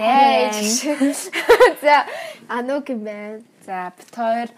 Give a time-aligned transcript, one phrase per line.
[0.00, 0.48] Хай.
[1.84, 2.06] За
[2.48, 3.42] ануг юм байна.
[3.66, 4.48] За бит хоёр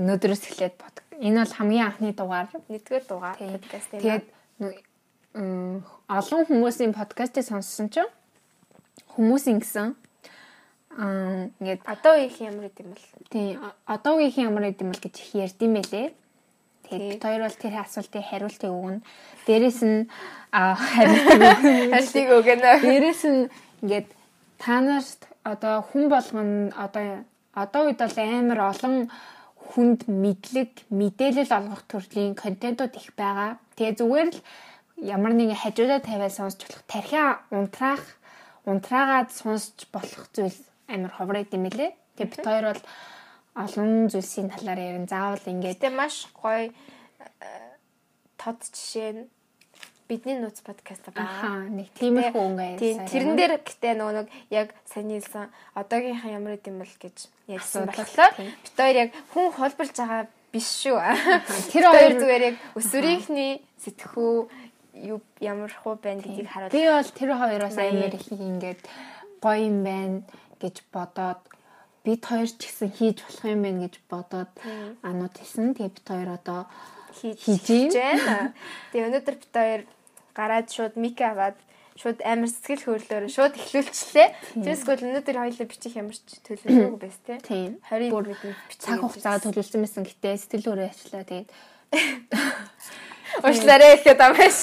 [0.00, 1.04] өнөөдрөөс эхлээд под.
[1.20, 2.48] Энэ бол хамгийн анхны дугаар.
[2.72, 3.52] Нэгдүгээр дугаар Тийм.
[3.60, 4.00] подкаст юм.
[4.00, 4.24] Тэгээд
[6.08, 8.08] олон хүмүүсийн подкастыг сонссон чинь
[9.12, 9.92] хүмүүс ингэсэн
[10.96, 13.08] аа ингээд одоо их ямар гэдэм бэл.
[13.28, 16.08] тий одоо үеийн ямар гэдэм бэл гэж их ярьдсан байлээ.
[16.88, 19.00] Тэгээд бит хоёр бол тэр асуултыг хариултыг өгнө.
[19.44, 20.08] Дээрээс нь
[20.52, 22.72] аа хариултыг өгнө.
[22.84, 23.48] Дээрээс нь
[23.84, 24.08] ингээд
[24.62, 29.10] та нарт одоо хүн болгоно одоо одоо үед бол амар олон
[29.74, 33.58] хүнд мэдлэг, мэдээлэл олгох төрлийн контентууд их байгаа.
[33.74, 34.38] Тэгээ зүгээр л
[35.02, 38.04] ямар нэгэн хажуудаа тавиад сонсч болох тархиа унтраах,
[38.70, 41.90] унтраагаад сонсч болох зүйл амар ховроод юм лээ.
[42.14, 42.82] Тэгээ бит хоёр бол
[43.58, 46.72] олон зүйлсийн талаар ярин заавал ингээд Гэтэ маш гоё э,
[48.38, 49.22] тод жишээ нь
[50.08, 51.26] бидний нууц подкаст байгаа.
[51.26, 53.06] ахаа нэг тиймэрхүү өнгө ярьсан.
[53.08, 57.16] тэрэн дээр гэтээ нөгөө нэг яг саний хэлсэн одоогийнхаа ямар гэдэм бэл гэж
[57.48, 60.98] ярьсан болохоор бид хоёр яг хүн холболж байгаа биш шүү.
[61.72, 64.32] Тэр хоёр зүгээр яг өсвөрийнхний сэтгхүү
[65.08, 68.82] юу ямар хуу байна гэдгийг харуулж Би бол тэр хоёроос амар их ингээд
[69.40, 70.20] гоё юм байна
[70.60, 71.40] гэж бодоод
[72.04, 74.52] бид хоёр ч гэсэн хийж болох юм байна гэж бодоод
[75.02, 75.72] анууд хийсэн.
[75.72, 76.60] Тэгээ бид хоёр одоо
[77.12, 78.52] хийж байна.
[78.92, 79.82] Тэгээ өнөөдөр бид хоёр
[80.32, 81.56] гараад шууд мик аваад
[81.96, 84.28] шууд амар сэтгэл хөдлөөр шууд эхлүүлчихлээ.
[84.64, 87.38] Тэрс гол өнөөдөр хоёулаа бичих ямар ч төлөвлөгөөгүй байс тээ.
[87.44, 88.26] тийм 20 бүр
[88.80, 91.24] цаг хугацаа төлөвлөсөн байсан гэтээ сэтгэл өөрөө ажиллаа.
[91.28, 91.50] Тэгээд
[93.44, 94.58] Уучлаарай гэхэд амааш.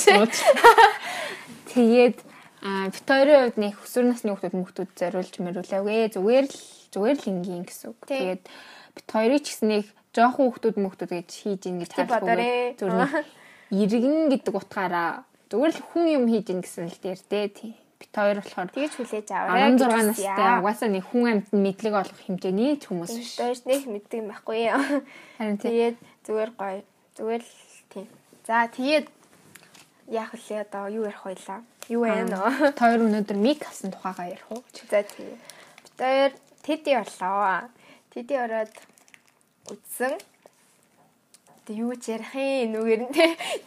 [1.74, 2.18] тэгээд
[2.62, 6.14] а хоёрын хувьд нэг өсвөр насны хүмүүс хүмүүстүүд зориулж мөрүүлээвгээ.
[6.18, 6.58] Зүгээр л
[6.94, 8.00] зүгээр л ингийн гэсэн үг.
[8.10, 9.86] Тэгээд бид хоёрыг ч гэсэн нэг
[10.16, 12.74] жоохон хүмүүс хүмүүстүүд гэж хийж ийн гэж Тий, бодоорой.
[12.80, 13.26] Зүгээр
[13.70, 17.48] иргэн гэдэг утгаараа зүгээр л хүн юм хийж ийн гэсэн л дээр дээ.
[17.54, 17.74] Тий.
[18.00, 19.76] Бид хоёр болохоор Тэгэж хүлээж аваарай.
[19.76, 23.36] 16 настай угаасаа нэг хүн амьтанд мэдлэг олох хэмжээний ч хүмүүс биш.
[23.38, 24.60] Доош нэг мэддэг юм байхгүй?
[25.38, 25.68] Харин тий.
[25.68, 26.82] Тэгээд зүгээр гоё.
[27.20, 27.54] Зүгээр л
[27.92, 28.08] тийм.
[28.48, 29.08] За тэгээд
[30.10, 31.60] яах вэ одоо юу ярих байлаа?
[31.92, 32.74] Юу байна нөө?
[32.80, 34.64] Хоёр өнөөдөр мик авсан тухайгаа ярих уу?
[34.90, 35.36] За тийм.
[35.84, 36.32] Бид хоёр
[36.64, 37.68] тэди орлоо.
[38.16, 38.74] Тэди ороод
[39.70, 40.14] үдсэн.
[41.70, 43.14] Тэг юу ч ярих юм нүгээр нь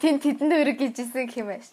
[0.03, 1.67] тэн тэдэнд өрг гэжсэн юм байна.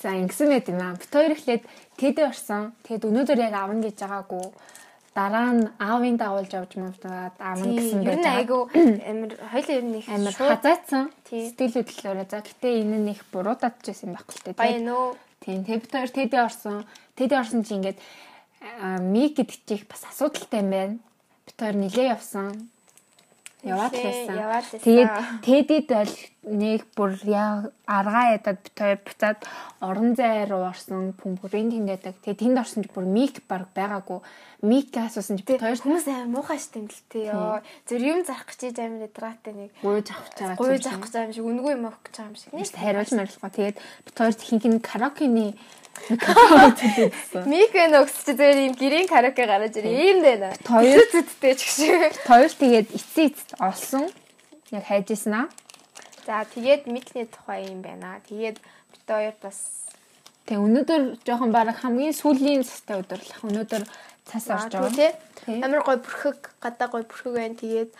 [0.00, 0.96] За ингэсэн байт юм аа.
[0.96, 1.64] Бид хоёр ихлээд
[2.00, 2.72] тэдэ орсон.
[2.88, 4.46] Тэгэд өнөөдөр яг авна гэж байгаагүй.
[5.12, 8.36] Дараа нь аавын дагуулж явж мавдаад авна гэсэн байж байгаа.
[8.40, 11.04] айгу амар хоёул ер нь их шууд хазаацсан.
[11.28, 12.26] Сэтгэл хөдлөлөөрөө.
[12.32, 14.56] За гэтээ энэ нь их буруудадчихсан юм байхгүй л дээ.
[14.56, 15.20] баян уу?
[15.44, 15.68] Тийм.
[15.68, 16.88] Тэг бид хоёр тэдэ орсон.
[17.12, 17.98] Тэдэ орсон чи ингээд
[19.04, 20.96] мик гэдэг чих бас асуудалтай юм байна.
[21.44, 22.72] Бид хоёр нилээ явсан.
[23.60, 24.80] Яваад байсан.
[24.80, 25.12] Тэгээд
[25.44, 26.14] тэдэд бол
[26.48, 27.12] нэг бүр
[27.84, 29.38] аргаа ядаад бит хоёр буцаад
[29.84, 32.24] орон зай руу орсон бөмбөрийн тэнгээдэг.
[32.24, 34.24] Тэгээд тэнд орсон ч бүр мик баг байгаагүй.
[34.64, 37.28] Мик асуусан ч бит хоёр Хүмүүс амар муухай юм л тээ.
[37.84, 40.56] Зөв юм зарах гэж ийж амар ядрагатай нэг гуйж авч байгаа.
[40.56, 42.52] гуйж авах гэж байгаа юм шиг үнгүү юм авах гэж байгаа юм шиг.
[42.56, 43.52] Нэг хариулж марилгаа.
[43.52, 43.78] Тэгээд
[44.08, 45.50] бит хоёр хинх нь караокений
[46.10, 47.44] микрофон төлөвлөсөн.
[47.46, 49.94] Мик вэ нөхс чи зөвөр юм гэрийн караоке гараж ирээ.
[49.94, 50.50] Ийм дээ нэ.
[50.66, 52.12] Хоёр- зүттэй ч шиг.
[52.26, 54.04] Хоёр тэгээд эцсийн эцэст олсон.
[54.70, 55.46] Яг хайж исэн аа.
[56.26, 58.20] За тэгээд микний тухай юм байна.
[58.28, 59.58] Тэгээд бид хоёр бас
[60.46, 63.32] Тэгээ өнөөдөр жоохон баг хамгийн сүүлийн цастай өдөр л.
[63.46, 63.82] Өнөөдөр
[64.26, 65.14] цас орж байгаа.
[65.46, 67.54] Амар гой бүрхэг, гадаа гой бүрхэг байна.
[67.54, 67.90] Тэгээд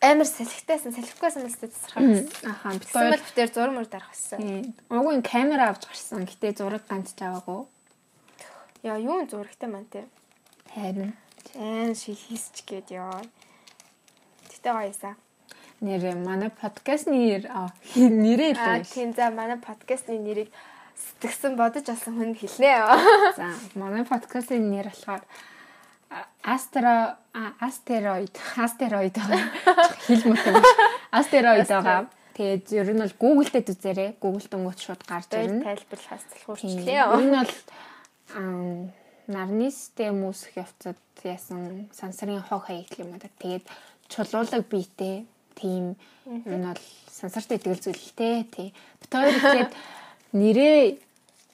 [0.00, 2.24] амар салхитайсан, салхикгүйсэн л тасрахаа.
[2.44, 4.74] Ахаа хоёр бол хоёр зураг мөр дарах гэсэн.
[4.90, 6.28] Уггүй камера авч гарсан.
[6.28, 7.64] Гэтэ зураг ганц ч аваагүй.
[8.84, 10.04] Яа, юу н зурагтай маань тий.
[10.74, 11.16] Харин
[11.56, 13.24] Айн шиг хийсч гээд ёо.
[14.50, 15.14] Тэгтээ гоёсаа.
[15.80, 20.52] нэр манай подкастны нэр аа, нэрээ л Аа тийм за манай подкастны нэрийг
[20.96, 22.72] сэтгсэн бодож олсон хүн хэлнэ.
[23.36, 25.24] За манай подкастын нэр болохоор
[26.42, 27.18] Астро
[27.60, 29.16] астероид астероид
[30.06, 30.62] хэл мөт юм.
[31.12, 32.06] Астероид байгаа.
[32.36, 34.10] Тэгээд ер нь бол Google дээр үзээрэй.
[34.20, 35.64] Google дөнгөж шууд гарч ирнэ.
[35.64, 36.78] тайлбарлахаас залхуурч Тийм.
[36.84, 37.00] гэлээ.
[37.02, 37.52] Ер нь бол
[39.26, 43.26] нарны систем үүсэх явцад яасан сансарын хог хаягдл юм да.
[43.40, 43.64] Тэгээд
[44.12, 45.26] чулуулаг биетэй
[45.58, 45.96] тийм
[46.28, 48.68] ер нь бол сансарт итгэл зүйлтэй тий.
[49.00, 49.72] Бид хоёр ихэд
[50.36, 50.78] нэрээ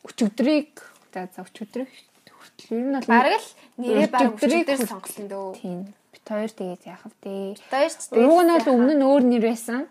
[0.05, 0.83] өчигдрийг
[1.15, 1.89] за өчигдрийг
[2.27, 5.49] хүртэл ер нь бол Бараг л нэрээ бараг өчигдөр сонголсон дөө.
[5.63, 5.81] тийм.
[6.29, 7.13] Хоёр тэгээд яах вэ?
[7.23, 9.91] Тэр ч Уг нь бол өмнө нь өөр нэр байсан.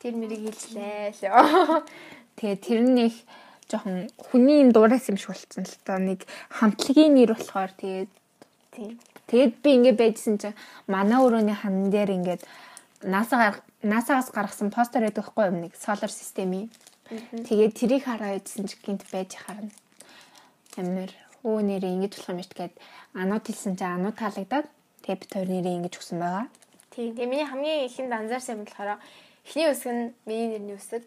[0.00, 1.84] тэр мэрийг хэлжлээ л.
[2.40, 3.16] Тэгээд тэр нь их
[3.70, 8.10] жоохон хүний юм дуураас юм шиг болцсон л та нэг хамтлагийн нэр болохоор тэгээд
[9.30, 10.58] тэгээд би ингэ байжсэн чинь
[10.90, 12.42] манай өрөөний хан дээр ингээд
[13.06, 16.68] NASA NASA-гаас гаргасан постэр байдаг хгүй юм нэг solar системийн.
[17.46, 19.70] Тэгээд тэрийг хараа идсэн чи гинт байж харна.
[20.76, 21.10] амир
[21.44, 22.74] өө нэрээ ингэж болох юм шүү гэд
[23.16, 24.66] анууд хэлсэн чинь анууд таалагдаад
[25.10, 26.46] тэгээ бит хоёр нэрээ ингэж өгсөн байгаа.
[26.94, 27.14] Тийм.
[27.18, 29.02] Тэгээ миний хамгийн ихэнд анзаарсан юм болохоор
[29.42, 31.02] эхний үсэг нь миний нэрний үсэг,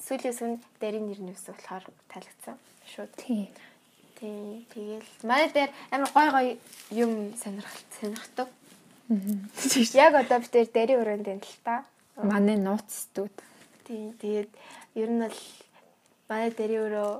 [0.00, 2.56] сүүлийн үсэг нь дэрийн нэрний үсэг болохоор таалагдсан.
[2.88, 3.12] Шууд.
[3.20, 3.52] Тийм.
[4.16, 4.64] Тийм.
[4.72, 6.48] Тэгээл манай дээр амар гой гой
[6.96, 8.48] юм сонирхолт сонирхдаг.
[9.92, 11.84] Яг одоо бид дээр дэрийн өрөөнд энэ л та.
[12.16, 13.34] Манай нууц студ.
[13.84, 14.16] Тийм.
[14.16, 14.48] Тэгээд
[14.96, 15.40] ер нь бол
[16.28, 17.12] манай дэрийн өрөө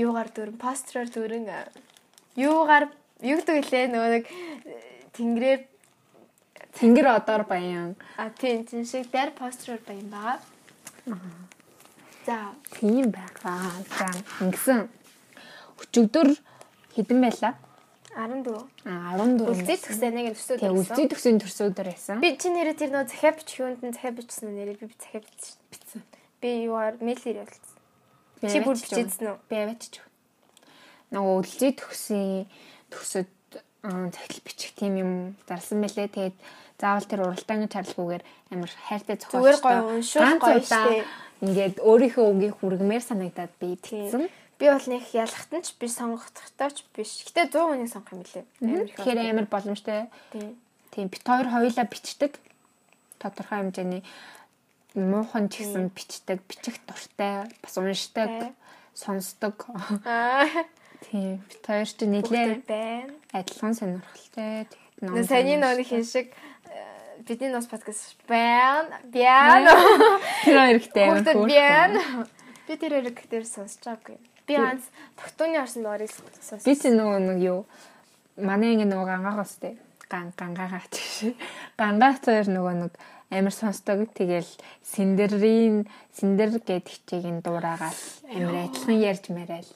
[0.00, 1.44] юугаар дөрөн построор дөрөн
[2.40, 2.88] юугаар
[3.20, 4.24] юу гэдэг лээ нөгөө нэг
[5.16, 5.60] тэнгэрээр
[6.70, 7.96] Тэнгэр одоор баян.
[8.16, 10.38] а тийм тийм шиг дээр построор баян байгаа.
[12.26, 13.74] За Тийм байгаа.
[13.90, 14.06] За
[14.44, 14.86] ингэсэн
[15.82, 16.28] өчигдөр
[16.94, 17.54] хэдэн байлаа?
[18.14, 18.66] 14.
[18.86, 19.50] А 14.
[19.50, 22.18] Үлзий төгсөө нэг төсөөд Тэгээ үлзий төгсөний төрсөдөр байсан.
[22.20, 26.02] Би чи нэрээ тэр нөө захиа бичих юунд нь захиа бичсэн нэрээ би захиа бичсэн.
[26.42, 27.74] Би юугаар мэйлэр явуулсан.
[28.46, 29.38] Чи бүр бичээдсэн үү?
[29.46, 30.04] Би аваачих.
[31.14, 32.50] Нөгөө үлзий төгсөн
[32.90, 33.30] төсөд
[33.82, 35.12] захил бичих тийм юм
[35.48, 36.08] зарласан мэлээ.
[36.08, 36.36] Тэгээд
[36.80, 38.22] заавал тэр уралдааны чарлгүйгээр
[38.52, 39.32] амар хайртай зохиолч.
[39.32, 41.04] Зүгээр гоё уншуулах гоё штэ.
[41.40, 44.28] Ингээд өөрийнхөө үгийг хүргэмээр санагдаад би бичсэн.
[44.60, 47.24] Би бол нэг ялахт нь ч би сонгохдохтой ч биш.
[47.24, 48.44] Гэтэ 100 хүнийг сонгох юм лээ.
[48.60, 50.12] Амар их Тэгэхээр амар боломжтой.
[50.92, 51.08] Тийм.
[51.08, 52.36] Бит хоёр хоёулаа бичдэг.
[53.16, 54.04] Тодорхой хэмжээний
[54.94, 58.52] муухан ч гэсэн бичдэг, бичих дуртай, бас уншдаг,
[58.94, 59.54] сонсдог.
[61.08, 63.14] Тийм бит хоёр ч нэлээ байна.
[63.32, 64.68] адилхан сонирхолтой.
[65.00, 66.34] Тэгээд саний нөөний хин шиг
[66.68, 69.00] э, бидний нос подкаст байна.
[69.08, 69.72] Байна.
[70.44, 71.48] тэр Хүүхдэд хөөрхөн.
[71.48, 72.00] байна.
[72.68, 74.18] Би тэр хэрэг дээр сонсож байгаагүй.
[74.46, 74.84] Би ганц
[75.16, 76.64] тогтооны орсон дугаарыг сонс.
[76.68, 77.60] Би ч нөгөө нэг юу
[78.36, 79.74] манай ингэ нөгөө гангаахаас тээ
[80.10, 81.36] ган гангаахаа чи
[81.78, 82.92] гангаах хоёр нөгөө нэг
[83.30, 84.50] амар сонсдог тэгэл
[84.82, 87.94] синдерийн синдер гэд хичээгийн дуурайгаал
[88.34, 89.68] амар адилхан ярьж мараал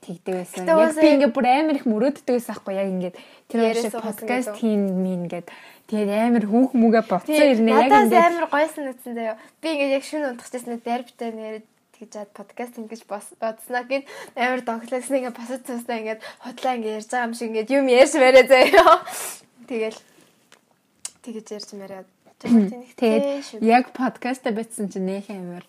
[0.00, 0.64] тэгдэг байсан.
[0.66, 3.16] Яг би ингээ бүр амар их мөрөөддөг байсан аахгүй яг ингээд
[3.48, 5.46] тэр шиг подкаст хийн мин гэд
[5.88, 9.36] тэгээд амар хүүх мүгэ боцсон ирнэ яг Надаас ингээд амар гоё санагдсан заяа.
[9.60, 11.56] Би ингээд яг шүн унтчихсан дэрбтэй нэр
[12.00, 14.04] тэгж чад подкаст ингэж бодсноо гэд
[14.34, 18.14] амар доглоос нэг босод цуснаа ингээд хотлаа ингээд ярьж байгаа юм шиг ингээд юм ярьж
[18.16, 19.04] мээрээ заяа.
[19.68, 19.98] Тэгэл
[21.20, 22.04] тэгэж ярьж мээрээ.
[22.96, 25.64] Тэгээд яг подкаста бичсэн чинь нөх амар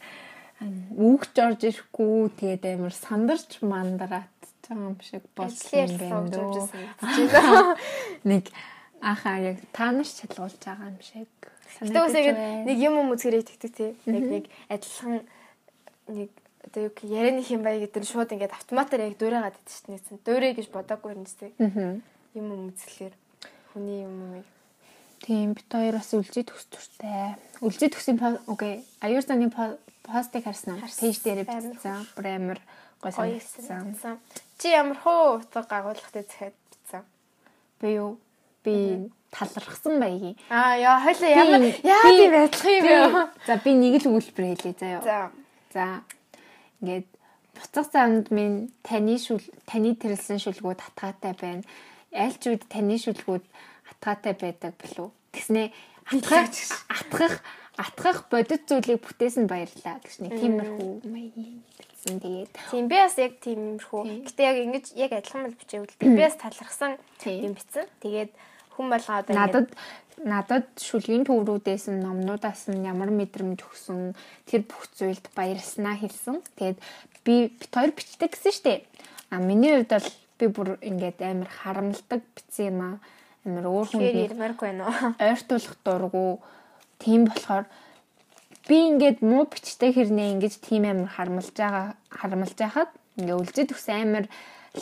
[0.62, 4.30] үгч орж ирэхгүй тэгээд амар сандарч мандараад
[4.72, 7.76] байгаа юм шиг болсон юм байна.
[8.24, 8.46] Нэг
[9.02, 11.30] ахаа яг таанаш чалгуулж байгаа юм шиг.
[11.82, 12.26] Гэтэ үсэг
[12.68, 13.92] нэг юм юм үзгэрэй тэгдэг тий.
[14.06, 15.26] Яг нэг адилхан
[16.08, 16.30] нэг
[16.62, 20.24] одоо юу ярианы хэм бай гэдэг нь шууд ингээд автоматар яг дуурайгаад шүү дээ.
[20.26, 21.50] Дуурай гэж бодоагүй юм зү.
[21.58, 22.02] Юм
[22.38, 23.14] юм үзэхлээр
[23.74, 24.46] хүний юм юм
[25.22, 27.36] Тийм бит хоёр бас үлзий төгс туртай.
[27.62, 28.82] Үлзий төгсийн окей.
[29.02, 30.82] Аюур заны постыг харсан уу?
[30.82, 32.58] Пэйж дээр бичсэн.
[33.02, 34.20] Гой гоё санагдсан.
[34.58, 37.02] Чи ямар хуу утга агуулгатай захиад битсэн.
[37.82, 38.18] Би юу?
[38.64, 40.38] Би талархсан байгийн.
[40.50, 43.30] Аа яа хойлоо ямар яа тийм адилхан юм бэ?
[43.48, 45.02] За би нэг л өгүүлбэр хэлье заяа.
[45.02, 45.32] За.
[45.74, 45.86] За
[46.82, 47.10] ингээд
[47.58, 51.64] буцах замд минь таны шүл таны тэрэлсэн шүлгүүд хатгаатай байна.
[52.14, 53.46] Аль ч үед таны шүлгүүд
[54.02, 55.12] хатгаатай байдаг болов.
[55.32, 55.72] Тэгснэ
[56.10, 56.50] атгах
[56.90, 57.36] атгах
[57.78, 62.18] атгах бодит зүйлийг бүтээсэн баярлаа гэж нэг тиймэрхүү бичсэн.
[62.20, 64.26] Тэгээд Тийм би бас яг тийм юм шүү.
[64.26, 67.86] Гэтэ яг ингэж яг адилхан мэл бичээвэл би бас талархсан юм бичсэн.
[68.02, 68.32] Тэгээд
[68.74, 69.70] хүн болгоо одоо надад
[70.18, 74.18] надад шүлгийн төврүүдээс нь номнуудаас нь ямар мэдрэмж өгсөн
[74.50, 76.42] тэр бүх зүйлд баярлснаа хэлсэн.
[76.58, 76.80] Тэгээд
[77.24, 78.82] би бит хоёр бичдэг гэсэн штеп.
[79.30, 80.10] А миний хувьд бол
[80.42, 82.96] би бүр ингээд амар харамлдаг бичсэн юм аа.
[83.46, 85.14] Амар өөр хүнд ярмааргүй байна уу?
[85.30, 86.42] ойртуулах дургу.
[87.02, 87.66] Тийм болохоор
[88.70, 93.88] би ингээд муу бичтэй хэрнээ ингэж тийм амар харамлж байгаа харамлж байхад ингээ үлзий төгс
[93.90, 94.26] амар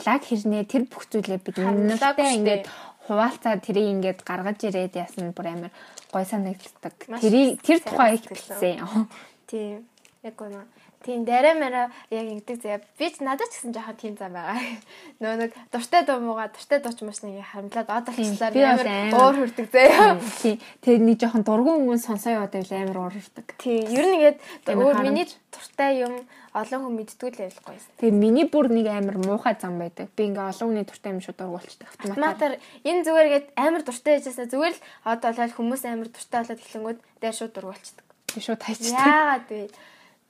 [0.05, 2.63] лаг хэрнээ тэр бүх зүйлээ бид үнэнтэй ингээд
[3.07, 5.71] хуваалцаа тэрийг ингээд гаргаж ирээд яасан бүр амар
[6.11, 6.93] гой санагддаг.
[7.23, 9.07] Тэр сайн тухай их бичсэн.
[9.47, 9.87] Тийм.
[10.21, 10.67] Яг гоо.
[10.99, 12.83] Тийм дараа мара яг ингэдэг заяа.
[12.99, 14.59] Би ч надад ч гэсэн жоохон тийм зам байгаа.
[15.23, 19.35] Нөө нэг дуртай дуу муугаа дуртай дууч маш нэг харамлаад одолчлаар би бас амар уур
[19.39, 20.19] хүрдэг заяа.
[20.43, 20.59] Тийм.
[20.83, 23.47] Тэгээд нэг жоохон дургуун өнгөн сонсоо яваад байл амар уурдаг.
[23.55, 23.87] Тийм.
[23.87, 24.37] Ер нь ингээд
[24.75, 27.85] өөр миний дуртай юм олон хүн мэддгүй л явах гоёс.
[28.03, 30.11] Тэгээд миний бүр нэг амар муухай зам байдаг.
[30.19, 32.59] Би ингээ олон хүний дуртай юм шиг дургуулчдаг автоматар.
[32.83, 37.35] Энэ зүгээргээд амар дуртай яжсаа зүгээр л одоо болоод хүмүүс амар дуртай болоод эхлэнгүүд дээр
[37.37, 38.05] шууд дургуулчихдаг.
[38.33, 38.97] Би шууд хайчдаг.
[38.97, 39.69] Яагаад вэ?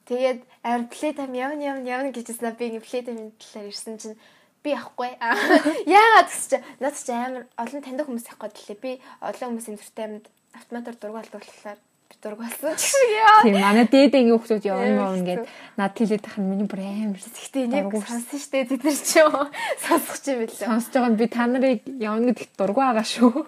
[0.10, 4.18] Тэгээд амар плей тайм явна явна явна гэжсэн би ингээ плей таймын талаар ирсэн чинь
[4.66, 5.14] би явахгүй.
[5.22, 5.38] Аа,
[5.86, 8.82] Яагаад чинь над чи амар олон таньдаг хүмүүс явах гээд лээ.
[8.82, 10.26] Би олон хүмүүсийн дуртай юмд
[10.58, 11.80] автоматар дургуулдаг болохоор
[12.20, 13.46] дургуулсан ч шиг яа.
[13.46, 15.46] Тийм манай дээдэнгийн хүмүүс явна мөн ингээд
[15.80, 19.32] над хэлээд тахын миний бүр амар Гэхдээ энийг сонсон штэ тэд нар ч юм
[19.86, 20.68] сонсох юм билээ.
[20.68, 23.46] сонсож байгаа нь би та нарыг явна гэдэгт дургу байгаа шүү.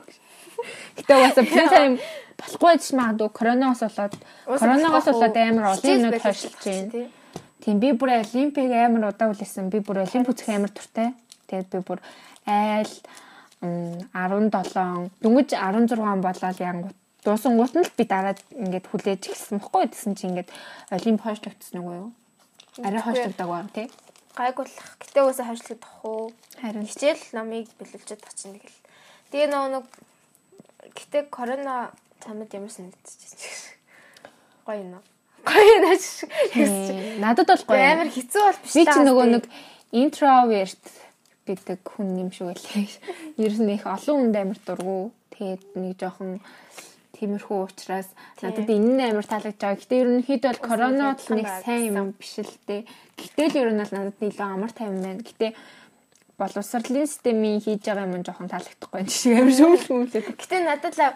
[0.98, 1.94] Гэтэ угаасаа би тайм
[2.42, 4.16] болохгүй гэж магадгүй коронавигоос болоод
[4.46, 7.10] коронавигоос болоод амар олон юмнууд хойшлж байна.
[7.62, 9.70] Тийм би бүр олимпиг амар удаа үлээсэн.
[9.70, 11.14] Би бүр олимп үзэх амар туртай.
[11.48, 12.00] Тэгээд би бүр
[12.50, 12.94] айл
[13.62, 14.10] 17
[15.22, 20.26] дөнгөж 16 болоод янгут дуусангууд нь л би дараа ингээд хүлээж эхэлсэн бохгүй гэсэн чи
[20.26, 20.50] ингээд
[20.90, 22.10] олимп хойшлогдсон уу юу?
[22.82, 23.88] Арай хойшлогдог баг тий.
[24.34, 24.90] Гайгуулах.
[24.98, 26.34] Гэтэ уусаа хойшлогдох уу?
[26.58, 28.82] Харин Хичээл номыг бэлүүлчихэд очих нэг л.
[29.30, 29.86] Тэгээ нөгөө нэг
[30.90, 33.78] гэтэ корона цамд ямар санагдчихсэн.
[34.66, 35.02] Гоё юм.
[35.46, 36.06] Гоё наач.
[36.54, 37.82] тий, надад бол гоё.
[37.82, 39.44] Амар хэцүү бол биш Би чи нөгөө нэг
[39.92, 40.84] introvert
[41.46, 42.86] гэдэг хүн юм шиг байлаа.
[43.46, 45.12] Ер нь их олон хүнд амар дургу.
[45.34, 46.40] Тэгээд нэг жоохон
[47.18, 48.10] тиймэрхүү учраас
[48.42, 49.82] надад энэ нь амар таалагдж байгаа.
[49.82, 52.86] Гэтэ ер нь хэд бол коронавид л нэг сайн юм биш л дээ.
[53.18, 55.26] Гэтэл ер нь бол надад илүү амар тайван байна.
[55.26, 55.48] Гэтэ
[56.42, 60.24] боловсролын системийн хийж байгаа юм жоохон таалагдахгүй юм шиг амар шүүмэл хүмүүлээ.
[60.42, 61.14] Гэтэ надад л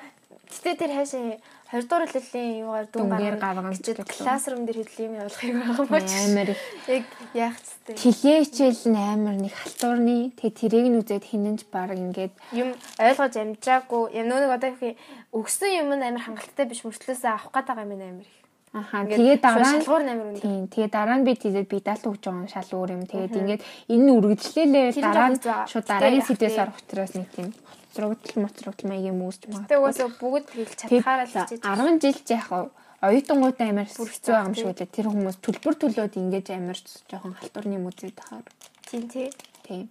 [0.54, 1.42] гэтэ тэр хаашаа
[1.74, 3.74] 20 дугаар хэллийн юугаар дүн Дүнгээр гаргана.
[3.74, 6.12] гэж классрум дээр хэллийн юм явуулахыг байгаа мó ч.
[6.14, 6.50] Амар
[6.88, 7.96] Яг яах цэтэй.
[7.98, 12.70] Хилээ хичээл нь амар нэг халтуурны тэгээ тэрийг нь үзээд хинэнч баг ингээд юм
[13.02, 15.02] ойлгож амжаагүй юм нөө нэг одоо их
[15.34, 18.45] өгсөн юм нь амар хангалттай биш мөрчлөөсөө авах байгаа юм амар их.
[18.76, 20.44] Ахаа Ингээд тэгээ дараа нь шалгуур нь амар үнэ.
[20.44, 20.64] Тийм.
[20.68, 23.04] Тэгээ дараа нь би тийзээд би даалт өгч байгаа нь шал өөр юм.
[23.08, 27.48] Тэгээд ингээд энэ нь үргэлжлээлээ дараа нь шууд дараагийн сэдвээс орох учраас нэг тийм
[27.96, 29.78] хоцрогдол моцрогдол маягийн үүсч Тэ магадгүй.
[29.80, 31.62] угаасаа бүгд хэлж Тэгээд чадхаараа л хичээж.
[31.64, 32.60] 10 жил яах вэ?
[33.06, 34.92] Оюутангуудаа амар Бүр хэцүү байгаа юм шиг үлээ.
[34.92, 36.78] Тэр хүмүүс төлбөр төлөөд ингэж амар
[37.08, 38.44] жоохон халтурны музейд тахаар.
[38.92, 39.32] Тийм тий.
[39.64, 39.88] Тийм.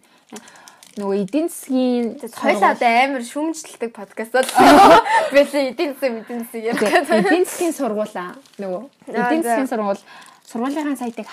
[0.95, 2.07] Нөгөө эдийн засгийн
[2.39, 4.47] Хоёлаа одоо амар шүмжлэлдэг подкастаад
[5.35, 7.27] бэлээ эдийн засаг эдийн засаг ярих гэдэг.
[7.27, 8.31] эдийн засгийн сургуулаа
[8.63, 9.49] нөгөө эдийн за.
[9.59, 10.03] засгийн сургууль
[10.47, 11.27] сургуулийн сайтыг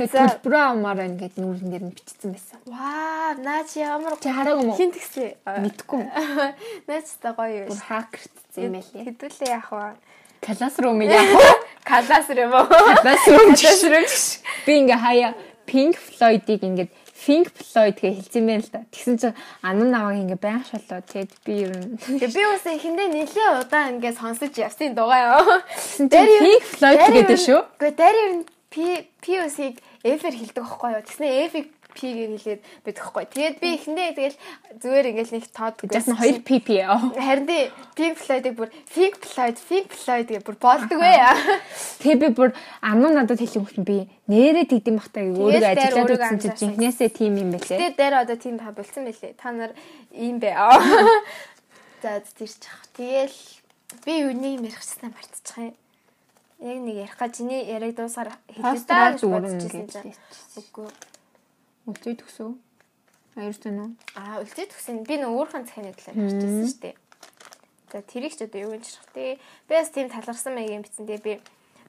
[0.00, 0.24] Тэгээд за.
[0.40, 2.58] төлбөрөө авмаар байна гэдэг нүүрэн дээр нь бичсэн байсан.
[2.72, 4.72] Ваа, наач ямар Чи хараагүй мó?
[4.80, 5.28] хин тэгсэн.
[5.44, 6.02] Мэдгүй.
[6.88, 7.84] Наач та гоё Бүр юу.
[7.84, 9.04] хакердсэн юм байлээ.
[9.12, 9.92] Хэдүүлээ яах вэ?
[10.40, 11.52] Классрум яах вэ?
[12.48, 12.64] Юм уу?
[13.04, 13.52] Классрум
[14.08, 14.40] чи.
[14.64, 15.36] Би ингээ хаяа
[15.68, 16.90] Pink Floyd-ыг ингээд
[17.24, 18.84] Pink Floyd гэж хэлсэн байна л да.
[18.92, 21.00] Тэгсэн чинь анан наваг ингээ байнг шолоо.
[21.00, 25.64] Тэгээд би ер нь Тэгээ би бас эхэндээ нэлээд удаан ингээд сонсож явсан дугаа ёо.
[25.96, 27.60] чинь Pink Floyd гэдэг шүү.
[27.80, 28.76] Гэхдээ дээр ер нь P
[29.24, 31.06] POC-г F-ээр хэлдэг байхгүй юу?
[31.06, 33.24] Тэгснэ F-ийг P-гээр хэлээд байхгүй.
[33.30, 34.38] Тэгээд би эхэндээ тэгэл
[34.82, 35.44] зүгээр ингээд нэг
[35.94, 36.98] Жас нь 2 PP яа.
[37.14, 41.14] Харин тий Pink Floyd-ыг бүр Pink Floyd, Pink Floyd гэж бүр болдог вэ.
[42.02, 42.50] Тэгээ би бүр
[42.82, 47.38] ануу надад хэлсэн хүмүүс би нэрээ тэгдэм бахтаа өөрийгөө дээр ажиллаад үзсэн чинь жинхнээсээ тим
[47.38, 47.78] юм байлээ.
[47.78, 49.32] Тэгээд дээр одоо тийм та болцсон байлээ.
[49.38, 49.72] Та нар
[50.10, 50.50] ийм бэ.
[52.02, 52.76] За тэр чих.
[52.98, 53.38] Тэгэл
[54.04, 55.74] би юуны мэрхчснаа мартчих юм.
[56.64, 60.16] Яг нэг ярих га чиний яриаг дуусаар хэлээ та гэж бодчихсон чинь.
[60.56, 60.88] Үгүй.
[61.84, 62.50] Үлцээ тгсөө.
[63.36, 63.90] Аяр тань уу?
[64.14, 65.02] Аа, үлдээд тгсэн.
[65.04, 66.96] Би нөө өөрхөн захианы талаар ярьчихсан шүү дээ.
[67.90, 69.36] За тэрийг ч одоо юу гэж шах тий.
[69.66, 71.04] Би бас тийм талархсан маягийн бичсэн.
[71.04, 71.34] Тэгээ би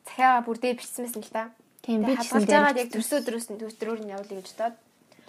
[0.03, 1.53] захиагаа бүрдээ бичсэн байсан л да.
[1.85, 4.75] Тийм би хадгалж байгаад яг төрсө өдрөөс нь төстрөөр нь явуулъя гэж бодоод.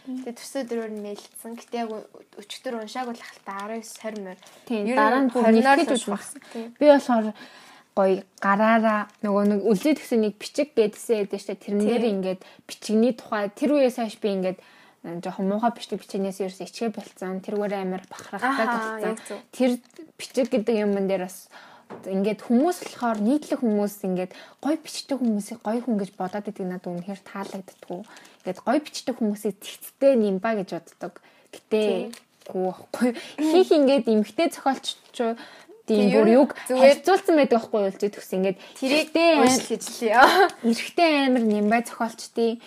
[0.08, 1.52] Тэгээ төрсө өдрөөр нь мэйлсэн.
[1.52, 1.90] Гэтэ яг
[2.40, 4.38] өчтөр уншааг бол хальтаа 19 20 мөр.
[4.64, 6.04] Тийм дараа нь бүр 20-аар л нэгтгэж.
[6.56, 6.68] Тийм.
[6.80, 7.26] Би болохоор
[7.96, 13.16] гоё гараараа нөгөө нэг үлдээд гэсэн нэг бичиг гэдсэн байдаг штэ тэрэн дээр ингээд бичигний
[13.16, 14.58] тухай тэр үеэс хойш би ингээд
[15.24, 19.40] жоохон муухай бичдэг бичигнээс ерөөс ичгээ болцсон тэргээр амар бахархдаг зөв.
[19.48, 19.70] тэр
[20.20, 21.48] бичиг гэдэг юмн дээр бас
[22.04, 26.90] ингээд хүмүүс болохоор нийтлэг хүмүүс ингээд гоё бичдэг хүмүүсийг гоё хүн гэж бодоод идэг надад
[26.90, 28.02] үнэхээр таалагддаггүй.
[28.42, 31.22] Ингээд гоё бичдэг хүмүүсийг тэгцтэй нимба гэж боддог.
[31.54, 32.10] Гэтэ
[32.50, 33.10] гүү байхгүй.
[33.38, 34.98] Хийх ингээд эмгтэй зохиолч
[35.86, 38.34] тийм бүр юг хэлцүүлсэн байдаг байхгүй юу чи төгс.
[38.34, 40.18] Ингээд тэрэгтэй ажиллаж лээ.
[40.66, 42.58] Эрэхтэй амир нэмбай зохиолчдын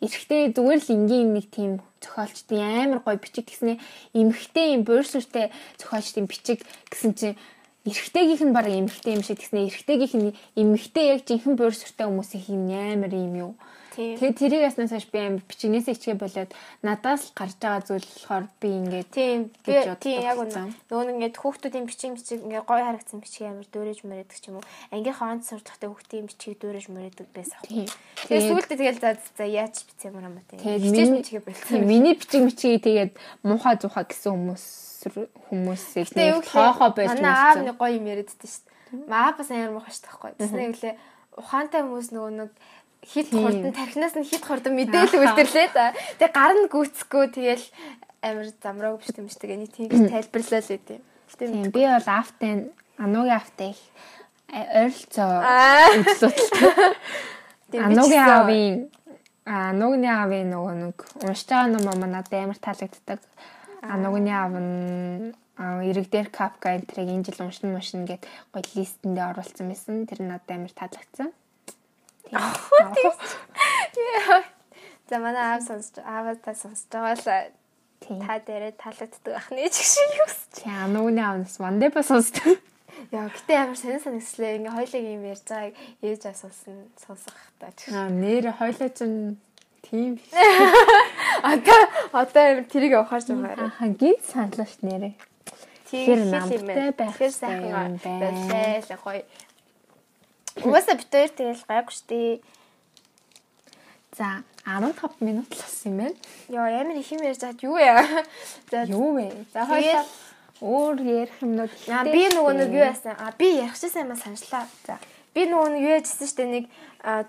[0.00, 3.82] эрэхтэй зүгээр л энгийн нэг тийм зохиолчдын амар гоё бичиг гэснээр
[4.14, 5.50] эмхтэй юм буурсүртэй
[5.82, 7.38] зохиолчдын бичиг гэсэн чинь
[7.82, 12.70] эрэгтэйгийнх нь баг эмэгтэй юм шиг тэгснэ эрэгтэйгийнх нь эмэгтэй яг жинхэнэ буурсүртэй хүмүүсийн хин
[12.70, 13.52] амар юм юу.
[13.98, 16.54] Тэгээ тэрийг яснаас хойш би амар бичигнээсээ ичгээ болоод
[16.86, 19.50] надаас л гарч байгаа зүйл болохоор би ингээд Тийм.
[19.66, 20.70] Би тийм яг болсон.
[20.70, 20.78] үнэ.
[20.86, 24.62] Нөгөө нэг ингээд хүүхдүүдийн бичиг бичиг ингээд гоё харагдсан бичиг амар дөөрэж мөрөдөг ч юм
[24.62, 24.66] уу.
[24.94, 27.58] Ангийнхаа онц сурдахтай хүүхдийн бичиг дөөрэж мөрөдөг байсан.
[27.66, 30.62] Тэгээ сүүлдээ тэгэл за за яаж бицээмэр юм аа тийм.
[30.62, 33.12] Хичээж бичгээ тийм миний бичиг мичгийг тэгээд
[33.42, 34.64] муухай зуухай гэсэн хүмүүс
[35.50, 39.10] хүмүүсийг нэг тоохоо байж Манай аав нэг гоё юм яриаддаг шүү дээ.
[39.10, 40.38] Маа бас амар шүү дээ.
[40.38, 40.94] Тэснэ үлээ
[41.38, 42.50] ухаантай хүмүүс нөгөө нэг
[43.04, 45.68] хит хурдан тархинаас нь хит хурдан мэдээлэл үлдэрлээ.
[46.18, 47.64] Тэгээ гар нь гүцэхгүй тэгэл
[48.22, 49.54] амар замраагүй биш юм дээ.
[49.54, 51.02] Энийг тийм тайлбарлаа л үү тийм.
[51.70, 52.58] Би бол автын
[52.98, 53.80] Анугийн автаа их
[54.50, 55.92] ойролцоо Аа.
[55.94, 58.76] би ч Анугийн гэсэн- аавын
[59.48, 63.20] Анугийн аавын нөгөө нэг уншиж байгаа ном манад амар таалагддаг.
[63.82, 69.30] Анугийн аав нь аа, эрэг дээр Капка энтрийг энэ жил уншин мушин гэд гоё листэндээ
[69.32, 70.06] оруулсан байсан.
[70.08, 71.28] Тэр надад амар таалагдсан.
[75.08, 77.24] За манай аав сонсож ааваа та сонсож байгаа л
[78.26, 80.40] та дээрээ таалагддаг ахны ч шиг юу гэж.
[80.52, 82.60] Тий, Анугийн аавнаас Вандепа сонсдог.
[83.12, 84.56] Яа, гэтээ амар сонир санагслаа.
[84.58, 87.72] Ингээ хоёлыг юм ярьж байгааг ээж асуусан сонсох та.
[87.94, 89.40] Аа, нэр хойлоо чин
[89.80, 90.20] тийм.
[91.42, 91.80] Одоо
[92.12, 93.70] одоо тэрийг ухаарч байгаарай.
[93.80, 95.14] Аа, гинт саналаа ш нэрээ.
[95.88, 99.24] Тэр намтай байх сайхан байлаа гоё.
[100.64, 102.42] Угаасаа бид хоёр тэгэл гайгүй штий.
[104.18, 106.16] За, 15 минут л болсон юм байна.
[106.48, 108.02] Яа, ямар их юм ярьж хаад юу яа.
[108.70, 109.30] За Юу вэ?
[109.52, 110.04] За хоёлаа
[110.60, 113.14] өөр ярих юмнууд Аа би нөгөө нэг юу яасан?
[113.14, 114.66] Аа би ярихчихсан юм саначлаа.
[114.86, 114.98] За.
[115.34, 116.64] Би нөгөө нэг юу яжсэн штэ нэг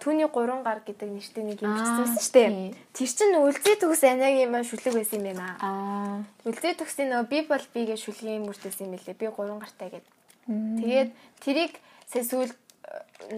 [0.01, 2.73] түүний гурван гар гэдэг нэртэй нэг юм бичсэн штэ.
[2.97, 5.61] Тэр чинь үлзий төгс анагийн юм шүлэг байсан юм байна.
[5.61, 6.25] Аа.
[6.41, 9.13] Үлзий төгсийн нөгөө би бол би гэж шүлгийн мөртөөс юм лээ.
[9.13, 10.09] Би гурван гартай гэдэг.
[10.49, 11.09] Тэгээд
[11.45, 11.77] тэрийг
[12.09, 12.68] сая сүүл э,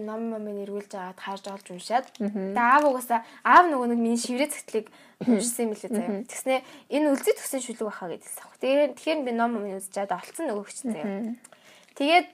[0.00, 4.48] ном ном нэргүүлж аваад харж олж уншаад тэгээ аав угаасаа аав нөгөө нэг миний шиврээ
[4.48, 4.86] цэгтлийг
[5.20, 6.24] уншсан юм лээ заяа.
[6.24, 6.54] Тэгснэ
[6.88, 8.48] энэ үлзий төгсөн шүлэг баха гэдэгсэн.
[8.62, 11.36] Тэгэхээр тэгэхээр би ном үзэж чад олцсон нөгөө хүч заяа.
[12.00, 12.28] Тэгээд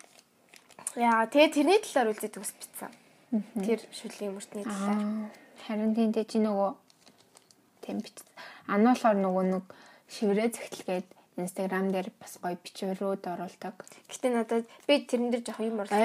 [0.96, 2.92] яа тэгээ тэрний талаар үлзий төгс битсэн.
[3.66, 4.98] Тэр шүлгийн мөртний талаар.
[5.02, 5.28] Аа.
[5.66, 6.70] Харин тийм дээ чи нөгөө
[7.82, 8.22] тийм бит.
[8.70, 9.64] Ана болохоор нөгөө нэг
[10.06, 11.08] шиврээ зэгтэлгээд
[11.38, 13.74] Instagram дээр бас гоё бичвэрүүд оруулдаг.
[14.10, 16.02] Гэтэ надад би тэрэн дээр жоох юм оруулсан.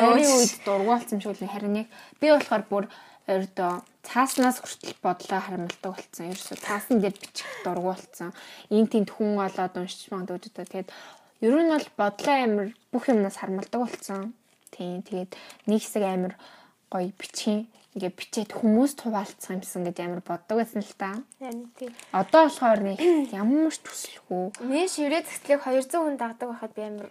[0.00, 1.54] ойрын үед дургуулсан шүү дээ.
[1.54, 1.88] Харин яг
[2.20, 2.84] би болохоор бүр
[3.28, 6.32] ойрдоо цааснаас хүртэл бодлоо харамлдаг болсон.
[6.32, 8.32] Ерөөсө цаасан дээр бичих дургуулсан.
[8.72, 10.88] Ин тент хүн болоод уншиж магадгүй дээ.
[10.88, 10.90] Тэгээд
[11.44, 14.34] ер нь бол бодлоо амир бүх юмнаас харамлдаг болсон.
[14.72, 15.36] Тийм тэгээд
[15.68, 16.32] нэг хэсэг амир
[16.90, 21.18] гоё бичих ингээ бичээд хүмүүс туваалцсан юмсан гэж амар боддог байсан л та.
[21.40, 21.90] Тийм.
[22.14, 22.98] Одоо болохоор нэг
[23.34, 24.62] ямар ч төсөлгүй.
[24.62, 27.10] Миний шиврээ цэгтлийг 200 хүн дагдаг байхад би амар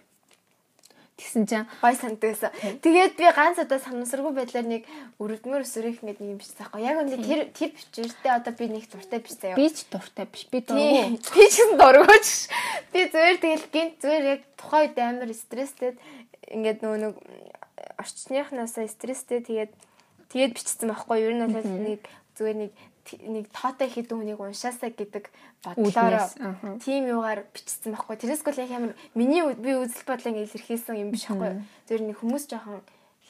[1.20, 2.80] Тэгсэн чинь гой санддаг байсан.
[2.80, 4.88] Тэгээд би ганц удаа санамсаргүй байдлаар нэг
[5.20, 6.80] өрөвдмөр өсөрөх гэдэг нэг юм бичсэн байхгүй.
[6.80, 9.60] Яг үнэ тэр тэр бичвэртэй одоо би нэг дуртай бичсэн юу.
[9.60, 10.48] би ч дуртай биш.
[10.48, 10.80] Би дургу.
[11.12, 12.28] Би ч гэсэн дургуйч.
[12.96, 15.92] Би зүгээр тэгэл гинт зүгээр яг тухайн үед амар стресстэй
[16.48, 17.14] ингээд нөгөө нэг
[18.00, 19.72] орчныхнаасаа стресстэй тэгээд
[20.30, 21.18] тэгээд бичсэн байхгүй.
[21.20, 22.00] Ер нь бол нэг
[22.38, 22.72] зүгээр нэг
[23.26, 25.30] нэг тоотой хэдэн хүнийг уншаасаа гэдэг
[25.64, 26.30] бодлоор
[26.78, 28.16] тийм юугаар бичсэн байхгүй.
[28.16, 31.58] Тэрээс гол яг амар миний би үзэл бодлоо ингээд илэрхийлсэн юм биш байхгүй.
[31.90, 32.80] Зүгээр нэг хүмүүс жоохон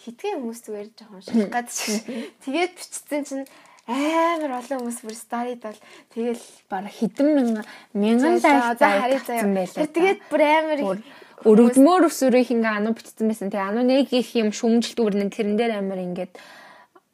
[0.05, 2.05] хитгэн хүмүүс зүгээр жоохон шалах гад шиг.
[2.45, 3.47] Тэгээд бичсэн чинь
[3.89, 5.79] амар олон хүмүүс бүр старид бол
[6.13, 9.49] тэгэл бараг хэдэн мянган мянган За, лайк за, харъя заяа.
[9.49, 9.87] байлаа.
[9.89, 11.05] Тэгээд бүр амар их
[11.41, 13.49] өргөдмөр өсвөрийг ингээ ану бичсэн байсан.
[13.49, 16.37] Тэгээ ану нэг их юм шүмжилтүүр нэг тэрэн дээр амар ингээд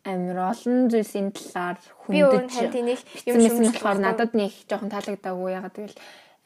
[0.07, 1.77] амар олон зүйлсийн талаар
[2.09, 5.97] би өөр нь хүндэж юм юм болохоор надад нэг жоохон таалагдаагүй ягаад тэгэл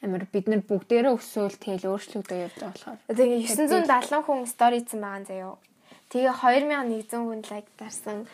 [0.01, 2.97] амар бид нар бүгдээрээ өсөөл тэгэл өөрчлөгдөж явж байгаа болохоор.
[3.13, 5.53] Тэгээ 970 хүн стори хийсэн байгаа заяо.
[6.09, 8.25] Тэгээ 2100 хүн лайк дарсан.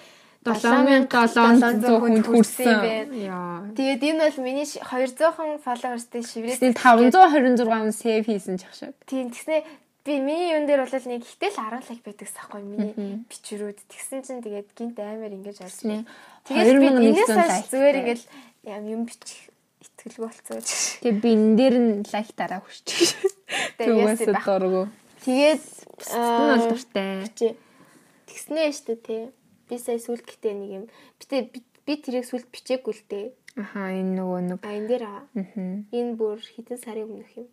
[0.48, 2.80] 7700 хүнд хүрсэн.
[2.80, 3.68] байна.
[3.76, 8.96] Тэгээд энэ бол миний ш- 200хан followersтэй шиврээс Тэсний 526 хүн сейв хийсэн ч шиг.
[9.04, 9.68] Тийм тэгснэ
[10.08, 12.96] би миний юун дээр бол нэг хитэл 10 лайк байдаг сахгүй миний
[13.28, 13.78] бичвэрүүд.
[13.92, 16.08] Тэгсэн чинь тэгээд гинт амар ингэж орсон.
[16.48, 18.26] Тэгээд би 2100 энэс хойш зүгээр ингээл
[18.72, 19.52] ям юм бичих
[19.84, 20.64] итгэлгүй болцсон.
[21.04, 23.12] Тэгээ би энэ дээр нь лайк дараа хүсчих.
[23.76, 24.84] Тэгээ Түгээс яасан дургу.
[25.28, 25.64] Тэгээд
[26.08, 27.56] Энэ бол дуртай.
[28.28, 29.24] тэгснээ штэ тий.
[29.68, 30.86] Би сая сүлд гэтээ нэг юм.
[31.20, 33.28] Битээ би- тэрийг сүлд бичээгүй л дээ.
[33.60, 35.24] Аха энэ нөгөө нэг А энэ дээр аа.
[35.92, 37.48] Энэ бүр хитэн сарын өмнөх юм.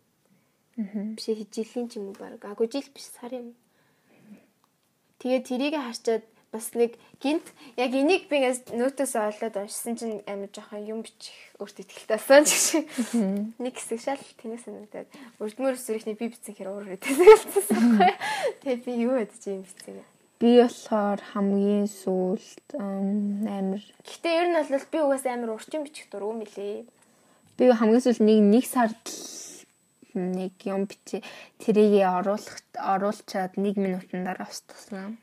[0.76, 2.42] Биш жилийн ч юм уу баг.
[2.42, 4.42] Агүй жил биш сарын өмнө.
[5.22, 10.86] Тэгээ тэрийг харчаад бас нэг гинт яг энийг би нөтөөс олоод уншсан чинь амар жоохон
[10.86, 12.50] юм бичих өөртөө ихтэй болсон ч
[12.82, 13.54] гэсэн.
[13.58, 15.08] Нэг хэсэг шал тэнэг санагдаад
[15.42, 18.02] өрдмөр өсөрөхний би бичсэн хэр уур хэвчээсэн.
[18.62, 20.02] Тэгээ би юу ядаж юм бичсэн.
[20.38, 26.06] би болохоор хамгийн сүүлд ам, амар Гэхдээ ер нь бол би угаас амар урчин бичих
[26.10, 26.86] дургу мөлий.
[27.58, 29.43] би хамгийн сүүлд нэг нэг сард л
[30.14, 31.22] нэг юм бичээ
[31.58, 35.18] тэрийг оруулах оруулчаад 1 минутын дараа устгасан.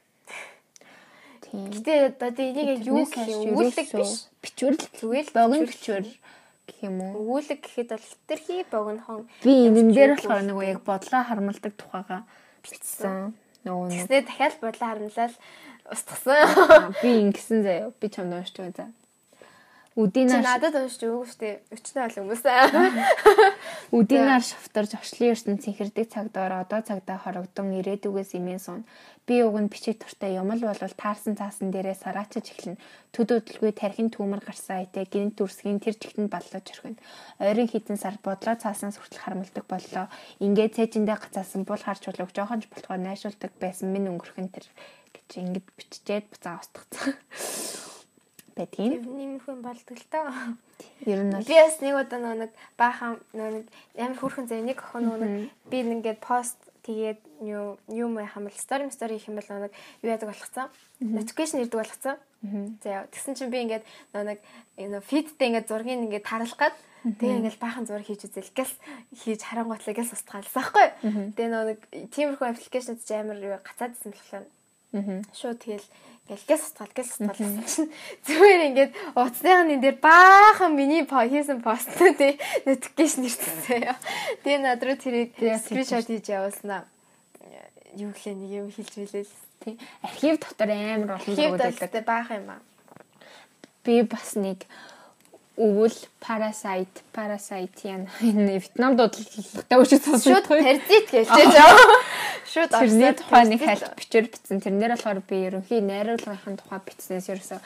[1.42, 1.68] Тийм.
[1.72, 4.32] Гэтэ одоо энийг яг юу юм өгүүлэг биш.
[4.40, 6.06] Бичвэрл Зүгээр л богино бичвэр.
[6.68, 7.12] гэх юм уу?
[7.20, 9.28] Өгүүлэг гэхэд бол хитрхи богинохон.
[9.44, 12.24] Би энэ дээр болохоор нөгөө яг бодлоо харамлдаг тухайга
[12.64, 13.36] бичсэн.
[13.68, 15.36] Нөгөө нэг Тэснэ дахиад бодлоо харамлал
[15.92, 16.96] устгасан.
[17.04, 17.92] Би ингэсэн заяа.
[18.00, 18.92] Би чамд уншиж байгаа
[19.96, 20.02] за.
[20.02, 21.50] Үдийн Чи нар надад уншиж өгөө штэ.
[21.68, 22.44] Өчнөө ол хүмүүс.
[24.00, 28.88] үдийн нар шавтарж очлын ертөнд цэнхэрдэг цагдаар одоо цагдаа хорогдсон ирээдүгээс имэн сун.
[29.28, 32.80] Би уг нь бичиг туртай юмл болвол таарсан цаасан дээрээ сараачиж эхлэн.
[33.12, 36.96] Төд өдөлгүй тархин түүмэр гарсан айтай гинт дүрсгийн тэр чигтэнд баллаж орхино.
[37.44, 40.08] Ойрын хитэн сар бодлоо цаасан хүртэл харамлдаг боллоо.
[40.40, 44.66] Ингээд цээжиндээ гацаасан бул харж болов жоохон ч болохоо найшуулдаг байсан минь өнгөрхөн тэр
[45.12, 47.91] гэж ингэж биччихэд буцаа устгацсан.
[49.62, 50.32] Болдог л тоо.
[51.06, 53.66] Ер нь Би бас нэг удаа нөө нэг баахан нөө нэг
[53.98, 55.34] амар хүрхэн зав нэг охин нөө нэг
[55.70, 60.30] би ингээд пост тэгээд юу юм хамбал стори стори их юм бол нэг юу яадаг
[60.30, 60.68] болгоцсон.
[61.00, 62.18] Notification ирдэг болгоцсон.
[62.84, 64.40] За тэгсэн чинь би ингээд нэг
[64.78, 68.74] нөө фидтэй ингээд зургийг ингээд таруулах гад Тэгээ ингээл баахан зураг хийж үзэл гэл
[69.18, 70.88] хийж харангуйтлаа гэл устгаалсан байхгүй.
[71.34, 71.80] Тэгээ нөө нэг
[72.14, 74.14] тиймэрхүү аппликейшнд ч амар юу гацаад исэн
[74.92, 75.88] болохоор шууд тэгэл
[76.32, 77.92] ингээл гэл устгаал гэл устгаал гэсэн чинь
[78.28, 82.20] зүгээр ингээд утасныхын дээр баахан миний хийсэн постнууд
[82.68, 83.98] notification ирсэн яа.
[84.44, 86.88] Тэгээ над руу тэрийг скриншот хийж явуулснаа.
[88.00, 89.28] Юу гэлээ нэг юм хэлж билээ.
[89.64, 92.06] тийм архив дотор амар олон зургууд байдаг.
[92.06, 92.62] баахан юм аа.
[93.84, 94.66] Би бас нэг
[95.60, 101.76] өвөл Parasite Parasite яна энэ Вьетнам дуудлагатай үжиг Шууд сонсож паразит гэж жаа.
[102.48, 104.64] Шууд тэрний тухай нэг хальт бичээр бичсэн.
[104.64, 107.60] Тэрнэр болохоор би ерөнхий найруулгын тухай бичснээс ерөөсөө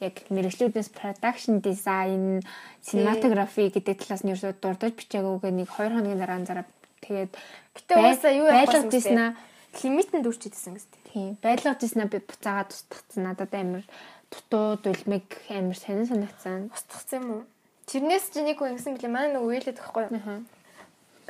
[0.00, 2.40] яг мэрэгчлүүдээс production design,
[2.84, 6.66] cinematography гэдэг талаас нь ерөөсөө дурдж бичээгүйгээ нэг 2 хоногийн дараа анзаараа
[7.04, 7.32] тэгээд
[7.76, 9.32] Гэтэ уусаа юу ирсэн аа.
[9.80, 10.92] лимитэнд үрчижсэн гэсэн.
[11.12, 11.30] Тийм.
[11.44, 13.22] Байлгаж ирсэн би буцаагаад устгацсан.
[13.28, 13.84] Надад амар
[14.30, 16.70] дутуу дулмиг амар сонин санагдсан.
[16.70, 17.42] Устгацсан юм уу?
[17.90, 19.10] Тэрнээс чи нэг хүн ингэсэн билээ.
[19.10, 20.46] Манай нэг үейлээд байхгүй юу?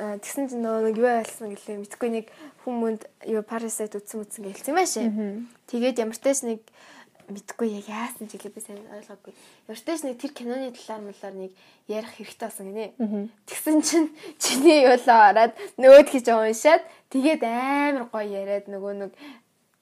[0.01, 0.17] Аа.
[0.21, 1.81] Тэгсэн чинь нөгөө нэг юу байлсан гэлээ.
[1.81, 2.25] Мэдхгүй нэг
[2.65, 5.09] хүмүүнд юу парасайт үтсэн үтсэн гэлсэн юм аашаа.
[5.69, 6.61] Тэгээд ямар тааш нэг
[7.29, 9.33] мэдхгүй яг яасан ч гэлээ би сайн ойлгоогүй.
[9.69, 11.51] Тааш нэг тэр киноны талаар малаар нэг
[11.85, 12.93] ярих хэрэгтэй болсон гинэ.
[13.45, 14.09] Тэгсэн чинь
[14.41, 16.83] чиний юулаа ороод нөгөөд хийж уншаад
[17.13, 19.11] тэгээд амар гоё яриад нөгөө нэг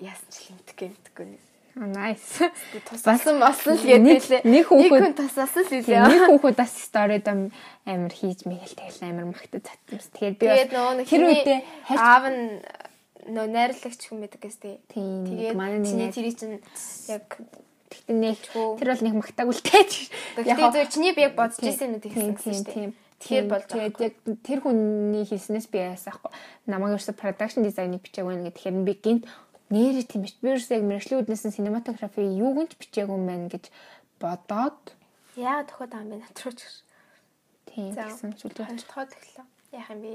[0.03, 1.48] яасан ч мэдхгүй мэдхгүй.
[1.79, 2.43] Nice.
[2.91, 4.41] Тусалсан болсон л гэдэг лээ.
[4.43, 6.03] нэг хүүхэд- тусалсан л үлээ.
[6.11, 10.11] нэг хүүхэд бас сторид амар хийж мэйл тэгэл амар магтаж татсан.
[10.11, 11.59] Тэгээд би Тэгээд нөгөө хүний үедээ
[11.95, 12.43] аав нь
[13.31, 14.75] нөө найрлагч хүн байдаг гэс тээ.
[14.91, 16.59] тийм Тэгээд манай нэг тэрий чинь
[17.07, 17.25] яг
[17.87, 18.67] тэгтэн нэг Гэлчгүй.
[18.75, 19.83] тэр бол нэг магтаагүй л тээ.
[20.35, 22.91] гэхдээ зөв чиний би яг бодож ирсэн тэгсэн тийм шүү дээ.
[23.19, 26.31] Тэгэхээр болж тэгээд яг тэр хүний хийснээс би яасаахгүй.
[26.71, 29.23] Намайг ерөөсө production design-ыг бичээгүй нэ гэхээр би гинт
[29.69, 30.35] нэрээ тийм биш.
[30.41, 33.69] Би ерөөсө яг мэрэгчлийн үүднээс нь cinematography юу гэнч бичээгүй юм байна гэж
[34.21, 34.93] бодоод
[35.37, 36.75] Яа тохиод байгаа юм бэ натрууч гэж.
[37.69, 38.65] тийм гэсэн сүлдээ.
[38.65, 39.47] Тохиод эхлэв.
[39.71, 40.11] Яах юм бэ?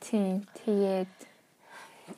[0.00, 1.14] Тийм тэгээд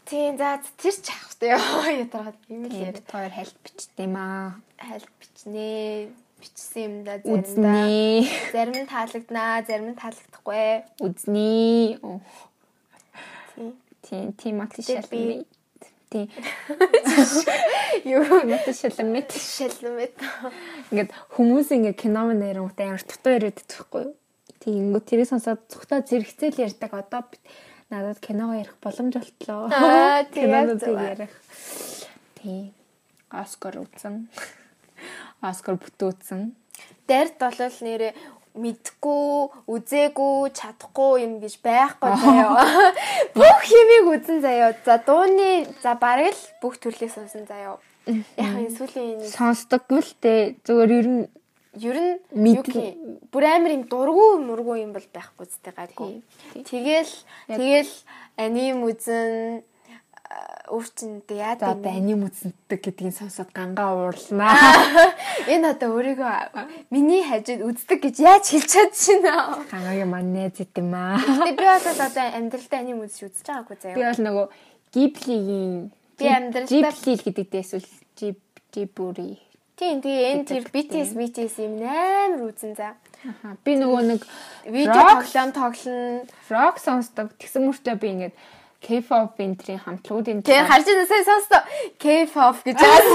[0.05, 1.57] Тийм за тэр ч авах тээ
[2.05, 3.03] ядаргаад юм л тийм яриа.
[3.09, 4.61] хоёр хальт бичтээ юм аа.
[4.77, 6.13] Хайл бичнэ.
[6.39, 7.89] Бичсэн юм да заримдаа.
[8.53, 10.69] Зарим нь таалагднаа, зарим нь таалагдахгүй.
[11.03, 11.99] Үзнэ.
[12.05, 12.21] Оо.
[13.57, 13.73] Тийм.
[14.09, 14.55] Тийм, тийм
[15.13, 15.47] би- мэд.
[16.09, 16.31] Тийм,
[18.09, 19.29] Юу матишал мэд.
[19.37, 20.17] шалмэт.
[20.89, 24.15] Ингээд хүмүүс ингээд кино ярингуудаа амар дутуу яриад байхгүй юу?
[24.65, 26.93] Тийм, ингээд тэрийг сонсоод цухтаа зэрэгцэл ярьдаг.
[26.97, 27.29] Одоо
[27.93, 29.69] надад киногоо ярих боломж болтлоо.
[29.69, 30.49] Аа, тийм,
[30.97, 31.33] ярих.
[32.41, 32.73] Тийм.
[33.29, 34.29] Оскар үзсэн.
[35.45, 36.57] Оскар бүтээсэн.
[37.05, 38.13] Дард болол нэрээ
[38.59, 42.67] мэдгүй, үзээгүй, чадахгүй юм гэж байхгүй заяа.
[43.39, 44.75] Бүх юмыг үзэн заяа.
[44.85, 47.79] За дууны за бараг л бүх төрлөөс унсан заяа.
[48.09, 50.43] Яг энэ сүүлийн нэг Сонсдоггүй л дээ.
[50.67, 51.25] Зүгээр ер нь
[51.79, 55.73] ер нь Мэд- юу гэх юм, бүр амар юм дургу мургу юм бол байхгүй зүтэй
[55.77, 56.11] гайгүй.
[56.67, 57.13] Тэгэл
[57.47, 57.93] тэгэл
[58.41, 59.63] аним үзэн
[60.69, 64.53] өөрчөндөө яа за гэдэг бани мүцэндэг гэдгийг сонсоод гангаа уурлнаа.
[65.49, 69.65] энэ одоо өөрийгөө миний хажууд үздэг гэж яаж хэлж чадчихна.
[69.73, 71.17] Гангагийн маань найз идэм аа.
[71.17, 74.13] Гэтэ би бол одоо амьдралдаа аним үзэж үзэж байгаагүй Би заяа.
[74.13, 74.47] бол нөгөө
[74.93, 77.89] Гиблигийн Би амьдралдаа- Гибли гэдэг дээ эсвэл
[78.19, 78.37] Жиб
[78.75, 79.39] Жибүри.
[79.79, 82.93] Тийм тийм энэ тэр BTS BTS юм амар үзэн за.
[83.25, 83.57] Аха.
[83.65, 84.21] Би нөгөө нэг
[84.67, 86.27] Видео тоглоом тоглоно.
[86.51, 87.33] rock сонсдог.
[87.41, 88.35] Тэгсэн мөртөө би ингээд
[88.81, 91.63] K-pop энтрийн хамтлагуудын Тэр харж байгаа сайн сонстоо.
[91.99, 93.09] K-pop гэж байгаа.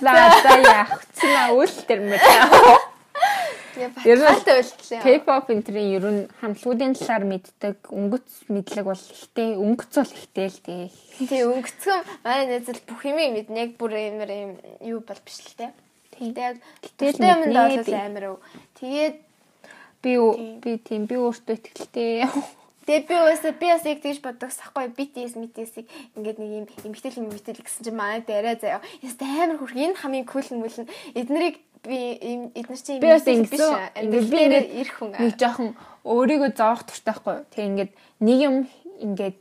[0.00, 0.12] За
[0.44, 1.50] за яах вэ?
[1.58, 2.16] Үл тэр мэ.
[4.06, 5.02] Ер нь.
[5.02, 10.60] K-pop энтрийн ер нь хамтлагуудын талаар мэддэг өнгөц мэдлэг бол ихтэй өнгөц бол ихтэй л
[10.62, 10.82] тий.
[11.26, 14.52] Тий өнгөцгөн манай нэзэл бүх юм мэднэ яг бүр амар юм
[14.86, 15.74] юу бол биш л те.
[16.14, 16.56] Тэгээд
[16.98, 17.94] Гэтэл бол би.
[17.94, 18.38] амар.
[18.78, 19.16] Тэгээд
[20.02, 20.16] Би
[20.64, 22.24] би тийм би өөртөө ихтэй.
[22.90, 25.86] Тэгээ би уусаа би бас яг тэгж боддог сахгүй BTS MTS-ийг
[26.18, 28.82] ингээд нэг юм эмгтэл юм эмгтэл гэсэн чинь манай дээрээ заяа.
[28.98, 32.18] Яст амар хүрх энэ хамгийн кул мүлэн эднэрийг би
[32.58, 35.14] эднэр чинь би бас ингэсэн ингээд би ингээд ирэх хүн.
[35.22, 37.46] нэг жоохон өөрийгөө зоох туртайхгүй.
[37.54, 37.92] Тэг ингээд
[38.26, 38.54] нэг юм
[38.98, 39.38] ингээд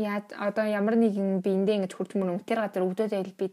[0.00, 3.52] яа одоо ямар нэгэн биэндээ ингэж хурдмөр өнгөтөр газар өвдөд байл би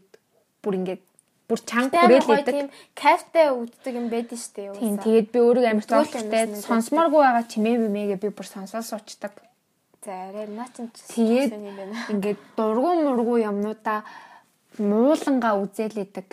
[0.64, 1.04] бүр ингээд
[1.48, 2.54] бүр чанга хүрээлээдэг.
[2.54, 4.80] Тийм кайфтай үүддэг юм байдаг шүү дээ.
[4.80, 9.34] Тийм тэгээд би өөрийгөө амар зоолчтой сонсмооргүй байгаа чимээ бимээгээ би бүр сонсоод суучдаг.
[10.04, 11.52] За арай наа чинь Тэгээд
[12.12, 14.04] ингээд дургу мургу юмнуудаа
[14.80, 16.28] муулангаа үзээлээдэг.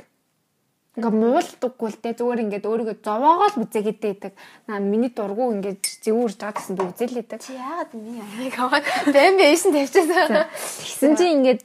[0.95, 4.33] Ингээ муулдаггүй л те зүгээр ингээд өөрийгөө зовоогоо л үзээгээдээдэг.
[4.67, 7.39] Наа миний дургу ингээд зэвүүрж байгаа гэсэн би үзээлээдэг.
[7.39, 8.83] Чи яагаад миний аяг аваад
[9.15, 10.51] бэм бэйшн тавьчихсан.
[10.51, 11.61] Тэгсэн чи ингээд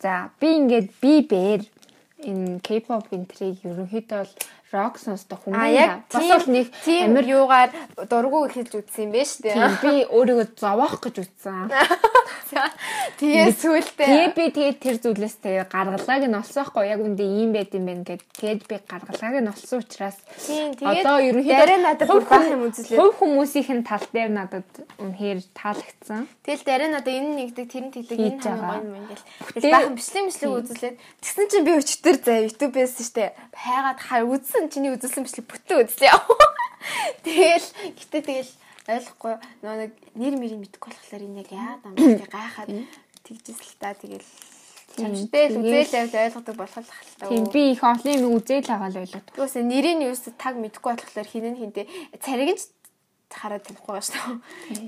[0.00, 1.60] за би ингээд би бээр
[2.28, 4.32] энэ K-pop энтрийг ерөнхийдөө бол
[4.72, 6.02] рок сонсдог хүн байна.
[6.10, 7.70] Бас бол нэг амар юугаар
[8.06, 9.56] дургу эхэлж үтсэн юм байна шүү дээ.
[9.82, 11.70] Би өөрийгөө зовоох гэж үтсэн.
[13.18, 14.06] Тэгээ сүултээ.
[14.06, 17.86] Тэгээ би тэгээ тэр зүйлээс тэгээ гаргалгааг нь олсон хгүй яг үндэ ийм байд юм
[17.86, 20.18] байна гэд тэгээд би гаргалгааг нь олсон учраас
[20.82, 22.98] одоо ерөнхийдөө надад бах юм үзлээ.
[22.98, 24.66] Хувь хүмүүсийн тал дээр надад
[24.98, 26.26] үнэхээр таалагдсан.
[26.42, 29.26] Тэгэл дараа надад энэ нэгдэг тэр нь тэгдэг энэ хамгийн гоё юм ингээл.
[29.54, 34.59] Тэгэл бахан бичлэг бичлэг үзлээд тэгсэн чинь би өчтөр заа YouTube-ээс штэ хайгаад хаа үзсэн
[34.68, 36.12] чиний үзүүлсэн бичлэг бүтэн үзлээ.
[37.24, 38.52] Тэгэл гэтээ тэгэл
[38.90, 39.32] ойлгохгүй
[39.64, 42.68] нөө нэг нэр мэрийг мэдэхгүй болохоор энэ яг юм бэ гайхаад
[43.24, 44.28] тэгжсэн л та тэгэл
[44.90, 47.28] Чамштай л үзэл авил ойлгодог болох л хальтаа.
[47.30, 49.34] Тийм би их юм үзэл байгаа л ойлгодог.
[49.38, 51.86] Юусе нэрийн юус таг мэдэхгүй болохоор хинэн хинтээ
[52.18, 52.62] цариг нь
[53.30, 54.34] хараад танихгүй байна шүү.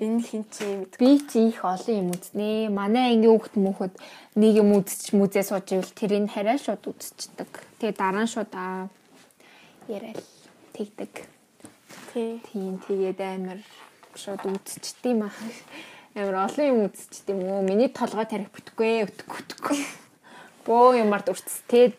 [0.02, 0.98] Энэ хин чи мэд.
[0.98, 2.68] Би чи их олон юм үзнэ.
[2.74, 3.94] Манай ангийн хүүхд мөхөд
[4.34, 7.50] нэг юм үзчих мүзээ сууж ивэл тэрийг хараа шууд үзчихдэг.
[7.78, 8.90] Тэгээ дараа нь шууд аа
[9.92, 10.20] яриад
[10.72, 11.12] тэгдэг.
[12.12, 13.60] Тийм тэгээд амар
[14.16, 15.32] шууд үзчихдэм аа.
[16.16, 17.64] Амар олон юм үзчихдэм үү.
[17.68, 19.78] Миний толгой тарих бүтэхгүй өтөхгүй өтөхгүй.
[20.68, 21.96] Бөө юмард үрцтэй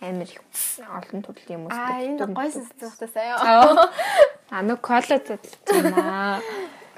[0.00, 0.40] амар их
[0.78, 1.78] олон төрлийн юм үздэг.
[1.78, 3.36] Аа энэ гойсон сэтгэхтэй сая.
[4.48, 5.16] А нөө кола
[5.92, 6.40] наа.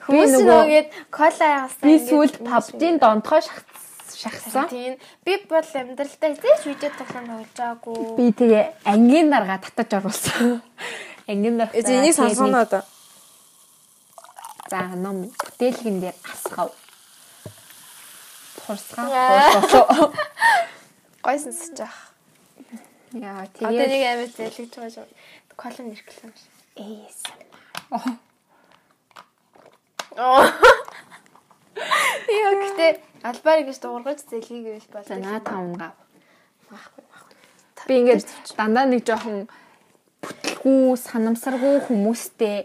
[0.05, 1.85] Хүмүүс нөгөөгээд кола яасан.
[1.87, 3.43] Би сүүлд пабжийн донтгой
[4.21, 4.69] шахсан.
[4.69, 4.99] Тийм.
[5.25, 8.17] Би бол амьдралдаа хизээч видео тоглоом хийж байгаагүй.
[8.21, 10.63] Би тэгээ ангийн дарга татаж оруулсан.
[11.27, 11.81] Ангийн дарга.
[11.81, 12.83] Энийг сонсгоно одоо.
[14.69, 16.71] За ном бүтээлгэн дээр асгав.
[18.61, 19.09] Турсгаа
[19.57, 20.13] болсоо.
[21.25, 22.13] Гойсон сэж ах.
[23.13, 23.67] Яа тэгээ.
[23.67, 25.07] Одоо нэг амиа зэлгэж байгаа шүү.
[25.57, 26.33] Кола нэрхлээ.
[26.77, 27.19] Эс.
[27.91, 28.11] Оо.
[32.31, 35.05] Яа гэтээ албаар ингэж дуургаж зэлхийг биш бол.
[35.05, 35.97] За наа тавн гав.
[36.71, 37.37] Маахгүй маахгүй.
[37.89, 38.25] Би ингэж
[38.57, 39.49] дандаа нэг жоохон
[40.21, 42.65] бүтлгүй санамсаргүй хүмүүстэй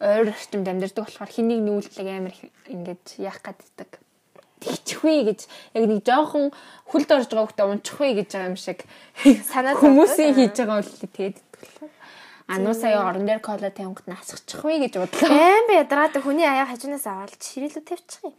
[0.00, 2.36] ойр орчимд амьдардаг болохоор хэнийг нүүлдэг амар
[2.68, 4.00] ингэж яах гаддаг.
[4.60, 5.40] Тэгчихвээ гэж
[5.76, 6.48] яг нэг жоохон
[6.88, 8.88] хүлд орж байгаа хөтэ унчихвээ гэж байгаа юм шиг
[9.52, 11.92] санаад хүмүүсийн хийж байгаа үл тэгээд болохоор
[12.46, 15.34] Ану сая орон дээр кола тавингт насгачих вэ гэж бодлоо.
[15.34, 18.34] Аим би ядраад хүний аяа хажуунаас аваад ширэлүү тавьчих юм.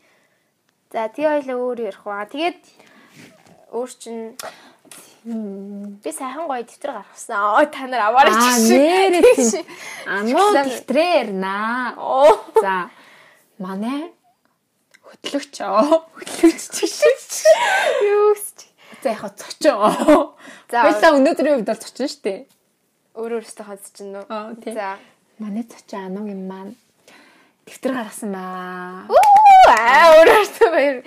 [0.92, 2.24] За тэгээ хоёлаа өөр ярих ба.
[2.28, 2.60] Тэгээд
[3.76, 4.38] өөр чин
[5.28, 7.36] би сайхан гоё дэвтэр гаргасан.
[7.36, 8.48] Оо та нар аваарай чи.
[8.48, 9.66] Аа нэрээ тийм.
[10.08, 12.00] Ану дэвтрээр наа.
[12.64, 12.88] За
[13.60, 14.16] манай
[15.04, 17.44] хөтлөгч оо хөтлөгч чигш.
[18.08, 18.72] Юу гэж.
[19.04, 20.36] За яг цочоо.
[20.72, 22.48] За баялаа өнөөдрийн үед бол цочин штэ
[23.18, 24.64] өөр өөртөө хаз чинь нөө.
[24.78, 25.02] За.
[25.42, 26.78] Манай цочоо анугийн маань
[27.66, 29.10] дэвтэр гаргасан баа.
[29.66, 30.98] Аа өөр өөртөө баяр.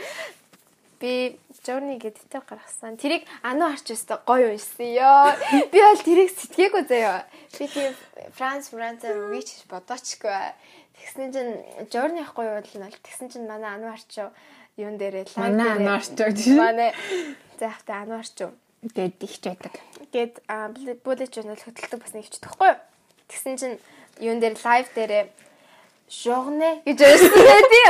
[1.01, 2.97] Би Journey гэдэг дэвтэр гаргасан.
[2.97, 5.37] Тэрийг ану харч өстой гоё уншсан ёо.
[5.73, 7.29] Би бол тэрийг сэтгээгүй заяа.
[7.57, 7.93] Би тийм
[8.33, 10.57] Франц Францаар үгийч бодоочгүй.
[10.97, 11.53] Тэгсэн чинь
[11.93, 14.25] Journey ахгүй юу бол тэгсэн чинь манай ану харч
[14.81, 16.39] юун дээрээ лайв манай ану харч гэж.
[16.57, 16.91] Манай
[17.61, 18.37] заахтай ану харч
[18.97, 19.75] гээд ихч байдаг.
[20.13, 20.35] Гээд
[21.05, 22.81] bullet journal хөтэлдэг бас нэг ихч тахгүй юу?
[23.29, 23.77] Тэгсэн чинь
[24.17, 25.25] юун дээр лайв дээрээ
[26.11, 27.87] journée гэж ярьсан тий.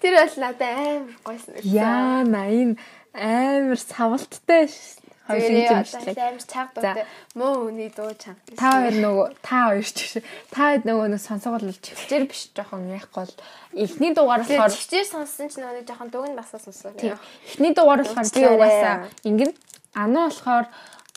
[0.00, 1.56] Тэр бол надад амар гойсон.
[1.64, 2.76] Яа на энэ
[3.16, 5.00] амар савалттай ш.
[5.24, 6.18] Хоёрын жимшлэг.
[6.20, 7.06] Амар чаг дуутай.
[7.32, 8.44] Муу үний дуу чанга.
[8.60, 10.20] Та хоёр нөгөө та хоёр ч
[10.52, 13.34] та хэд нөгөө нэг сонсгол чивчээр биш жоохон яахгүй бол
[13.72, 16.92] эхний дугаар болохоор чивчээр сонссон ч нөгөө жоохон дүг нь басаа сонсоо.
[16.92, 19.56] Эхний дугаар болохоор би угаасаа ингэн
[19.94, 20.66] Ану болохоор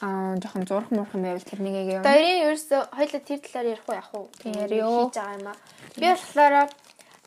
[0.02, 2.04] аа жоохон зурх мурхан байвал тэрнийг юм.
[2.06, 4.26] Хоёрын ерөөсөө хоёлаа тэр талаар ярих уу яах уу?
[4.46, 5.10] Ярио.
[5.10, 5.58] Хийж байгаа юм аа.
[5.98, 6.54] Би болохоор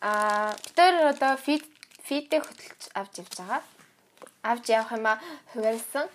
[0.07, 1.65] аа тэр одоо фид
[2.07, 3.63] фидээ хөтөлж авч явж байгаа.
[4.47, 5.19] Авч явах юм аа
[5.51, 6.07] хуваарсан.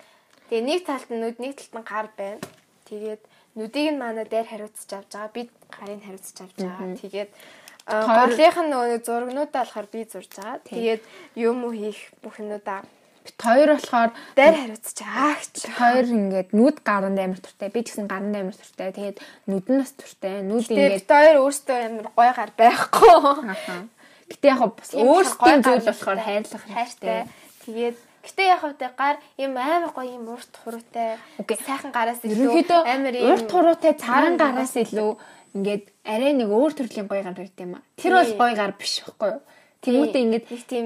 [0.48, 2.40] Тэгээ нэг талд нь нүд нэг талд нь гар байна.
[2.88, 3.22] Тэгээд
[3.60, 5.36] нүдийг нь манай дээр хариуцж авч байгаа.
[5.36, 5.42] Би
[5.76, 6.96] гарыг хариуцж авч байгаа.
[7.04, 7.32] Тэгээд
[7.86, 10.58] Голынх нь нөгөө зургнуудаа болохоор би зурж байгаа.
[10.66, 11.02] Тэгээд
[11.38, 12.82] юм уу хийх бүх юмудаа
[13.26, 15.56] бит хоёр болохоор дайр хариуцч аагч.
[15.74, 17.74] хоёр ингээд нүд гаранд амар туртай.
[17.74, 18.94] Би ч гэсэн гаранд амар туртай.
[18.94, 19.18] Тэгээд
[19.50, 20.46] нүд нь бас туртай.
[20.46, 23.16] Нүд Тэгээд бит хоёр өөртөө амар гоё гар байхгүй.
[24.30, 27.26] Гэтэ яг бас өөрсдийн зүйл болохоор хайрлах хайртай.
[27.66, 31.22] Тэгээд Гэтэ яг хавтай гар юм амар гоё юм урт хуруутай.
[31.46, 35.14] Сайхан гараас илүү амар юм урт хуруутай цаан гараас илүү
[35.54, 37.86] ингээд арай нэг өөр төрлийн гоё гар байт юм а.
[38.02, 39.42] Тэр бол гоё гар биш байхгүй юу?
[39.86, 40.86] Тэмүүтэ ингээд нэг тийм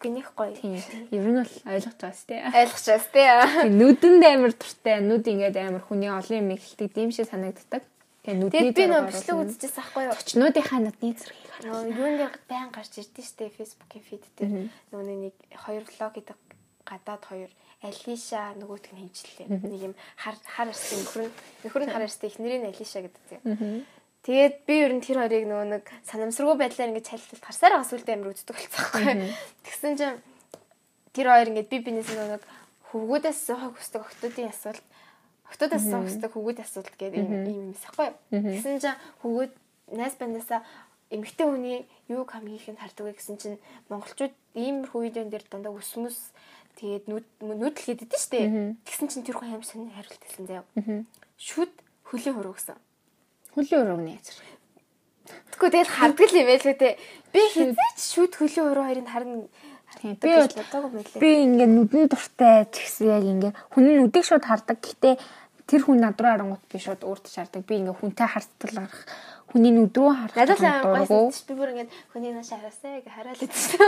[0.00, 0.54] гинэх гоё.
[0.56, 0.80] Тийм.
[1.10, 2.34] Ер нь бол ойлгож байгаа сте.
[2.52, 3.22] Ойлгож байгаа сте.
[3.68, 5.00] Нүдэнд амар туртай.
[5.02, 7.82] Нүд ингээд амар хүний олон юм ихэлдэг шиг санагддаг.
[8.22, 10.14] Тэгээ нүдний би нөө бичлэг үзчихсэн байхгүй юу?
[10.14, 11.90] Очнуудынхаа нүдний зэргийг хараа.
[11.90, 14.70] Юунд байн гарч ирдэ штэ Facebook-ийн фид дээр.
[14.94, 16.38] Нөө нэг хоёр влог гэдэг
[16.86, 17.50] гадаад хоёр
[17.82, 19.46] Алиша нөгөөтг нь хэмжлээ.
[19.66, 21.34] Нэг юм хар хар арсын нөхөр нь
[21.66, 23.42] нөхөр нь хар арстай эхнэрийн Алиша гэдэг тийм.
[24.22, 28.14] Тэгээд би ер нь тэр хоёрыг нөгөө нэг санамсаргүй байдлаар ингэж цайлталт гарсаар бас үлдээ
[28.14, 29.34] амир үздэг болцсоохгүй.
[29.66, 30.18] Тэгсэн чинь
[31.10, 32.42] тэр хоёр ингэж би бинээс нөгөө нэг
[32.94, 34.84] хөвгүүдээс сухаг хүсдэг октодын асуулт
[35.50, 38.08] октодоос суух хүсдэг хөвгүүд асуулт гэдэг юм юм эсэхгүй.
[38.30, 39.52] Тэгсэн чинь хөвгүүд
[39.98, 40.62] найз бандаасаа
[41.10, 43.58] эмэгтэй хүний юу хамгийн ихэнд хардаг вэ гэсэн чинь
[43.90, 46.30] монголчууд иймэрхүү видеон дээр дандаа өсмөс
[46.78, 48.46] тэгээд нүүдэл хийдэг шүү дээ.
[48.86, 50.64] Тэгсэн чинь тэр хүн амар сонир хариулт хэлсэн заяа.
[51.36, 51.74] Шүд
[52.08, 52.78] хөлийн хуруу гэсэн.
[53.54, 54.36] Хөлийн урууг нь яцар.
[55.52, 56.98] Тэгвэл тэгэл харддаг юм байл үү те.
[57.32, 59.46] Би хизээч шүд хөлийн уруу хоёрыг харна
[60.02, 60.08] би
[61.20, 64.80] би ингээ нүдэн дуртай ч гэсэн яг ингээ хүний нүдийг шууд хардаг.
[64.80, 65.14] Гэхдээ
[65.68, 67.62] тэр хүн над руу харангуут би шууд өөртөө шаардаг.
[67.68, 69.06] Би ингээ хүнтэй харцтал гарах
[69.52, 70.36] хүний нүд рүү харах.
[70.36, 73.78] Надад амар гоё би бүр ингээ хүний нааш хараасаа ингээ хараал идсэн.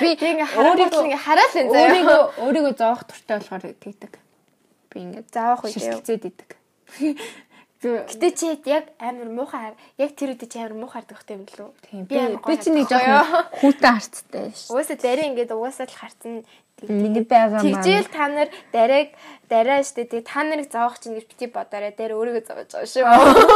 [0.00, 1.84] Би ингээ өөрийгөө ингээ хараал энэ заяа.
[1.86, 4.12] Өөрийгөө өөрийгөө зоох туртай болохоор тэгдэг.
[4.90, 6.50] Би ингээ заавах үе шилцээд идэг.
[7.80, 11.72] Гэтэ чи яг амар муухай яг тэр үед чи амар муухай хардаг юм лөө.
[12.04, 14.68] Би би чи нэг жоохон хүүтэй харцтай ш.
[14.68, 16.44] Угаасаа дарин ингээд угаасаа л харцсан
[16.84, 17.80] нэг байгаа маа.
[17.80, 19.16] Тэгжэл та нар дараг
[19.48, 21.96] дараа штэ тий та нарыг зоох чинь гэж бити бодоорой.
[21.96, 23.04] Дээр өөрийгөө зовож байгаа шүү.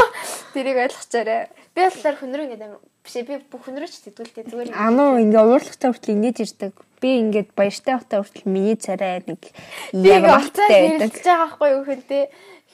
[0.56, 1.52] Тэрийг ойлгочаарай.
[1.76, 4.72] Би болохоор хүнрүү ингээд амар биш би бүх хүнрүү ч тэтгүүлтэй зүгээр.
[4.72, 6.72] Ануу ингээд уурлахтаа хүртэл ингэж ирдэг.
[7.04, 9.52] Би ингээд баяртай хатаа хүртэл миний царай нэг
[9.92, 10.68] яг болтой
[11.04, 12.22] хэлж байгаа байхгүй юу хэнтэй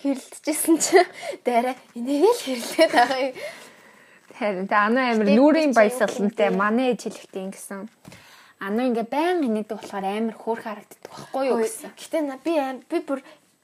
[0.01, 0.99] хэрэлдэжсэн чи
[1.45, 3.37] дараа энийг л хэрлээд байгаа юм.
[4.41, 7.89] Харин тэ анаа амир нүрийн баясгалантай манай ээж хэлэхдээ ингэсэн.
[8.61, 11.93] Анаа ингээ баян нэгдэг болохоор амир хөөх харагддаг байхгүй юу гэсэн.
[11.97, 12.53] Гэтэ би
[12.89, 13.21] би бүр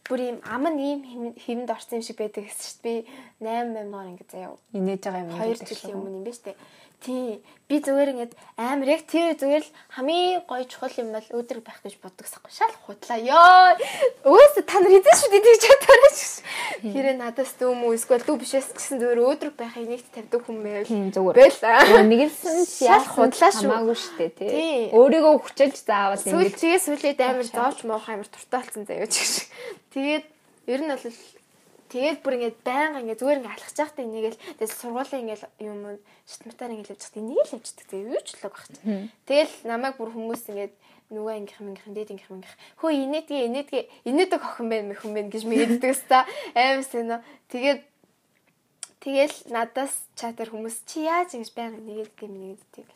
[0.08, 1.00] бүр юм ам нь ийм
[1.34, 2.94] хэмэнд орсон юм шиг байдаг гэсэн чинь би
[3.42, 4.56] 8 8 доор ингээ заяа.
[4.72, 5.32] Инээж байгаа юм.
[5.34, 6.54] 2 жилийн өмнө юм ба штэ.
[7.00, 7.42] Тий.
[7.66, 11.82] Би зүгээр ингээд амар яг тэр зүгээр л хамгийн гоё чухал юм бол өдөр байх
[11.82, 12.50] гэж боддогсахгүй.
[12.54, 13.18] Шал худлаа.
[13.18, 13.74] Йоо.
[14.22, 16.20] Өөс та нар хэзээ шүү дээ гэж бодоорой ч.
[16.86, 20.86] Хэрэг надаас дүүм үү эсвэл дүү бишээс гэсэн зүгээр өдөр байхыг нэгт тавьдаг хүн байв.
[20.86, 21.36] Зүгээр.
[21.58, 22.06] Байла.
[22.06, 23.66] Нэг л шал худлаа шүү.
[23.66, 24.90] Хамаагүй шүү дээ тий.
[24.94, 26.32] Өөрийгөө хүчилж заавал ингэ.
[26.32, 29.42] Сүүл чигээ сүүлээд амар зооч моох амар туртаалцсан заяа ч.
[29.94, 30.26] Тэгээд
[30.70, 31.02] ер нь бол
[31.92, 35.78] Тэгээд бүр ингээд байнга ингээд зүгээр ингээд алхаж байхдаа энийгэл тэгээд сургуулийн ингээд юм
[36.26, 39.10] шатмартаар ингээд явж байхдаа энийг л явждаг зэ юу ч л чинь.
[39.28, 40.74] Тэгэл намайг бүр хүмүүс ингээд
[41.14, 45.44] нөгөө ангих мангих дээд ангих мангих хөө инээдгээ инээдгээ инээдэг охин байна мөхөн байна гэж
[45.46, 46.26] мэддэг өста
[46.58, 47.80] аимс энэ тэгээд
[49.06, 52.86] тэгэл надаас чатер хүмүүс чи яаж ингэж байнга нэгэдэг юм нэгэдэг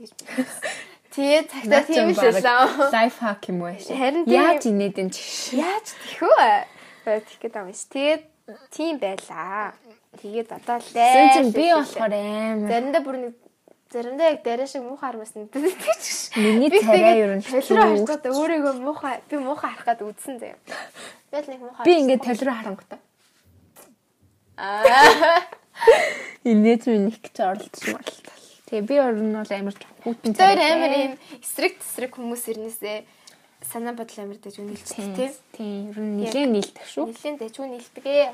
[0.00, 0.16] тэгж
[1.08, 2.44] Тэгээд цагтаа тийм л шээ.
[2.92, 3.72] Лайф хак юм уу?
[4.28, 5.56] Яаж инээдэн чи?
[5.56, 6.36] Яаж тэхүү?
[7.08, 7.88] Тэгэх гээд байгаа юм ш.
[7.88, 8.22] Тэгээд
[8.70, 9.74] Тийм байлаа.
[10.22, 12.68] Тэгээд одоо л чинь би болохоор амар.
[12.72, 13.34] Заримдаа бүр нэг
[13.92, 15.68] заримдаа яг дараа шиг муухай хармаас нэгдэг
[16.00, 16.32] ч.
[16.36, 20.56] Миний царай ер нь толроо харахад өөрийгөө муухай би муухай харахад үзсэн заяа.
[21.30, 21.84] Тэгэл нэг муухай.
[21.84, 23.00] Би ингээд толроо харангуйтай.
[24.56, 25.44] Аа.
[26.48, 28.36] Инээч минь их гэж оролдож марлаа.
[28.68, 30.12] Тэгээ би ер нь бол амар царай.
[30.24, 32.98] Тэр амар юм эсрэг тесрэг хүмүүс ирнэсээ
[33.62, 35.32] санаа бодол амар дэжүү нийлцдэг тийм.
[35.52, 35.82] Тийм.
[35.90, 37.04] Ер нь нэлээд нийлдэг шүү.
[37.10, 38.30] Нэлээд дэжүү нийлдэг ээ.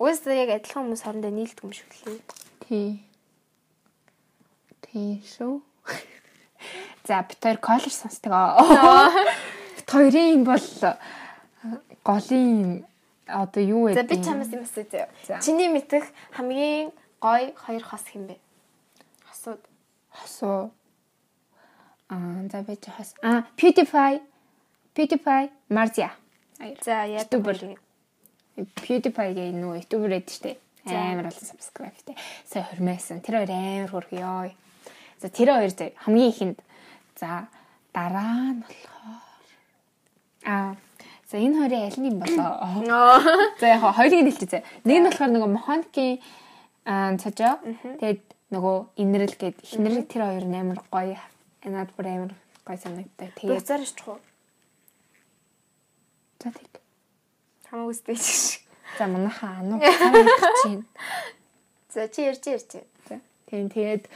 [0.00, 2.20] Уус яг адилхан хүмүүс хоорондоо нийлдэг юм шүү лээ.
[2.64, 2.92] Тийм.
[4.80, 5.60] Тийм шүү.
[7.04, 8.32] За бид хоёр коллеж сонсдог.
[9.76, 10.66] Бид хоёрын бол
[12.04, 12.84] голын
[13.28, 13.94] одоо юу вэ?
[13.94, 15.08] За би чамаас юм асууя.
[15.44, 18.36] Чиний мэдэх хамгийн гой хоёр хос хэм бэ?
[19.28, 19.60] Хосууд.
[20.10, 20.70] Хосуу.
[22.08, 23.14] Аа за би ч хос.
[23.22, 24.22] Аа PewDiePie
[24.96, 26.10] PewDiePie, Marzia.
[26.80, 27.76] За ютубер.
[28.56, 30.56] PewDiePie-гийн нөө ютубер эд штэ.
[30.88, 32.16] Амар болсон subscribe-тэй.
[32.48, 33.20] Сая хормайсан.
[33.20, 34.56] Тэр хоёр амар хөргөё.
[35.20, 36.58] За тэр хоёр зэ хамгийн ихэнд
[37.20, 37.44] за
[37.92, 39.20] дараа нь болохоор
[40.48, 40.76] аа
[41.28, 42.56] за энэ хоёрын аль нь болоо.
[43.60, 44.64] За яг хоёрыг нь хэлчихье.
[44.88, 47.60] Нэг нь болохоор нөгөө механикийн цажаа.
[48.00, 51.20] Тэгээд нөгөө инэрл гээд ихнэрэг тэр хоёр амар гоё.
[51.68, 52.32] Наад бүр амар
[52.64, 53.36] гоё санагддаг.
[53.36, 54.24] Тэгээд Буцаар иччих уу?
[56.52, 56.82] За тэг.
[57.70, 58.62] Хамаагүй стэйч шиг.
[58.98, 59.82] За манайхаа ануу
[60.62, 60.86] чинь.
[61.90, 62.86] За чи ярьж ярьж.
[63.50, 64.06] Тийм тэгээд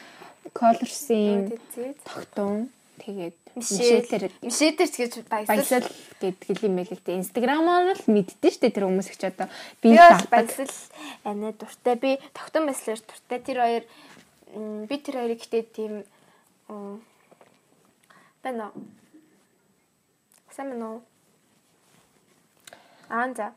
[1.51, 4.03] Тэгээд тогтун тэгээд Мишель.
[4.03, 5.87] мишелэр Мишэдэрч гэж баясал.
[6.23, 7.21] гэдэг байл л дээ.
[7.21, 9.49] Инстаграмаар л мэддэн штэ тэр хүмүүс их ч одоо
[9.83, 10.71] Би баясал
[11.25, 11.95] ана дуртай.
[11.99, 13.39] Би тогтон баяслаар дуртай.
[13.43, 13.85] Тэр хоёр
[14.87, 15.93] би тэр хоёрыг гэтээ тийм
[18.43, 18.73] байна?
[20.55, 21.03] Сайн байна уу?
[23.11, 23.53] Аа за.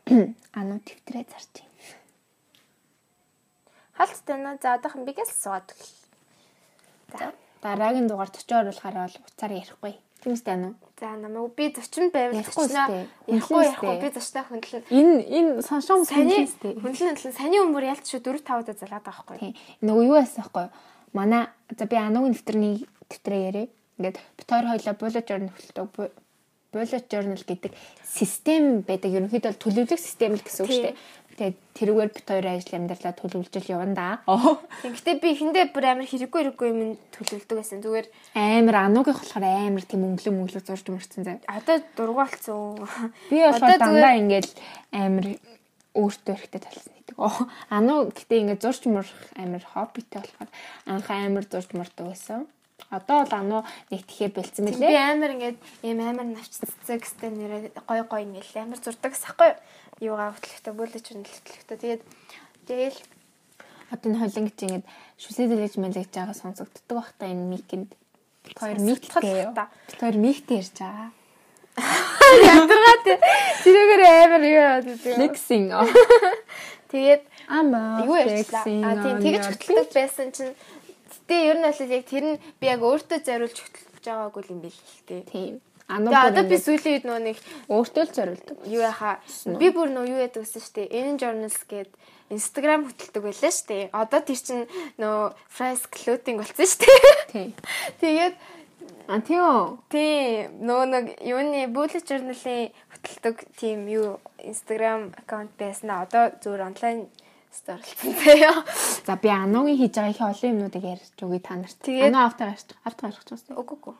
[0.52, 1.70] Ануу твиттерээ зарч юм.
[3.94, 4.58] Хаалттай наа.
[4.62, 5.88] За одоохон бигээс суугаад өгье.
[7.14, 7.32] За.
[7.62, 9.94] Дараагийн дугаар 40 оруулахаар бол уцаар ярихгүй.
[10.20, 10.74] Тийм үстэй ануу.
[10.98, 12.66] За намайг би 40 байвал Ярихгүй
[13.30, 16.74] ярихгүй ярихгүй би зочноо хөндлөн Энэ энэ соншоо Саяны үстэй.
[16.74, 19.38] хөндлөн хөндлөн саяны өмөр ялт шүү 4 5 удаа залгаад байгаа байхгүй.
[19.38, 19.54] Тийм.
[19.86, 20.66] Нөгөө юу байсан байхгүй?
[21.14, 21.42] Манай
[21.78, 22.76] за би ануугийн дэвтэрний
[23.08, 23.66] дэвтрээ яриа.
[24.00, 26.10] Ингээд бит хоёр хоёлаа bullet journal хөтөлдөг.
[26.74, 27.72] Bu- Bullet journal гэдэг
[28.02, 29.14] систем байдаг.
[29.14, 30.96] Ерөнхийдөө бол төлөвлөх систем л гэсэн үг шүү дээ.
[31.34, 34.08] Тэгээд тэрүүгээр бит хоёрын ажил амьдралаа төлөвлөж явна да.
[34.30, 34.62] Оо.
[34.86, 37.82] Тэгэхдээ би ихэндээ бүр амар хэрэггүй хэрэггүй юм төлөвлөдөг байсан.
[37.82, 38.06] Зүгээр
[38.38, 41.42] Амар ануугийнх болохоор амар тийм өнгөлөө мөнгөлөө зурж мөрцөн зав.
[41.50, 42.86] одоо дургу болцсон.
[43.34, 44.50] Би болохоор дандаа ингээд
[44.94, 45.26] амар
[45.98, 47.16] өөртөө хэрэгтэй талсан гэдэг.
[47.74, 50.50] Ануу гэтээ ингээд зурж мөрөх амар хоббитэй болохоор
[50.86, 52.46] анх амар зурж мөрдөг байсан.
[52.94, 54.96] Одоо бол ануу нэг тэхээ бэлдсэн Би мөлий.
[54.96, 59.50] амар ингээд ийм амар навчцдаг гэстэй нэрээ гой гой ингээл амар зурдаг гэсахгүй
[60.00, 61.78] юугаа хөтлөхтэй бүлэж юм хөтлөхтэй.
[61.78, 62.02] Тэгээд
[62.70, 62.98] тэгэл
[63.92, 64.86] Одоо энэ хойлон гэж ингээд
[65.20, 67.90] шүсээ дэлгэж мэлгэж байгаа сонсогддог бах та энэ микэнд.
[68.80, 69.48] Миктэй.
[69.48, 69.68] л та.
[70.00, 71.10] Хоёр миктэй ярьж байгаа.
[72.44, 72.96] ядаргаа
[73.64, 74.98] тэрүүгээр амар юу яадаг.
[75.16, 75.68] Flexing.
[76.90, 78.04] Тэгээд Ама.
[78.06, 78.62] юу ярьчлаа.
[78.62, 80.54] А тийм тэгэж хөтлөдөг байсан чинь
[81.14, 84.74] гэтээ ер нь бол яг тэр нь би яг өөртөө зориулж хөтлөж байгаагүй юм бэл
[84.74, 85.22] л тээ.
[85.30, 85.54] Тийм.
[85.84, 87.38] Тэгээ одоо би сүүлийн үед нөгөө нэг
[87.68, 88.56] өөртөө л зориулдаг.
[88.64, 89.20] юу яхаа
[89.60, 91.92] би бүр нөө юу яадаг гэсэн штэ энэ journals гээд
[92.32, 94.60] Instagram хөтэлдэг байлаа штэ одоо тэр чин
[94.96, 96.88] нөө fresh clothing болсон штэ
[97.36, 97.52] Тийм.
[98.00, 98.34] тэгээд
[99.04, 99.76] А тийм.
[99.92, 106.72] тий нөө нэг юуны bullet journal-ийн хөтэлдэг тийм юу Instagram аккаунт байсан а одоо зөвөр
[106.72, 107.12] онлайн
[107.54, 108.64] сторлцсон заяа
[109.06, 111.78] За би ануугийн хийж байгаа их олон юмнуудыг ярьж өгье та нарт.
[111.82, 113.94] Тэгээд- Ануу автаа гарч авт гарч байгаа үгүй үгүй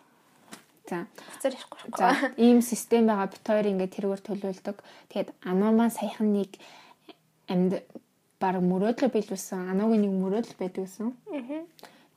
[0.91, 1.07] За.
[1.33, 4.77] буцаар ярихгүй За ийм систем байгаа бит хоёр ингээд тэргээр төлөвлөдөг.
[5.09, 6.51] Тэгээд ануу маань саяхан нэг
[7.49, 7.73] амьд
[8.41, 9.71] баг мөрөөдлө биелүүлсэн.
[9.73, 11.09] Ануугийн нэг мөрөөдөл байдаг гэсэн.
[11.09, 11.65] аа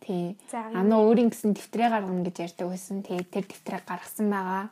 [0.04, 0.36] Тий.
[0.52, 3.04] Ануу өөрийн гэсэн дэвтрээ гаргана гэж ярьдаг байсан.
[3.04, 4.66] Тэгээд тэр дэвтрээ гаргасан байгаа.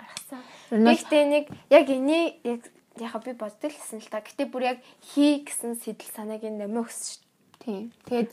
[0.00, 0.40] гаргасан
[0.72, 2.60] Гэхдээ нэг яг энийг яг
[3.00, 4.20] яха би боддог гэсэн л та.
[4.20, 7.30] Гэтэ бүр яг хий гэсэн сэтэл санааг нь нэмэ өгсөн шүү.
[7.62, 7.80] Тий.
[8.10, 8.30] Тэгээд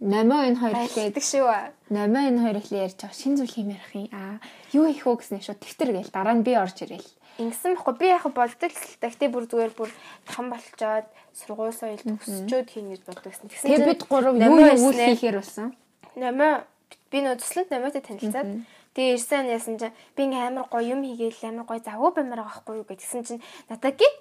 [0.00, 1.46] номоо энэ хоёр ихлээд байлдаг шүү.
[1.92, 4.08] номоо энэ хоёр ихлээ ярьж байгаа шин зүйл ярих юм.
[4.16, 4.40] Аа
[4.72, 7.10] юу их үү гэснээр шууд дэвтэр гээл дараа нь би орж ирэл.
[7.36, 9.12] Ингэсэн баггүй би яха болдог л та.
[9.12, 9.90] Гэтэ бүр зүгээр бүр
[10.24, 11.06] том болчоод
[11.36, 13.48] сургууль соёл төгсчөөд хийн гэж боддог гэсэн.
[13.52, 15.76] Тэгсэн Тэгээд бид гурав юу юу хийхээр болсон.
[16.16, 16.64] Нэмэ
[17.12, 18.48] би нөө тусланд нэмэтэй танилцаад
[18.96, 22.64] тэгээ ирсэн яасан чинь би ингээм амар гоё юм хийгээл амар гоё завгүй баймаар байгаа
[22.64, 24.14] байхгүй юу гэсэн чинь надад гит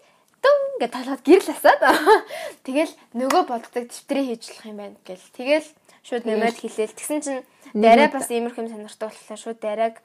[0.43, 1.81] дүн гэж толгойд гэрэл асаад
[2.67, 5.67] тэгэл нөгөө болдог дэвтрээ хийж болох юм байна гэл тэгэл
[6.03, 9.95] шууд нэмэд хэлээл тэгсэн чинь дараа бас иймэрхүү юм сонирхдаг болохоор шууд дарааг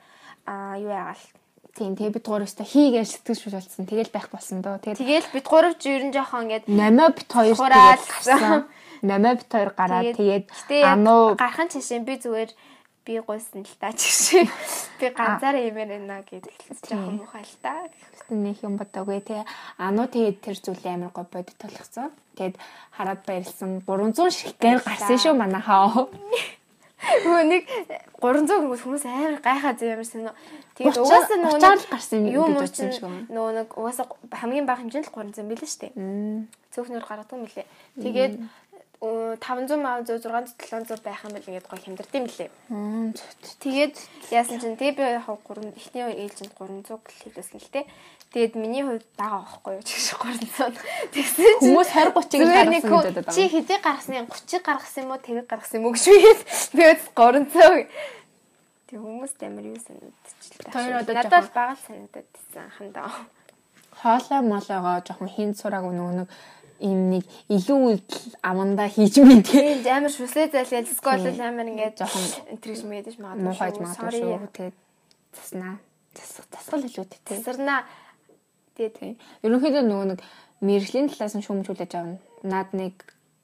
[0.79, 1.25] юу яагаал
[1.71, 3.87] Тийм тэгээ бид гурав өстө хийгээл сэтгэл шүүж болсон.
[3.87, 4.83] Тэгэл байх болсон доо.
[4.83, 7.95] Тэгээд тэгэл бид гурав нь жоохон ингээд намаа бит хоёр Хураал.
[7.95, 8.67] тэгээд гарсан.
[9.07, 10.47] Намаа бит хоёр гараад тэгээд
[10.83, 12.51] ануу гархан чишээ би зүгээр
[13.11, 14.47] би гуйсан л та чишээ
[15.03, 16.55] би ганцаараа юмэр байна гэдэг
[16.87, 17.91] жоохон мухай л та
[18.31, 19.45] нэг юм бодоогүй тэгээ
[19.83, 22.15] ануу тэгээд тэр зүйлээ амар гоо бодит толгоцсон.
[22.39, 22.57] Тэгээд
[22.95, 26.07] хараад баярлсан 300 шигтээр гарсан шүү манайхаа.
[27.27, 27.65] Нөгөө нэг
[28.23, 30.33] 300 хүмүүс хүмүүс амар гайхаад ямар сонио.
[30.79, 33.27] Тэгээд угаасаа нөгөө нэг л гарсан юм гэж бодсон байна.
[33.35, 35.93] нөгөө нэг угаасаа хамгийн бага хэмжээнд л 300 билээ шүү дээ.
[36.71, 37.67] Цөөхнөр гаргадаг юм лээ.
[37.99, 38.35] Тэгээд
[39.01, 42.51] 500 500 600 700 байх юм бол ингээд гоё хямдард юм лээ.
[43.65, 43.97] Тэгээд
[44.29, 47.89] яасан чинь тэг би яг 3 эхний ээлжинд 300 хэлсэн л дээ.
[48.31, 50.77] Тэгээд миний хувьд бага байхгүй юу чигш 300.
[51.17, 53.43] Тэгсэн чинь Хүмүүс 20 30-ыг Зүгээр нэг гаргасан гэдэг Чи
[53.81, 54.29] гаргасан юм?
[54.29, 55.25] 30-ыг гаргасан юм уу?
[55.25, 56.05] Тэрийг гаргасан юм уу гэж
[56.77, 57.89] би өс 300.
[58.91, 60.73] Тэг хүмүүс амар юу санагдчихлаа.
[60.77, 63.11] Тэр одоо надад бага л санагдаад байсан хандаа.
[64.03, 66.29] Хоолой молоогоо жоохон хин сураагүй нөгөө нэг
[66.81, 68.03] ийм нэг илүү үйл
[68.43, 69.85] амандаа хийж мэдээ.
[69.85, 73.45] Тийм амар шүслээ зайлал скол амар ингээд Жоохон интервьюш мэдэж магадгүй.
[73.45, 74.49] муухайж магадгүй шүү.
[74.57, 74.77] Тэгээд
[75.37, 75.75] заснаа.
[76.17, 77.21] Засах засгал илүү тээ.
[77.29, 77.81] Тасарнаа.
[78.75, 79.15] Тэгээд Тийм.
[79.45, 80.21] Ерөнхийдөө нөгөө нэг
[80.65, 82.19] мэрэгжлийн талаас нь шүүмжүүлж авна.
[82.43, 82.95] Наад нэг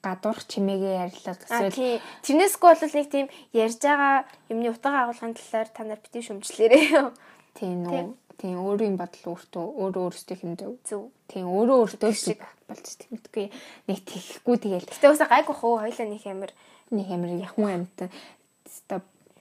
[0.01, 2.01] гадуурх чимээгээ ярьлага А эсвэл.
[2.25, 7.13] Тэрнээсгүй бол нэг тийм ярьж байгаа юмны утга агуулгын талаар та нар битгий шүмжлээрээ.
[7.57, 10.71] тийм нөө тийм өөрийн бодол өөртөө өөрөө өөртөө хэмжэв.
[10.85, 11.09] Зөв.
[11.27, 12.41] Тийм өөрөө өөртөө шиг.
[12.67, 13.47] болж тиймдгүй
[13.87, 16.51] нэг тэхгүй тэгэл Гэтэ уусаа гайгүй хөө хоёлаа нэг амар
[16.91, 18.11] нэг амар яхмуу амт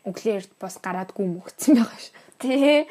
[0.07, 2.11] ста өглөөрт бас гараадгүй мөгцсөн байгаа ш.
[2.39, 2.87] тий.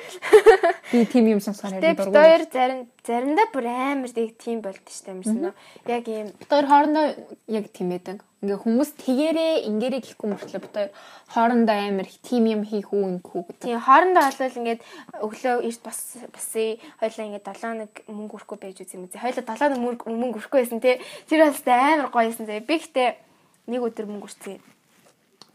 [0.92, 5.14] Би тийм юм сонсохоор харин бид хоёр зарим заримдаа бүр амар тийг тийм болд штэ
[5.14, 5.54] юмсан уу.
[5.86, 7.06] Яг ийм бид хоёр хоорондоо
[7.48, 8.26] яг тийм байдаг.
[8.42, 10.92] Ингээ хүмүүс тэгэрээ ингээрээ гэхгүй мөртлөө бид хоёр
[11.30, 13.64] хоорондоо амар их тийм юм хийх үү ингэхүү гэдэг.
[13.70, 14.82] тийм хоорондоо болвол ингээд
[15.22, 16.00] өглөө эрт бас
[16.34, 19.06] басыг хоёлаа ингээд 7 нэг мөнгө өрөхгүй байж үзье юм.
[19.14, 20.98] Хоёлаа 7 нэг мөнгө өрөхгүй байсан тий.
[21.30, 22.66] Тэр бас амар гоё байсан заяа.
[22.66, 23.10] Би гэтээ
[23.70, 24.58] нэг өдөр мөнгө өрцгий.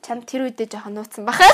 [0.01, 1.45] Чам тэр үедээ жоохон нууцсан бахаа.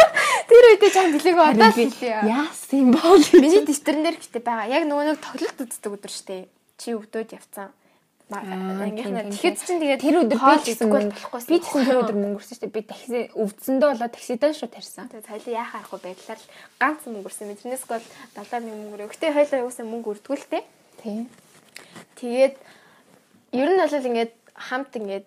[0.48, 2.24] Тэр үедээ жоохон бэлэг удаа хэлээ.
[2.26, 4.66] Яасан бол Миний дэвтэрэн дээр гэтээ байгаа.
[4.72, 6.48] Яг нөгөө нэг тоглолт үздэг өдөр штэ.
[6.80, 7.70] Чи өвдөд явцсан.
[8.30, 11.50] Тэгэхэд чинь тэгээд тэр өдөр би хоол ч гэсэн идэхгүй мөнгө- болохгүйсэн.
[11.50, 12.76] би ч гэсэн тэр өдөр мөнгө өрсөн шүү дээ.
[12.78, 15.06] Би такси өвдсөндөө болоо таксидаа шүү тарьсан.
[15.10, 16.46] Тэгээд хоёлаа яхаа арахгүй байдлаар л
[16.78, 17.58] ганц мөнгө өрсөн.
[17.58, 18.04] Тэрнээс гол
[18.38, 19.10] 70 мянга мөнгө өрөө.
[19.10, 20.14] Гэтэ хоёлаа юусаа мөнгө
[20.46, 20.60] те.
[21.02, 21.26] Тийм.
[22.22, 22.54] Тэгээд
[23.58, 25.26] ер нь бол ингээд хамт ингээд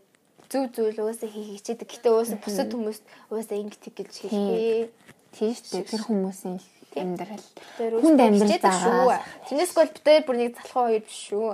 [0.53, 1.89] зөв зүйл уусаа хийх хичээдэг.
[1.89, 4.93] Гэтэ уусаа бусад хүмүүст уусаа ингэ тэг гэж хэлэхгүй.
[5.33, 5.89] Тийм шүү дээ.
[5.89, 6.57] Тэр хүмүүсийн
[6.93, 7.45] амьдрал.
[7.81, 9.19] Хүнд амьдрал заагаа.
[9.49, 11.49] Тэрнээс гол битээр бүр нэг залхуу хоёр биш шүү.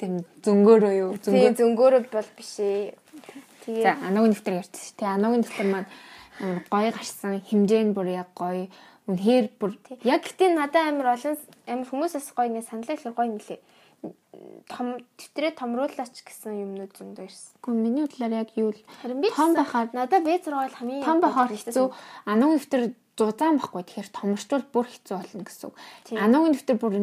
[0.00, 1.58] Тийм зөнгөөрөө юу Тийм зөнгөө.
[1.60, 2.96] зөнгөөрөө бол биш ээ.
[2.96, 5.14] За Тэгээд анагийн дэвтэр ярьсан шүү дээ.
[5.14, 5.88] Анагийн дэвтэр маань
[6.72, 7.38] гоё гарсан.
[7.44, 8.66] Хэмжээ нь бүр яг гоё.
[9.06, 9.70] Үнэхээр бүр
[10.02, 11.36] яг гэтээ надад амар олон
[11.68, 13.60] амар хүмүүсээс гоё ингэ саналаа ихэр гоё нэлээ.
[14.02, 17.54] Том тэмдрээ томруулаач гэсэн юмнууд зөндөө ирсэн.
[17.62, 18.82] Гэхдээ миний бодлоор яг юу л
[19.30, 21.86] том байхад надад B6 бол хамгийн том байхаар хэцүү.
[22.26, 22.82] Анагийн дэвтэр
[23.14, 23.82] зузаан байхгүй.
[23.86, 25.76] Тэгэхээр томорчвол бүр хэцүү болно гэсэн үг.
[26.18, 26.94] Анагийн дэвтэр бүр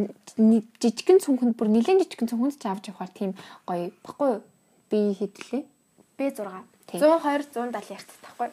[0.84, 3.32] жижигхэн цүнхэнд бүр нэлээд жижигхэн цүнхэнд ч авч явахаар тийм
[3.64, 4.44] гоё баггүй юу?
[4.90, 5.64] Би хэдлээ.
[6.20, 6.44] B6.
[6.90, 7.00] Тийм.
[7.00, 8.50] 120 170 ярт тахгүй.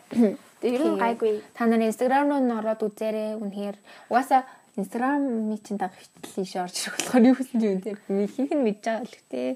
[0.61, 1.33] Тэгээ ер нь гайгүй.
[1.57, 3.41] Та нарын инстаграм руу н ороод үзээрэй.
[3.41, 3.77] Үнэхээр
[4.13, 4.45] угаасаа
[4.77, 7.97] чинь дагах хитэл ийш орж ирэх болохоор юу гэсэн юм те.
[7.97, 9.51] Хинх нь мэдж байгаа л гэхдээ.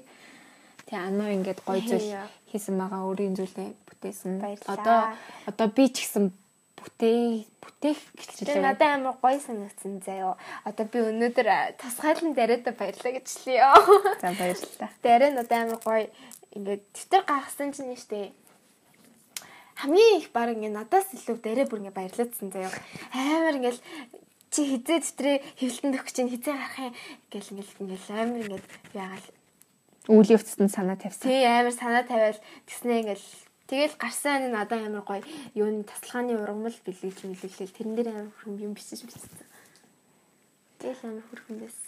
[0.89, 2.09] Тэгээ анаа ингээд гоё зүйл
[2.49, 4.41] хийсэн байгаа өөрийн зүйлээ бүтээсэн.
[4.65, 5.13] Одоо
[5.45, 6.33] одоо би ч гэсэн
[6.73, 8.65] бүтээ бүтээх Тэгээ гэлээ.
[8.65, 10.37] надад амар гоё санагдсан заяо.
[10.65, 13.61] Одоо би өнөөдөр а, тасгайлан дараадаа баярлаа гэж хэлье.
[14.21, 14.89] За баярлалаа.
[15.05, 16.09] Дараа надад амар гоё
[16.57, 18.33] ингээд тэтэр гаргасан чинь штэ.
[19.77, 22.73] Хамгийн их баг ингээд надаас илүү дараа бүр ингээд баярлаадсан заяо.
[23.13, 23.79] Амар ингээд
[24.51, 26.93] чи хизээ тэтрээ хэвлэлтэн дөх чинь хизээ гарах юм
[27.31, 29.27] гэл ингээд ингээд амар ингээд яагаал
[30.09, 31.29] Үүлийн өвцөнд санаа тавьсан.
[31.29, 33.27] Тий амар санаа тавиал тэгснэ ингээл
[33.69, 35.23] тэгэл гарсан энэ надад амар гоё
[35.53, 39.45] юуны тасалгааны ургамал бэлгэж мэлгэлээ тэрэн дээр амар хүм юм бичиж бичсэн.
[40.81, 41.79] Тэгэл амар хүрхэндээс.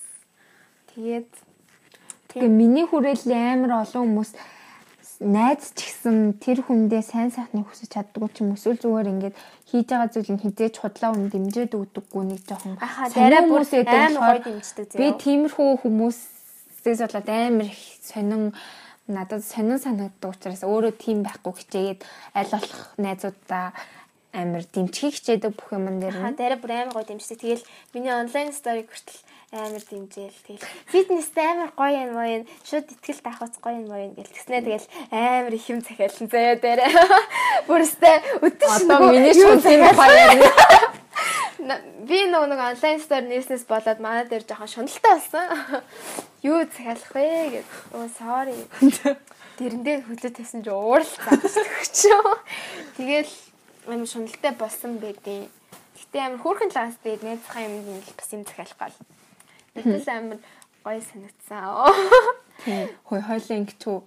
[0.93, 1.31] Тэгээд
[2.33, 4.31] Тэгээ миний хүрээлэн амар олон хүмүүс
[5.23, 9.35] найз ч гэсэн тэр хүндээ сайн сайхныг хүсэж чаддгүй ч юм эсвэл зүгээр ингээд
[9.71, 12.75] хийж байгаа зүйл нь хизээж худлаа өмнө дэмжиж өгдөггүй нэг жоохон
[13.15, 14.99] дараа бүр болохоор гоё дэмждэг заяа.
[14.99, 18.51] Би тиймэрхүү хүмүүсээс болоод амар их сонин
[19.07, 22.01] надад сонин санагддаг учраас өөрөө тийм байхгүй хичээгээд
[22.37, 23.65] аль болох найзуудаа
[24.33, 27.39] амар дэмжихийг хичээдэг бүх юм дээр Ха дараа бүр амар гоё дэмждэг.
[27.39, 29.21] Тэгэл миний онлайн сториг хүртэл
[29.53, 30.39] амар дэмжээл.
[30.49, 32.43] Тэгэл фитнестэй амар гоё юм уу юм.
[32.65, 36.57] Шууд ихтгэл таахац гоё юм уу юм гэл тэгснэ тэгэл амар их юм захиалсан заяа
[36.57, 36.89] дараа.
[37.69, 39.85] Бүрстэй өтөш Одоо миний шунтын.
[41.63, 45.47] На- Би нөгөө нэг онлайн стор нээснээс болоод манай дээр жоохон шуналтай болсон.
[46.43, 47.67] Юу захиалах вэ гэд.
[47.95, 48.57] Оо sorry.
[49.55, 52.35] Тэрэндээ хөлөө тавьсан чи ууралцаа өгчөө.
[52.99, 53.31] Тэгэл
[53.87, 55.47] амар шуналтай болсон байдیں۔
[55.95, 58.95] Гэтэ амар хөөрхөн лагаас тэгээд найзхаа юм нь л бас юм захиалах гал.
[59.73, 60.39] Тэгэл амар
[60.85, 61.63] гоё санагдсан.
[63.09, 63.97] Хой хойлоо ингэчүү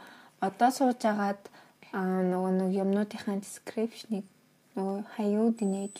[0.40, 1.42] одоо сууж агаад
[1.92, 4.24] аа нөгөө нэг юмнуудынхаа description-ыг
[4.76, 5.96] нөгөө хаяу динэж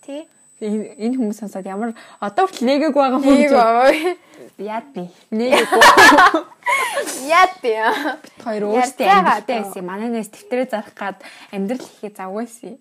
[0.00, 0.24] Тий.
[0.62, 1.92] энэ энэ хүмүүс сонсоод ямар
[2.22, 3.92] одоо хүртэл нэгээг байгаа гэж аа.
[4.56, 5.68] яад би нэгээг
[7.28, 7.76] Яа тий.
[8.40, 9.86] хоёр өөртөө Ярьцаагаа амьдралтай байсан юм.
[9.90, 11.18] манай нэс тэмдрээ зарах гад
[11.52, 12.74] амьдрал хийхээ завгүйсэн.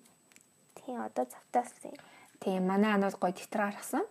[0.79, 1.91] Тий одоо завтаас тий.
[2.39, 4.05] Тийм манай анууд гоё тэтэр гаргасан.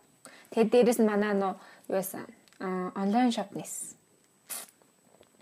[0.53, 1.55] Тэгээд дээрэс нь манай ануу
[1.89, 2.27] юу байсан?
[2.61, 3.97] Онлайн шоп нэс.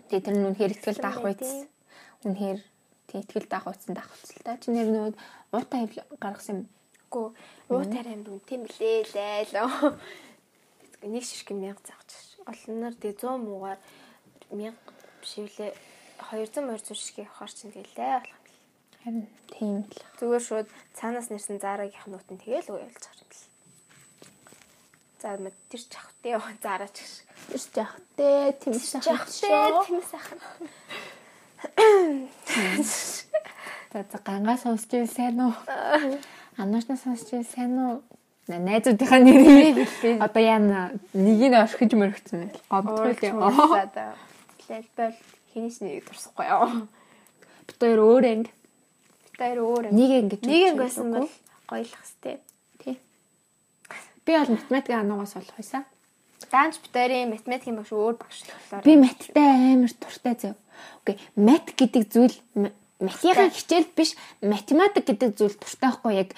[0.09, 1.67] Тэгээд тэр нь үнэхээр ихтгэл даах үйц.
[2.27, 2.59] Үнэхээр
[3.13, 4.57] ихтгэл даах үйцэн даах үйцэлтэй.
[4.59, 5.13] Чи нэр нөгөө
[5.53, 5.87] уутай
[6.19, 6.69] гаргасан юм.
[7.13, 7.27] Гүү
[7.69, 9.53] уу тарай юм тийм блээ лээ.
[11.07, 12.03] Нэг ширхэг 1000 заах.
[12.43, 13.79] Олноор тэгээ 100 муугаар
[14.51, 14.75] 1000
[15.23, 15.71] бишвлээ
[16.19, 18.43] 200 200 ширхэг авахар чинь гэлээ болох юм.
[19.03, 19.99] Харин тийм л.
[20.19, 23.52] Зүгээр шууд цаанаас нэрсэн заарагийн нутан тэгэл уйлж бэл.
[25.23, 27.63] За тэр ч авахтэй заараач гэж.
[27.79, 30.39] Явах те тийм Жахтэй тийм сайхан.
[33.93, 35.53] За гангаа сонсч байв сайн уу?
[36.57, 38.01] Анаашна сонсч байв сайн уу?
[38.47, 39.87] На- Найзуудынхаа нэрийг
[40.19, 42.59] одоо яана нэг нь орхиж мөрөгцөн байл.
[42.67, 43.87] Гомдгүй л яа.
[43.87, 44.11] Одоо
[44.67, 45.15] хэлбэл
[45.55, 46.67] хинээс нэг дурсахгүй яа.
[47.63, 48.51] Бид хоёр өөр анги.
[49.39, 51.29] Тэр өөр Нэг анги нэг анги байсан бол
[51.71, 52.35] гоёлох хэвтэй.
[54.25, 55.85] Би бол математик ануугаас болох байсан.
[56.51, 58.83] Даанч битэрийн математикийн багш өөр багш болохоор.
[58.83, 60.55] Би маттай амар дуртай зав.
[61.03, 62.35] Окей, мат гэдэг зүйл
[62.99, 66.29] математикийн хичээл биш, математик гэдэг зүйл дуртай байхгүй яг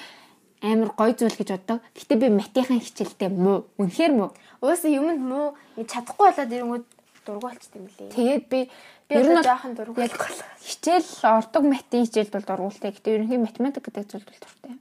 [0.62, 1.80] амар гой зүйл гэж боддог.
[1.94, 3.70] Гэтэ би математикийн хичээлтэй муу.
[3.78, 4.32] Үнэхээр муу.
[4.62, 6.86] Уусаа юмд муу чадахгүй болоод ирэнгүүт
[7.26, 8.14] дургу болчт юм лээ.
[8.14, 8.60] Тэгээд би
[9.06, 10.18] Би бол жоохон дургу яг
[10.66, 12.90] хичээл ордог математикийн хичээлд бол дургуултай.
[12.90, 14.74] Гэтэ ерөнхийн математик гэдэг зүйл бол дуртай.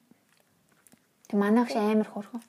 [1.28, 2.40] Тэг манайх амар хөөрхөн.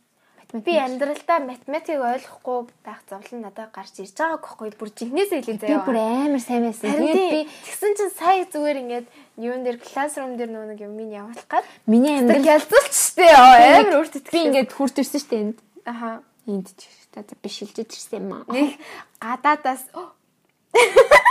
[0.63, 5.67] Би амьдралдаа математикийг ойлгохгүй байх зовлон надад гарч ирж байгааг байхгүй бүр жигнэсээ хэлээ би
[5.67, 5.83] заяа.
[5.83, 6.95] бүр амар сайн байсан.
[6.95, 9.07] Тэгээд би би тэгсэн чинь сая зүгээр ингээд
[9.41, 11.65] юун дээр классрум дээр нөгөө нэг юм минь явуулах гад.
[11.89, 15.57] миний амьдрал ялцуулч штэ амар өөртөө би ингээд хүрт ирсэн дээ энд.
[15.83, 18.45] аха Энд ч та би шилжиж ирсэн юм аа.
[18.47, 18.79] нэг
[19.19, 19.89] гадаадаас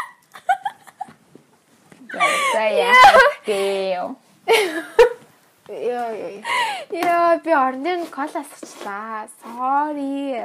[2.54, 2.62] За
[5.68, 6.42] яа.
[6.92, 9.28] Яа би орны кола асуучлаа.
[9.42, 10.40] Sorry.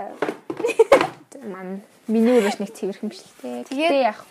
[1.44, 3.64] Мам миний өрөөс нэг цэвэрх юм шил тээ.
[3.64, 4.26] Тэгээд- Тэгээд яах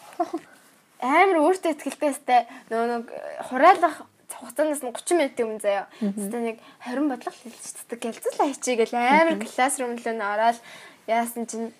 [1.00, 3.04] амар өөртөө ихтэйстэй нөгөө нэг
[3.48, 3.96] хураалах
[4.38, 5.86] хугацаанаас нь 30 минутын өмнө заяа.
[5.98, 7.98] Тэстэ нэг 20 бодлого хэлчихдэг.
[8.02, 10.58] Гэлцэл хайчи гэл амар классрум руу н ороод
[11.06, 11.72] яасан чинь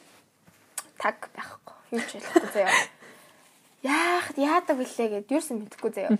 [0.98, 1.74] таг байхгүй.
[1.92, 2.72] Юу ч болохгүй заяа.
[3.84, 6.14] Яах яадаг вүлээ гэд юусэн мэдэхгүй заяа.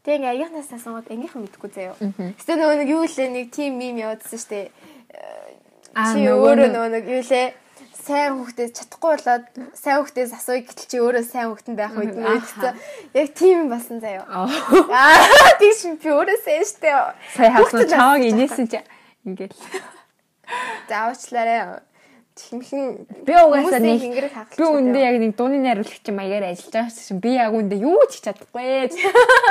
[0.00, 1.96] Тэг ингээ аягнаас асуугаад ангийнхан мэдэхгүй заяа.
[2.40, 4.72] Тэстэ нөгөө нэг юу лээ нэг тим мим явуулсан штэ.
[5.92, 7.46] Аа, Чи нөгөө өөрөө нөгөө нэг юу лээ
[8.00, 9.44] сайн хүүхдээ чадахгүй болоод
[9.76, 12.80] сайн хүүхдээс асууя гэтэл чи өөрөө сайн хүүхдэн байх үед мэдсэн.
[13.12, 14.24] Яг тийм басан заяа.
[14.24, 14.48] Аа.
[14.88, 16.88] Аа тийш би өөрөө сайн штэ.
[17.36, 18.80] Хааснаа Хүүхдүүд чааг инээсэн чи
[19.28, 19.52] ингээл.
[20.88, 21.84] Заавчлаарай.
[22.38, 24.00] Тэмхэн Би угаасаа нэг
[24.56, 28.22] би үндэ яг нэг дууны найруулагч маягаар ажиллаж байгаа шин би яг үндэ юу ч
[28.22, 28.86] хийж чадахгүй.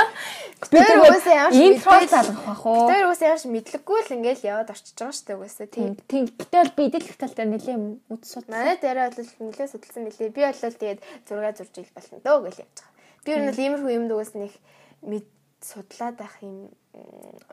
[0.72, 2.88] Би Тэр угаасаа ямар ч интро залгах бах уу.
[2.88, 5.96] Тэр үс яаж мэдлэггүй л ингээл яваад орчиж байгаа штэ угаасаа тийм.
[6.08, 6.24] Тийм.
[6.32, 7.76] Гэтэл би идэл талтай нэлээ
[8.12, 8.48] үд сууд.
[8.48, 10.32] Манай дээрээ бол нэлээ судалсан мөлий.
[10.32, 12.92] Би бол тэгээд зураг зурж ил болно дөө гэж явж байгаа.
[13.24, 14.52] Би ер нь бол иймэрхүү юмд угаас нэг
[15.04, 15.26] мэд
[15.60, 16.72] судлаад байх юм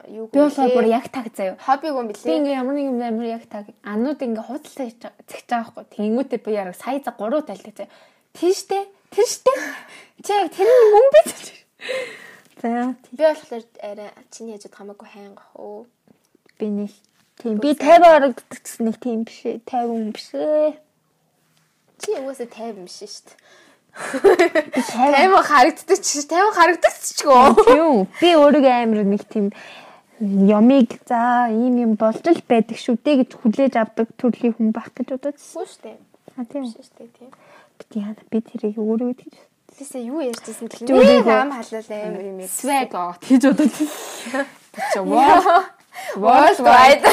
[0.08, 1.58] юу Би болохоор бүр яг таг заяа.
[1.62, 2.38] хоббиг юм Би билээ.
[2.42, 5.84] ингээ ямар нэг юм амар яг таг анууд ингээ худалдаа хийж байгаа- байхгүй.
[5.94, 7.90] Тэнгүүтээ би яг сая за 3 тайлдаг заяа.
[8.34, 8.80] Тэр штэ.
[9.14, 9.54] Тэр штэ.
[10.26, 11.22] Чи яг тэр нь мөн би.
[12.62, 15.86] За Би болохоор арай чиний яжд хамаагүй хайнга хөө.
[16.58, 16.92] би нэг
[17.38, 19.62] тийм би 50 орогддог гэсэн нэг тийм биш ээ.
[19.70, 20.74] 50 хүн биш ээ.
[22.02, 23.38] Чи угаасаа 50 биш шүү
[23.98, 24.62] дээ.
[24.74, 27.54] Би 50 50 харагддаг чи 50 харагддаг ч гоо.
[27.66, 28.08] Тийм.
[28.22, 29.52] Би өөрийгөө амар нэг тийм
[30.22, 34.90] ямиг за ийм юм болж л байдаг шүү дээ гэж хүлээж авдаг төрлийн хүн байх
[34.94, 35.14] гэж.
[35.18, 35.34] Үгүй
[35.66, 35.98] шүү дээ.
[36.38, 36.64] А тийм.
[36.66, 37.32] Шүү дээ тийм.
[37.78, 39.38] Би яа би тэрийг өөрийгөө тэгж
[39.78, 40.90] Тэсээ юу ярьжсэн гэлээ.
[40.90, 42.50] өөрийгөө- Ам халал амар юм яа.
[42.50, 42.90] swag
[43.30, 43.76] гэж бодож.
[44.74, 45.62] Би ч воо.
[46.24, 47.06] Worldwide.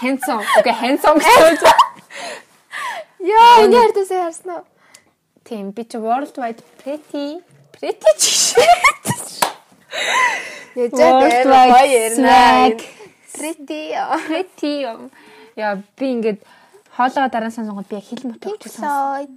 [0.00, 0.40] Handsome.
[0.56, 1.60] Окей, handsome гэж.
[3.20, 4.64] Яа, энэ ярьдасаа харснаа.
[5.50, 7.42] Тийм би ч worldwide pretty
[7.74, 8.22] pretty ч
[8.54, 8.62] шиг.
[10.78, 12.70] Яжаа дээр гоё ярина.
[13.34, 13.82] Pretty.
[14.30, 14.74] Pretty.
[15.58, 16.38] Яа би ингээд
[16.94, 19.36] хоолоо дараа сонсонгод би яг хэл сонс- Floyd.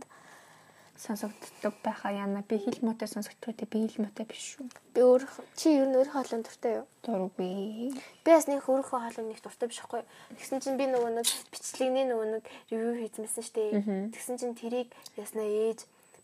[1.04, 4.70] сонсогддог байхаа яна би хэл мотой сонсогддог те би хэл мотой биш шүү.
[4.94, 5.26] Би өөр
[5.58, 6.86] чи ер нь өөр хоолон дуртай юу?
[7.04, 7.92] Дургүй.
[8.24, 10.06] Би бас нэг өөрийнхөө хоолон нэг дуртай биш байхгүй.
[10.38, 13.64] Тэгсэн чинь би нөгөө нэг бичлэгний нөгөө нэг ревю хийжмэсэн штэ.
[14.16, 15.84] Тэгсэн чинь тэрийг яснаа ээж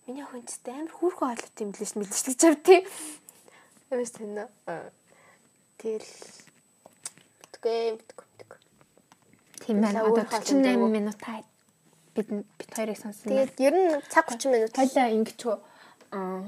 [0.09, 2.81] миний охин ч гэсэн амар хүүрхөө хоолой юм лээш мэдчихдэг чав тий.
[3.93, 4.43] Ямар ч тэнэ.
[5.77, 6.09] Тэгэл
[7.53, 8.25] Тэгэ мэдгүй.
[9.61, 10.01] Тийм байна.
[10.09, 10.89] Одоо хоолой 48 дургүй.
[10.89, 11.45] минут таа
[12.17, 13.29] бид бид хоёрыг сонсон.
[13.29, 14.73] Тэгээд ер нь цаг 30 минут.
[14.73, 15.55] Хойлоо ингэчүү
[16.17, 16.41] аа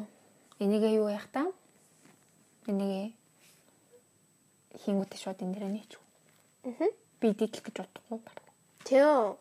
[0.58, 1.46] энийгээ юу яах та?
[2.66, 3.14] Энийгээ
[4.82, 5.92] хингүүтээ шууд энэ дээрээ нээч.
[6.66, 6.90] Аа.
[7.22, 8.20] Би дийлэх гэж бодохгүй.
[8.90, 9.38] Тийм.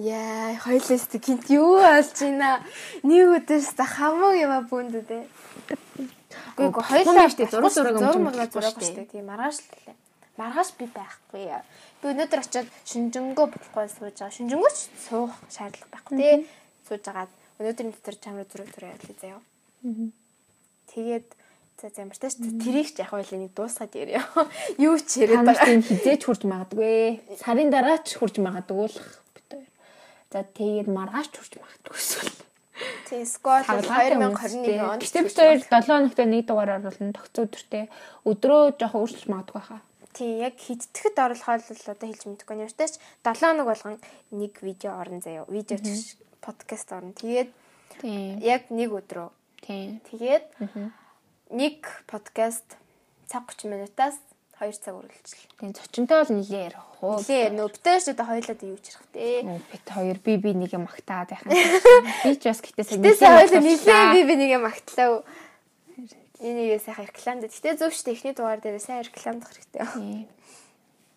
[0.00, 2.64] Яа, хоёлээс гинт юу болж байна?
[3.04, 5.28] Нэг өдөөс та хамаг яма бүнд үү?
[6.56, 9.04] Үгүй Оо, үгүй хоёлаа штэ, зураг зураг өмчлөхгүй зураг штэ.
[9.12, 9.96] Тийм маргааш л лээ.
[10.40, 11.44] Маргааш би байхгүй.
[12.00, 14.32] Би өнөөдөр очиод шинжэнгөө болохгүй сууж байгаа.
[14.32, 14.78] Шинжэнгөөч
[15.12, 16.36] суух шаардлага байхгүй тий.
[16.88, 19.40] Сууж агаад өнөөдрийн дотор чамраа зураг зураг явуулъя заяа.
[20.88, 21.28] Тэгээд
[21.80, 24.24] за замартаа штэ тэрийг ч яг байлаа нэг дуусгаад яриа.
[24.80, 27.20] Юу ч яриад тийм хизээч хурж магадгүй.
[27.44, 28.96] Сарын дараа ч хурж магадгүй л.
[30.32, 32.32] За тэгээд маргааш ч хурж магадгүй эсвэл.
[33.04, 33.28] Тийм,
[33.68, 35.04] бол 2021 онд.
[35.04, 37.84] Гэтэ бид хоёр 7 хоногт нэг дугаар оруулна тогтцоо өдөртэй.
[38.24, 39.80] Өдрөө жоох өөрчлөж магадгүй хаа.
[40.16, 43.96] Тийм, яг хидтгэд оруулахад л одоо хэлж мэдэхгүй нь өөртөөч 7 хоног болгон
[44.32, 45.44] нэг видео орно заяа.
[45.52, 47.12] Видео биш подкаст орно.
[47.12, 47.52] Тэгээд
[48.40, 49.28] яг нэг өдрөө.
[49.60, 50.00] Тийм.
[50.08, 50.48] Тэгээд
[51.52, 52.80] нэг подкаст
[53.28, 54.16] цаг 30 минутаас
[54.62, 55.50] 2 цаг үргэлжлэл.
[55.58, 57.18] Тийм зочинтой бол нилээ ярих уу.
[57.18, 59.42] Лээ нөбдөөш одоо хоёлаа юу чирах те.
[59.42, 61.50] Нөө, Бид хоёр би би нэг юм магтаад байх юм.
[62.22, 65.26] Би ч бас гэтээ сайн Гэтэ сайн хоёлаа нилээ би би нэгэ магтлаа.
[66.38, 67.42] Энийг сайхан рекламд.
[67.50, 68.14] Гэтэ зөв шүү дээ.
[68.14, 69.82] Эхний дугаар дээр сайн рекламдах хэрэгтэй.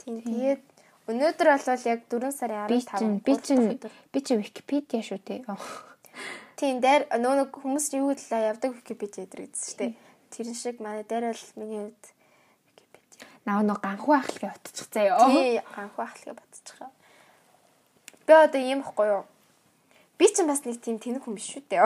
[0.05, 0.21] Тийм.
[0.21, 0.63] Тэгээд
[1.09, 2.97] өнөөдөр бол яг 4 сарын Би 15.
[2.97, 3.65] чинь би чинь
[4.09, 5.41] би чинь Википедиа шүү дээ.
[6.57, 9.93] Тийм дээр нэг хүмүүс юу талаа явдаг Википедиа дээр гэсэн шүү дээ.
[10.33, 12.05] Тэр шиг манай дээр бол миний хувьд.
[13.45, 15.29] Наа нөө ганхуу ахлыг утчих заяа.
[15.29, 16.81] Тий, анхаа ахлыг батчих.
[18.25, 19.23] Би одоо ийм ихгүй юу?
[20.17, 21.85] Би ч бас нэг тийм тэнэг хүн биш шүү дээ.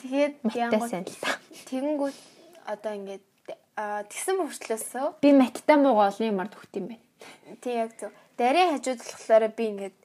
[0.00, 1.36] Тэгээд Маттай сайн л та.
[1.68, 2.16] тэгэнгүүт
[2.64, 3.24] одоо ингээд
[4.08, 7.04] тэгсэн мөрчлөөсөө Би маттай муугаа олон юмар төгт юм байна.
[7.60, 8.14] тий яг зөв.
[8.38, 9.96] Дарийн хажууд болохоор би ингээд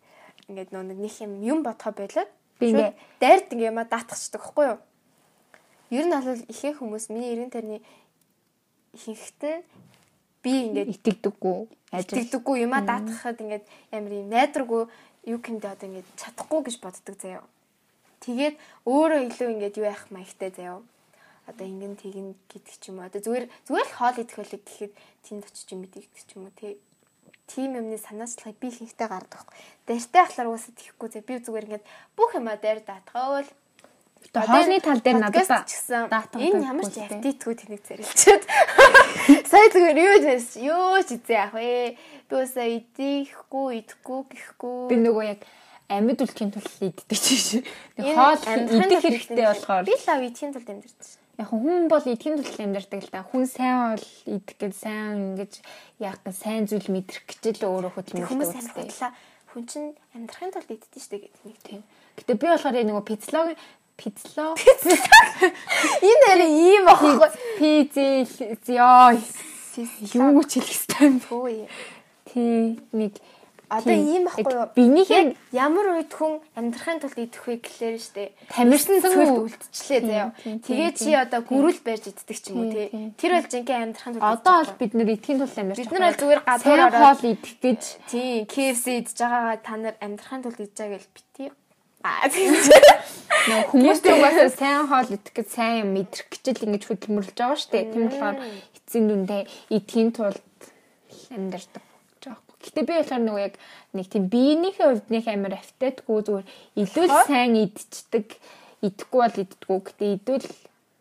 [0.50, 2.28] ингээд нөө нэг юм юм бодхоо байлаад
[2.60, 4.80] Би ингээ- шууд дайрт ингээ юма даатгачдаг байхгүй юу?
[5.94, 7.78] Ер нь бол ихэнх хүмүүс миний эргэн тойрны
[8.98, 9.64] ихэнхт нь
[10.48, 11.60] би ингээд Итгэдэггүй.
[11.92, 12.16] Ажил.
[12.16, 14.84] тэгдэггүй юма даатгахад ингээд амар юм найдваргүй
[15.28, 17.44] юу гэмдэ одоо ингээд чадахгүй гэж боддог заяа.
[18.24, 18.56] Тэгээд
[18.88, 20.80] өөрөө илүү ингээд юу яах маягтай заяа.
[21.48, 23.08] Одоо ингэн тэгин гэдэг ч юм уу.
[23.08, 24.94] Одоо зүгээр зүгээр л хоол идэх байлэг гэхэд
[25.28, 26.80] тэнд очиж юм идэх ч юм уу тий.
[27.48, 29.48] Тим юмны санаачлахыг би ихэнхдээ гардаг.
[29.88, 31.86] Дэртэй ахлаар уусаа тийхгүй зэ би зүгээр ингээд
[32.20, 32.84] бүх юмаа дээр
[34.34, 37.08] даатгаавал Хоолны тал дээр надад ч гэсэн энэ ямар ч үстэй.
[37.08, 38.44] явтитгүй тэнийг зэрэлчээд
[39.52, 40.28] сая зүгээр юу ч
[40.62, 41.98] юу ч изээ яах вэ?
[42.32, 44.80] Уусаа идэхгүй идэхгүй гэхгүй.
[44.92, 45.42] Би нөгөө яг
[45.88, 47.64] амьд үлдэхийн тулд иддэг чинь.
[47.96, 49.88] Тэг хоол идэх хэрэгтэй болохоор.
[49.88, 51.08] Би лав идэхийн тулд амьдэрч
[51.38, 53.24] яг хүн бол идэхийн тулд амьдардаг л та.
[53.24, 55.54] Хүн сайн бол идэх гэж сайн ингэж
[56.02, 59.12] гэж сайн зүйл мэдрэх гэж л өөрөө хөдөлмөрлөдөг хүмүүс амир худлаа
[59.54, 61.82] хүн чинь амьдрахын тулд иддэг штэ гэдэг нэг тийм.
[62.18, 63.48] Гэтэ би болохоор нөгөө пицлог
[63.98, 64.54] пицло
[66.02, 67.14] энэ нэр ийм ахгүй
[67.58, 69.12] пиз ёо
[69.78, 71.18] юу ч хэлэх хэрэгтэй юм.
[71.22, 71.68] Төө
[72.28, 73.14] Тий нэг
[73.70, 78.32] одоо ийм ахгүй юу Бинийхэн Яг ямар үед хүн амьдрахын тулд идэх вэ гэхлээр штэ.
[78.48, 80.32] Тамирсан цөл үлдчихлээ заяа.
[80.40, 84.24] Тэгээ чи одоо гүрүүл барьж иддэг ч юм уу тийм, Тэр бол жинхэнэ амьдрахын тулд
[84.40, 87.56] одоо бол бид нэр идэхийн тулд амьдарч Бид нар бол зүгээр гадуур ороод- хоол идэх
[87.60, 87.82] гэж.
[88.08, 91.46] Тий KFC идж байгаагаа та нар амьдрахын тулд идж байгаа гэж бити.
[92.08, 92.56] Аа тийм.
[93.48, 97.60] Нэг хүмүүс түрүүгээс сайн хоол идэх гэж сайн юм мэдрэх гэж л ингэж хөдөлмөрлөж байгаа
[97.60, 97.86] шүү дээ.
[97.96, 98.38] Тийм болохоор
[98.76, 99.42] эцсийн дүндээ
[99.72, 100.60] идэхийн тулд
[101.32, 102.60] амьдардаг гэж байгаа юм.
[102.60, 103.56] Гэтэ би болохоор нөгөө яг
[103.96, 108.28] нэг тийм биенийхээ хувьд нэг амар автайтгүй зүгээр илүү сайн идчихдэг.
[108.84, 109.80] Идэхгүй бол иддэггүй.
[109.88, 110.50] Гэтэ идвэл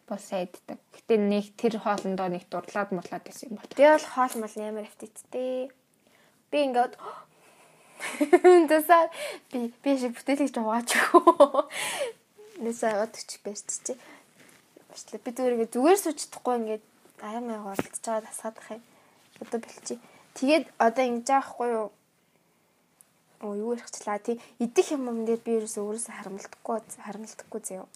[0.06, 0.78] бас сайн иддэг.
[0.94, 3.74] Гэтэ нэг тэр хоолндоо нэг дурлаад мурлаад байсан юм байна.
[3.74, 5.74] Би бол хоол мал амар аппетиттэй.
[6.54, 6.94] Би ингээд
[8.68, 9.08] Тэсаа
[9.52, 10.58] би би шиг бүтээлийг ч
[12.60, 13.94] Нэсээ одч байж чи.
[14.88, 16.84] Бачлаа би зүгээр ингээд зүгээр сууж чадахгүй ингээд
[17.20, 18.82] аяа маяг болтож байгаа тасаад ах юм.
[19.40, 19.94] Одоо бэлчи.
[20.36, 21.88] Тэгээд одоо ингэж аахгүй юу?
[23.44, 24.40] Оо юу ярихчлаа тий.
[24.58, 27.88] Идэх юм юм дээр би ерөөсөө өөрөөсөө харамлдаггүй харамлдаггүй заяа.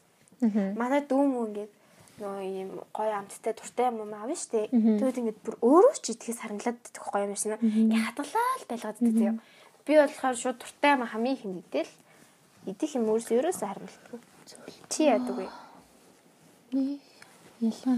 [0.77, 1.73] Манай дүү мүү ингээд
[2.21, 4.69] нөө ийм гоё амттай дуртай юм юм аав штэ.
[4.69, 7.57] Тэгвэл ингээд бүр өөрөө ч идэхээс харамлаад идэх гоё юм шин.
[7.61, 9.37] Ингээ хадгалаа л байлгаад идэх заяа.
[9.89, 11.93] Би болохоор шууд дуртай юм хамгийн их мэдэл
[12.69, 14.21] идэх юм өөрөөсөө ерөөсөө харамлдаггүй.
[14.89, 15.47] Чи яадаг вэ?
[17.61, 17.97] Ялгаа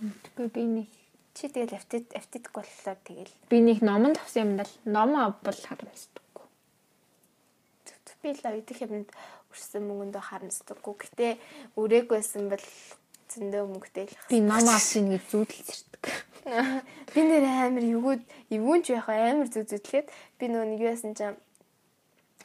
[0.00, 0.88] явахгүй би нэг
[1.34, 6.46] Чи тэгэл автит автитг болохоор тэгэл би нэг номонд авсан юм даа ном авбал харамсдаггүй.
[7.82, 9.10] зүг зүг би л идэх юмд
[9.50, 10.94] өрсөн мөнгөндөө харамсдаггүй.
[10.94, 11.26] Гэтэ
[11.74, 12.66] өрөөгүйсэн бол
[13.34, 16.04] зөндөө мөнгөтэй л Би ном авсан гэж зүүдэлцэрдэг.
[17.18, 18.22] Би нэр амар эвгүүд
[18.54, 20.06] эвгүүнч байх амар зүг зүтлээд
[20.38, 21.34] би нөгөө нэг юусэн чинь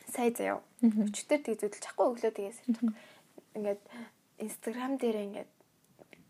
[0.10, 0.66] сая заяа.
[0.82, 2.58] Өчтөр тийг зүтэлж чадахгүй өглөө тгээс.
[3.56, 3.82] Ингээд
[4.38, 5.52] инстаграм дээр ингээд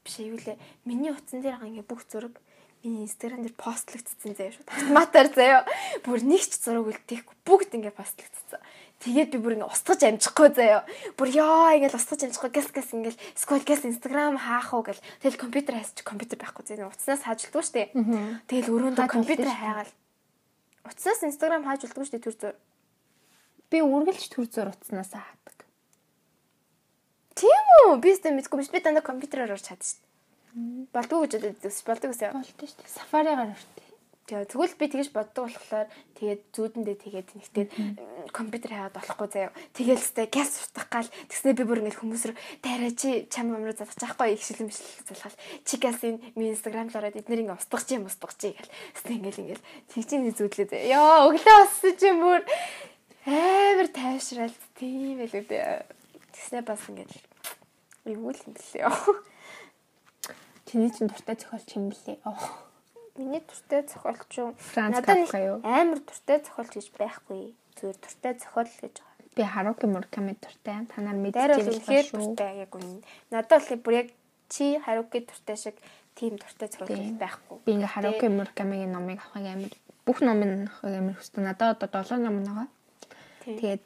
[0.03, 0.57] биш юу лээ.
[0.86, 2.39] Миний утсан дээр ингээд бүх зураг
[2.84, 4.63] миний инстаграм дээр постлогдсон заяа шүү.
[4.72, 5.61] Автоматар заяа.
[6.05, 8.63] Бүр нэг ч зураг үлдээхгүй бүгд ингээд постлогдсон.
[9.03, 10.88] Тэгээд би бүр ингээд устгаж амжихгүй заяа.
[11.20, 15.03] Бүр яа ингээд устгаж амжихгүй гэс гэс ингээд сквал гэс инстаграм хаах уу гэл.
[15.20, 16.88] Тэгэл компьютер хайсч компьютер байхгүй заяа.
[16.88, 17.88] Утаснаас хаажилдгүй дээ.
[18.47, 19.91] Тэгэл өрөөндөө компьютер хайгаал.
[20.88, 22.55] Утаснаас инстаграм хааж болдгүй шүү дээ түр зур.
[23.67, 25.59] Би үргэлж төр зур утаснаас хаадаг.
[27.40, 28.00] Тийм үү?
[28.04, 28.72] Би өстө мэдгүй биш.
[28.76, 30.92] Би дандаа компьютероор орч чадсан шүү дээ.
[30.92, 31.34] Болдгүй гэж
[31.64, 31.86] байсан.
[31.88, 32.36] Болдгүй гэсэн.
[32.36, 32.96] Болд нь шүү дээ.
[33.00, 33.90] Сафаригаар өртөө.
[34.30, 35.90] Тэгээ тэгвэл би тэгэж боддог болохоор
[36.22, 37.66] тэгээд зүүдэндээ тэгээд нэгтэй
[38.30, 39.58] компьютер хаагаад болохгүй заяа.
[39.74, 43.74] Тэгээл сте газ утах гал тэгснэ би бүр ингээд хүмүүс рүү таараа чи чам амруу
[43.74, 45.34] задах чаахгүй их шилэн бишлэг залхал.
[45.66, 48.70] Чи газын ми инстаграм л ороод эднэр ингээд устгах чи устгах чи гэл.
[48.94, 49.62] Сте ингээд ингээд
[49.98, 50.94] тэгчийн зүүдлээ заяа.
[50.94, 52.42] Йоо өглөө боссон чи бүр
[53.26, 55.90] амар тайвшрал тийм байлгүй дээ.
[56.38, 57.28] Тэгснэ бас ингээд
[58.06, 58.88] юу л юм бэлээ.
[60.70, 62.22] Чиний чинь дуртай зохиолч юм блэ?
[62.24, 62.38] Оо.
[63.18, 64.54] Миний дуртай зохиолч юу?
[64.76, 65.34] Надад
[65.66, 67.58] амар дуртай зохиолч гэж байхгүй.
[67.76, 69.34] Зүгээр дуртай зохиол гэж байгаа.
[69.36, 70.86] Би Харуки Мураками дуртай.
[70.86, 72.38] Та нар мэдчихэж байна шүү.
[72.38, 73.02] яг үнэ.
[73.34, 74.08] Надад бол бүр яг
[74.47, 75.76] чи Харуки дуртай шиг
[76.14, 77.58] тийм дуртай зохиолч байхгүй.
[77.66, 79.74] Би ингээ Харуки Муракамигийн номыг авахыг амар
[80.06, 81.43] бүх номыг авахыг амар хүсдэг.
[81.43, 82.68] Надад одоо 7 ном байгаа.
[83.45, 83.84] Тэгээд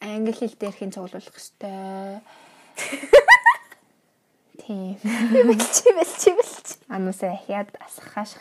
[0.00, 2.20] англи хэл дээрхийн цуглуулах хэвээр.
[4.66, 4.98] Тийм.
[5.46, 6.74] Бэлчи бэлчи бэлчи.
[6.88, 8.34] Анусаа хяад асахаш.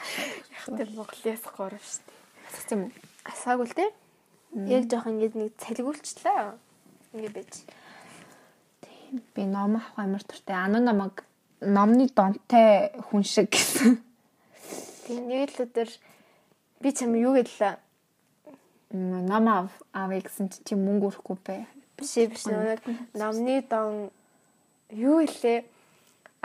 [0.65, 2.17] Тэр Монголын скор шүү дээ.
[2.49, 2.91] Асах юм уу?
[3.29, 3.91] Асаагүй л дээ.
[4.73, 6.57] Яг жоох ингээд нэг цалгиулчлаа.
[7.13, 7.53] Ингээд байж.
[9.37, 10.57] Би ном авах амар дуртай.
[10.57, 11.21] Ану намайг
[11.61, 14.01] номны донтой хүн шиг гэсэн.
[15.05, 15.89] Тийм нэг л өдөр
[16.81, 17.77] би чам юу гэлээ.
[18.97, 21.65] Ном ав авъя гэсэн чи мөнгө өрөхгүй бэ.
[22.01, 22.81] Биш биш нэг
[23.13, 24.09] номны дон
[24.95, 25.63] юу илээ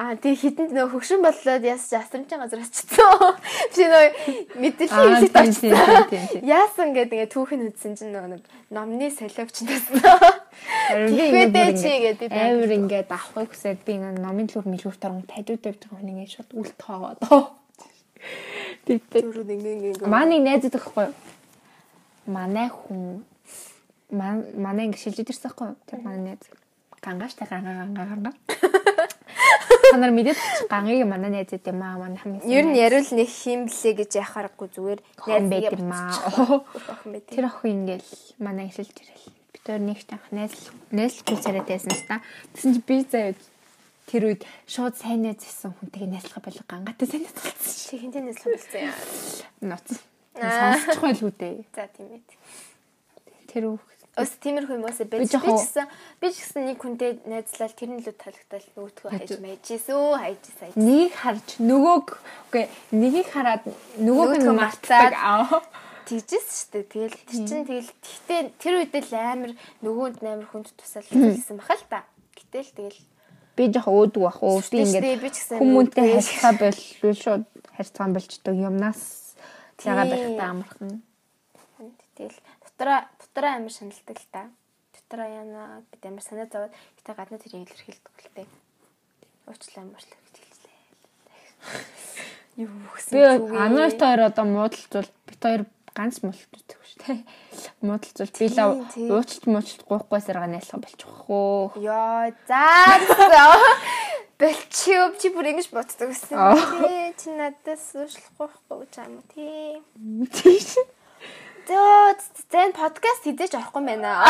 [0.01, 3.37] А тий хитэнд нөө хөгшин боллоод яас асрамжийн газар очсон.
[3.77, 5.53] Би нөө Аа, очсон.
[6.09, 6.41] тийм, тийм.
[6.49, 8.43] Яасан гэдэг ингээ түүхэн үзсэн чинь нөө нэг
[8.73, 10.17] номны солиогч тасна.
[10.97, 12.33] Тэгэхдээ чи гэдэг.
[12.33, 16.33] Амар ингээд авахыг хүсээд би ингээд номын төлөв мэлгүүр торон тажууд тавьж байгаа хүн ингээд
[16.33, 17.21] шууд үл тоогоод.
[18.89, 19.21] Тэгтээ.
[19.21, 20.09] Ингээ ингээ ингээ.
[20.09, 21.13] Манай найзад гэхгүй.
[21.13, 21.15] юу?
[22.25, 23.21] Манай хүн
[24.09, 25.77] ман- манай ингэ шилжиж ирсэн байхгүй юу?
[25.85, 26.49] Тэр манай найз.
[27.03, 28.33] Гангааштай ганга ганга ганга.
[29.91, 30.39] Та нар мэдээд
[30.69, 32.47] гангийг манай найз гэдэг юм аа манай хамгийн.
[32.47, 36.63] Ер нь яриул нэг хим блэ гэж яхаарахгүй зүгээр Хон байт юм аа.
[37.27, 39.33] Тэр охин ингээл манай шилж ирэл.
[39.51, 40.55] Бид өөр нэг танх найз
[40.93, 42.23] найзлахгүй царайд байсан л та.
[42.55, 43.35] Тэгсэн чи би заяа
[44.07, 47.55] тэр үед шууд сайн найзсан хүнтэйгээ найзлах болго гангатай сайн найзлсан
[47.91, 48.95] Чи хинтээ нэслэх болсон яа.
[49.65, 49.87] Ноц.
[50.39, 51.57] Сонсчихгүй л үү дээ.
[51.75, 52.23] За тийм ээ.
[53.51, 53.83] Тэр үг
[54.19, 55.87] Ос тиймэрхүү юм уусаа байж би ч гэсэн
[56.19, 60.75] би ч гэсэн нэг хүнтэй найзлал тэр нь л таалагдтал нөгөөдгөө хайж мэйжсэн хайж сайж.
[60.75, 62.09] нэг харж нөгөөг
[62.51, 63.63] үгүй нэгийг хараад
[64.03, 65.15] нөгөөг нь мартдаг.
[65.15, 65.63] Аа.
[66.11, 66.91] Тэгжээс шүү дээ.
[66.91, 71.79] Тэгэл тэр чинь тэгэл тэгтээ тэр үед л амар нөгөөнд амар хүнд тусаал гэсэн баха
[71.79, 72.03] л та.
[72.35, 72.99] Гэтэл тэгэл
[73.55, 74.43] Би жоох өөдөг бах.
[74.43, 77.45] Өө би ингээд хүмүүнтэй харьцаа болвол шууд
[77.79, 79.03] харьцаа болчдөг юмнаас
[79.87, 80.11] яга Тийм.
[80.11, 81.03] барихтаа амархан.
[82.17, 83.01] тэгэл дотроо
[83.35, 84.51] дотроо амар шаналдаг л та.
[84.95, 88.49] Дотроо яана бид амар санаа зовоод гэтээ гадна тэрийг илэрхийлдэг л тээ.
[89.47, 90.79] Уучлаа муучлаа гэж хэллээ.
[92.67, 93.23] Юу гэсэн Би
[93.55, 95.63] анаар хоёр одоо муудалцвал бит хоёр
[95.95, 97.21] ганц муудалцдаг шүү дээ.
[97.87, 98.59] Муудалцвал би л
[99.15, 101.71] уучлалт муучлалт гоохгүй сарга найслах болчихоо.
[101.79, 102.99] Йоо заа.
[104.41, 106.35] Бэлчиөв чи бүр ингэж боддог гэсэн.
[106.35, 109.79] Тий чи надаас уушлахгүй ч юм уу тий.
[110.33, 110.81] Тийш.
[111.71, 112.19] Зөө
[112.51, 114.27] зэн подкаст орохгүй юм байна.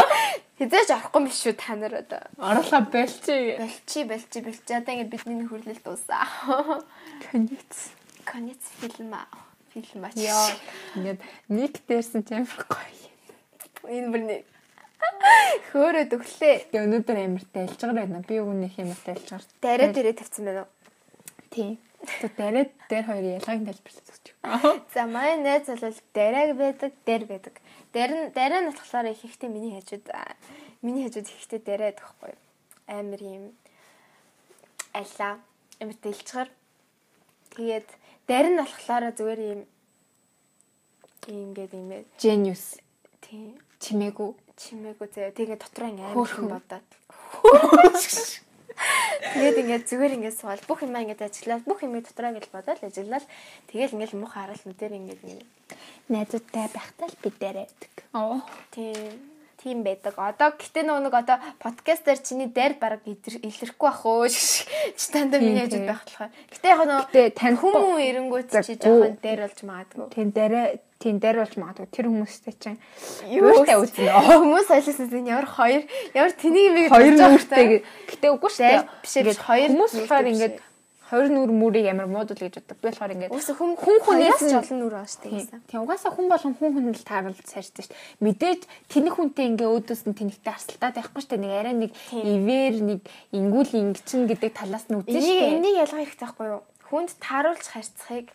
[0.60, 2.20] Орохгүй юм биш шүү та нар одоо.
[2.36, 3.56] Орлоо болчих.
[3.56, 6.28] Бэлчи бэлчи бэлчи одоо ингэ бидний хүрлэл дуусаа.
[7.30, 7.96] Конец.
[8.28, 9.24] Конец фильм аа.
[9.72, 10.12] Фильм аа.
[10.20, 10.52] Яа.
[10.92, 13.08] Ингээд нэг дээрсэн ч амар гоё.
[13.88, 14.44] Энэ бүр нэг
[15.72, 16.76] хөөрөөд өглөө.
[16.76, 18.20] Тэгээ өнөөдөр амар тайлжгаар байна.
[18.20, 19.44] Би өгнөх юм тайлжгаар.
[19.64, 20.70] Дараа дээрээ тавьсан байна уу?
[21.48, 21.80] Тийм.
[22.02, 24.26] Тэгээ дараа дээр хоёр ялгааг тайлбарлаж өгч.
[24.94, 27.54] За манай найз бол дарааг байдаг, дээр байдаг.
[27.94, 30.06] Дээр нь дараа нь болохоор их ихтэй миний хажууд
[30.82, 32.34] миний хажууд ихтэй дараа гэхгүй.
[32.90, 33.44] Амар юм
[34.92, 35.38] алла
[35.78, 36.48] амар дэлчгэр.
[37.54, 37.88] Тэгээд
[38.26, 39.40] дээр нь болохоор зүгээр
[41.30, 41.90] юм гэдэг юм.
[42.18, 42.82] Genius.
[43.22, 43.54] Тийм.
[43.78, 44.30] Чимээгүй.
[44.58, 45.30] Чимээгүй зөө.
[45.38, 46.50] Тэгээ дотроо ингээ Хөөрхөн.
[46.50, 46.88] амар бодоод.
[49.32, 53.24] Тэгээд ингээд зүгээр ингээд суул бүх юм ингээд ажиглаад бүх юм дотроо гэж бодоод ажиглаад
[53.70, 55.50] тэгэл ингээд мух хараал нүдээр ингээд ингээд
[56.10, 57.92] Найзуудтай байхдаа л бид дээр байдаг.
[58.12, 58.42] Оо.
[58.74, 60.18] тийм тийм байдаг.
[60.18, 65.54] Одоо гэтээ нөгөө нэг одоо подкастер чиний дээр баг илэрхгүй бах өө чи танд Тийм,
[65.54, 65.86] миний тийм.
[65.86, 66.30] байх болохоор.
[66.50, 70.06] Гэтээ яг нөгөө танд хүмүүн эрэнгүүт чи жоохон дээр болж магадгүй.
[70.10, 70.54] Тэн дээр
[71.02, 72.78] тэн дээр болж магадгүй тэр хүмүүстэй чинь
[73.26, 73.74] Юу вэ?
[73.82, 74.06] үзнэ.
[74.38, 75.82] Хүмүүс ойлсон чинь ямар хоёр
[76.14, 77.82] ямар тэнийг юм Хоёр нүртэй.
[78.06, 78.86] Гэтэ үгүй шүү дээ.
[79.02, 80.70] биш ээ, биш, Ингээд хоёр хүмүүс болохоор ингээд ээ.
[81.12, 82.76] хоёр нүр мөрийг ямар муудал гэж боддог.
[82.80, 85.60] Би болохоор ингээд хүн хүн хүнээс ч олон нүр ааш тэгсэн.
[85.68, 88.24] Тийм угаасаа хүн болон хүн хүн л тааралж сарьдаг шүү дээ.
[88.24, 91.42] Мэдээж тэнэг хүнтэй ингээ өөдөөс нь тэнэгтэй арсалтаад байхгүй шүү дээ.
[91.44, 93.00] Нэг арай нэг ивэр нэг
[93.36, 95.52] ингүүл ингэчин гэдэг талаас нь үзэн шүү дээ.
[95.52, 96.62] энийг ялгаа хэрэгтэй байхгүй юу?
[96.88, 98.26] Хүнд тааруулж харьцахыг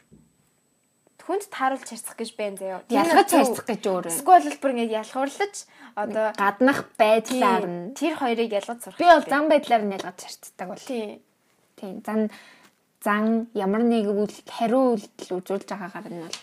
[1.27, 2.79] хүнд тааруулж харьцах гэж байна заяа.
[2.87, 4.15] Ялгаж харьцах гэж өөр байна.
[4.15, 5.55] Эсвэл бүр ингэ ялхуурлаж
[5.99, 9.01] одоо гаднах байдлаар нь тэр хоёрыг ялгаж сурах.
[9.01, 10.79] би бол зан байдлаар нь ялгаж харьцдаг бол.
[10.87, 11.19] Тийм.
[11.75, 11.99] Тийм.
[12.07, 12.31] Зан
[13.03, 16.39] зан ямар нэг үйл хариу үйлдэл үзүүлж байгаагаар нь бол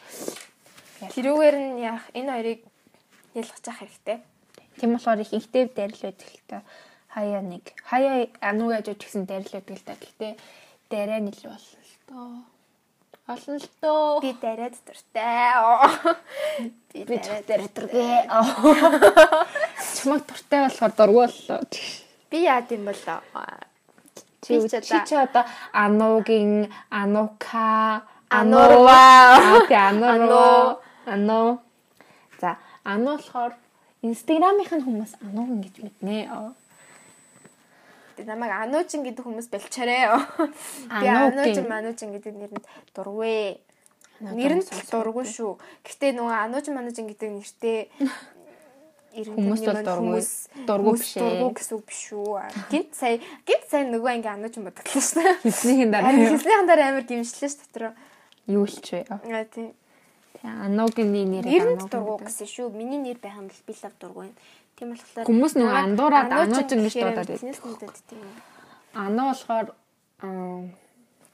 [1.16, 2.60] тэрүүгээр нь яах энэ хоёрыг
[3.34, 4.18] ялгаж авах хэрэгтэй.
[4.78, 6.62] тийм болохоор их ихтэй дайрал байдаг л та.
[7.14, 7.64] Хаяа нэг.
[7.88, 9.94] Хаяа ануугаа жиж гэсэн дайрал байдаг л та.
[9.96, 10.32] Гэхдээ
[10.90, 12.53] дайраа нь илүү болно л доо.
[13.26, 14.20] Олон л доо.
[14.20, 15.56] Би дараад дуртай.
[16.92, 17.16] Би
[17.48, 18.04] дараад дургүй.
[19.96, 21.60] Чамаг дуртай болохоор дургүй боллоо.
[22.30, 23.00] би яад юм бол
[24.44, 24.60] Чи
[25.08, 29.00] чи одоо- ануугийн ануука Анурва.
[29.88, 31.60] анурва ануу
[32.40, 33.52] за ануу болохоор
[34.80, 36.16] нь хүмүүс ануугин гэж мэднэ
[38.16, 40.06] Тэг намайг Ануучин гэдэг хүмүүс болчоорой.
[41.02, 41.34] Би Ануучин.
[41.34, 43.58] Ануучин Мануучин гэдэг нэрэнд дургүй.
[44.22, 45.58] Нэр нь дургүй шүү.
[45.82, 47.78] Гэхдээ нөгөө Ануучин Мануучин гэдэг нэртэй
[49.14, 50.22] Хүмүүс бол дургүй.
[50.66, 51.22] Дургүй биш ээ.
[51.22, 52.34] Дургүй гэсэн үг биш шүү.
[52.66, 55.22] Гинт сая гинт сая нөгөө ингээ Ануучин бодглоо шүү.
[55.46, 57.94] хэлснийхэн дараа хэлсний дараа амар гимшлээ шүү дотор.
[58.50, 59.70] юу л ч вэ Аа тийм.
[60.42, 62.74] ануугийн нэр Нэрэнд дургүй гэсэн шүү.
[62.74, 64.28] Миний нэр байх юм бол би лав дургүй.
[64.74, 67.42] Тийм болохоор Хүмүүс нөгөө андуураад Ануучин Ануучин гэж гэхээр дуудаад
[68.10, 68.30] юм.
[68.94, 69.66] ануу болохоор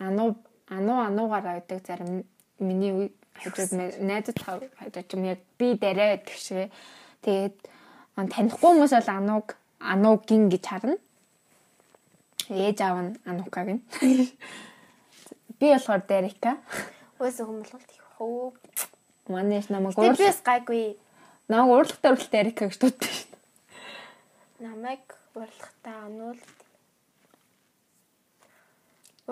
[0.05, 0.29] ануу
[0.69, 1.81] ануу ануугаараа байдаг.
[1.87, 2.25] Зарим
[2.59, 6.69] миний хажууд найзад хажууд юм яг би дараа гэдэг шиг.
[7.25, 7.57] Тэгээд
[8.17, 10.97] танихгүй хүмүүс бол анууг ануугийн гэж харна.
[12.53, 13.83] Ээж аав нь анукаг нь.
[15.61, 16.57] Би болохоор дэрика.
[17.21, 18.53] Өөсөө хүмүүлголт их хөө.
[19.29, 20.97] манай намайг уурлах бис гайгүй.
[21.49, 23.30] намайг уурлахтаа хүртэл дэрика гэж дууддаг
[24.61, 26.41] Намайг уралдахтаа ануул.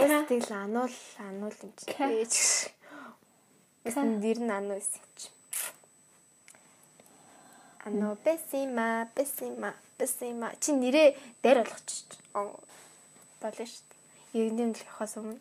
[0.01, 1.85] Өөстэй л ануул ануул юм чи.
[2.01, 2.35] Ээж.
[3.85, 5.29] Эсэн дэр нь ануу эсэ чи.
[7.85, 11.09] Ануу бэсима бэсима бэсима чи нэрээ
[11.45, 12.09] дээр болгочих.
[12.33, 14.01] Болно шүү дээ.
[14.39, 15.41] Иргэний төлөхөөс өмнө.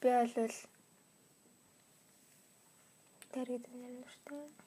[0.00, 0.28] Би бол
[3.32, 4.65] дээр гэдэг нэр нэртэй.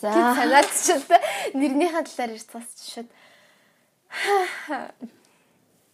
[0.00, 1.20] За Санаад ч удаа
[1.54, 3.08] нэрнийхээ талаар шууд.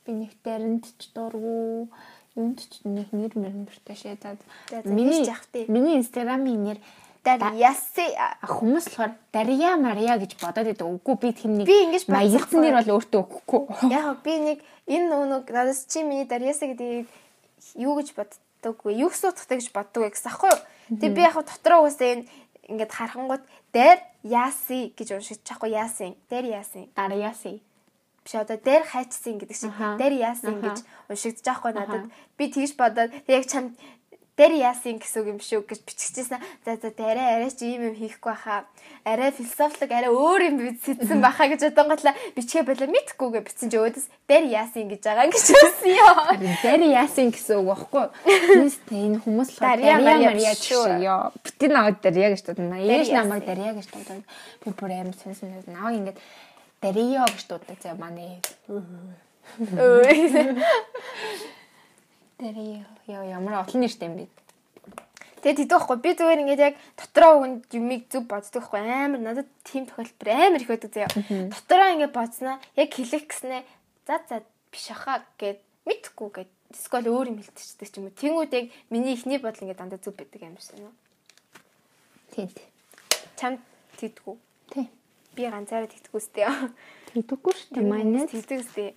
[0.05, 1.89] би нэг даринд ч дургу
[2.37, 4.37] юунд ч нэг нэр мөр мөртэй шээ за
[4.71, 5.25] За, за, миний
[5.69, 6.79] миний инстаграмын нэр
[7.25, 10.85] Дар яси А, хүмүүс болохоор Дарья Мария гэж бодоод байдаг.
[10.85, 13.89] Үгүй би тэр нэг Би ингэж маягдсан нэр бол өөртөө өгөхгүй.
[13.89, 17.09] яг би нэг энэ нүг надаас чи миний дарьяса гэдэг
[17.81, 20.53] юу гэж боддоггүй юу суудахтай гэж боддог гэсэн аахгүй.
[21.01, 22.29] Тэгээ би яг дотроо уусаа энэ
[22.71, 27.63] ингээд харахангууд дээр яаси гэж уншиж чахгүй яасын дээр яасын Дарьяси.
[28.25, 29.73] биш одоо дээр хайчсан гэдэг шиг.
[30.01, 30.73] Дээр яасын Аха.
[30.73, 30.79] гэж
[31.13, 32.05] уншигдож байхгүй надад.
[32.39, 33.77] Би тэгж бодоод яг чам
[34.35, 36.43] дээр яасын гэсэн үг юм шүү гэж биччихсэн.
[36.67, 38.67] За за дээрээ арай ч ийм юм хийхгүй баха.
[39.07, 43.79] Арай философик арай өөр юм бичсэн баха гэж бодонготлаа бичгээ болоо мэдхгүй гэж бичсэн чи
[43.79, 46.15] өөдөөс дээр яасын гэж байгаа гэж хэлсэн ёо.
[46.35, 48.07] Харин Дарьясын гэсэн үг багхгүй.
[48.25, 50.99] Тэстэй энэ хүмүүс болохоор Дарья Мария шүү.
[50.99, 51.31] ёо.
[51.45, 52.83] Бүтэн аваад Дарья гэж дуудана.
[52.83, 54.23] Ээж намайг Дарья гэж дуудаад
[54.65, 55.55] би бүр аим сонсон.
[55.71, 56.19] Наваа ингээд
[56.83, 58.43] Дарья гэж дуудаг заа манай.
[58.67, 58.83] Өө.
[62.39, 64.27] Дарья ёо ямар олон нэртэй юм бэ?
[65.45, 69.49] Тэгээд тэгдэг байхгүй би зүгээр ингээд яг дотроо хүнд юмыг зөв боддог байхгүй амар надад
[69.61, 71.13] тийм тохиолдол амар их байдаг заяа.
[71.53, 73.63] Дотроо ингээд бодсноо яг хэлэх гэснээ
[74.09, 74.41] за за
[74.73, 78.17] биш ахаа гэд мэдхгүй гэд эсвэл өөр юм хэлчихдэг ч юм уу.
[78.17, 80.97] Тэнгүүд яг миний ихний бодол ингээд дандаа зөв байдаг юм шиг байна.
[82.33, 82.69] Тийм тийм.
[83.37, 83.61] Чамд
[84.01, 84.37] тэгдэггүй.
[84.73, 84.89] Тийм.
[85.37, 86.49] Би ганцаараа тэгдэггүй сте.
[87.13, 87.85] Тэгдэггүй шүү дээ.
[87.85, 88.97] Манай тэгдэг сте.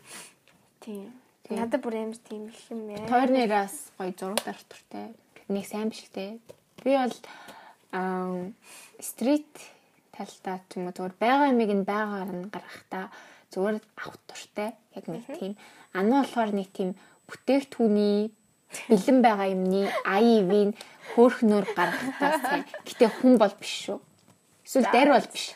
[0.79, 1.11] Тийм.
[1.49, 3.07] Надад бүр амар тийм их юм яа.
[3.07, 5.15] Тойр нэрээс гоё зураг дарах туртай.
[5.47, 6.39] Нэг сайн биш л дээ.
[6.83, 7.15] Би бол
[7.95, 8.51] аа
[8.99, 9.47] стрит
[10.11, 13.05] талдаа ч юм уу зүгээр байгаа юмыг нь байгаагаар нь гаргахтаа
[13.55, 14.75] зүгээр авах туртай.
[14.91, 15.55] Яг нэг тийм.
[15.95, 16.99] Ана болохоор нэг тийм
[17.31, 18.35] бүтээгдэхүүний
[18.91, 20.71] бэлэн байгаа юмны IEV-ийн
[21.15, 22.63] хөөхнөр гаргахтаа сайн.
[22.83, 23.99] Гэтэ хүн бол биш шүү.
[24.67, 25.55] Эсвэл дайр бол биш.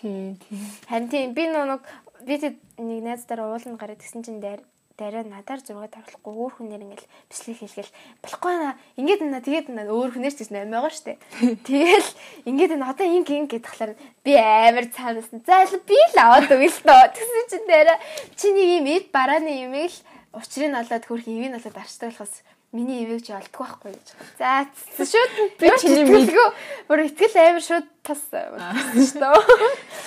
[0.00, 0.64] Тийм тийм.
[0.88, 1.84] Харин тийм би нэг
[2.26, 4.62] би тэд нэг найз дараа ууланд гараад тэгсэн чинь дээр
[4.96, 7.92] дараа надаар зураг тавьлахгүй өөр хүнээр ингээл бичлэг хийлгээл
[8.22, 11.16] болохгүй наа ингээд наа тэгээд наа өөр хүнээр ч гэсэн аим байгаа штэ.
[11.66, 12.10] Тэгэл
[12.48, 13.92] ингээд наа одоо инг инг гэдэг талаар
[14.24, 17.02] би амар цаанаас нь за л би л аваад өгөл тоо.
[17.08, 17.98] Тэгсэн чинь дараа
[18.36, 19.96] чи нэг юм эд барааны юм л
[20.36, 22.34] учрыг олоод хөрх ивийг олоод арчдаг болохоос
[22.72, 24.08] миний ивэг чи олдох байхгүй гэж.
[24.40, 24.66] За
[24.96, 26.48] шууд Би чиний мэд- мэдгөө.
[26.88, 29.36] Бүр итгэл амар шууд тас шүү.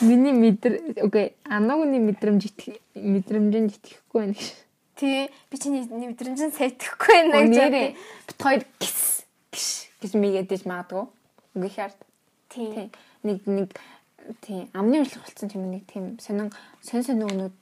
[0.02, 4.50] Миний мэдэр окей, анагны мэдрэмж итгэх мэдрэмжинд итгэхгүй байна гэж.
[4.96, 7.96] Тий, би чиний мэдрэмжэн сайтахгүй байна гэж.
[8.28, 11.06] Бит хоёр гис гис гэж мигэдэж магадгүй.
[11.56, 12.00] Үгүй хаард.
[12.50, 12.90] Тий.
[13.24, 13.70] Нэг нэг
[14.42, 16.50] тий амны урьдлах болсон тийм нэг тийм сонин
[16.82, 17.54] сон сон өгнүүд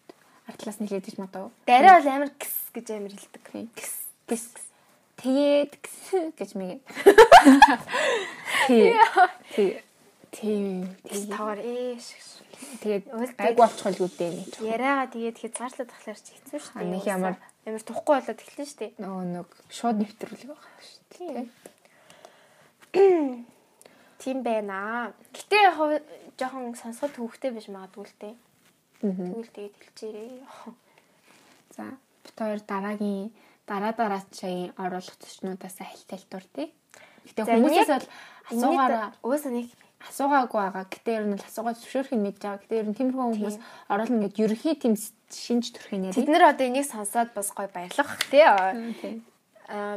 [0.48, 1.52] артлаас нилээдэж магадгүй.
[1.68, 3.44] Дараа бол амар гис гэж амар хэлдэг.
[3.76, 3.92] Гис
[4.30, 4.44] гис
[5.24, 5.74] тэгээд
[6.38, 6.82] гэж мигэд.
[8.68, 8.92] Тий.
[9.56, 9.72] Тий.
[10.36, 10.84] Тий.
[11.08, 12.08] Гис таваар ээш.
[12.84, 13.04] Тэгээд
[13.40, 14.50] гайг болчих л үүдээ нэг.
[14.62, 16.92] Яриагаа тэгээд хэд цаашлаад тахлаар чи хэцүү шүү дээ.
[16.92, 18.92] нэг ямар- амар тухгүй болоод эхэлнэ шүү дээ.
[19.04, 21.46] Нөгөө нэг шууд нэвтрүүлэг байгаа шүү дээ.
[24.24, 25.12] Тийм байна.
[25.36, 25.60] Гэтэ
[26.40, 28.36] жоохон сонсоход төвхтэй биш магадгүй л дээ.
[29.04, 30.48] Тэгвэл тэгээд хэлчихээрээ.
[31.76, 31.84] За
[32.24, 33.34] бит хоёр дараагийн
[33.68, 36.68] дараа дараачийн оруулах төчнүүдээс хальт хальт дурдъя.
[37.24, 38.08] Гэтэ хүмүүсээс бол
[38.52, 39.68] асуугаараа Уусаа нэг
[40.04, 40.86] асуугаагүй байгаа.
[40.92, 42.60] Гэтэ ер нь бол асуугаад зөвшөөрөх нь мэдж байгаа.
[42.60, 43.58] Гэтэ ер нь тиймэрхүү хүмүүс
[43.88, 44.94] оруулна гэд ерөнхий тийм
[45.32, 46.34] шинж төрхийн Тэд нэрээ.
[46.36, 48.44] нар одоо энийг сонсоод бас гой баярлах тий.
[48.44, 48.76] Аа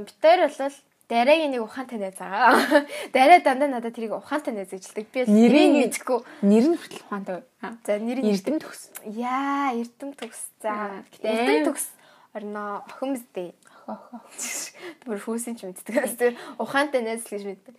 [0.06, 0.74] бид хоёр бол
[1.10, 2.86] дараагийн нэг ухаантай найз байгаа.
[3.14, 5.06] Дараа дандаа надад тэрийг ухаантай найз гэж хэлдэг.
[5.10, 6.18] Би Нэрийг- мэдэхгүй.
[6.46, 7.42] Нэр нь хүртэл ухаантай.
[7.62, 7.74] Аа.
[7.86, 8.90] За нэрийг Эрдэм төгс.
[9.10, 10.40] Яа, Эрдэм төгс.
[10.62, 11.86] За, Эрдэм төгс
[12.36, 13.50] орно охин биздээ.
[13.86, 14.20] Хохо.
[15.08, 15.94] Бүр хүүсийн ч мэддэг.
[16.20, 17.74] Тэр ухаантай найз л гэж мэддэг.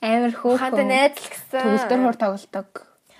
[0.00, 0.88] Амар Ухаантай хөөхөн.
[0.88, 1.60] найз л гэсэн.
[1.62, 2.70] Төгөлдөр хур тоглодог.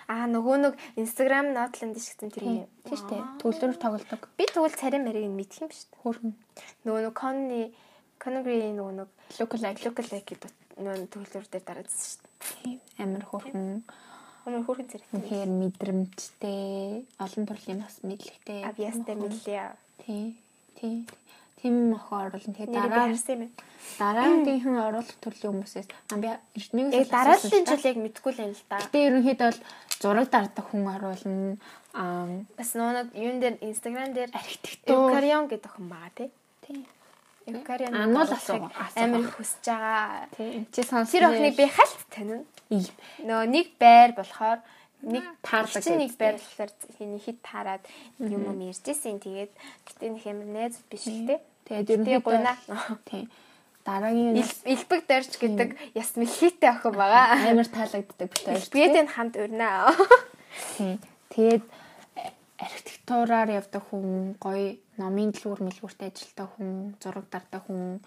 [0.09, 2.57] Аа, нөгөө нэг Instagram нотланд шигсэн тэр юм.
[2.89, 3.23] Тийм шүү дээ.
[3.45, 4.21] Төгөлдөр тоглодог.
[4.41, 6.01] Би тэгвэл царай марийг нь мэдх юм шүү дээ.
[6.01, 6.33] Хөөхөн.
[6.89, 7.63] Нөгөө нэг Conny
[8.17, 12.33] Connery нөгөө нэг Local like local like гэдэг нөгөө төгөлдөр дээр дараадсан шүү дээ.
[12.65, 13.85] тийм амар хөөхөн.
[14.49, 15.07] Өмнө хүүхэн царай.
[15.13, 18.65] Үнэхээр мэдрэмжтэй, олон төрлийн бас мэдлэгтэй.
[18.65, 19.77] Авьяастай мэлээ.
[20.05, 20.37] Тий.
[20.81, 21.07] Тий.
[21.63, 22.55] Тим охин оруулна.
[22.55, 23.49] Тэгээ дараа байна.
[23.99, 25.89] дараагийнхан оруулах төрлийн хүмүүсээс
[26.23, 28.79] би Яг дарааллын жил яг мэдгүй л юм л да.
[28.79, 29.61] Гэтэ ерөнхийдөө бол
[29.99, 31.57] зураг дардах хүн оруулна.
[31.95, 36.31] Аа Бас нөгөө юун дээр Instagram дээр архитектур Eukaryon гэдэг хүн байгаа тий.
[36.63, 36.79] тий.
[37.49, 40.29] Eukaryon Ануул асуу- амар хүсэж байгаа.
[40.37, 40.67] Тий.
[40.71, 41.11] Чи сонс.
[41.11, 42.45] Тэр охиныг би хальт танина.
[42.71, 44.61] Нөгөө нэг байр болохоор
[45.03, 47.83] нэг Таардаг чинь нэг болохоор хиний хит таарад
[48.19, 49.23] юм юм ярьжсэн.
[49.23, 49.53] Тэгээд
[49.87, 51.39] гэтээ нэг амар найз биш л тий.
[51.69, 52.55] Тэгээд Тэгээ ерөнхийдөө гуйна.
[53.07, 53.25] тий.
[53.87, 54.37] Дараагийн
[54.69, 57.41] Илбэг дорж гэдэг яс мэлхийтэй охин байгаа.
[57.47, 58.59] амар таалагддаг бит хоёр.
[58.59, 59.71] Илбэгийн хамт өрнө.
[60.77, 60.99] Тий.
[61.33, 61.65] Тэгээд
[62.59, 68.03] архитектураар явдаг хүн, гоё номын дэлгүүр мэлгүүртэй ажилладаг хүн, зураг дардах хүн,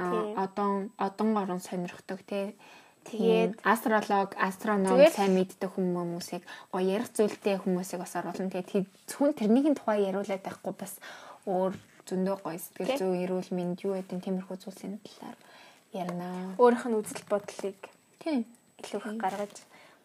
[0.00, 2.56] одон одон орон сонирхдаг тий.
[3.04, 8.52] Тэгээд- астролог, астроном сайн мэддэг хүмүүсийг гоё ярих зүйлтэй хүмүүсийг бас оруулна.
[8.52, 11.00] Тэгээд зөвхөн тэрнийхэн тухай яриулаад байхгүй бас
[11.48, 11.72] өөр
[12.06, 15.38] зөндөө гоё сэтгэл зүй, эрүүл мэнд юу гэдэг тиймэрхүү зүйлсийн талаар
[15.96, 16.54] ярина.
[16.60, 17.78] Өөрийнх нь үзэл бодлыг
[18.20, 18.44] Тийм.
[18.84, 19.54] илүү их гаргаж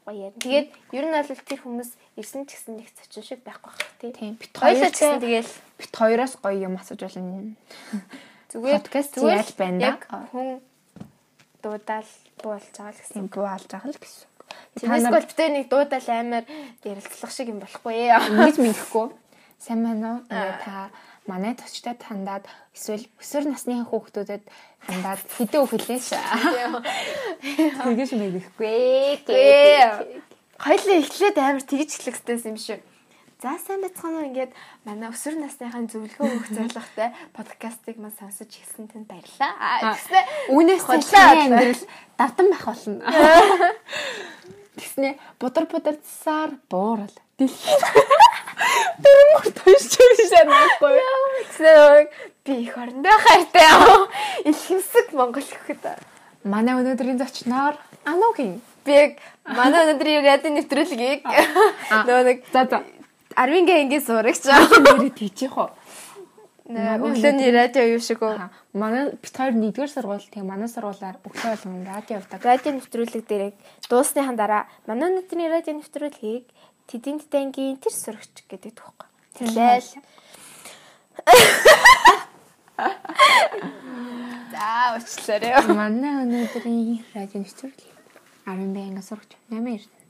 [0.05, 0.41] гоё ярина.
[0.41, 4.11] Тэгээд ер нь бол тэр хүмүүс ирсэн ч гэсэн нэг цочин шиг байхгүй бах тий.
[4.15, 4.33] Тийм.
[4.39, 7.53] Бит ч гэсэн тэгэл бит хоёроос гоё юм асууж болно.
[8.49, 9.99] зүгээр Подкаст яаж байна
[10.31, 10.61] хүн
[11.65, 12.11] дуудаал
[12.45, 13.15] буулж байгаа л гэсэн.
[13.17, 14.29] Тийм буу алж байгаа л гэсэн.
[14.77, 16.45] Тэрнээс бол битээ нэг дуудаал амар
[16.85, 18.13] ярилцлах шиг юм болохгүй ээ.
[18.29, 19.07] ингэж мэдхгүй.
[19.57, 20.29] Сайн байна уу?
[20.29, 20.93] Та
[21.25, 22.45] манай төчтэй хандаад
[22.75, 24.43] эсвэл өсвөр насны хүүхдүүдэд
[24.85, 26.07] хандаад хэдэн үг хэлээш.
[27.81, 29.25] Тэгэж мэдэхгүй.
[29.25, 30.21] Гээ.
[30.61, 32.81] Хоёлаа эхлээд амар тэгж эхлэхтэйсэн юм шиг.
[33.41, 34.51] За сайн байцгаана уу ингээд
[34.87, 39.51] манай өсвөр насныхаа зөвлөгөө өгөх зорилготой подкастыг маань сонсож ирсэн тэнд баярлалаа.
[39.59, 40.19] Аа, Тэгснэ
[40.79, 41.43] цэлхэн адлаа.
[41.43, 41.83] амьдрал
[42.15, 43.03] давтан байх болно.
[44.79, 47.11] Тэснэ будар бударцсаар буурал.
[47.35, 47.75] Дэлхий.
[49.03, 50.95] Дөрмөр тойш чирсэн байхгүй.
[51.43, 51.71] тэгснэ
[52.47, 54.07] би их орондоо хайртай аа.
[54.47, 55.83] Илхэмсэг Монгол гэхэд.
[56.47, 57.75] Манай өнөөдрийн зочноор
[58.07, 58.63] Анугийн.
[58.87, 59.11] Би яг
[59.43, 61.25] манай өнөөдрийн радио нэвтрүүлгийг
[62.07, 62.79] нөгөө нэг За за.
[63.35, 64.47] Арвингээ ингээд сурагч.
[64.47, 65.75] Нэрээ тийчих уу?
[66.65, 68.41] Өглөөний радио юу шиг үү?
[68.73, 72.41] Манай бит хоёр нэгдүгээр сургууль тийм манай сургуулаар өглөө болгон радио явдаг.
[72.41, 73.53] радио нэвтрүүлэг дээр
[73.85, 76.49] дуусныхан дараа манай өнөөдрийн радио нэвтрүүлгийг
[76.85, 79.09] Тэдийн тангийн тэр сурагч гэдэг тоххой.
[79.33, 80.05] Тэглээл.
[84.53, 85.65] За уучлаарай.
[85.73, 87.89] Манай өнөөдрийн радио нэвтрүүлэг
[88.45, 90.05] 12 анги сурагч 8 эрдэнэ.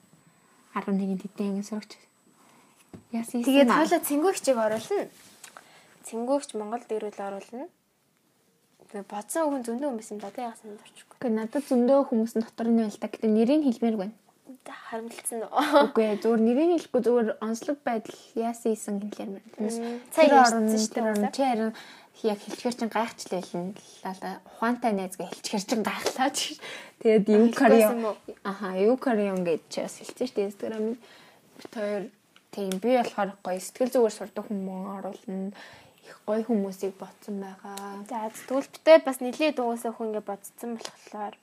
[0.76, 1.64] 11-ний тэдний анги
[3.24, 3.40] сурагч.
[3.40, 5.06] Яасан Тэгээд хойлоо цэнгүүгчийг оруулна.
[6.04, 7.66] Цэнгүүгч Монголд ирүүл оруулна.
[8.92, 11.16] Тэгээд бодсон хүн зөндөө хүмүүс юм да тэ яасан дурчгүй.
[11.16, 13.10] Гэхдээ надад зөндөө хүмүүс нь дотор нь байл та.
[13.10, 14.16] Гэтэ нэрийг хэлмээр байна.
[14.66, 15.90] Харамталсан уу?
[15.90, 18.96] Үгүй ээ, зүгээр нэрийг хэлэхгүй зүгээр онцлог байдал яасан ийсэн.
[19.02, 21.74] Тиймээс Мм, цай орон шүү дээ, чи харин
[22.24, 24.40] яг хэлчихэр чин гайхчлаа лээ.
[24.46, 26.58] Ухаантай найз гэ хэлчихэр чин гайхлаа ч.
[27.04, 28.16] Тэгээд юу Корион
[28.46, 30.98] аха юу Корион гэж чи бас хэлсэн шүү дээ Instagram-ын.
[31.70, 32.10] Тэр
[32.56, 35.52] тийм би болохоор гоё сэтгэл зүгээр сурдаг хүмүүс оруулна.
[36.08, 38.08] Их гоё хүмүүсийг ботсон байгаа.
[38.08, 41.36] За тэгвэл битээ бас нилээ дуусаа хүн ингэ бодсон болохоор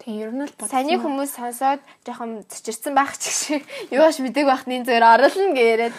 [0.00, 3.62] Тийм ер нь л Саяны хүмүүс сонсоод жоохон цочирсан байх ч шиг
[3.92, 5.96] юугаш мэдээг байхны зүгээр оруулна гэж яриад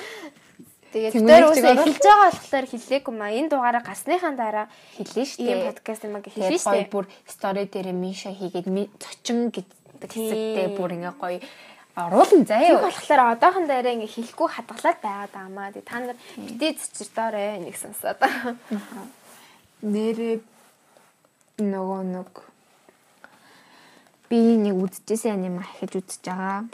[0.91, 3.31] Тэгээд тэр үсээ эхэлж байгаа болохоор хэлээгүй маа.
[3.31, 4.68] Энэ дугаараа гарсныхаа дараа
[4.99, 5.55] хэлнэ шүү дээ.
[5.55, 6.91] Энэ подкаст юм аа хэлнэ шүү дээ.
[6.91, 8.68] Бүр стори дээр Миша хийгээд
[8.99, 11.39] цочин гэдэг хэсэгтээ бүр ингээ гоё
[11.95, 12.68] оруулан заяа.
[12.68, 15.73] Тийм болохоор одоохон дээрээ ингээ хэлэхгүй хадгалаад байгаад байгаамаа.
[15.76, 18.19] Тэг та нар битээ цэцэрдоорой нэг сонсоод.
[19.81, 20.35] Нэрээ
[21.59, 22.31] нөгөө нэг
[24.30, 26.69] би нэг үдчихсэн анима ахиж үзэж байгаа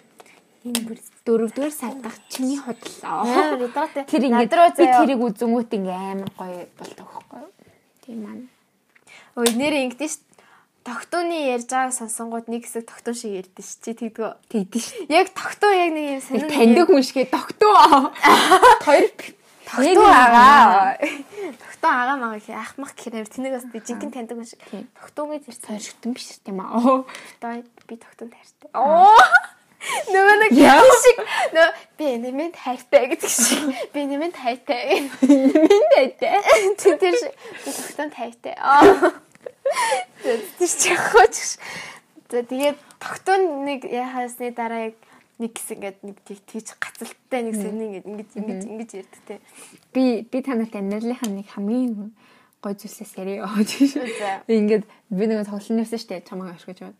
[0.67, 3.23] энэ бүр дөрөвдүгээр сард дах чиний худлаа.
[4.07, 7.51] Тэр ингээд би тэрийг үзэнгүүт ингээ амар гоё болдог байхгүй юу?
[8.03, 8.45] Тийм маань.
[9.39, 10.26] Ой нэр ингэдэж.
[10.87, 13.75] Тогтууны ярьж байгааг сонсонгууд нэг хэсэг тогтун шиг ярьдэн ш.
[13.83, 14.39] Чи тэгдгөө.
[14.47, 14.87] Тэгдэн ш.
[15.11, 17.75] Яг тогтун яг нэг юм сонир таньдаг хүн шигээ тогтун.
[18.87, 19.11] Хоёр
[19.67, 20.95] тогтун агаа.
[21.59, 24.63] Тогтун агаа мага их ахмах гэхээр тэнийг бас жинхэнэ таньдаг хүн шиг.
[24.95, 25.75] Тогтун гэж ярьсан.
[25.75, 27.03] Сойрхтон биш тийм аа.
[27.83, 28.71] Би тогтун таартай.
[28.71, 29.11] Оо
[29.77, 31.19] Нөгөө нэг шиг
[31.53, 31.67] нөө
[31.99, 33.61] би нэмэнд хайртай гэдэг шиг
[33.93, 36.41] би нэмэнд хайртай нэмэнд хайртай
[36.97, 39.13] тэр шиг би тогтонд хайртай аа
[40.23, 41.35] тэр чи хооч
[42.29, 44.97] за тэгээд тогтоон нэг яхасны дараа яг
[45.37, 49.35] нэг хэсэг ингээд нэг тийж гацалттай нэг сэрний ингээд ингэж ингэж ингэж ярьдаг те
[49.93, 52.13] би би танарт амьдралынхаа нэг хамгийн
[52.61, 54.49] гой зүйлсээс яриа яваад шүү.
[54.49, 56.97] Ингээд би нэг тоглолт нэвсэн штэ чамайг ашигж яваад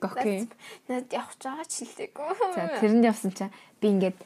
[0.00, 0.48] Окей.
[0.88, 2.30] Над явж байгаа ч хэлээгүй.
[2.54, 4.18] За тэрэнд явсан чинь би ингээд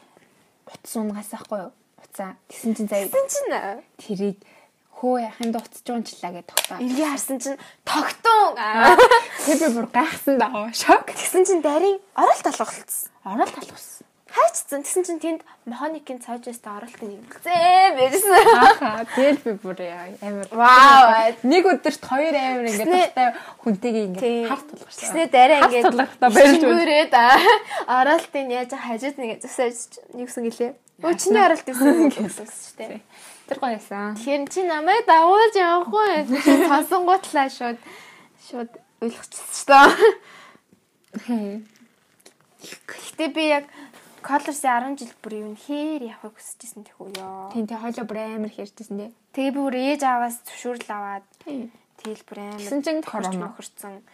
[0.70, 1.72] утас унгаас ахгүй юу?
[2.00, 2.36] Уцаа.
[2.48, 3.08] Тэсэн чинь заяа.
[3.10, 3.52] Тэсэн чинь
[4.00, 4.38] тэрийг
[5.00, 6.76] хөө яханд утас жуунчлаа гэж тогтоо.
[6.76, 7.58] Ингээ харсан чинь
[7.88, 8.52] тогтун.
[9.48, 10.68] Тэр би бүр гайхсан даа.
[10.76, 11.08] Шок.
[11.08, 13.08] Тэгсэн чинь дарийн оролт алгуулсан.
[13.24, 14.82] Оролт алгуулсан хайчсан.
[14.82, 18.46] Тэгсэн чинь тэнд механикийн цаажстай оролт нэгзээ байсан.
[18.62, 19.78] Ааха, тэгэл би бүр
[20.22, 20.46] амар.
[20.54, 21.34] Вау.
[21.42, 23.28] Нэг өдөрт хоёр амар ингээд тастай
[23.66, 25.02] хүнтэйгээ ингээд харт тулгарсан.
[25.02, 27.12] Тэснэ дараа ингээд тулгархтаа барьж үрээд
[27.90, 30.72] оролтын яаж хажууд нэг засаж нэг үсэн гэлээ.
[31.02, 33.00] Өө чиний оролт гэсэн гэсэн шүү дээ.
[33.50, 34.14] Тэр гоёсан.
[34.14, 36.22] Тэгэхээр чи намайг дагуулж явахгүй.
[36.30, 37.78] Чи сонсонгуутлаа шууд
[38.46, 38.70] шууд
[39.02, 39.66] ойлгочихсон шүү
[41.26, 41.66] дээ.
[42.86, 43.66] Гэтэ би яг
[44.22, 47.50] Colors-ийн 10 жил бүр юу хээр явахыг хүсэжсэн тэх үү ёо.
[47.50, 49.10] Тийм тий хойло бүр амар хэрдсэн тий.
[49.34, 54.04] Тэгээ би бүр ээж аваас зөвшөөрөл аваад тэгэл бүр амар Тэгсэн чинь корона мохорцсон.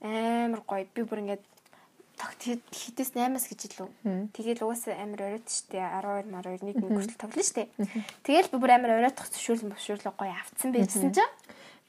[0.00, 0.88] Амар гоё.
[0.90, 1.44] Би бүр ингээд
[2.20, 3.88] тогт хитээс 8-аас гэж илүү.
[4.36, 7.72] Тэгэл угаасаа амар оройт штэ 12 мар 2 нэг хүртэл тоглоно штэ.
[8.28, 11.32] Тэгэл би бүр амар оройтох зөвшөөрөл зөвшөөрлөө гоё авцсан байжсэн чинь.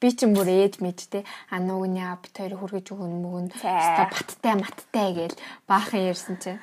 [0.00, 1.20] Би ч юм бүр ээж мэд те
[1.52, 3.46] а нөгөөний ап хоёр хүргэж өгөн мөгөн.
[3.60, 5.36] Баттай маттай гээл
[5.68, 6.58] баахан ярьсан чинь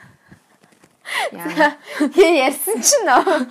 [1.09, 3.49] Хээ ярьсан чинь нөө.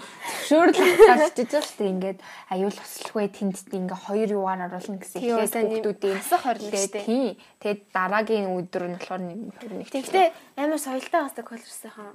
[0.48, 0.78] Зөвшөөрөл
[1.10, 1.92] аваад чижээ шүү дээ.
[1.94, 2.20] Ингээд
[2.54, 7.34] аюул ослохгүй тэнд ингээ хоёр юугаар оруулна гэсэн ихээс хүмүүсийн хасах хорлоо тийм.
[7.58, 9.90] Тэгээд дараагийн өдөр нь болохоор нэг 21.
[9.90, 10.26] Тэгтээ
[10.60, 12.14] амар соёлтой хасдаг колорсынхан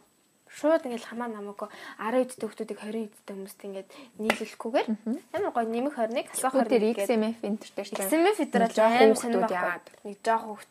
[0.54, 3.90] шууд ингээл хамаа намаагүй 10 эдтэй хүмүүсийг 20 эдтэй хүмүүст ингээд
[4.22, 4.88] нийлүүлэхгүйгээр
[5.34, 7.98] амар гоё нэмэх 21 хасах 21 гэдэг XMF энтертэй шүү.
[8.06, 10.68] XMF энтер бол амар сонирхол яагаад нэг жоох хүмүүс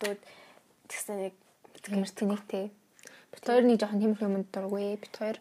[0.86, 1.34] тэгсэн нэг
[1.82, 2.66] гэртнийг тий
[3.32, 4.96] Бит хоёр нэг жоохон тэмх юмд дургүй.
[5.00, 5.36] Бит хоёр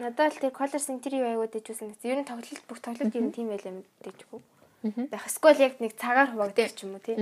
[0.00, 2.08] надад л тэр color center юу аягүй дэжүүлсэн гэсэн.
[2.08, 4.40] Ер нь тоглолт бүх тоглолт юм тийм байл юм дэжгүй.
[5.12, 7.16] Яг скол яг нэг цагаар хуваагдчих юм уу тий.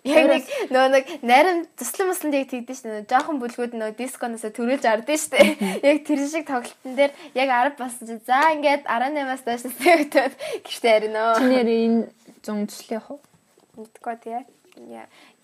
[0.00, 3.04] Яг нэг нөө нэг нарийн туслан масланд яг тэгдэж шнэ.
[3.04, 5.38] Жохон бүлгүүд нөө дисконоос төрүүлж ардэн штэ.
[5.84, 10.34] Яг тэр шиг тоглолтын дээр яг 10 болсон чи за ингээд 18-аас доош тэгтээд
[10.64, 11.36] гэртээ арина.
[11.36, 12.00] Чинээр энэ
[12.40, 13.20] 100 төсөл явах уу?
[13.76, 14.40] Мэдгүй тий.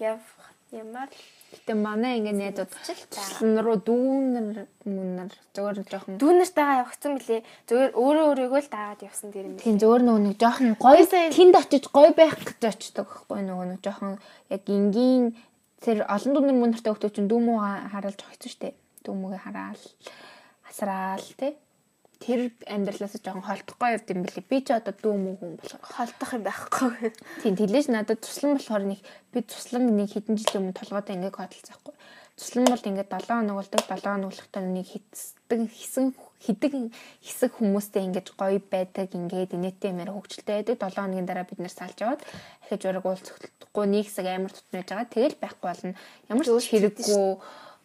[0.01, 0.25] Яв
[0.73, 1.13] ямар
[1.47, 2.71] Гэтэ манай ингээ найзууд
[3.11, 7.43] туслан руу дүүнэр мөнөр зөвөр жоохон дүүнэртэйгээ явагдсан мөлий.
[7.71, 9.59] Зөвөр өөрөө өөрийгөө л дагаад явсан дэр юм.
[9.63, 13.81] Тийм зөвөр нөгөө нэг жоохон гоё тэнд очиж гоё байх гэж очдог байхгүй нөгөө нэг
[13.87, 14.19] жоохон
[14.51, 15.25] яг энгийн
[15.79, 17.57] тэр олон дүүнэр мөнөртэй хүмүүс чинь дүүмүү
[17.95, 18.75] хараалж өгсөн шүү дээ.
[19.07, 19.83] Дүүмүүгээ хараал
[20.67, 21.53] асраал тий
[22.21, 24.49] тэр амьдралаас жоохон холдохгүй юм бэлээ.
[24.49, 27.13] Би ч одоо дүү мүү хүн болохоор холдох юм байхгүй.
[27.45, 29.01] Тийм тэлээш надад туслан болохоор нэг
[29.33, 31.95] би туслан нэг хэдэн жилийн өмнө толгойд ингээ кодолцохгүй.
[32.37, 36.07] Туслан бол ингээ 7 хоног болдог 7 хоногтой нэг хитсдэг хэсэн
[36.41, 36.73] хэдэг
[37.25, 41.73] хэсэг хүмүүстэй ингэж гоё байдаг ингээд инээтэй юмэр хөвгчлээ байдаг 7 хоногийн дараа бид нэр
[41.73, 42.21] салж яваад
[42.69, 45.95] ахиж ураг уулзахгүй нэг хэсэг амар тутмаж байгаа тэгэл байхгүй болно
[46.29, 47.25] ямар ч хэрэггүй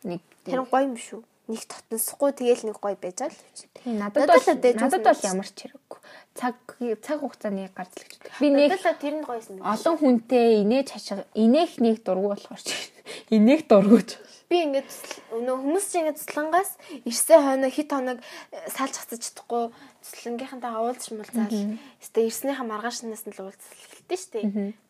[0.03, 3.37] нэг тэр гоё юм шүү нэг тотносхгүй тэгэл нэг гоё байж л.
[3.81, 5.99] Тийм надад бол надад бол ямар ч хэрэггүй.
[6.37, 6.55] Цаг
[7.01, 8.21] цаг хугацааны гарцлагч.
[8.37, 9.61] Би нэг тэр нь гоёсэн.
[9.61, 12.75] олон хүнтэй инээж хашиг инээх нэг дургу болохоор чи
[13.35, 14.21] инээх дургуж.
[14.51, 14.91] Би ингээд
[15.31, 16.75] нөө хүмүүс чинь ингээд цэслангаас
[17.07, 18.19] ирсэн хойно хит хоног
[18.51, 19.71] э, салж хацаж чадахгүй
[20.03, 21.79] цэслэнгийнхэнтэй уулзч мулзаал.
[22.03, 24.39] Эсвэл ирснийхаа маргааш нас нь л уулзсан хэлтэ штэ.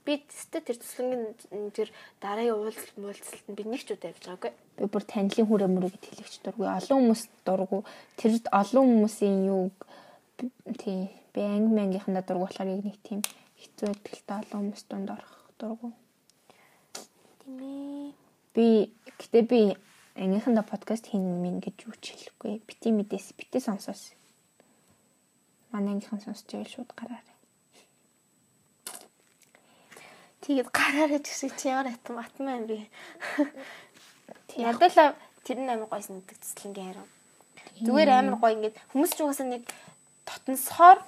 [0.01, 4.51] Би тест тэр цэслэнгийн тэр дараагийн уулзалт муулзалт нь би нэг ч удаа явж байгаагүй.
[4.81, 6.65] Би бүр танилын хүрээ мөрөг хэлэгч дургу.
[6.65, 7.85] Олон хүмүүс дургу.
[8.17, 9.69] Тэр олон хүмүүсийн юу
[10.81, 13.21] тий би анги мангийнхандаа дургу болохоор яг нэг тийм
[13.61, 15.93] хэцүү байдалтай олон хүмүүс дунд орох дургу.
[17.45, 18.20] Тийм ээ.
[18.51, 19.61] Би гэтээ би
[20.15, 22.59] ангийнхандаа подкаст хийн минь гэж юу ч хэлэхгүй.
[22.67, 24.11] Бити мэдээс бити сонсоос.
[25.71, 27.37] Манай ангийнхан сонсч байл шууд гараарай.
[30.41, 32.77] Тэгээд гараараа гэсэн чи ямар хатан батмаа юм бэ?
[34.59, 35.15] Надад л
[35.47, 37.07] тэр нь амар гойсон гэдэг цэцлэнгийн харав.
[37.79, 39.63] Зүгээр амар гоё ингээд хүмүүс ч угаасаа нэг
[40.27, 40.99] тотносоор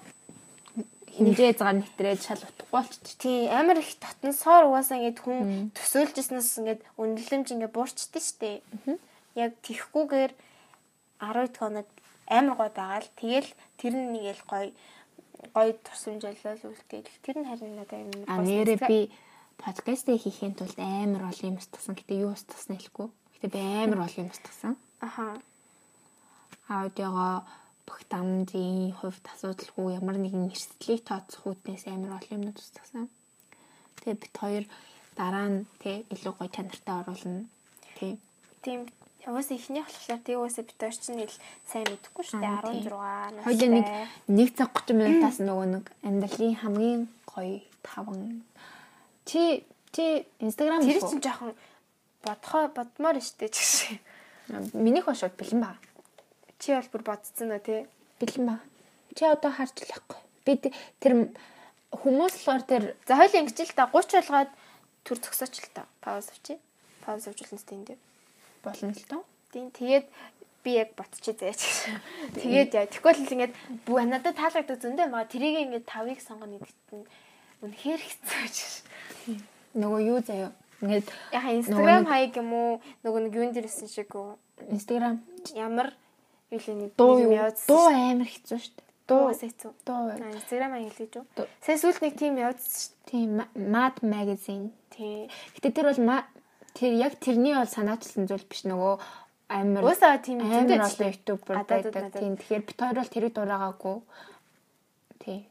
[1.13, 3.17] хэмжээ згаар нэтрээд шал утахгүй болчих.
[3.21, 8.61] тий амар их тотносоор угаасаа ингээд хүн төсөөлжсэнээс ингээд үнэлэмж ингээд буурчдээ штэ.
[9.37, 10.31] Яг тихгүүгээр
[11.21, 11.87] 12 хоног
[12.27, 14.69] амар гоё байгаа л тэгэл тэр нь нэг л гоё
[15.53, 18.99] гоё тусамжлал үлдээл тэр нь харин надад амар А нэрээ би
[19.61, 21.95] подкастыг хийхин тулд амар олон юм устгасан.
[21.95, 23.07] Гэтэ юу устгасан хэлэхгүй.
[23.37, 24.73] Гэтэ би амар олон юм устгасан.
[25.03, 25.37] аха
[26.67, 27.43] Аудиогоо
[27.85, 33.09] бүх дамжийн хувьд асуудалгүй ямар нэгэн эрсдлийг тооцох үүднээс амар олон юмнууд устгасан.
[33.99, 34.65] Тэгээ бит хоёр
[35.19, 37.45] дараа нь тэг илүү гоё чанартай оруулна.
[37.99, 38.17] Тэг.
[38.63, 38.87] тийм
[39.23, 43.45] Яваас ихний болохоор тий уусаа бит хоёр чинь л сайн мэдэхгүй шүү дээ 16 нас.
[43.47, 43.87] Хоёул нэг
[44.27, 47.01] нэг цаг 30 минутаас нөгөө нэг амьдралын хамгийн
[47.31, 48.43] гоё таван
[49.23, 49.63] чи
[49.95, 51.55] чи инстаграм тэр чинь жоохон
[52.19, 53.95] бодхоо бодмоор штэ ч гэсэн.
[54.75, 55.79] минийх ба шууд бэлэн баг.
[56.63, 57.83] Чи бол бүр бодцсон уу тий?
[58.23, 58.61] Бэлэн баг.
[59.11, 60.19] Чи одоо харж л байхгүй.
[60.47, 60.71] Би т-
[61.03, 61.35] тэр
[61.91, 64.51] хүмүүс болохоор тэр За хоёул ингэж л та 30 болгоод
[65.03, 65.83] төр зөксөч л та.
[65.99, 66.55] Пауз авчи.
[67.03, 67.99] Пауз авчихлаа сте энэ.
[68.63, 69.23] болно л доо.
[69.51, 70.07] Тийм тэгээд
[70.63, 71.59] би яг ботчих заяач.
[72.39, 73.53] Тэгээд яа тэгвэл л ингээд
[73.83, 77.03] бүү надад таалагддаг зөндөө маа тэрийг ингээд тавыг сонгоно гэдэгт нь
[77.59, 78.59] үнэхээр хэцүү ч.
[79.75, 80.55] Нөгөө юу заяа.
[80.79, 82.71] Ингээд Яха Instagram хаяг юм уу
[83.03, 84.39] нөгөө нэг юун дээрсэн шиг үү?
[84.71, 85.19] инстаграм
[85.51, 85.91] ямар
[86.53, 87.67] нэг дуу юм явуулсан.
[87.69, 88.89] Дуу амар хэцүү шүү дээ.
[89.07, 89.71] дуу хэцүү.
[89.85, 91.25] дуу Instagram хаяг хэлж үү?
[91.61, 93.29] Сая сүүлд нэг тим явуулсан шүү тийм
[93.73, 94.71] Mad magazine.
[94.93, 95.29] дээ.
[95.57, 96.23] Гэтэ тэр бол
[96.73, 98.95] тэр яг тэрний бол санаачилсан зүйл биш нөгөө
[99.53, 102.13] амар Уусаа тийм зөндөө ютубер байдаг.
[102.17, 103.97] Тийм тэгэхээр бит хоёр бол тэрийг дураагаагүй.
[105.21, 105.41] Тийм.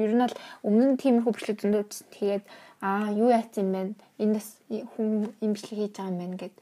[0.00, 0.36] Ер нь бол
[0.66, 2.06] өмнө нь тиймэрхүү бичлэг зөндөө үзсэн.
[2.10, 2.44] Тэгээд
[2.82, 3.94] аа юу яац юм бэ?
[4.18, 6.56] Энэ бас хүн имжлэг хийж байгаа юм байна гэд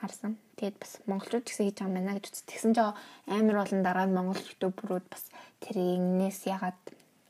[0.00, 0.32] харсан.
[0.56, 2.48] Тэгээд бас монголчууд гэсэн хийж байгаа юм байна гэж үзсэн.
[2.48, 2.96] Тэгсэн чинь
[3.28, 5.24] амар олон дараа нь монгол ютуберүүд бас
[5.60, 6.80] тэрнээс ягаад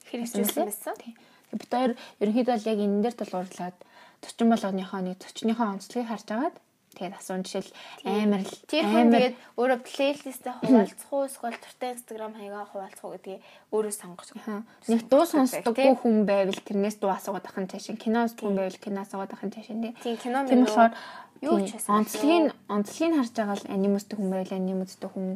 [0.06, 0.94] хэрэгжүүлсэн байсан.
[0.94, 1.92] Тэгээд бид хоёр
[2.22, 3.76] ерөнхийдөө яг энэ дээр тулгуурлаад
[4.22, 6.56] 40 болгоныхоо нэг 40-ныхоо онцлогийг харж агаад
[6.96, 7.72] тэгээд асуун жишээл
[8.08, 13.14] амар л Тэр хүн тэгээд өөрөө плейлистээ хуваалцах уу эсвэл туртай Instagram хаягаа хуваалцах уу
[13.20, 14.28] гэдгийг өөрөө сонгож.
[14.48, 14.64] Аа.
[14.88, 19.36] Нэг дуу сонсдоггүй хүн байвал тэрнээс дуу асуугаад ахын цаашин кино хүн байвал кино асуугаад
[19.36, 19.92] ахын тий.
[20.00, 20.96] Тийм кино минь болохоор
[21.42, 21.92] юу ч байсан.
[21.96, 25.26] онцлогийг онцлогийг харж байгаа л аним үздэг хүн байвал аним үздэг хүн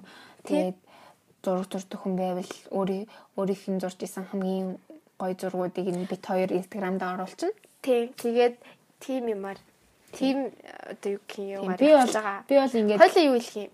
[0.46, 0.78] тэгээд
[1.42, 3.04] зураг зурдаг хүн байвал өөрийн
[3.36, 4.78] өөрийнх нь зурж исэн хамгийн
[5.20, 7.56] гоё зургуудыг нь бит хоёр инстаграмд оруулчихна.
[7.82, 8.12] Тийм.
[8.16, 8.54] Тэгээд
[9.00, 9.58] тим юмар
[10.12, 10.52] тим
[10.88, 12.12] одоо юу гэх юм Би бол
[12.48, 13.72] би бол ингээд Хойлоо юу хэлэх юм?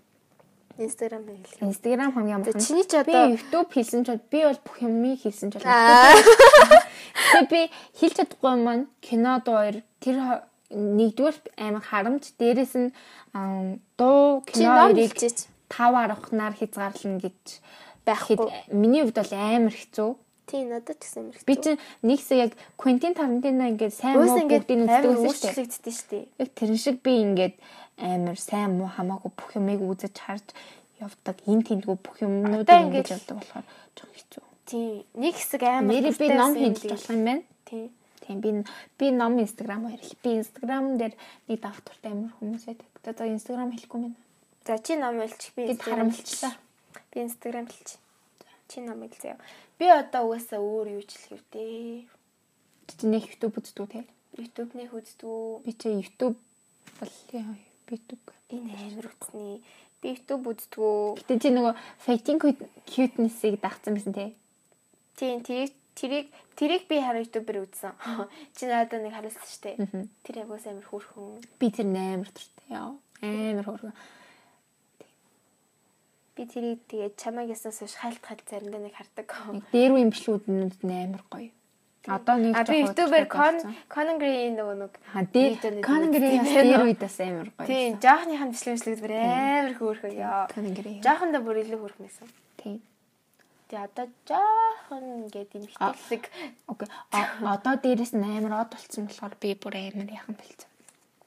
[0.77, 2.61] Instagram хэлэх инстаграм хамгийн амархан.
[2.61, 6.13] чиний ч Би одоо YouTube хийсэн ч би бол бүх юмыг хийсэн ч Аа.
[7.33, 7.61] Тэгээ би
[7.99, 10.17] хэлж чадахгүй маань кино дуу хоёр тэр
[10.71, 12.89] нэгдүгээр амар харамж дээрэс нь
[13.97, 15.47] дуу кино хоёрыг хэлчихэж.
[15.71, 17.39] тав арахнаар хязгаарлана гэж
[18.07, 18.51] Байхгүй.
[18.71, 20.11] миний хувьд бол амар хэцүү.
[20.47, 24.31] Тийм надад ч гэсэн юм Би чинь нэг хэсэг яг Quentin Tarantino ингээд сайн муу
[24.47, 25.55] бүгдийг амар үздэг
[25.91, 26.25] шүү дээ.
[26.39, 27.55] Яг тэрэн шиг би ингээд
[27.99, 30.47] амар сайн муу хамаагүй бүх юмыг үзэж харж
[31.03, 31.35] явдаг.
[31.51, 33.65] Ин тэнгүй бүх юмнуудыг Одоо ингэж ингээд- явдаг болохоор
[33.95, 34.43] жоох хэцүү.
[34.71, 35.03] Тийм.
[35.19, 37.43] Нэг хэсэг амар Нэрээ би ном хийж болох юм байна.
[37.67, 37.91] Тийм.
[38.27, 38.65] Тийм би
[38.99, 40.19] би ном инстаграм хоёр хэл.
[40.23, 41.15] Би инстаграм дээр
[41.47, 42.87] нэг давх туртай амар хүмүүс байдаг.
[43.07, 44.15] Одоо инстаграм хэлэхгүй юм.
[44.67, 46.53] За чи ном хэлчих би Instagram харамлчлаа.
[47.11, 47.99] Би Instagram хэлчих.
[48.67, 49.39] Чи номыг заяа.
[49.79, 52.03] Би одоо угаасаа өөр юу ч хэлэх вэ?
[52.99, 54.03] Чи нэг YouTube үздэг үү те?
[54.35, 55.63] YouTube-ний хүздүү.
[55.63, 56.35] Би чи YouTube
[56.99, 57.15] бол
[57.87, 58.27] YouTube.
[58.51, 59.63] Энэ амар утасны.
[60.03, 61.15] Би YouTube үздэггүй.
[61.23, 61.73] Гэтэ чи нөгөө
[62.03, 62.39] fighting
[62.91, 64.25] cuteness-ийг дагцсан байсан те.
[65.15, 67.93] Тийм тэрийг тэрийг тэрийг би хараа YouTube-ээр үзсэн.
[68.55, 70.05] Чи надад нэг харуулсан шүү дээ.
[70.21, 71.41] Тэр уус амар хөөрхөн.
[71.57, 72.93] Би тэр амар туртай яа.
[73.25, 73.97] Амар хөргөн.
[76.37, 79.25] Би тэрийг тэгээд чамайг ясаас ш хайлт хайлт заримдаа нэг хардаг.
[79.73, 80.45] Дээр үе имплүүд
[80.85, 81.49] нь амар гоё.
[82.07, 83.57] Одоо нэг А би ютубер Con
[83.91, 84.93] Conan Gray нөгөө нэг
[85.83, 86.85] Conan Gray дээр байна.
[86.87, 87.67] үедээс амар гоё.
[87.67, 90.47] Тийм, жоохныхан бичлэгчлэг бүр амар хөөрхөө яа.
[90.53, 91.01] Conan Gray.
[91.03, 92.27] Жоохондоо бүр илүү хөөрхнэсэн.
[92.63, 92.79] Тийм.
[93.67, 96.23] Тэгээ одоо жоохон ингээд юм хитэлэг
[96.71, 96.87] Окей.
[97.43, 100.71] Одоо дээрээс нь амар од болцсон болохоор би бүр амар яхан болцсон.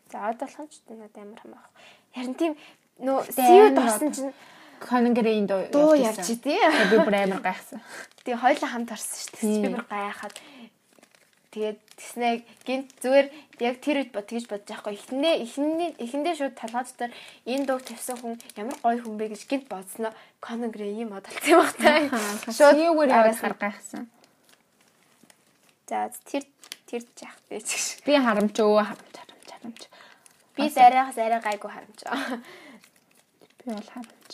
[0.09, 1.69] За одоо болох ч надад амар хамаах.
[2.17, 2.53] Харин тийм
[2.97, 4.33] нөө амар орсон чинь
[4.81, 6.57] Gray-ийн дуу явж тий.
[6.89, 7.85] Би бүр амар гайхсан.
[8.25, 9.61] Тэгээ хоёлаа хамт орсон шүү дээ.
[9.61, 10.35] Би бүр гайхаад
[11.51, 13.27] тэгээд тэснэ гинт зүгээр
[13.59, 14.95] яг тэр үед бод тэгж бодож байхгүй.
[14.95, 17.11] Эхнээ эхнээ эхэндээ шууд талгаа дотор
[17.43, 21.51] энэ дууг тавьсан хүн ямар гоё хүн бэ гэж гинт бодсноо Conan Gray юм одолцсон
[21.51, 22.09] юм байна.
[22.55, 23.35] Шууд нь.
[23.43, 24.07] хар гайхсан.
[25.91, 26.47] За тэр
[26.87, 28.07] тэр яах вэ гэж.
[28.07, 29.83] Би харамч өө харамч харамч харамч.
[30.55, 32.39] Би зарайгаас арай гайгүй харамжаа.
[33.59, 34.33] Би бол харамч.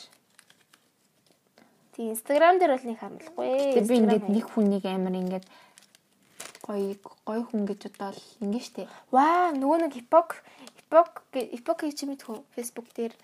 [1.96, 3.48] Тэг Instagram дээр бол нэг харамлахгүй.
[3.72, 5.46] Тэгээ би ингээд нэг хүнийг амар ингээд
[6.66, 8.90] гоё гоё хүн гэж бодоод ингэ штэ.
[9.14, 10.42] Ваа, нөгөө нэг Epoch
[10.90, 13.14] Epoch Epoch гэж мэдхүү Facebook дээр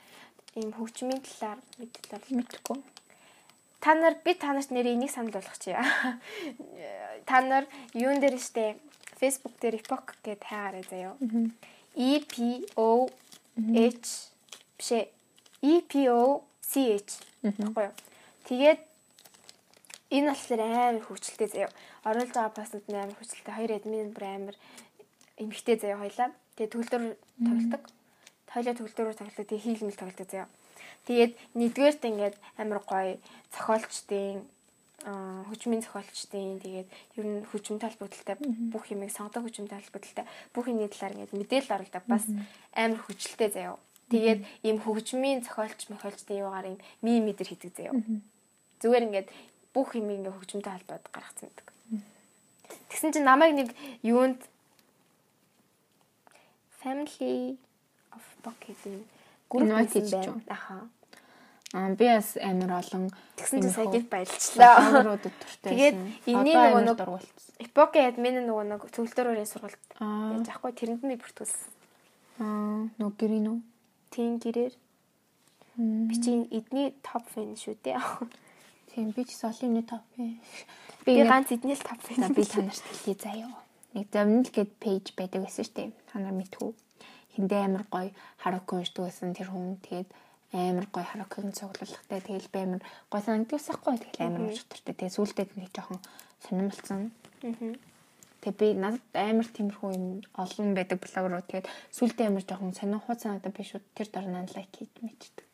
[0.56, 2.22] ийм хөгжмийн талаар мэддэг.
[2.30, 2.78] Мэдхгүй.
[3.82, 5.74] Та нар би та нарт нэр энийг санал болгох чи.
[7.28, 8.78] Та нар юун дээр штэ
[9.18, 11.14] Facebook дээр Epoch гэдээ хайгаарай заяа.
[11.94, 13.10] E P O
[13.58, 14.30] H
[14.78, 15.10] бишээ.
[15.62, 17.22] E P O C H.
[17.42, 17.94] Баггүй юу?
[18.46, 18.80] Тэгээд
[20.10, 21.70] энэ болохоор амар хөвчлөлтэй заяа.
[22.02, 23.54] Оруулж байгаа постууд нь амар хөвчлөлтэй.
[23.54, 24.56] Хоёр админ бүр амар
[25.38, 26.30] эмхтэй заяа хоёлаа.
[26.56, 27.02] Тэгээд төгөлдөр
[27.46, 27.82] тоглодог.
[28.50, 29.46] Хоёлаа төгөлдөрөөр тоглодог.
[29.46, 30.48] Тэгээд хийлмэл тоглодог заяа.
[31.06, 33.18] Тэгээд нэгдүгээрт ингээд амар гоё
[33.54, 34.42] зохиолчдын
[35.02, 36.88] хүчмийн зохиолчдын тэгээд
[37.18, 38.38] ер нь хүчмэн талбартай
[38.70, 42.22] бүх юмыг сонгодог хүчмэн талбартай бүх юмны талаар ингээд мэдээлэл оруулдаг бас
[42.70, 43.82] амар хүчлэлтэй заяа.
[44.14, 47.98] Тэгээд ийм хөгжмийн зохиолч мохиолчдын юугаар ийм мим мэдэр хийдэг заяа.
[48.78, 49.28] Зүгээр ингээд
[49.74, 51.71] бүх юм ингээд хөгжмөнтэй холбоод гаргацсан байдаг.
[52.92, 53.68] Тэгсэн чинь намайг нэг
[54.04, 54.44] юунд
[56.84, 57.56] family
[58.12, 59.00] of pocket хийсэн
[59.88, 60.42] хийж байна.
[60.48, 60.88] Аха.
[61.72, 65.16] Аа би бас амар олон Тэгсэн чинь сая гинт баярлчлаа.
[65.64, 66.28] Тэгээд байсан.
[66.28, 67.00] энэний нөгөө нэг-.
[67.64, 71.72] Эпоке админ нөгөө нэг төгөлдөрөөрийн сургалт Аа яаж ахгүй тэрэнд нь бүртгүүлсэн.
[72.44, 73.58] аа нүг гэрийн үү?
[74.12, 74.74] Тийм гэрээр
[75.80, 77.96] би чинь эдний топ фэн шүү дээ.
[78.92, 80.04] Тийм би ч солийн нэг топ.
[80.16, 80.36] Би
[81.04, 82.34] Би ганц топ За фэн.
[82.34, 83.52] би танарт хэлье заяа.
[83.94, 85.90] Нэг Dominic гэд пэйж байдаг байсан шүү дээ.
[86.08, 86.70] Та нар мэдхүү.
[87.34, 89.76] Хиндэ амар гоё хараку уншдаг байсан тэр хүн.
[89.82, 90.08] Тэгээд
[90.52, 92.20] амар гоё харакугийн цуглуулгатай.
[92.20, 93.96] Тэгэл би амар гоё санагдчихсан хгүй.
[93.98, 94.94] Тэгэл амар унших төртэй.
[94.94, 96.00] Тэгээд сүүлдээ нэг жоохон
[96.44, 97.10] сонирмолцсон.
[97.42, 97.74] Аа.
[98.42, 103.00] Тэгээ би надад амар тиймэрхүү юм олон байдаг блог руу тэгээд сүултээ амар жоохон сонир
[103.00, 105.51] хуу санагдаад би шууд тэр дорн лайк хийж мэддэг.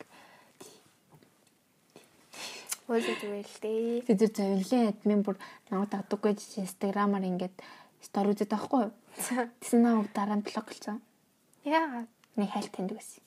[2.89, 3.05] Л
[3.61, 4.01] дээ.
[4.09, 5.37] Тэгээд тэр завирлын админ бүр
[5.69, 7.53] намайг дагдаггүй чи инстаграмаар ингээд
[8.01, 8.93] стори үзээд байхгүй юу?
[9.61, 10.97] Тэсэн намайг дараа нь блог болсон.
[11.61, 12.09] Яа.
[12.33, 13.21] Нэг хайлт танд байсан.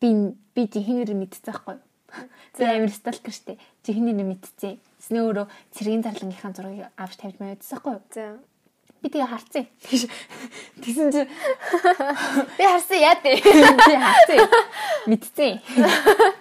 [0.00, 1.84] Би би жихнээр мэдчихсэн байхгүй юу?
[2.56, 3.60] За амар сталкер штэ.
[3.84, 4.80] Жихнээр мэдчихсэн.
[4.80, 8.04] Тэснэ өөрөө цэргийн зарлангийнхаа зургийг авч тавьж мэдчихсэн байхгүй юу?
[8.16, 8.40] За.
[9.04, 9.64] Би тэгээ харцсан.
[10.80, 11.22] Тэгсэн чи
[12.56, 13.40] Би харсан яа дээ.
[13.44, 14.40] би харцсан.
[15.04, 15.60] Мэдчихсэн.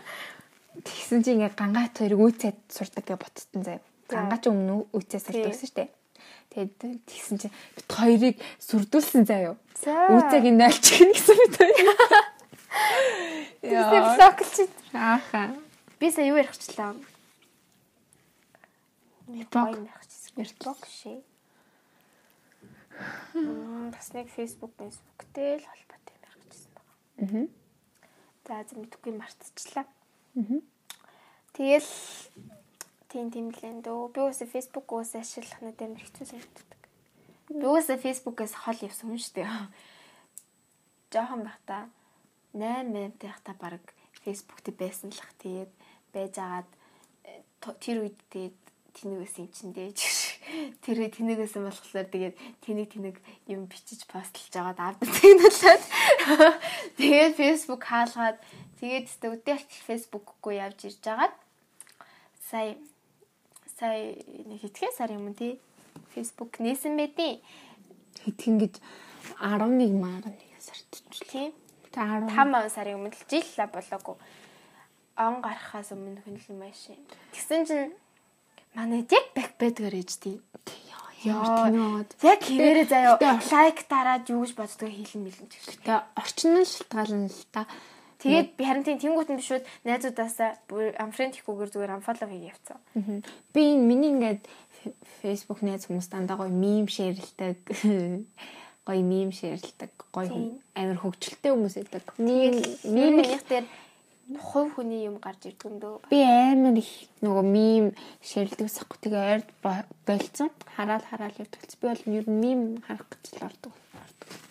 [0.84, 3.84] Тэгсэн чи ингээ гангаат хоёрыг үүцээд сурдаг гэж ботсон заяа.
[4.08, 4.16] За.
[4.16, 5.52] Гангаат ч өмнө үүцээ сурдаг Тий.
[5.52, 5.86] гэсэн штэ.
[6.50, 9.56] Тэгээд тэгсэн чи бит хоёрыг сүрдүүлсэн заяа.
[9.76, 9.94] За.
[10.14, 11.78] Үүцэг нь альчих гэсэн мэт хоёр.
[13.62, 14.56] Тэгсэн блоклч.
[14.96, 15.56] Ааха.
[16.00, 16.96] Би сая юу ярихчлаа.
[19.28, 20.48] Ярихчихсан.
[20.64, 21.20] Блог шээ.
[23.36, 27.48] Мм бас нэг Facebook, Facebook-тэй л холбоотой юм ярихчихсан байна.
[28.48, 28.64] Аа.
[28.64, 29.86] За за мэдхгүй мартчихлаа.
[31.54, 31.92] Тэгэл
[33.10, 34.14] тийм тийм л энэ дөө.
[34.14, 36.80] Би үсэ Facebook-оос ашиглах надад амар хэцүү санагддаг.
[37.50, 39.50] Би үсэ Facebook-ээс хол явсан юм шүү дээ.
[41.10, 41.90] Жохон байхдаа
[42.54, 43.84] 8 8 байхдаа баг
[44.22, 45.72] Facebook дээр байсан л ах тэгээд
[46.14, 46.70] байж агаад
[47.26, 47.42] э,
[47.82, 48.58] тэр үед тэгээд
[48.94, 49.94] тэнэгээс юм чин дээ.
[50.84, 52.36] Тэр тэнэгээс болохоор тэгээд
[52.66, 53.16] тэнийг тэнэг
[53.48, 55.84] юм бичиж постлж агаад авдаг тэгнэлээд
[57.00, 58.38] тэгээд Facebook хаалгаад
[58.80, 61.36] Тэгээд өдөрт Facebook-гүй явж ирж байгаад
[62.48, 62.80] сая
[63.76, 64.16] сая
[64.48, 65.60] нэг хитгэн сар юм тий
[66.16, 67.44] Facebook нээсэн байдیں۔
[68.24, 68.74] Хитгэн гэж
[69.44, 71.48] 11 маар нэг сард ч тий.
[71.92, 74.16] Тэ 15 сарын өмнө л жил ла болоогүй.
[75.20, 76.96] Он гарахаас өмнө хүнлэн машин.
[77.36, 77.94] Тэгсэн чинь
[78.72, 80.40] манай яг бэкпэдгээр ээж тий.
[81.28, 87.28] Яг хэвээрээ заяа лайк дараад юу гэж боддгоо хэлэн мэлэн ч гэхдээ орчин нь шалтгаална
[87.28, 87.68] л та.
[88.20, 90.60] Тэгээд би харин тийм тэнгуут нь бишүүд найзуудаасаа
[91.00, 92.80] амфрент хийхгүйгээр зүгээр амфоло хийе явцсан.
[93.56, 94.44] Би энэ миний ингээд
[95.24, 97.64] Facebook найз хүмүүс дандаа гоё мим шеэрлдэг.
[98.84, 99.92] Гоё мим шеэрлдэг.
[100.12, 102.04] Гоё амар хөвгчлөлтэй хүмүүс байдаг.
[102.20, 103.66] Мим мимийнх дээр
[104.38, 106.12] хувь хүний юм гарч ирдэг юм дөө.
[106.12, 106.92] Би амар их
[107.24, 109.44] нөгөө мим шеэрлдэг сахгүй тэгээ ойр
[110.06, 110.52] болцсон.
[110.76, 111.64] Хараал хараал явдаг.
[111.66, 113.74] Би бол ер нь мим харах гэж л ордог.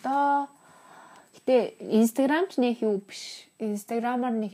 [0.03, 0.49] Доо.
[1.37, 3.48] Гэтэ Instagram ч нэг юу биш.
[3.59, 4.53] Instagram-аар нэг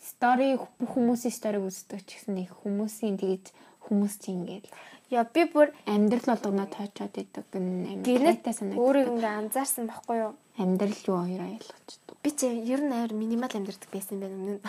[0.00, 3.52] стори бүх хүмүүсийн сториг үздэг ч гэсэн нэг хүмүүсийн тэгэж
[3.84, 4.66] хүмүүс чинь ингээд
[5.10, 8.78] Яа би бүр амьдрал болгоно тоочоод идэг амьдралтай санагдав.
[8.78, 10.32] Өөрөө ингээ анзаарсан байхгүй юу?
[10.54, 12.14] Амьдрал юу хоёр ойлгочтой.
[12.22, 14.62] Би ч ер нь амар минимал амьдрдаг байсан байх юм.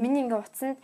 [0.00, 0.80] Миний ингээ утсанд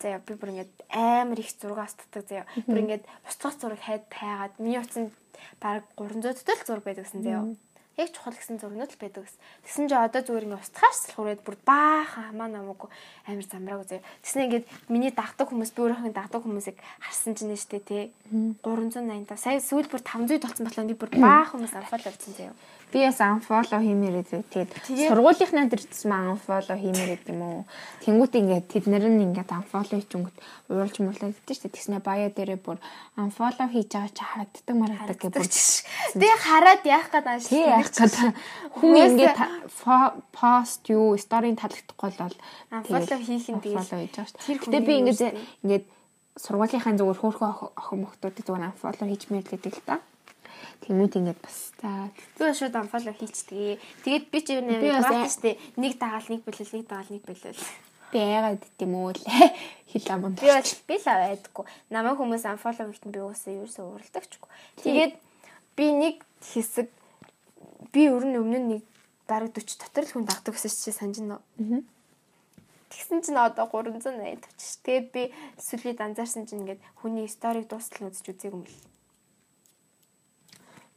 [0.00, 2.48] заяа би бүр ингээд амар их зураг астдаг заяа.
[2.64, 5.12] Бүр ингээд устгах зураг хайд тайгаад миний утсанд
[5.60, 7.44] баг 300 төтөл зураг байдаг гэсэн заяа
[7.96, 9.40] яг чухал гэсэн зурнууд л байдаг гэсэн.
[9.64, 12.88] Тэгсэн чинь одоо зүгээр ингээ устгахаас л хүрээд бүр баахан хамаа намаагүй
[13.24, 14.04] амар замрааг үзээ.
[14.20, 18.12] Тэгснэ ингээд миний дагдаг хүмүүс би өөрийнхөө дагдаг хүмүүсийг харсан чинь штэ тий
[18.60, 22.54] 385 сая сүүл бүр 500 толцсон болохоор би бүр баахан хүмүүс анфоло авчихсан заяа.
[22.96, 24.40] Би бас unfollow хиймээр идэв.
[24.48, 24.72] Тэгээд
[25.12, 27.60] сургуулийнхнаа дэрчсэн маа unfollow хиймээр идэв юм уу.
[28.00, 30.36] Тэнгүүт ингээд тэд нар нь ингээд unfollow хийчингүүт
[30.72, 31.76] ууралж идэв шүү дээ.
[31.76, 32.80] Тэгснэ баяа дээрээ бүр
[33.20, 35.44] unfollow хийж байгаа чи харагддаг марагддаг гэх бүр.
[36.16, 37.44] Би хараад яах гээд ааш.
[37.52, 38.16] Тий яах гээд
[38.80, 39.38] хүн ингээд
[40.32, 42.36] пост юу сторийн таалагдахгүй бол
[42.80, 44.56] unfollow хийх нь тэгээд unfollow хийж байгаа шүү.
[44.56, 45.20] Гэтэ би ингээд
[45.68, 45.84] ингээд
[46.40, 50.00] сургуулийнхаа зүгээр хөөрхөн охин мөхтүүд зүгээр unfollow хийж мэрлээдэг л та.
[50.84, 53.80] Тэмүүд ингээд бас за би шууд unfollow хийчихдэг.
[54.04, 57.64] Тэгээд би ч юу нэр практиктэй нэг дагаал нэг бэлэл нэг дагаал нэг бэлэл.
[58.12, 59.22] Би яагаад гэдэм үү л
[59.90, 60.38] хэл амунд.
[60.38, 61.64] Би бол би л аваадаггүй.
[61.90, 64.50] Намайг хүмүүс unfollow хийхдээ би уусаа ерөөсөө уралдагчгүй.
[64.84, 65.14] Тэгээд
[65.76, 66.88] би нэг хэсэг
[67.92, 68.82] би өрн өмнө нэг
[69.26, 71.40] бараг 40 дотор л хүн дагдаг гэсэн чи санаж байна.
[72.90, 74.78] Тэгсэн чинь одоо 380 тавчих.
[74.86, 75.22] Тэгээд би
[75.58, 78.95] сүлээд анзаарсан чинь ингээд хүний сториг дуустал үзэж үзээгүй юм л.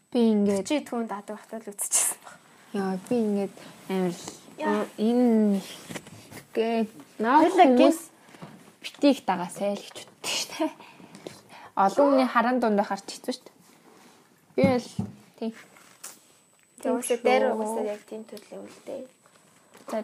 [0.09, 2.35] Би ингээд чи түүнд дадаг хатал үзчихсэн баг.
[2.73, 3.53] Яа би ингээд
[3.93, 5.61] амар энэ
[6.49, 6.89] гээ
[7.21, 7.99] наа хүмүүс
[8.81, 10.71] битих дагаасай л гэж шүү дээ.
[11.77, 13.53] Олон хүний харан дунд харч хэцүү шүү дээ.
[14.57, 14.89] Би л
[15.37, 15.53] тийм.
[16.81, 19.05] Тэгвэл дээр уусаа яг тийм төлөв л дээ.
[19.93, 20.01] За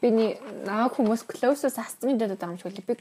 [0.00, 2.96] Биний наа хүмүүс close-ос асцсан гэдэг юм шиг би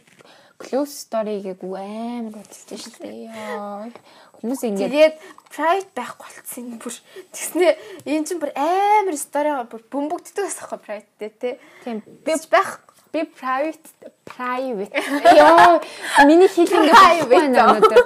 [0.55, 3.27] close story гээгүү амар шүү дээ.
[3.27, 3.91] Яа.
[4.41, 5.15] Хүмүүс ингэж тэгээд
[5.51, 6.95] private байх болцсон юм бүр.
[7.31, 7.67] Тэгснэ
[8.05, 11.51] энэ чинь бүр амар story-га бүр бөмбөгддөг байсан хөө private те.
[11.83, 12.03] Тийм.
[12.25, 12.69] Би байх
[13.15, 13.87] би private
[14.27, 14.91] private.
[15.39, 15.79] Яа.
[16.27, 18.03] Миний хэл ингэ private.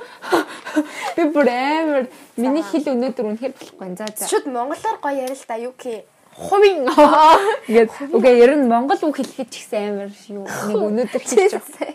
[1.18, 2.06] Би бүр амар
[2.38, 3.98] миний хэл өнөөдөр үнэхээр болохгүй.
[3.98, 4.30] За за.
[4.30, 6.06] Шүд монголоор гоё ярил та юу гээ
[6.40, 6.88] хувийн
[7.68, 11.92] ингээд үгүй ер нь монгол үг хэлэхэд ч гэсэн амар юу нэг өнөөдөр байгаа.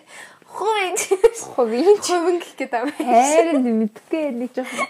[0.54, 0.94] Хувийн
[1.54, 2.94] хувийн хувийн гэх гээд байгаа.
[2.94, 4.86] Хайрын мэдгүй нэг жоохон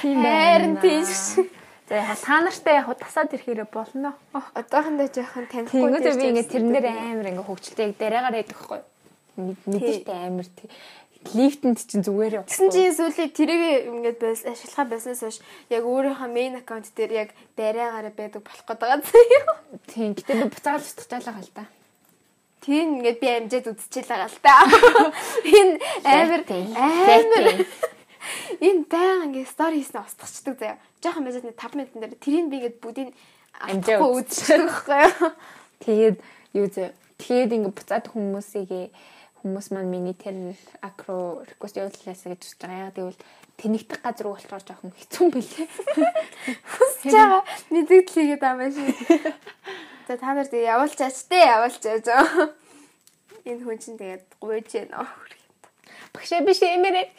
[0.00, 0.38] тийм байна.
[0.38, 1.42] Хайрын тийш.
[1.90, 4.14] За яг та нартай яг тасаад ирэхээрээ болно.
[4.30, 5.90] Одоохондоо жоохон танихгүй.
[5.90, 8.80] Тэгвэл би ингээд тэрнэр амар ингээд хөвгчлээ дээрээгаар яддаг хгүй.
[9.66, 10.70] Мэдээтэй амар тий
[11.34, 12.50] лифтэнд чинь зүгээр явах.
[12.50, 15.38] Тэгсэн чинь сүүлийн тэрийг ингээд байс ашиглахаа байснаас хойш
[15.72, 19.26] яг өөрийнхөө main account дээр яг дараагаараа байдаг болох байгаа зөө.
[19.90, 20.14] Тийм.
[20.14, 21.64] Гэтэ би буцааж утгачаалаа хал та.
[22.66, 24.58] Тийм ингээд би амжаад үдчихэл байгаа л та.
[25.54, 26.42] Энэ амар
[26.74, 27.62] амар
[28.58, 30.82] энэ баян ингээд стори хийснэ устгачдаг заяа.
[30.98, 33.10] Жохон мессеж 5 минутын дээр тэрийг би ингээд бүгдийг
[33.62, 35.30] амжаад үдчихсэн байхгүй юу.
[35.86, 36.16] Тэгээд
[36.58, 36.90] юу зэ.
[37.22, 38.90] Тэгээд ингээд буцаад хүмүүсийг
[39.46, 42.90] хүмүүс маань миний тэр акро реквест явууллаасаа гэж бодож байгаа.
[42.90, 43.22] Яг тэгвэл
[43.62, 45.68] тэнэгдэх газар болохоор жоохон хэцүү юм билээ.
[46.66, 48.90] Хүсэж байгаа мэдэгдэл хийгээд байгаа шүү.
[50.06, 52.06] За та нар тэгээ явуулчаач те явуулчаач.
[53.46, 55.06] Энэ хүн чинь тэгээд гуйж яана.
[56.14, 57.10] Багшаа биш эмээрээ.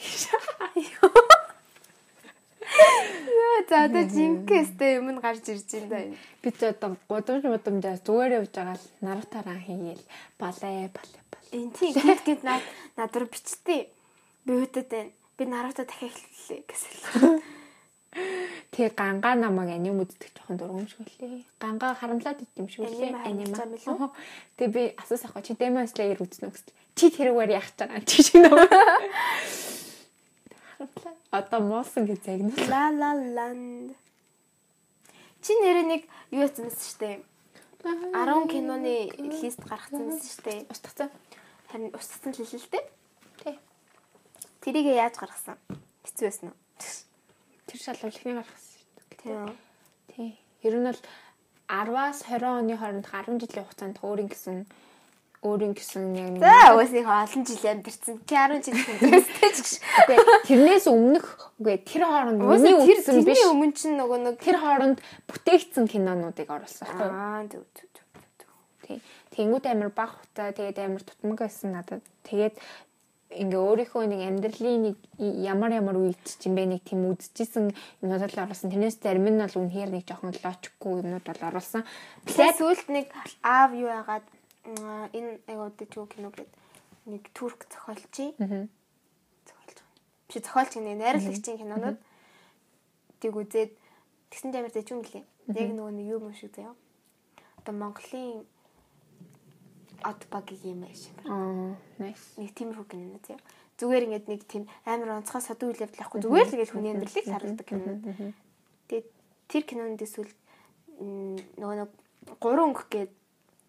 [2.68, 6.20] Яа за одоо жинкэстэй юм гарч ирж байна да.
[6.42, 10.04] Би ч одоо гудамж мудамжаас зүгээр явж байгаа л наратараа хийгээл
[10.40, 12.64] балай балай Энэ тийм гинт гинт над
[13.00, 13.88] над руу бичтээ.
[14.46, 15.12] Би өөдөд байна.
[15.38, 17.57] Би Наруто дахиад эхлэлээ гэсэн.
[18.72, 21.46] Тэгээ гангаа намайг аним үздэг жоохон дургуумшгүй лээ.
[21.62, 23.14] Гангаа харамлаад ид юм шиг лээ.
[23.26, 23.54] Аним.
[24.58, 26.74] Тэгээ би асуусан ахгүй чи Demon Slayer үзнэ гэсэн.
[26.98, 28.58] Чи тэрүүгээр яах гэж байгаа чи шиг нөө.
[31.32, 32.68] Одоо муусан гэж загнаа.
[32.70, 33.96] La la land.
[35.42, 36.02] Чи нэрээ нэг
[36.34, 36.68] юу яцсан
[37.00, 37.24] дээ.
[37.88, 40.12] 10 киноны лист гаргацсан
[40.44, 40.68] дээ.
[40.68, 41.10] Устгацсан.
[41.72, 42.84] Харин устгасан л дээ.
[43.44, 43.56] Тий.
[44.62, 45.56] Тэрийг яаж гаргасан?
[46.04, 46.58] Хэцүү байсан уу?
[47.68, 49.56] Тэр шалгуулхны гаргасан шүү дээ.
[50.16, 50.30] Тий.
[50.64, 51.02] Ер нь бол
[51.68, 54.58] 10-аас 20 оны хооронд 10 жилийн хугацаанд өөрийн гэсэн
[55.44, 58.16] өөрийн гэсэн яг нэг За уус нэг олон жил амьдэрсэн.
[58.26, 59.72] Чи 10 жил хүндрээстэй ч гэж.
[60.48, 61.28] Тэрнээс өмнөх
[61.60, 64.98] үгүй тэр хооронд миний үзсэн биш тэрний өмнө чинь нөгөө нэг тэр хооронд
[65.30, 67.14] бүтээгдсэн кинонуудыг оруулсан байхгүй юу?
[67.14, 68.08] аа зүг зүг зүг.
[68.88, 68.98] Тий.
[69.36, 72.02] Тэнгүүд амир баг хутай тэгээд амир тутмаг байсан надад.
[72.26, 72.56] Тэгээд
[73.28, 78.24] ингээ өөрийнхөө нэг амьдралын нэг ямар ямар үед ч юм бэ нэг тийм үдчихсэн юмнууд
[78.24, 78.72] л оруулсан.
[78.72, 81.84] Тэрнээс зарим нь бол үнэхээр нэг жоохон логикгүй юмнууд бол оруулсан.
[82.24, 83.12] Тэгээд сүүлд нэг
[83.44, 84.26] аав юу яагаад
[85.12, 86.52] энэ ч кино гээд
[87.12, 88.16] нэг турк зохиолч.
[88.40, 88.68] Аа.
[89.44, 89.78] зохиолч.
[90.32, 92.00] Биш зохиолч нэг найруулагчийн кинонууд
[93.20, 93.72] тийг үзээд
[94.32, 95.24] тэгсэн тамир дэч юм лээ.
[95.52, 96.76] Яг нөгөө нэг юм шиг заяа.
[97.60, 98.48] Одоо Монголын
[100.04, 101.08] од багийн юм биш.
[101.26, 102.36] Аа, nice.
[102.38, 103.42] Нэг тиймэрхүү кино заяа.
[103.78, 107.26] Зүгээр ингээд нэг тийм амар онцгой содуу үйл явдал ахгүй зүгээр л ингээд хүний амьдралыг
[107.30, 108.34] харуулдаг кино.
[108.90, 109.08] Тэгээд
[109.48, 110.34] тэр кинонд эсвэл
[110.98, 111.90] нөгөө нэг
[112.42, 113.12] гурван өнгөх гээд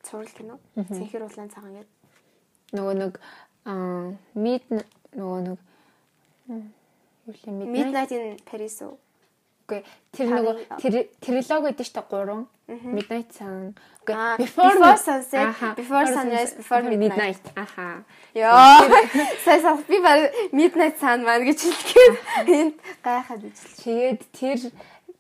[0.05, 0.57] сурал кино.
[0.77, 1.91] Цэнхэр улаан цагаан гээд
[2.77, 3.15] Нөгөө нэг
[3.65, 4.65] аа мид
[5.17, 5.59] нөгөө нэг
[6.53, 9.01] юу л юм Midnight in Paris уу?
[9.65, 9.81] Үгүй
[10.13, 10.95] тэр нөгөө тэр
[11.25, 13.75] трилог гэдэг чинь гурван Midnight Sun.
[14.07, 15.57] Аа, Before Sunset.
[15.77, 17.41] Before Sunrise, Before Midnight.
[17.57, 18.05] Аха.
[18.35, 18.85] Яа.
[19.45, 23.73] Сайн би баг Midnight Sun маань гэж хэлгээд энд гайхаад ижил.
[23.81, 24.59] Тэгээд тэр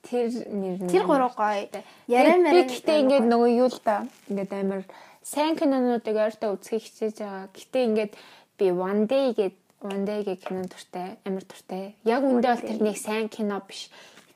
[0.04, 1.72] тэр нэр нь Тэр гурав гоё.
[2.04, 4.04] Яриа Яриа мэрэ мэрэ гэхдээ ингээд нөгөө юу л да.
[4.28, 4.84] Ингээд амар
[5.24, 7.48] сайн кинонуудыг ойртоо үзхийг хичээж байгаа.
[7.56, 8.12] Гэхдээ ингээд
[8.60, 11.96] би One Day гээд One Day гэх кино дуртай, амар дуртай.
[12.04, 13.88] Яг үндэ бол тэр нэг сайн кино биш.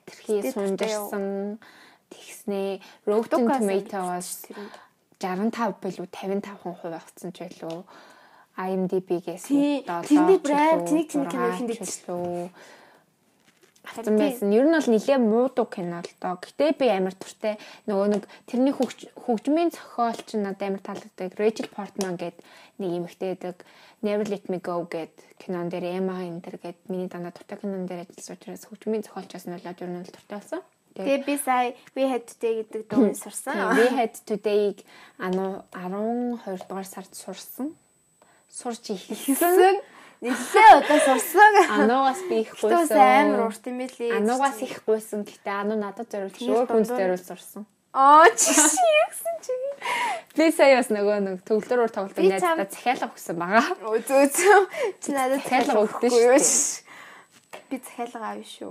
[0.09, 1.61] Тэрхий Гэтэ дуртай
[2.13, 2.71] тэгснээ
[3.09, 4.75] Rotten тэрэнд.
[5.23, 7.83] 65 билүү 55% авцсан ч байлгүй.
[8.53, 12.53] IMDb-гээс Тий, тэрний брэнд, тэнийг тэний кино ихэнд хэлсэн
[13.83, 14.53] авсан байсан.
[14.53, 16.37] Ер нь бол нэлээ муудуу кино л доо.
[16.39, 17.59] Гэтэ би амар туртай
[17.89, 21.33] нөгөө нэг тэрний хөгж- хөгжмийн зохиолч нь надад амар таалагддаг.
[21.41, 22.37] Rachel Portman гээд
[22.79, 23.57] нэг эмэгтэй байдаг.
[24.03, 27.87] Never Let Me Go гээд кинон дээр Emma энэ төр гээд миний дандаа туртай кинон
[27.91, 30.61] дээр ажилласан учраас хөгжмийн зохиолчоос нь болоод ер нь туртай болсон.
[30.93, 33.57] Тэгээ би сая We Had Today гэдэг дууг сурсан.
[33.77, 34.77] We had today
[35.19, 37.73] ану 12 дугаар сард сурсан.
[38.53, 38.93] Сурч.
[38.93, 39.81] Хийсэн.
[40.21, 41.53] Нэлээ одоо сурсан.
[41.81, 43.33] Ануугаас би их Тус гуйсан.
[43.33, 44.13] амар урт юм билий.
[44.13, 45.25] Ануугаас их гуйсан.
[45.25, 47.65] Гэтэ ануу надад зориулж өөр хүнд зориулж сурсан.
[47.97, 49.53] Аа чи юусэн чи.
[50.37, 53.67] Би сая бас нөгөө нэг төвлөрөөр тоглолтод Би найздаа захиалга өгсөн байгаа.
[53.83, 54.61] Үзөө үзөө.
[55.03, 56.92] Чи надад Захиалга өгдөө шүү
[57.73, 58.71] Би захиалга аав шүү.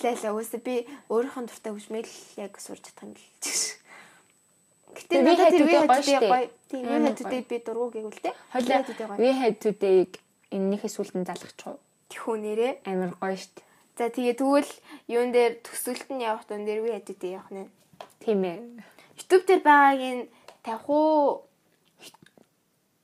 [0.00, 2.08] Лайла үсэ би өөрийнхөө дуртай хөгжмөл
[2.40, 3.76] яг сурч чадах юм бэл.
[4.96, 6.48] Гэтэ Тэгээ, надад We Had тэр Today we гоё today гоё.
[6.72, 8.32] Тийм we had today би дургу гэвэл тэ.
[8.48, 10.12] Хойлоо We had had today-г
[10.56, 11.76] энэнийхээ сүлдэн залгачих.
[12.08, 12.72] Тэхүү нэрээ.
[12.88, 13.60] Амар гоё штт.
[14.00, 14.72] За тэгээ тэгвэл
[15.12, 17.68] юун дээр төсөлт нь явах тун дээр we had today явах нэ.
[18.24, 18.56] Тийм ээ.
[19.20, 20.20] YouTube дээр байгаагийн
[20.64, 21.44] тавих уу?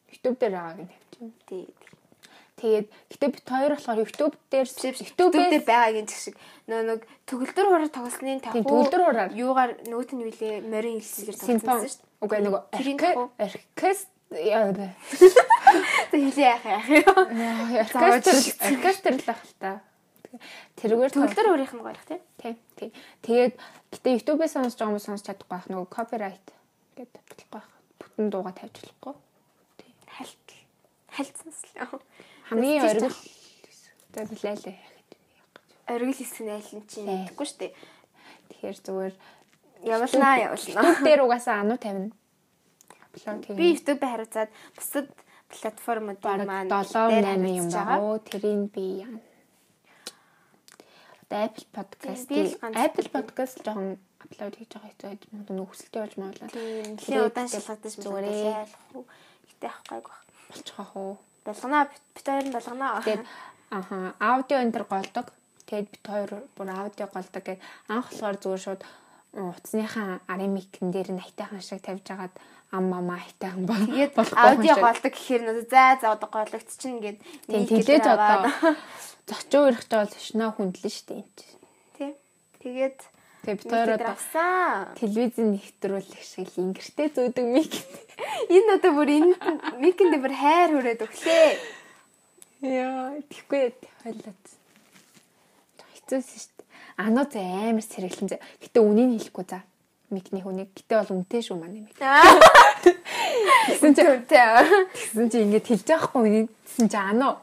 [0.09, 1.45] YouTube дээр байгааг нь тавьчих.
[1.45, 1.86] Тий.
[2.57, 7.67] Тэгээд гэтээ бит хоёр болохоор YouTube дээр YouTube дээр байгаагийн зэг шиг нөө нэг төгөлдөр
[7.69, 9.31] хураар тоглосны Тийм, төгөлдөр хураар.
[9.37, 12.25] юугаар нөгөөт нь үлээ морин хэлсээр тоглосон шүү дээ.
[12.25, 12.63] үгүй нөгөө
[13.45, 14.89] оркестр яа бэ?
[16.11, 17.17] Тэг хэлээ яах яах юм.
[17.77, 18.35] Оркестр
[18.73, 19.71] оркестр л ах л та.
[20.81, 22.21] Тэрүүгээр Төгөлдөр хурийнх нь гоёх тий.
[22.41, 22.57] Тийм.
[22.81, 22.91] Тийм.
[23.21, 23.55] Тэгээд
[23.93, 26.49] гэтээ YouTube-ээс сонсож байгаа хүмүүс сонсож чадахгүй байх нөгөө copyright
[26.97, 27.69] гэдэг бодлохгүй байх.
[28.01, 29.15] Бүтэн дууга тавьж болохгүй.
[30.17, 30.49] Хальт.
[31.13, 32.01] Хальцсанс л
[32.50, 33.18] Хамгийн Тэгж оргил
[34.12, 35.10] тэгээд лайлаа яхад.
[35.92, 37.16] Оргил хийсэн айлын чинь Тий.
[37.26, 37.74] мэдэхгүй шүү дээ.
[38.52, 39.14] Тэгэхээр зүгээр
[39.82, 40.84] Явуулнаа явуулнаа.
[40.86, 42.12] YouTube дээр угаасаа ануу тавина.
[43.02, 43.82] Апплод Би хийх.
[43.82, 45.08] YouTube-ийг хариуцаад бусад
[45.50, 47.98] платформуд Бараг маань 7 дээр 8 юм хариуцж байгаа.
[47.98, 48.20] байгаа.
[48.30, 49.20] Тэрийг би яана.
[51.32, 53.90] Одоо Apple Podcast би л ганц Apple Podcast жоохон
[54.22, 56.50] апплод хийж байгаа хэвчээ байж магадгүй нөхөсөлтэй болж магадгүй.
[56.52, 56.98] Тийм.
[57.00, 58.54] Тэгээд Нэлийн удаан шалгадаж зүгээр зүгээр ээ.
[58.62, 59.06] ялах уу.
[59.50, 60.24] Гэтэ авах гайг баг.
[60.52, 61.16] болчих واخ уу.
[61.47, 63.01] Болгоноо бит хоёр нь болгоноо.
[63.07, 63.25] Тэгээд
[63.71, 65.27] аха аудио энэ төр голдог.
[65.67, 67.43] Тэгээд бит хоёр бүр аудио голдог.
[67.43, 68.83] Тэгээд анх болохоор зүгээр шууд
[69.33, 72.35] утасныхаа арын микэн дээр нь хайтайхан шиг тавьж агаад
[72.73, 77.19] ам мама хайтайхан бол Тэгээд аудио голдог гэхээр надад зай заа одоо гологдчихно гэд
[77.49, 78.51] нэг тэлээд одоо
[79.29, 81.31] зочоо ирэх жоо шнаа хүндлэн штэ энэ.
[81.99, 82.13] Тий.
[82.63, 82.99] Тэгээд
[83.47, 84.19] Тэгээд бит хоёр одоо
[84.99, 87.73] телевизэн нэвтрүүлэх шиг л ингэртэй зөөдөг мик.
[88.51, 89.39] Энэ одоо бүр энэ
[89.79, 91.51] микэнд бүр хайр хүрээд өглөө.
[92.67, 93.71] Яа, тэггүй
[94.03, 94.43] хойлоод.
[95.95, 96.67] Хэцүүсэн шүү дээ.
[97.07, 98.43] Ануу зэ амар сэргэлэн зэ.
[98.67, 99.63] Гэтэ үнийг хэлэхгүй за.
[100.11, 100.75] Микний хүнийг.
[100.75, 101.95] Гэтэ бол үнтэй шүү манай мик.
[102.03, 104.43] Тэгсэн чи Үнтэй.
[104.91, 106.49] тэгсэн чи ингэж хэлж байгаа хгүй үнийг.
[106.67, 107.39] Тэгсэн чи ануу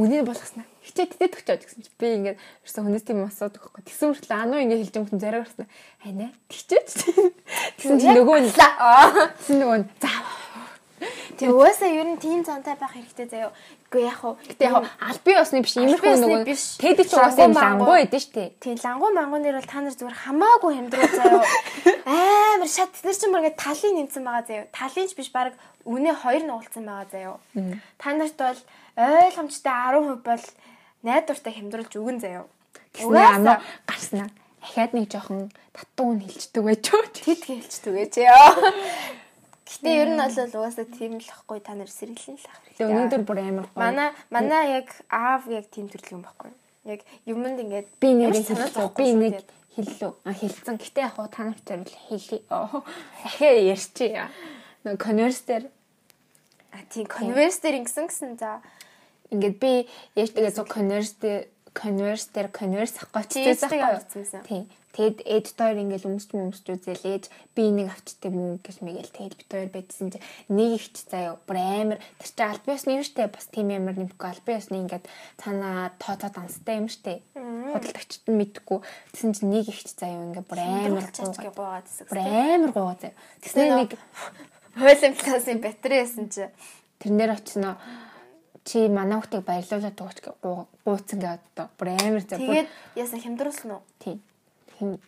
[0.00, 0.69] үнийг болгоснаа.
[0.90, 3.82] Хичээ тэтэд өгчөөд гэсэн чи би ингээд ерөөсө хүнээс тийм асуудаг байхгүй.
[3.86, 5.66] Тэгсэн мөртлөө ануу ингээд хэлж хүн зараг гарсан.
[6.02, 6.34] Хайна.
[6.50, 6.90] Тэгчээч.
[7.78, 10.50] Тэгсэн чи нөгөө нь тэгсэн нөгөө нь заа.
[11.40, 13.52] Тэгээ угаасаа ер нь тийм цантай байх хэрэгтэй заяа.
[13.88, 14.36] Үгүй яг хуу.
[14.44, 18.52] Гэтэ яг албан ёсны биш иймэрхүү нөгөө тэд ч угаасаа юм лангуу байдэн штэ.
[18.60, 21.40] Тийм лангуу мангуун нэр бол та нар зүгээр хамаагүй хямдруу заяа.
[22.04, 24.68] Амар шат тэр чинь бүр ингээд талын нэмсэн байгаа заяа.
[24.76, 25.56] Талын ч биш баг
[25.88, 27.40] үнэ хоёр нуулцсан байгаа заяа.
[27.96, 28.60] Та нарт бол
[29.00, 30.44] ойлгомжтой 10% бол
[31.02, 32.46] найдвартай хямдруулж өгөн заяа.
[32.92, 34.28] Тэгснэ амаа гарснаа.
[34.60, 37.04] Ахаад нэг жоохон татуу нь хэлцдэг байж юу?
[37.16, 38.52] Тэд хэлцдэг гэж яа.
[39.70, 42.90] Гэтэ ер нь бол угаасаа тийм л ахгүй та нар сэргэлэн л ах хэрэгтэй.
[42.90, 43.80] Өнөөдөр бүр амар гоё.
[43.80, 46.50] Манай манай яг аав яг тийм төрлийн юм байхгүй.
[46.84, 48.90] Яг юмд ингээд би нэрийг хэлсэн.
[48.98, 49.46] Би нэг
[49.78, 50.12] хэллүү.
[50.26, 50.74] А хэлсэн.
[50.74, 52.42] Гэтэ яг та нарт л хэлий.
[52.50, 54.28] Ахаа ярьчих.
[54.84, 55.70] Нэг конверс дээр
[56.74, 58.58] а тийм конверс дээр ингэсэн гэсэн за
[59.30, 59.72] ингээд би
[60.18, 61.14] яаж тэгээ зөв конверс
[61.72, 64.26] конверс дээр конверс гоцчихсан байхгүй.
[64.46, 64.66] Тийм.
[64.90, 69.38] Тэгэд эд хоёр ингээл өмсч өмсч үзэл ээж би нэг авчтай мөн гэж мэгэл тэгэд
[69.38, 70.18] бит хоёр байдсан чи
[70.50, 71.98] нэг ихч заяа бүр амар.
[72.18, 73.30] Тэр чи аль биесны юм штэ.
[73.30, 75.06] Бас тийм амар нэмэхгүй аль биесны ингээд
[75.38, 77.22] цаана тоотоо данстай юм штэ.
[77.38, 78.82] Худалдагчд нь мэдхгүй
[79.14, 81.38] тэгсэн чи нэг ихч заяа ингээд бүр амар гэсэн.
[82.10, 83.18] Бүр амар гоогаа заяа.
[83.46, 83.94] Тэгсэн нэг
[84.74, 86.50] хойлын пласын батарей байсан чи
[86.98, 87.78] тэрнэр очсноо
[88.64, 90.18] чи манай хүүхдийг баярлуулаад өгч
[90.84, 92.40] гууцсан гэдэг одоо бүр амар заяа.
[92.40, 93.82] Тэгээд яасан хямдруулсан уу?
[93.98, 94.20] Тийм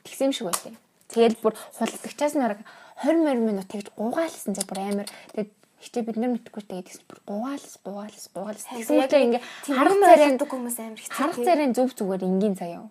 [0.05, 0.77] тэгсэн шиг байлаа.
[1.13, 2.61] Тэгээд бүр худалдагчаас нараг
[3.05, 5.09] 20 20 минут тэгж гуугаалсан зэ бүр амар.
[5.33, 5.51] Тэгээд
[5.83, 8.67] хичээ бид нар мэдгүй тэгээд тэгс бүр гуугаалс гуугаалс гуугаалс.
[8.71, 11.17] Тэгсэн мэт ингээ харах царайн хүмүүс амар хэцүү.
[11.17, 12.87] Харах царайн зүв зүгээр энгийн заяа.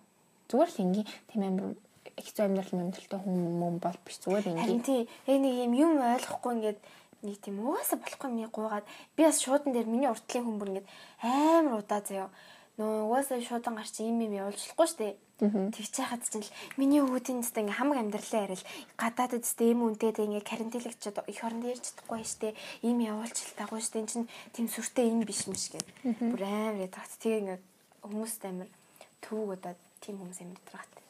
[0.50, 1.74] Зүгээр л энгийн тийм амар
[2.20, 4.62] хэцүү амьдрал амьдралтай хүн мөн бол биш зүгээр энгийн.
[4.62, 6.78] Харин тийм яг нэг юм юм ойлгохгүй ингээд
[7.22, 8.86] нэг тийм угаасаа болохгүй миний гуугаад.
[9.16, 10.88] Би бас шуудан дээр миний уртлын хүн бүр ингээд
[11.22, 12.30] амар удаа заяа.
[12.78, 17.58] Нөө угаасаа шуудан гарч ийм юм явуулчихгүй дээ Тэгж яхад чинь л миний өвгүүдийн тест
[17.58, 18.62] ингээм хамаг амьдралаа ярил
[18.94, 22.54] гадаадд тест ийм үнтэй ингээ карантинлэгчд их оронд ярьж чадахгүй штэ.
[22.86, 23.98] Ийм явуулчихл дагуу штэ.
[23.98, 25.82] Эн чинь тийм сүртэй юм биш юм шиг.
[25.82, 27.58] Гээд бүр амар ядагт тэгээ ингээ
[28.06, 28.70] хүмүүст амар
[29.18, 31.06] төвөг удаад тийм хүмүүс байгаа тээ.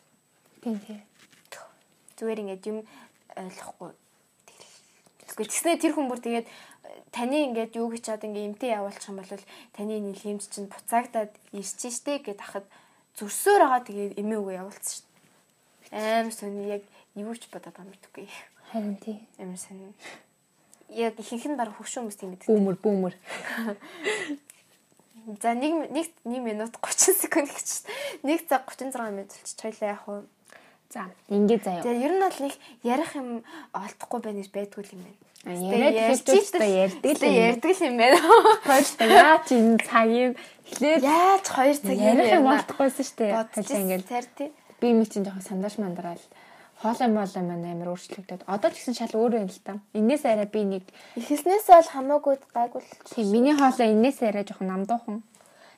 [0.65, 1.01] Тийм тий.
[2.17, 2.79] Зүгээр ингээд юм
[3.37, 3.91] ойлгохгүй
[5.33, 6.47] Тэгэхгүй тэгснэ тэр хүн бүр тэгээд
[7.09, 9.33] таны ингээд юу гэж чад ингээ эмтэй явуулчих юм бол
[9.73, 12.69] таны нэлэмж чинь буцаагдаад ирчих штэ гэд ахад
[13.17, 15.09] зүрсөөр байгаа тэгээд эмээ үгээ явуулсан
[15.89, 16.21] дээ.
[16.21, 16.85] Амар сони яг
[17.17, 18.29] юу ч бодоод байгаа мэдгүй.
[18.73, 19.25] Харин тий.
[19.41, 19.97] Амар сони.
[20.93, 22.53] Яг ихэнх нь баг хөвшөө хүмүүс тийм гэдэг.
[22.53, 23.15] Бүүмөр бүүмөр.
[25.41, 27.89] За нэг нэг 1 минут 30 секунд гэж.
[28.21, 29.57] 1 цаг 36 минут болчих.
[29.65, 30.29] Хоёлаа яг уу.
[30.93, 31.85] За ингээд заяа.
[31.89, 32.55] Тэгээ ер нь бол нэг
[32.85, 33.29] ярих юм
[33.73, 35.21] олдохгүй гэж байдгүй юм байна.
[35.43, 38.19] Яриад хэлчихсэн ярьдаг л ярьдаг юм байна.
[38.69, 40.33] Хоёрт яа чи энэ цагийг
[40.69, 43.33] эхлээд яаж хоёр цаг ярих юм болтгойсэн шүү дээ.
[43.57, 44.49] Хажаа ингээл цар тий.
[44.85, 46.21] Би юм чинь жоохон сандаш мандараал
[46.83, 48.45] хоолой моолой маань амар өөрчлөгдөд.
[48.45, 49.81] Одоо ч гэсэн шал өөр юм л та.
[49.97, 50.85] Инээс арай би нэг
[51.17, 52.83] ихснээс бол хамаагүй гайгүй.
[53.17, 55.23] Тийм миний хоолой инээс арай жоохон намдуухан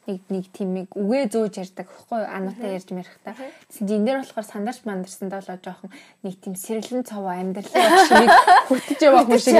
[0.06, 3.32] нэг нэг тийм нэг үгээ зөөж ярьдаг хөхгүй анаатай ярьж мэрхта.
[3.72, 5.90] Тэгсэн чинь энэ дээр болохоор сандарч мандарсан долоо жоохон
[6.20, 8.28] нэг тийм сэргэлэн цов амьдралаа шиг
[8.68, 9.56] хөтөж яваа хүн шиг.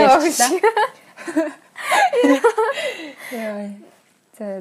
[4.37, 4.61] За.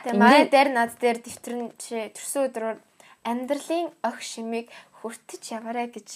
[0.00, 1.76] Тэгээ манай дээр над дээр дэвтэр
[2.16, 2.78] төрсөн өдрөөр
[3.26, 4.72] амьдралын ох шимийг
[5.02, 6.08] хүртэж яваарэ гэж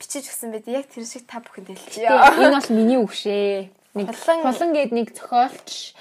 [0.00, 0.66] бичиж өгсөн байд.
[0.66, 2.08] Яг тэр шиг та бүхэнд хэлчихье.
[2.10, 3.70] Энэ бол миний үг шээ.
[3.94, 5.94] Нэг хулан гээд нэг зохиолч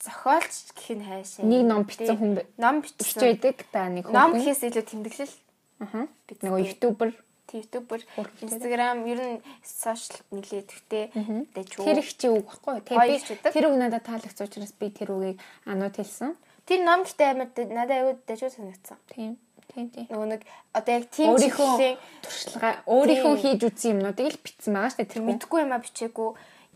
[0.00, 1.44] зохиолч гэх нь хайшаа.
[1.44, 4.16] Нэг ном бичсэн хүн ном бичсэн байдаг та нэг хүн.
[4.16, 5.36] Ном гэхээс илүү тэмдэглэл.
[5.84, 6.08] Аа.
[6.24, 7.10] Бид нөгөө ютубер
[7.52, 8.00] ютубер
[8.40, 11.12] инстаграм ер нь сошиал нэлээдвтэй
[11.52, 11.84] дэжүү.
[11.84, 12.80] Тэр их чи үг баггүй.
[12.86, 16.32] Тэгээ би тэр үг надад таалагдсан учраас би тэр үгийг анууд хэлсэн.
[16.64, 18.98] Тэр ном гэхдээ амар надад аюу дэжүү санагдсан.
[19.12, 19.36] Тийм.
[19.70, 20.06] Тийм тийм.
[20.10, 20.42] Нөгөө нэг
[20.74, 25.12] одоо яг тийм чиглэлийн туршилгаа өөрийнхөө хийж үзсэн юмнуудыг л бичсэн байгаа шүү дээ.
[25.14, 26.30] Тэр мэдгүй юм а бичээгүй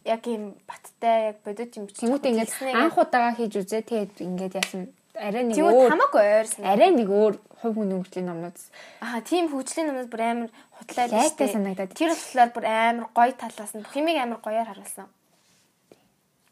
[0.05, 2.09] яг юм баттай яг бодит юм бичсэн.
[2.13, 6.65] Тэмүүт ингээд анх удаага хийж үзээ тэгээд ингээд яасан арай нэг өөр хамаагүй ойрсон.
[6.67, 8.57] Арай нэг өөр хувь хүн хөгжлийн номнууд.
[9.01, 11.95] Аа тийм хөгжлийн номнууд бүр амар хутлаа лайтай санагдаад.
[11.97, 15.09] Тэр болохоор бүр амар гоё талаас нь бүх юмыг амар гоёор харуулсан.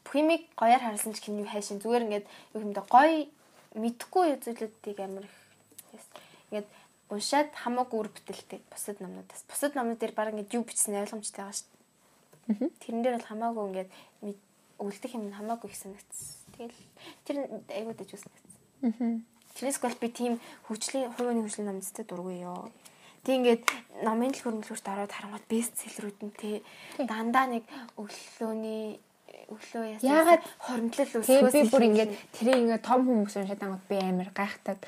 [0.01, 2.25] Бүх юмыг гоёор харуулсан ч хин юу хайшин зүгээр ингээд
[2.55, 3.27] юу юмдаа гоё
[3.75, 5.27] мэдхгүй зүйлүүдийг амар
[6.49, 6.67] ингээд
[7.11, 9.43] уншаад хамаагүй үр бүтэлтэй бусад номнуудаас.
[9.45, 11.72] Бусад номнууд дээр баг ингээд юу бичсэн ойлгомжтой байгаа шүү
[12.47, 13.89] Тэрэн дээр бол хамаагүй ингээд
[14.79, 16.27] үлдэх юм хамаагүй их санагдсан.
[16.57, 16.81] Тэгэл
[17.23, 17.37] тэр
[17.71, 19.23] айгуу дэж үснэ.
[19.55, 20.33] Тэрнээс гол би тийм
[20.67, 22.67] хөгжлийн хувийн хөгжлийн намцтай дургүй ёо.
[23.23, 23.63] Тэг ингээд
[24.03, 26.49] номын л хөрөнгөлөөрт ороод харангууд бест селлерүүд нь те
[27.07, 27.63] дандаа нэг
[27.95, 28.99] өглөөний
[29.47, 30.09] өглөө яасан.
[30.09, 34.29] Яагаад хоримтлал Тэгээ өсгөөс би бүр ингээд тэрийг ингээд том хүмүүс уншаад ангууд би амар
[34.35, 34.81] гайхтаад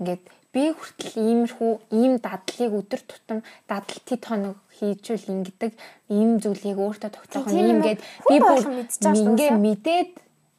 [0.00, 5.72] ингээд би хүртэл иймэрхүү ийм дадлыг өдөр тутам дадал тэт хоног хийжүүл ингэдэг
[6.12, 9.64] ийм зүйлийг өөртөө тогтоох юм ингээд би бүр ингээ дээ.
[9.64, 10.10] мэдээд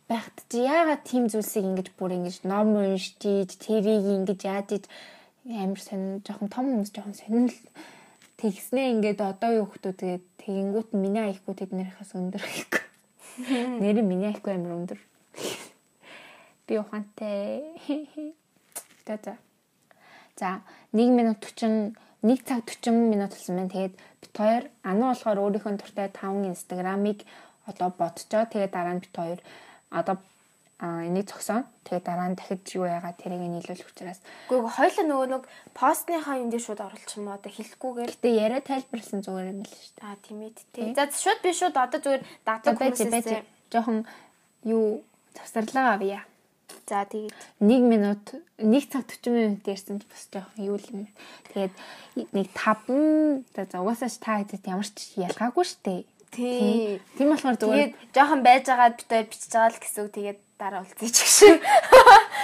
[0.09, 4.85] байхад чи яагаад тийм зүйлсийг ингэж бүр ингэж ном уншиж тэрийг ингэж яаж иж
[5.45, 7.69] амар сонь жоохон том хүмүүс жоохон сонирхол
[8.41, 12.83] тэгснээ ингээд одоо юу хүмүүс тэгээд тэгэнгүүт миний аяхгүй тэднэрхээс өндөр гэхгүй.
[13.79, 14.99] Нэр нь миний аяхгүй амар өндөр.
[16.67, 17.63] Би ухаантай.
[19.07, 19.37] За
[20.37, 20.61] за.
[20.93, 23.69] За 1 минут 40 1 цаг 40 минут болсон байна.
[23.69, 27.19] Тэгээд бит хоёр анаа болохоор өөрийнхөө дуртай 5 инстаграмыг
[27.67, 28.45] одоо бодцоо.
[28.47, 29.39] Тэгээд дараа нь бит хоёр
[29.91, 30.17] одоо
[30.79, 31.63] энийг зогсоо.
[31.83, 34.19] Тэгээд дараа нь дахиж юу яагаад тэрийг нийлүүлэх учраас.
[34.51, 35.43] Гүг хоёлаа нөгөө нэг
[35.75, 39.95] постныхаа юм дээр шууд оруулчих юм одоо хэлэхгүйгээр Гэтэ яриа тайлбарласан зүгээр юм л шүү
[39.95, 40.07] дээ.
[40.07, 40.91] аа тийм ээ тий.
[40.95, 43.27] За шууд би шууд одоо зүгээр байж хүмүүсээс
[43.71, 44.07] жоохон
[44.67, 45.03] юу
[45.35, 46.23] завсарлаа авъя.
[46.87, 48.23] За тэгээд 1 минут
[48.57, 51.07] 1 цаг 40 минут ярьсан ч бас жоохон юу юм.
[51.53, 51.73] Тэгээд
[52.33, 56.05] нэг 5 за за угаасаа ч та хэдэд ямар ч ялгаагүй штэ.
[56.33, 56.97] тий.
[57.13, 60.81] Тийм болохоор зүгээр жоохон байж байгаад бид хоёр бичиж байгаа л гэсэн үг тэгээд дараа
[60.81, 61.53] уулзъя ч гэсэн.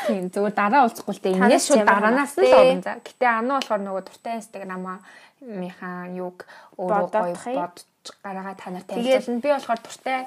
[0.08, 1.38] тийм зүгээр дараа уулзахгүй л дээ.
[1.42, 2.94] Инээс шууд дараанаас л орно за.
[3.02, 4.98] Гэтэ анаа болохоор нөгөө дуртай инстаграмаа
[5.42, 6.46] мийнхаа юг
[6.78, 9.42] өөрөө гоё бодож гараага та нарт Тэгээд- танилцуулна.
[9.42, 10.20] Би болохоор дуртай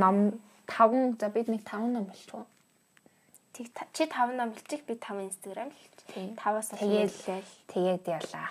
[0.00, 0.16] ном
[0.64, 2.46] 5 за бид нэг 5 ном болчихоо.
[3.60, 5.68] Тэг чи 5 ном билчих би 5 инстаграм
[6.14, 6.32] Тийм.
[6.32, 6.40] хэлчих.
[6.40, 8.48] 5-аас Тэгээд тэгээд ялаа.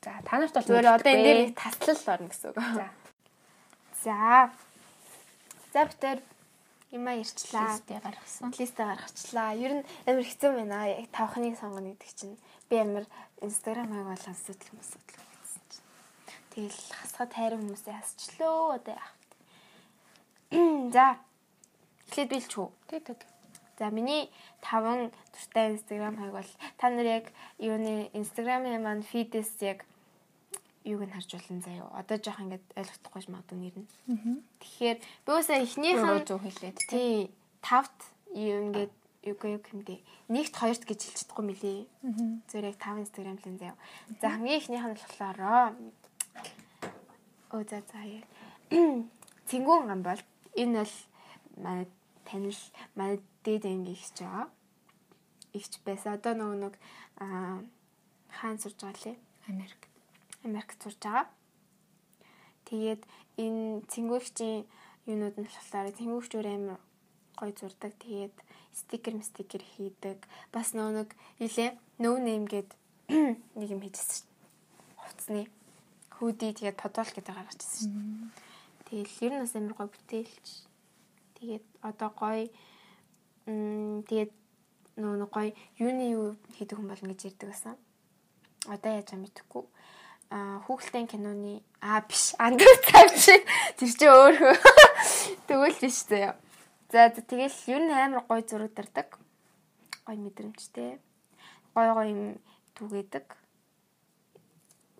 [0.00, 2.56] За та нарт бол зүгээр одоо энэ дээр таслал орно гэсэн үг.
[2.56, 2.88] за
[4.00, 4.50] За.
[5.76, 6.18] За битэр
[6.90, 7.68] юмаа ярьчлаа.
[7.76, 8.48] листээ гаргасан.
[8.56, 9.52] листэ гаргачлаа.
[9.60, 10.88] Ер нь амар хэцүү байна.
[10.88, 12.40] Яг тавхныг сонгоно гэдэг чинь
[12.72, 13.04] би амар
[13.44, 15.84] инстаграм хаяг бол асуудал юм асуудал гэсэн чинь.
[16.56, 19.12] Тэгэл хасгаа тайран хүмүүсээ хасчлөө одоо яах
[20.48, 20.90] вэ?
[20.96, 21.20] За.
[22.08, 22.68] Эхлээд билч үү?
[22.88, 23.20] Тэг тэг.
[23.80, 24.28] За миний
[24.60, 29.88] таван дуртай инстаграм хаяг бол та нар яг юуны инстаграмын маань фидээс яг
[30.84, 31.88] юуг нь харж болно заяа.
[31.96, 33.88] Одоо жоох ингээд ойлгохгүй магадгүй нэр нь.
[34.60, 37.32] Тэгэхээр би үсээ эхнийх нь зөв хэлээд тий.
[37.64, 37.96] Тавт
[38.36, 38.92] юу ингээд
[39.32, 39.96] юг юу хэмдэ.
[40.28, 41.88] Нэгт хоёрт гэж хэлж чадахгүй мөлий.
[42.52, 43.80] Зүгээр яг тав инстаграм л заяа.
[44.20, 45.40] За хамгийн ихнийх нь болохоор
[47.48, 48.28] Оо за за яа.
[49.48, 50.20] Цэнгүүн гам бол
[50.52, 50.94] энэ бол
[51.56, 51.88] манай
[52.28, 52.60] танил
[52.94, 54.48] манай дээд анги ихч байгаа.
[55.56, 56.14] Ихч байсан.
[56.16, 56.74] Одоо нөгөө нэг
[57.20, 57.64] аа
[58.30, 59.18] хаан сурж байгаа лээ.
[59.48, 59.80] Америк.
[60.44, 61.26] Америкт сурж байгаа.
[62.68, 63.02] Тэгээд
[63.40, 64.64] энэ цэнгүүгчийн
[65.10, 66.80] юунууд нь болохоор цэнгүүгч өөр амар
[67.38, 67.92] гой зурдаг.
[67.98, 68.36] Тэгээд
[68.72, 70.18] стикер стикер хийдэг.
[70.52, 71.10] Бас нөгөө нэг
[71.40, 72.70] илээ no name гээд
[73.58, 74.28] нэг юм хийжсэн шүү.
[75.00, 75.42] Хувцсны
[76.14, 77.94] хүүдий тэгээд подол гэдэг гаргачихсан шүү.
[78.86, 80.46] Тэгэл ер нь бас амар гой бүтээлч.
[81.40, 82.69] Тэгээд одоо гой м
[84.06, 84.32] тэгээд
[85.00, 87.76] нөгөө нэг гой юуны юу хийдэг хүн болно гэж ярьдаг байсан.
[88.68, 89.64] Одоо яаж юм мэдэхгүй
[90.30, 93.42] а хүүхэлдэйн киноны а биш андуу цаг шиг
[93.74, 94.54] тэр чинь өөрөө
[95.50, 96.38] тэгвэл биш заяа.
[96.90, 99.18] За тэгэл ер нь амар гой зураг дардаг.
[100.06, 101.02] Гой мэдрэмжтэй.
[101.74, 102.22] Гой гой юм
[102.78, 103.26] түгээдэг.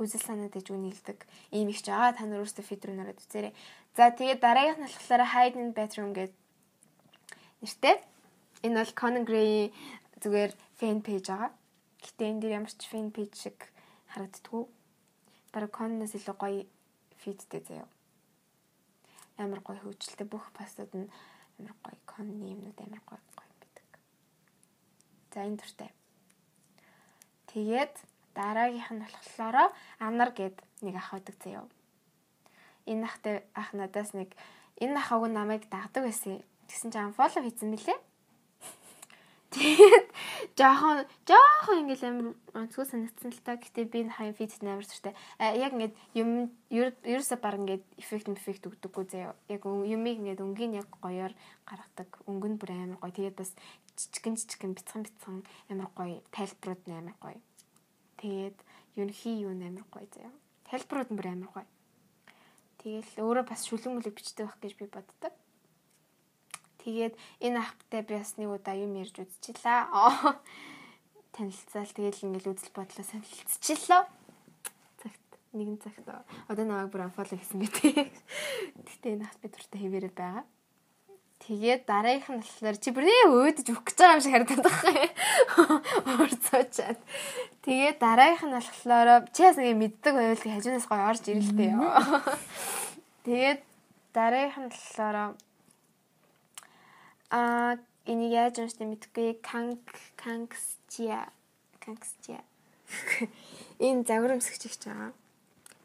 [0.02, 1.22] Үзэл санаад иж үнэлдэг.
[1.55, 3.55] Ийм их ч аа та нар өөрсдөө фидер нараад үзээрэй.
[3.94, 6.35] За тэгээд дараагийнх нь болохоор Hide in Bedroom гэдэг
[7.62, 7.97] нэртэй.
[8.62, 9.73] Энэ бол Conan Gray
[10.20, 11.53] зүгээр фэн пэйж байгаа.
[12.05, 13.59] Гэтэ энэ дэр ямар ч фэн пэйж шиг
[14.12, 14.65] харагддаггүй.
[15.53, 16.62] Бараг Conan-аас илүү гоё
[17.20, 17.89] фидтэй заяа.
[19.41, 21.09] Амар гоё хөгжилтэй бүх пастууд нь
[21.57, 23.89] амар гоё Conan-ы юмнууд амар гоё гоё байдаг.
[25.32, 25.91] За энэ дуртай.
[27.49, 27.95] Тэгээд
[28.37, 29.73] дараагийнх нь болохоор
[30.05, 31.65] Анар гэд нэг ах байдаг заяа.
[32.85, 34.37] Энэ ахтай ах надаас нэг
[34.77, 36.45] энэ ахаг намайг дагдаг байсан.
[36.69, 37.99] Тэгсэн чинь unfollow хийсэн мөлий.
[39.51, 40.06] Тэгээд
[40.55, 43.59] жоохон жоохон ингээл амар онцгой санагдсан л та.
[43.59, 45.10] Гэтэ би энэ хаяа фит амар зүртэй.
[45.43, 49.35] А яг ингээд юм ерөөсө баг ингээд эффект эффект өгдөггүй заяа.
[49.51, 51.35] Яг юмыг ингээд өнгийн яг гоёор
[51.66, 52.22] гаргадаг.
[52.31, 53.10] Өнгө нь бүр амар гоё.
[53.10, 53.51] Тэгээд бас
[53.98, 56.22] жижигэн жижигэн бяцхан бяцхан амар гоё.
[56.31, 57.43] Тайлбарууд нь амар гоё.
[58.22, 58.59] Тэгээд
[59.02, 60.31] ерөнхий юу амар гоё заяа.
[60.70, 61.66] Тайлбарууд нь бүр амар гоё.
[62.78, 65.35] Тэгэл өөрөө бас шүлэг мүлэг бичдэг байх гэж би боддог.
[66.81, 70.40] Тэгээд энэ ахтай би бас нэг удаа юм ярьж үзчихлаа.
[71.36, 74.09] Танилцаал тэгэл ингээл үзэл бодлоо санилцчихлаа.
[74.97, 76.09] Цагт нэгэн цагт
[76.48, 78.09] одоо намайг бүр unfollow хийсэн байтээ.
[78.81, 80.44] Гэтэ энэ ахт би дуртай хэвээрээ байгаа.
[81.40, 85.09] Тэгээд дараагийнх нь болохоор чи бүр ээ өөдөж өгөх гэж байгаа юм шиг харагдаад байгаа.
[86.20, 87.01] Орцоочаад.
[87.65, 91.73] Тэгээд дараагийнх нь болохоор чи бас ингэ мэддэг байвал хажуунаас гоё орж ирэлтэй.
[93.24, 93.61] Тэгээд
[94.12, 95.16] дараагийнх нь болохоор
[97.31, 97.78] Аа
[98.11, 99.39] энийг яаж уншдаг мэдэхгүй.
[99.39, 99.86] Канг
[100.19, 101.31] Кангсчиа
[101.78, 102.43] Кангсчиа.
[103.78, 105.15] Энэ загварамсгч их байгаа.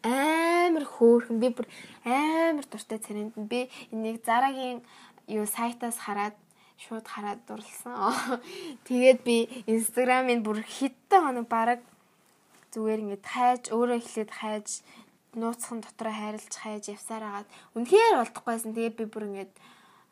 [0.06, 1.70] Амар хөөрхөн би бүр
[2.06, 4.82] амар дуртай царайнд би энийг Зарагийн
[5.28, 6.34] юу сайтаас хараад
[6.78, 8.14] шууд хараад дурлсан.
[8.90, 9.38] Тэгээд би
[9.70, 11.82] Instagram-ын бүр хиттэй хоног бараг
[12.74, 14.68] зүгээр ингээд хайж өөрөө эхлээд хайж
[15.38, 18.76] нууцхан дотроо хайрлаж хайж явсаар агаад үнэхээр болдохгүйсэн.
[18.76, 19.54] Тэгээд би бүр ингээд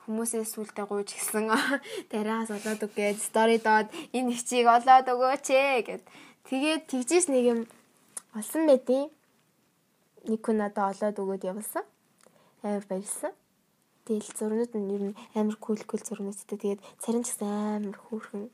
[0.03, 1.47] хүмүүсээс сүултээ гуйж гисэн.
[2.11, 6.03] Тариас олоод гэж стори доод энэ хчийг олоод өгөөч ээ гэд.
[6.47, 7.59] Тэгээд тэгжээс нэг юм
[8.35, 9.07] олсон байдیں۔
[10.27, 11.87] Нэг хүн надад олоод өгөөд явсан.
[12.63, 13.31] Амар баярлсан.
[14.03, 16.59] Тэгэл зурнууд нь ер нь амар кул кул зурнуудтай.
[16.59, 17.47] Тэгээд царин ч гэсэн
[17.79, 18.51] амар хөөрхөн.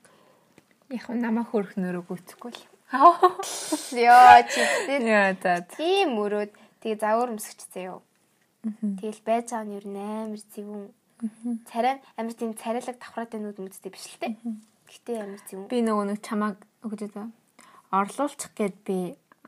[0.93, 2.61] Яг намаа хөөрхнөрөө гүйтхгүй л.
[3.97, 4.61] Яа чи.
[5.77, 8.01] Тийм мөрөөд тэгээ завуур өмсгч заяа.
[9.01, 10.85] Тэгэл байж байгаа нь ер нь амар зэвүүн.
[11.67, 14.35] Царай амар тийм царайлаг давхраатай нүд мэдтэй биш л те.
[14.87, 15.67] Гэтэ амар зэвүүн.
[15.67, 17.13] Би нөгөө нэг чамааг өгдөг.
[17.91, 18.97] Орлуулчих гээд би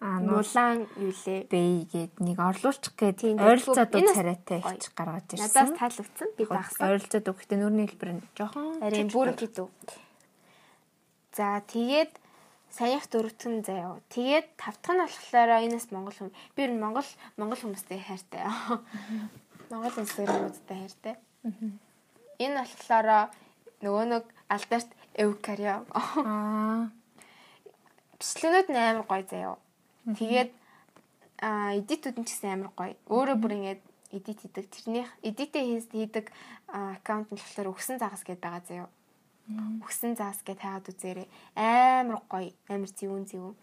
[0.02, 1.45] нулаан юу лээ.
[1.45, 5.45] бэй гээд нэг орлуулчих гээд ойролцоод царайтай их гаргаж ирсэн.
[5.45, 6.30] Надаас таалагдсан.
[6.38, 6.81] Би багсан.
[6.81, 9.69] Ойролцоод өгөхдөө нүрийн хэлбэр нь жоохон арийн бүр гэдэг.
[11.38, 12.18] За тэгээд
[12.73, 14.02] саях дөрөвтөн заяа.
[14.10, 16.34] Тэгээд тавтах нь болохоор энэс Монгол хүн.
[16.57, 17.06] Би ер нь Монгол
[17.38, 18.41] Монгол хүмүүстэй хайртай.
[19.72, 21.15] Монгол инстаграмуудтай хайртай.
[21.44, 23.34] Энэ болохоор
[23.82, 25.86] нөгөө нэг алдарт эвкарио.
[25.94, 26.90] Аа.
[28.22, 29.58] Бичлэгүүд амар гоё заяа.
[30.06, 30.52] Тэгээд
[31.42, 32.94] а эдитүүд нь ч гэсэн амар гоё.
[33.10, 33.82] Өөрөө бүр ингэж
[34.14, 34.66] эдит хийдэг.
[34.70, 36.30] Тэрнийх эдитээ хийдэг
[36.70, 38.90] аккаунт нь болохоор өгсөн загас гэдээ байгаа заяа.
[39.82, 41.28] Өгсөн загас гэдээ хаагаад үзээрэй.
[41.58, 43.56] Амар гоё, амар зэвүүн зэвүүн.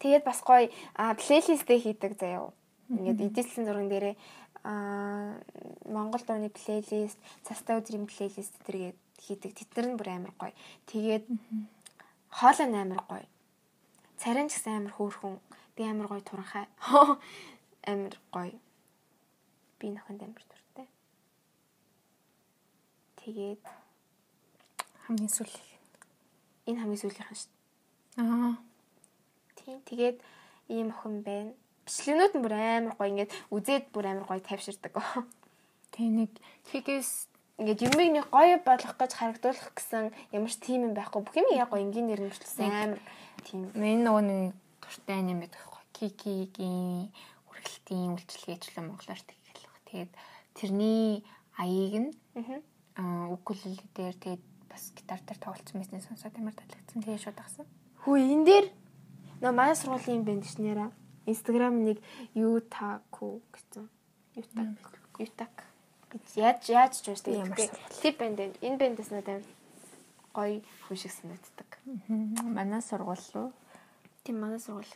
[0.00, 2.50] Тэгээд бас гоё плейлистээ хийдэг заяа.
[2.88, 4.16] Ингээд эдитлсэн зурган дээрээ
[4.64, 5.36] а
[5.84, 9.52] Монгол дууны плейлист, цастай өдрийн плейлист тэргээд хийдэг.
[9.52, 10.56] Тэднэр нь бүр амар гоё.
[10.88, 11.24] Тэгээд
[12.32, 13.26] хоолой амар гоё.
[14.16, 15.36] Царин ч гэсэн амар хөөрхөн.
[15.76, 16.66] Би амар гоё туранхай.
[17.84, 18.56] Амар гоё.
[19.78, 20.88] Би нөхөнд амар дуртай.
[23.20, 23.60] Тэгээд
[25.04, 25.52] хамгийн сүүл.
[26.64, 28.24] Энэ хамгийн сүүлийнхэн шүү дээ.
[28.24, 28.56] Аа.
[29.60, 29.76] Тийм.
[29.84, 30.18] Тэгээд
[30.72, 31.52] ийм охин байна.
[31.84, 33.10] Бичлэгнүүд нь бүр амар гоё.
[33.12, 34.94] Ингээд үзээд бүр амар гоё тавьширдаг.
[35.92, 36.30] Тэг нэг
[36.72, 37.28] тэгээс
[37.60, 41.22] ингээд юмыг нэг гоё болгох гэж харагдуулах гэсэн ямар ч тим юм байхгүй.
[41.22, 43.00] Бүх юм яг гоё энгийн нэрмжлсэн амар
[43.46, 43.70] тийм.
[43.78, 45.82] Миний нөгөө нэг дуртай аним байдаг байхгүй.
[45.94, 47.14] Кикигийн
[47.46, 49.82] үргэлтийн үйлчлэгээчлэн монголоор тэгэл баг.
[49.86, 50.12] Тэгээд
[50.58, 51.22] тэрний
[51.54, 52.10] аяыг нь
[52.98, 57.02] аа укулеле дээр тэгээд бас гитар дээр тоглолцсон байсан сонсоод амар таалагдсан.
[57.06, 57.66] Тэгээд шууд агсан.
[58.02, 58.66] Хүү энэ дээр
[59.42, 60.90] нөө манай сургуулийн ш нэраа.
[61.26, 61.98] Instagram нэг
[62.34, 63.88] Utaku гэсэн.
[64.36, 64.90] Utaku.
[65.18, 65.64] Utaku.
[66.36, 67.58] Яаж яаж ч үстэй ямар
[68.02, 69.42] тип бэнд энэ бэндээс надад
[70.34, 71.70] гоё хүн шиг санагддаг.
[72.42, 73.52] Манай сургууль руу.
[74.22, 74.94] Тийм манай сургууль.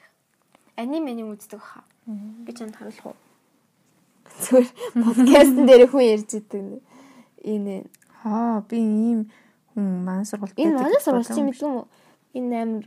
[0.77, 1.83] Аним аним үздэг хаа.
[2.07, 3.19] Би чамд харуулах уу?
[4.47, 6.83] Зүгээр подкастн дээр хүн ярьж идэг.
[7.43, 7.91] Энэ
[8.25, 9.31] Аа би ийм
[9.75, 11.87] хүн манай сургуульд энэ манай сургууль чи мэдгүй юм уу?
[12.35, 12.85] Энэ амар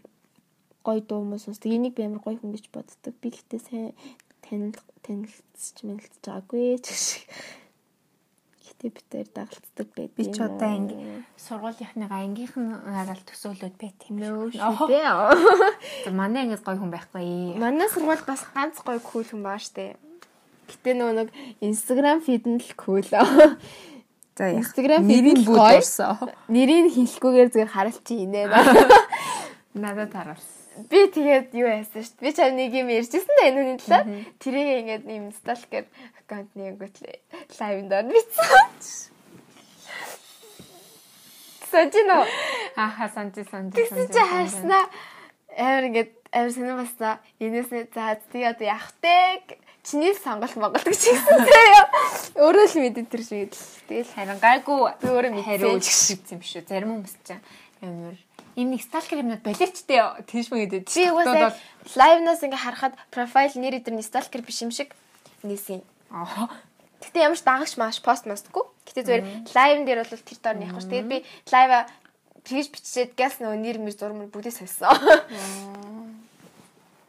[0.83, 1.71] гоё дуу хүмүүс сонсдог.
[1.71, 3.13] Энийг би амар гоё хүн гэж боддог.
[3.21, 3.93] Би гэхдээ сайн
[4.41, 4.75] танил
[5.05, 7.25] танилцж мэлцэж байгаагүй ч шиг.
[8.65, 10.11] Гэтэ би тэр дагалцдаг байд.
[10.17, 10.97] Би ч удаа анги
[11.37, 14.17] сургуулийнхныгаа ангийнхнаараа л төсөөлөд байт юм
[14.51, 14.89] шүү.
[16.05, 17.57] За манай ингэж гоё хүн байхгүй.
[17.61, 19.97] Манай сургууль бас ганц гоё кул хүн баа штэ.
[20.71, 21.29] Гэтэ нөгөө нэг
[21.61, 23.05] Instagram feed нь л кул.
[24.37, 25.77] За Instagram нэрийн feed бүүд гоё.
[25.77, 26.15] орсон.
[26.47, 28.47] Нэрийг хэлэхгүйгээр зүгээр харуулчих инээ.
[29.81, 30.60] Надад харуулсан.
[30.72, 32.23] Би тэгээд юу яасан шүү дээ.
[32.23, 34.07] Би чам нэг юм ярьжсэн дээ энэ хүний талаар.
[34.39, 35.84] Тэрийг ингээд юм stalker
[36.23, 36.80] аккаунт нэг
[37.60, 38.72] лайвд ор бичсэн.
[41.72, 42.26] Сожино.
[42.76, 44.85] Ааха санжи санжи Тэгсэн чи хайрснаа.
[45.57, 47.19] Амар ингээд амар сонир басна.
[47.39, 49.43] Энээсээ за тий одоо явах те.
[49.84, 51.84] Чиний сонголт Монгол гэж хэлсэн заяа.
[52.38, 53.52] Өөрөө л мэдэн тэр шиг.
[53.91, 55.48] Тэгэл харин гайгүй Би өөрөө мэдсэн.
[55.48, 56.64] хариулж гэсэн юм шүү.
[56.69, 57.35] Зарим хүмүүс ч
[57.81, 58.15] амар
[58.55, 60.87] ийм нэг сталкер юмнууд боловчтэй тийш мэгдэд.
[60.91, 61.55] Би угаасаа
[61.95, 64.95] лайвнаас ингээ харахад профайл нэр эдэр нь сталкер биш юм шиг
[65.43, 65.81] нийсэн.
[66.11, 66.51] Аа.
[67.01, 68.67] Гэтэ ямар ч дагагч мааш пост мастгүй.
[68.85, 69.23] Гэтэ зүгээр
[69.55, 70.91] лайвн дээр бол тэр доор нь явах ш.
[70.91, 71.17] Тэгээд би
[71.49, 71.87] лайва
[72.45, 74.93] тэгж бичээд газ нөгөө нэр мэр зурмөр бүгдийг сольсон.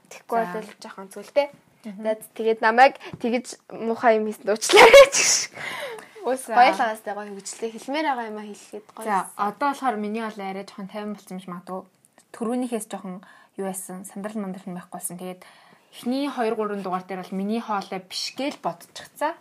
[0.09, 1.51] Тэгэхгүй бол жоохон зүйлтэй.
[1.83, 5.51] Тэгээд намайг тэгж муухай юм хийсэн уучлаарай ч.
[6.23, 6.55] Уусаа.
[6.55, 9.05] Гоёлагаас тэ гоё хөвчлээ хэлмээр байгаа юм а хэлэхэд гоё.
[9.07, 11.83] За одоо болохоор миний бол арай жоохон 50 болсон юм магадгүй.
[12.31, 13.27] Төрөөнийхээс жоохон
[13.59, 15.19] юу яасан сандрал мандрал нь байхгүйсэн.
[15.19, 15.43] Тэгээд
[15.91, 19.35] эхний 2 3 дугаар дээр бол миний хоолой биш гээл бодчихцаа.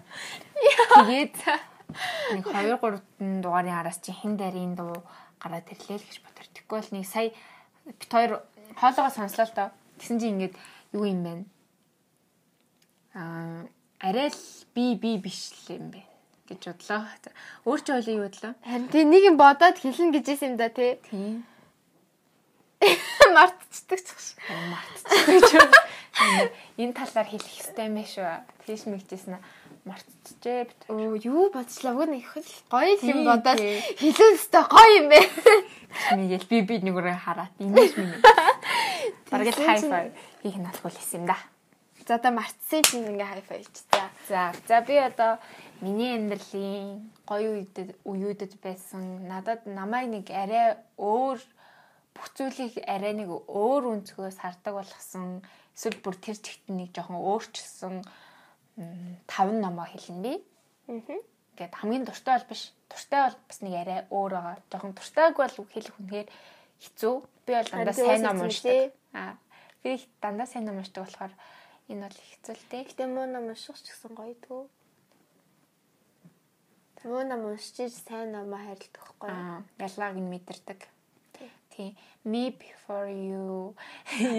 [1.06, 1.38] Тэгээд
[2.32, 5.04] Нэг 2 3 дугаарын араас чи хин дарын дуу
[5.38, 6.48] гараад ирлээ л гэж бодор.
[6.50, 7.30] Тэгэхгүй бол нэг сая
[7.86, 8.32] бит хоёр
[8.80, 9.70] хоолоогоо сонслоо л доо.
[10.00, 10.56] Тэгсэн чинь ингээд
[10.96, 11.34] юу юм бэ?
[13.14, 13.68] Аа
[14.00, 14.44] арай л
[14.74, 16.11] би би биш л юм бэ
[16.52, 17.08] гэж бодлоо.
[17.66, 18.54] Өөр чи ойлоо юу бодлоо?
[18.68, 21.00] Харин тий нэг юм бодоод хэлнэ гэж юм да тий.
[21.08, 21.48] Тийм.
[23.36, 24.28] Мартцдаг ч гэж.
[24.52, 25.72] Мартчихсан.
[26.78, 28.30] Энэ талаар хэлэх хэрэгтэй юм шүү.
[28.68, 29.40] Тийш мэгжсэн
[29.86, 30.82] мартчихжээ бит.
[30.90, 35.20] Оо юу бодчлаа өгнө их л гоё юм бодоод хэлэн өстой гоё юм бэ.
[36.18, 38.14] Мигэл би би нэгөрөө хараад инээж минь.
[39.32, 40.14] Бараг л хайфай
[40.46, 41.38] хийх нь албал хийсэн юм да.
[42.06, 43.76] За одоо мартсан чинь ингээ хайфай хийч.
[43.90, 44.06] За.
[44.30, 45.42] За за би одоо
[45.82, 51.40] миний амьдралын гоё үедэд үеүүдэд байсан надад намайг нэг арай өөр
[52.14, 55.42] бүх зүйлийг арай нэг өөр өнцгөөс хардаг болгосон
[55.74, 57.96] эсвэл бүр тэр чигт нэг жоохон өөрчилсөн
[59.28, 60.38] таван номоо хэлнэ.
[60.88, 61.20] Аа.
[61.58, 62.74] Ингээд хамгийн дуртай бол биш.
[62.90, 64.58] Дуртай бол бас нэг арай өөр байгаа.
[64.72, 66.30] Жоохон дуртайг бол хэлэх үнэхээр
[66.82, 67.16] хэцүү.
[67.46, 68.94] Би бол дандаа сайн ном уншдаг.
[69.14, 69.36] Аа.
[69.84, 69.90] Би
[70.22, 71.34] дандаа сайн ном уншдаг болохоор
[71.90, 72.84] энэ бол хэцүү л дээ.
[72.88, 74.70] Гэтэ муу ном унших ч гэсэн гоё төө.
[77.04, 79.38] Муу ном уншиж сайн номоо хайрладаг байхгүй юу?
[79.38, 79.64] Аа.
[79.82, 80.82] Ялгааг нь мэдэрдэг.
[81.74, 81.96] Тийм.
[82.24, 83.74] Me before you.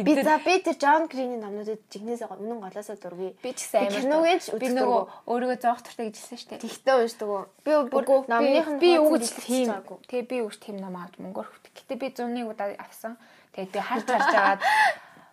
[0.04, 3.34] Би за би тэр Джон Грины номнуудад жигнэсээ үнэн голоосоо дургүй.
[3.42, 6.62] Би ч гэсэн амар киногийн ч би нөгөө өөрийгөө зоох туртай гэж хэлсэн шүү дээ.
[6.62, 7.50] Тэгтээ уншдаг уу?
[7.66, 9.66] Би бүр номных нь би үгж тийм.
[10.06, 11.66] Тэгээ би үгж тийм ном авч мөнгөөр хөвт.
[11.74, 13.18] Гэтэ би 100-ыг удаа авсан.
[13.56, 14.60] Тэгээ би харж харж агаад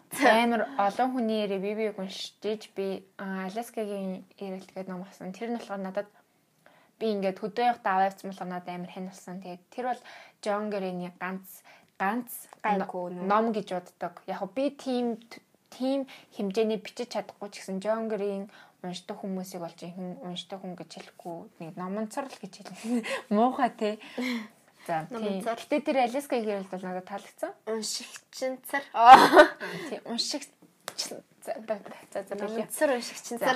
[0.42, 5.30] амар олон хүний ярээ би бийг уншиж би Аляскагийн ирэлт гэдэг ном авсан.
[5.30, 6.10] Тэр нь болохоор надад
[7.00, 9.42] би ингээд хөдөө явахдаа аваавцсан болохоор надад амар хэн болсон.
[9.42, 10.02] Тэгээд тэр бол
[10.44, 11.48] Джон Грины ганц
[12.00, 12.32] ганц
[12.64, 14.14] гайгүй ном гэж боддог.
[14.28, 15.18] Яг би тийм
[15.72, 18.52] тийм хэмжээний бичиж чадахгүй ч гэсэн Джон Грин
[18.84, 23.04] уншдаг хүмүүсийг болж юм уншдаг хүн гэж хэлэхгүй нэг номонцор л гэж хэлнэ.
[23.36, 24.00] Муухай те.
[24.88, 25.44] За тийм.
[25.44, 27.52] Гэтэ тэр Алиска хэрэлд бол надад таалагдсан.
[27.68, 28.84] Уншигчинцар.
[29.92, 30.48] Тийм уншиг
[30.96, 33.56] за за за номонцор уншигчинцар.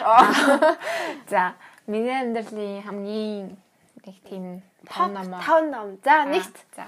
[1.31, 1.55] За
[1.87, 3.57] миний амьдралын хамгийн
[4.05, 5.41] нэг тийм том ном.
[5.41, 5.97] Тав ном.
[6.03, 6.55] За нэгт.
[6.75, 6.87] За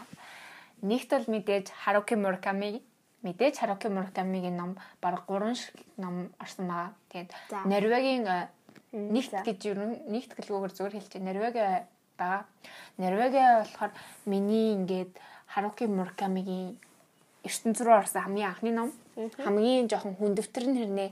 [0.82, 2.84] Нэгт бол мэдээж Харуки Мураками
[3.26, 6.94] мэдээж Харуки Муракамигийн ном баг 3 шиг ном орсон байгаа.
[7.10, 7.32] Тэгээд
[7.66, 8.22] Норвегийн
[8.94, 11.28] нэгт гэж юу нэгт гэлгүйгээр зүгээр хэлж байна.
[11.34, 11.62] Норвеги
[12.22, 12.46] байгаа.
[13.02, 13.92] Норвеги болохоор
[14.30, 15.12] миний ингээд
[15.50, 16.78] Харуки Муракамигийн
[17.42, 18.90] ертөнц рүү орсон хамгийн анхны ном.
[19.42, 21.10] Хамгийн жоохон хүндэвтэр нь хэрнээ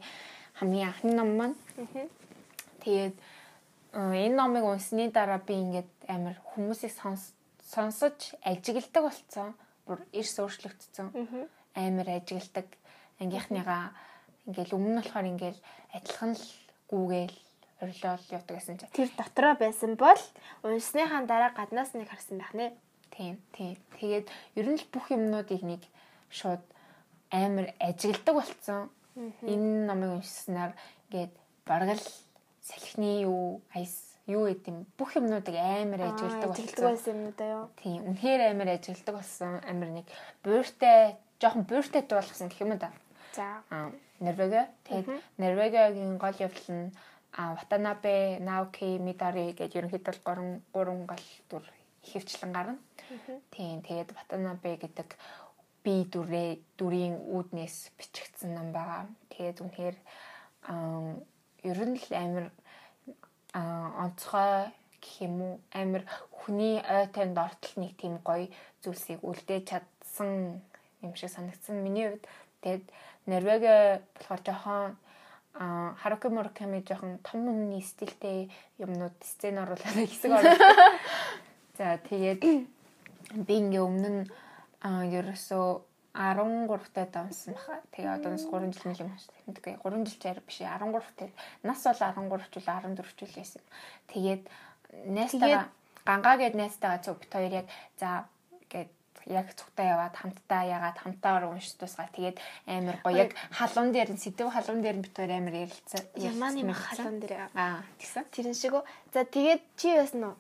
[0.62, 1.58] хамгийн анхны ном маань.
[2.86, 3.18] Тэгээд
[3.94, 6.94] энэ номыг унсны дараа би ингээд амар хүмүүсийг
[7.62, 9.54] сонсож ажигладаг болцсон
[9.86, 11.14] бүр эрс өөрчлөгдсөн.
[11.78, 12.68] Амар ажигладаг
[13.22, 13.94] ангийнхныгаа
[14.50, 15.60] ингээл өмнө нь болохоор ингээл
[15.94, 16.46] адилхан л
[16.90, 17.38] гүүгээл
[17.84, 18.96] орилол явдаг гэсэн чинь.
[18.96, 20.22] Тэр дотроо байсан бол
[20.64, 22.74] унсныхаа дараа гаднаас нэг харсан байх нэ.
[23.14, 23.78] Тийм, тийм.
[24.00, 25.82] Тэгээд ер нь л бүх юмнуудыг нэг
[26.34, 26.64] шууд
[27.30, 28.90] амар ажигладаг болцсон.
[29.46, 30.74] Энэ номыг уншсанаар
[31.12, 31.34] ингээд
[31.68, 32.04] баргал
[32.64, 37.66] салхины юу айс юу гэдэм бүх юмнуудыг амар ажигладаг болсон юмнуудаа юу.
[37.76, 39.60] Тийм, үнэхээр амар ажигладаг болсон.
[39.68, 40.08] Амар нэг
[40.44, 42.92] бууртай, жоохон бууртай дуулгасан гэх юм да.
[43.36, 43.64] За.
[44.24, 44.64] Норвеги.
[44.88, 45.08] Тэгээд
[45.38, 46.92] Норвегигийн гол явдал нь
[47.36, 51.66] Ватанабе, Наоки, Мидари гэдэг ерөнхийдөө гурван гурван гол дүр
[52.06, 52.78] ихэвчлэн гарна.
[53.52, 55.18] Тийм, тэгээд Ватанабе гэдэг
[55.84, 59.10] би дүрээ дүрийн үүднээс бичигдсэн ном байгаа.
[59.34, 59.98] Тэгээд үнэхээр
[61.64, 62.48] ер нь л амар
[63.54, 64.72] онцгой
[65.02, 65.56] гэх юм уу?
[65.72, 68.48] Амир хүний ой танд ортол нэг тийм гоё
[68.84, 70.62] зүйлсийг үлдээж чадсан
[71.02, 71.84] юм шиг санагдсан.
[71.84, 72.28] Миний хувьд
[72.62, 72.86] тэгээд
[73.26, 74.98] Норвеги болохоор жоохон
[75.54, 81.00] а Харуки Мураками жоохон том өмнөний стилтэй юмнууд сцен оруулаад хэсэг оруулаад
[81.78, 82.42] за тэгээд
[83.48, 84.24] би ингээ өмнө нь
[84.84, 87.82] ерөөсөө 13 таа давсан баха.
[87.92, 89.46] Тэгээ одоо нас 3 жил юм шүү дээ.
[89.50, 91.30] Мэдгүй 3 жил чаар биш 13 таа.
[91.66, 93.62] Нас бол 13 жил 14 жил байсан.
[94.14, 94.44] Тэгээд
[95.10, 95.74] найстайгаа
[96.06, 97.68] гангаа гээд найстайгаа цуг бит хоёр яг
[97.98, 98.30] за
[98.70, 98.90] гээд
[99.26, 102.38] яг цугтаа яваад хамтдаа ягаад хамтаа уншиж тусгаа тэгээд
[102.68, 106.04] амар гоё яг халуун дээр нь сэдв халуун дээр нь бит хоёр амар ярилцсан.
[106.14, 108.30] Ямааны халуун дээр аа тэгсэн.
[108.30, 108.84] Тэрэн шиг үү.
[109.14, 110.36] За тэгээд чи яасан уу?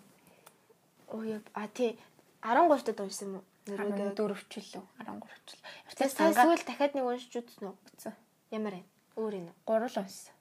[1.10, 1.98] Оо а тий
[2.44, 3.46] 13 тад уншсан юм уу?
[3.64, 5.62] Нөрөөдөө 4 ч лөө 13 ч л.
[5.88, 7.76] Эртээ сайн сүүл дахиад нэг уншиж үзсэн үү?
[7.96, 8.14] Үзсэн.
[8.52, 8.88] Ямар юм?
[9.16, 9.48] Өөр юм.
[9.64, 10.36] Гурал уншсан.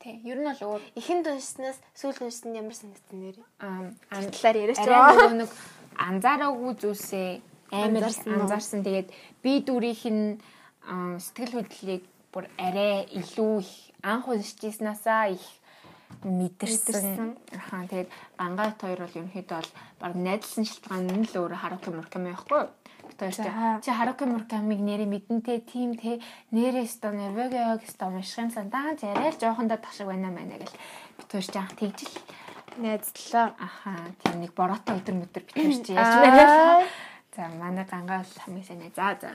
[0.00, 0.20] Тий.
[0.28, 0.82] Ер нь бол өөр.
[1.00, 3.36] Ихэнд уншснаас сүүл уншсан ямар санагдсан нэр?
[3.64, 5.32] Аа, андлаар яриач байгаа.
[5.40, 5.50] Нэг
[5.96, 7.28] анзаараагүй зүйлсээ
[7.72, 8.84] амар анзаарсан.
[8.84, 9.08] Тэгээд
[9.40, 10.40] би дүрийнх нь
[10.84, 13.72] сэтгэл хөдлөлийг бүр арай илүү их
[14.04, 15.44] анх уншижснаасаа их
[16.24, 17.36] мэдэрсэн.
[17.56, 22.32] Ахаа тэгээд гангаат хоёр бол ерөнхийдөө бол баг найдалсан шилтгаан нь л өөр Харуки Мураками
[22.34, 22.68] байхгүй юу?
[23.16, 23.32] Тэр
[23.84, 26.20] чи Харуки Муракамиг нэрээ мэдэнтэй тим те
[26.52, 30.76] нэрээ өстө Норвегийн өстө уншихын сандаа яриа л жоохондоо ташиг байна маа гэл
[31.18, 32.14] битүүр чи анх тэгжил
[32.76, 33.56] найзлаа.
[33.58, 36.86] Ахаа тийм нэг бороотой өдөр мөдөр битүүр чи яаж байна?
[37.36, 38.82] За манай гангаа бол хамгийн сайн.
[38.94, 39.30] За за.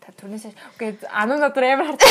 [0.00, 0.46] Та түрнээс
[0.78, 2.10] үгүй ануу надад амар хардаг.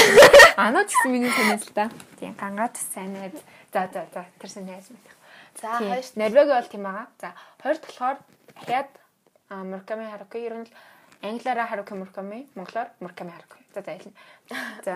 [0.59, 1.87] Ануу ч гэсэн миний санаас л та.
[2.19, 3.39] Тийм гангаа ч сайн найз.
[3.71, 5.07] За за за тэр сайн найз мэт.
[5.61, 7.07] За хоёр Норвеги бол тийм байгаа.
[7.21, 7.31] За
[7.63, 8.17] хоёрт болохоор
[8.51, 8.89] дахиад
[9.49, 10.67] Мурками Харуки ер нь
[11.21, 13.57] англиараа Харуки Мурками, монголоор Мурками Харуки.
[13.73, 14.13] За за хэлнэ.
[14.85, 14.93] За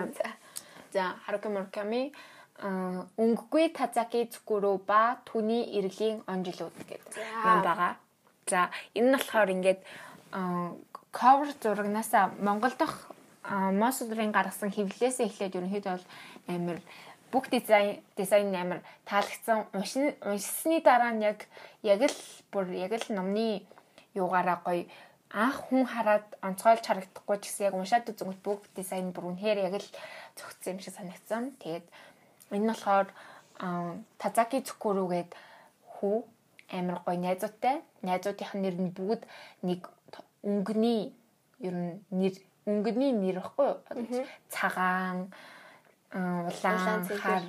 [0.92, 2.12] за Харуки Мурками
[2.58, 7.96] өнгөгүй Тазаки Цукуру ба түүний эргэлийн онжилууд гэдэг ном байгаа.
[8.50, 9.80] За энэ нь болохоор ингээд
[10.30, 12.98] cover зурагнасаа Монгол дахь
[13.48, 16.06] Мосдрын гаргасан хэвлэлээс эхлээд ерөнхийдөө бол
[16.52, 16.78] амар
[17.32, 19.68] бүх дизайн дизайн амар таалагдсан.
[19.72, 21.48] Уншсны дараа нь яг
[21.82, 22.20] яг л
[22.52, 23.64] бүр яг л номны
[24.14, 24.84] юугаараа гоё
[25.32, 29.74] анх хүн хараад онцгойлж харагдахгүй ч гэсэн яг уншаад үзэнгүүт бүх дизайн бүр үнэхээр яг
[29.80, 29.88] л
[30.36, 31.56] зөгцсөн юм шиг санагдсан.
[31.60, 31.86] Тэгээд
[32.52, 33.08] энэ нь болохоор
[34.20, 35.32] Тазаки Цукуру гээд
[36.00, 36.16] хүү
[36.72, 37.80] амар гоё найзуудтай.
[38.04, 39.24] Найзуудынх нь нэр нь бүгд
[39.64, 39.88] нэг
[40.48, 41.12] өнгөний
[41.60, 42.34] ер нь нэр
[42.64, 43.70] өнгөний нэр ихгүй?
[44.48, 45.28] Цагаан
[46.12, 47.44] улаан хар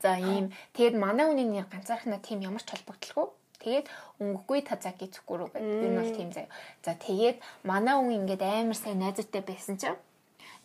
[0.00, 3.92] за ийм тэгэд манай хүний ганцаархнаа тийм ямар ч холбогдлого Тэгээд
[4.24, 5.84] өнгөгүй тазаки цукуру гэдэг.
[5.84, 6.48] Энэ бол тийм заяа.
[6.80, 10.00] За тэгээд манай хүн ингээд амар сайн найзтай байсан чинь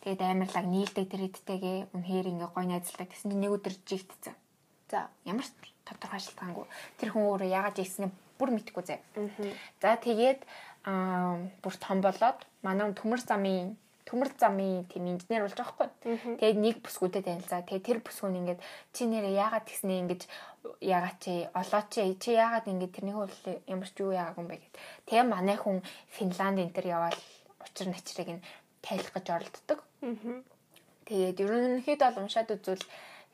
[0.00, 4.32] тэгээд амарлаг нийлдэг тэр хэдтэйгээ үнэхээр ингээ гой найзлдаг гэсэн чинь нэг өдөр жигтцэн.
[4.88, 5.52] За ямар ч
[5.84, 8.10] тодорхой шалтгаангүй тэр хүн өөрөө яагаад ийснээ
[8.40, 9.04] бүр мэдхгүй заяа.
[9.84, 10.40] За тэгээд
[10.86, 13.74] аа бүр том болоод манай төмөр замын
[14.06, 15.88] төмөр замын тийм инженер болж байгаа хгүй.
[16.38, 17.66] Тэгээд нэг бүсгүүдэд танилцаа.
[17.66, 18.60] Тэгээд тэр бүсгүй нь ингээд
[18.94, 20.22] чи нэрээ яагаад тэгснэ ингэж
[20.78, 23.36] яагаад чи олоо чи чи яагаад ингэж тэрнийг бол
[23.66, 24.74] ямар ч юу яагаад юм бэ гэд.
[25.10, 25.82] Тэгээ манай хүн
[26.14, 27.18] Финланд энэ төр яваал
[27.66, 28.46] учир начрыг нь
[28.78, 29.78] тайлах гэж оролддог.
[31.10, 32.86] Тэгээд ерөнхийдөө бол уншаад үзвэл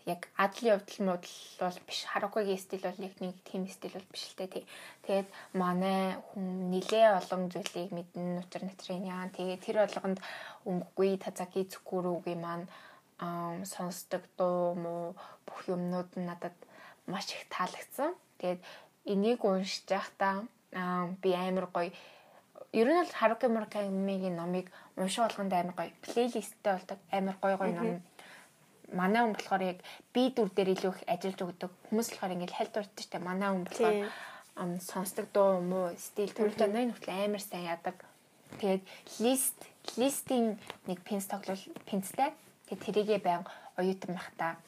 [0.06, 4.24] яг адал явдал модал бол биш харакугийн стил бол яг нэг тийм стил бол биш
[4.30, 4.66] л дээ.
[5.06, 9.30] Тэгээд манай хүн нилээ олон зүйлийг мэднэ учир натрын яа.
[9.30, 10.18] Тэгээд тэр болгонд
[10.66, 12.66] өнгөгүй тазаки цукуруугийн маань
[13.64, 15.14] сонсдог дуу муу
[15.46, 16.56] бүх юмнууд нь надад
[17.06, 18.14] маш их таалагдсан.
[18.38, 18.60] Тэгээд
[19.06, 20.46] энийг уншиж байхдаа
[21.22, 21.92] би амар гоё
[22.72, 24.66] ер нь бол Харуки Муракамигийн номыг
[24.96, 28.02] унших болгонд амар гоё плейлисттэй болдог амар гоё гоё ном
[28.92, 29.78] манай хүн болохоор яг
[30.14, 31.70] би дүр дээр илүү их ажиллаж өгдөг.
[31.88, 33.18] Хүмүүс болохоор ингээл хальт штэ.
[33.18, 33.96] Манай хүн болохоор
[34.56, 37.96] ам сонсдог дуу мó стил төрөл оноо нүхэл амар сайн ядаг.
[38.60, 38.84] Тэгээд
[39.24, 39.58] лист
[39.96, 42.36] листийн нэг пинс тоглол пинстэй.
[42.68, 43.44] Тэгээд тэрийгээ баян
[43.80, 44.60] оюутан байхдаа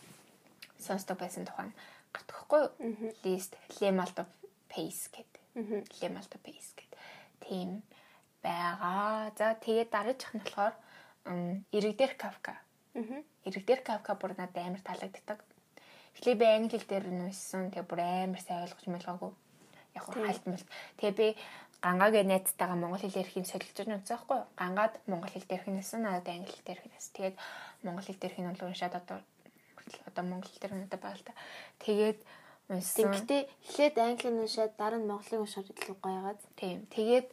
[0.81, 1.73] сонсдог байсан тухайн
[2.13, 3.13] гатахгүй юу?
[3.25, 4.25] Лист Lemalto
[4.73, 5.43] Pace гэдэг.
[6.01, 6.99] Lemalto Pace гэдэг.
[7.45, 7.85] Тийм
[8.45, 9.33] байгаа.
[9.37, 10.75] За тэгээд дараачих нь болохоор
[11.73, 12.64] Ирэгдэр Кавка
[12.95, 15.43] Эрэг дээр Кавка бүр надад амар таалагддаг.
[16.15, 17.75] Эхлээ би англи хэл дээр нүссэн.
[17.75, 19.33] Тэгээ бүр амар сайн ойлгож мэлгаагүй.
[19.99, 20.67] Яг хөө хальтмал.
[21.03, 21.27] Тэгээ би
[21.83, 24.47] гангагийн найзтайгаа монгол хэл ярихын солилцож үзсэн байхгүй юу?
[24.55, 27.07] Гангаад монгол хэл дээр хинэсэн надад англи хэл дээр хинэс.
[27.19, 27.37] Тэгээд
[27.83, 29.19] монгол хэл дээр хин бол уншаад одоо
[30.07, 31.35] одоо монгол хэл дээр надад байгаа л та.
[31.83, 32.19] Тэгээд
[32.71, 33.13] уншсан.
[33.13, 36.41] Тэгтээ эхлээд англиг уншаад дараа нь монголыг уншаад илүү гоё яагаад.
[36.57, 36.79] Тийм.
[36.95, 37.27] Тэгээд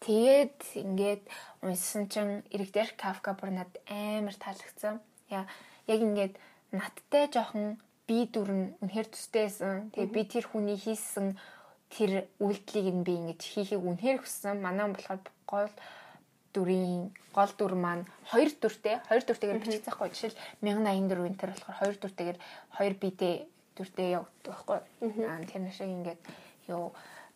[0.00, 1.24] Тэгээд ингээд
[1.60, 4.96] уншсан чинь Эрэгдэр Кафка бүр над амар таалагдсан.
[5.28, 5.44] Яа
[5.84, 6.34] яг ингээд
[6.72, 7.76] надтай жоохон
[8.08, 9.92] би дүр нь үнэхэр төстэйсэн.
[9.92, 11.36] Тэгээ би тэр хүний хийсэн
[11.92, 14.56] тэр үйлдэлийг нь би ингэж хийхийг үнэхэр хүссэн.
[14.64, 15.72] Манай болохоор гол
[16.56, 21.78] дүрийн гол дүр маань хоёр дүртэй хоёр дүртэйгээр бичих заахгүй жишээл 1084 энэ төр болохоор
[21.78, 22.38] хоёр дүртэйгээр
[22.76, 23.34] хоёр биедээ
[23.76, 24.78] дүртэй явагддаг байхгүй.
[25.28, 26.20] Аа тэр шиг ингээд
[26.72, 26.90] юу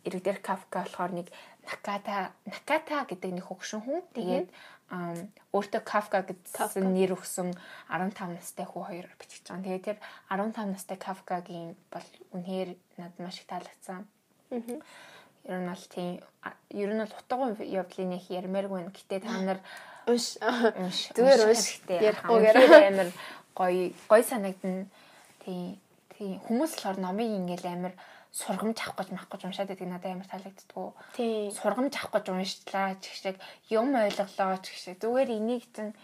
[0.04, 1.28] Ирэгдэр Кафка болохоор нэг
[1.64, 4.02] Наката Наката гэдэг нэг хөгшин хүн.
[4.12, 4.48] Тэгээд
[4.92, 7.56] өөртөө Кафка гэсэн нэр өгсөн
[7.88, 9.64] 15 настай хүү хоёр бичиж байгаа.
[9.64, 12.70] Тэгээд тэр 15 настай Кафкагийн бол үнэхээр
[13.00, 14.06] надад маш их таалагдсан.
[14.50, 16.20] Ер нь бол тийм
[16.70, 18.86] ер нь бол утга явдлын их ярмааргүй.
[18.92, 19.60] Гэтэ та нар
[20.10, 20.36] унш
[21.16, 23.08] зүгээр унш ярихгүй амар
[23.56, 24.86] гоё гоё санагдана.
[25.42, 25.80] Тийм
[26.12, 27.92] тийм хүмүүс болохоор номыг ингээл амар
[28.34, 30.88] сургамж авах гэж мах гэж уншаад байдаг надад амар таалагддгүү.
[31.14, 31.54] Тийм.
[31.54, 33.36] Сургамж авах гэж уншлаа ч гэх шиг
[33.70, 35.94] юм ойлголоо ч гэх шиг зүгээр энийг чинь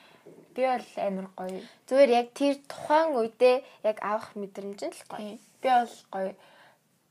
[0.54, 1.60] би бол амар гоё.
[1.90, 5.34] Зүгээр яг тэр тухайн үедээ яг авах мэдрэмж нь л гоё.
[5.58, 6.32] Би бол гоё.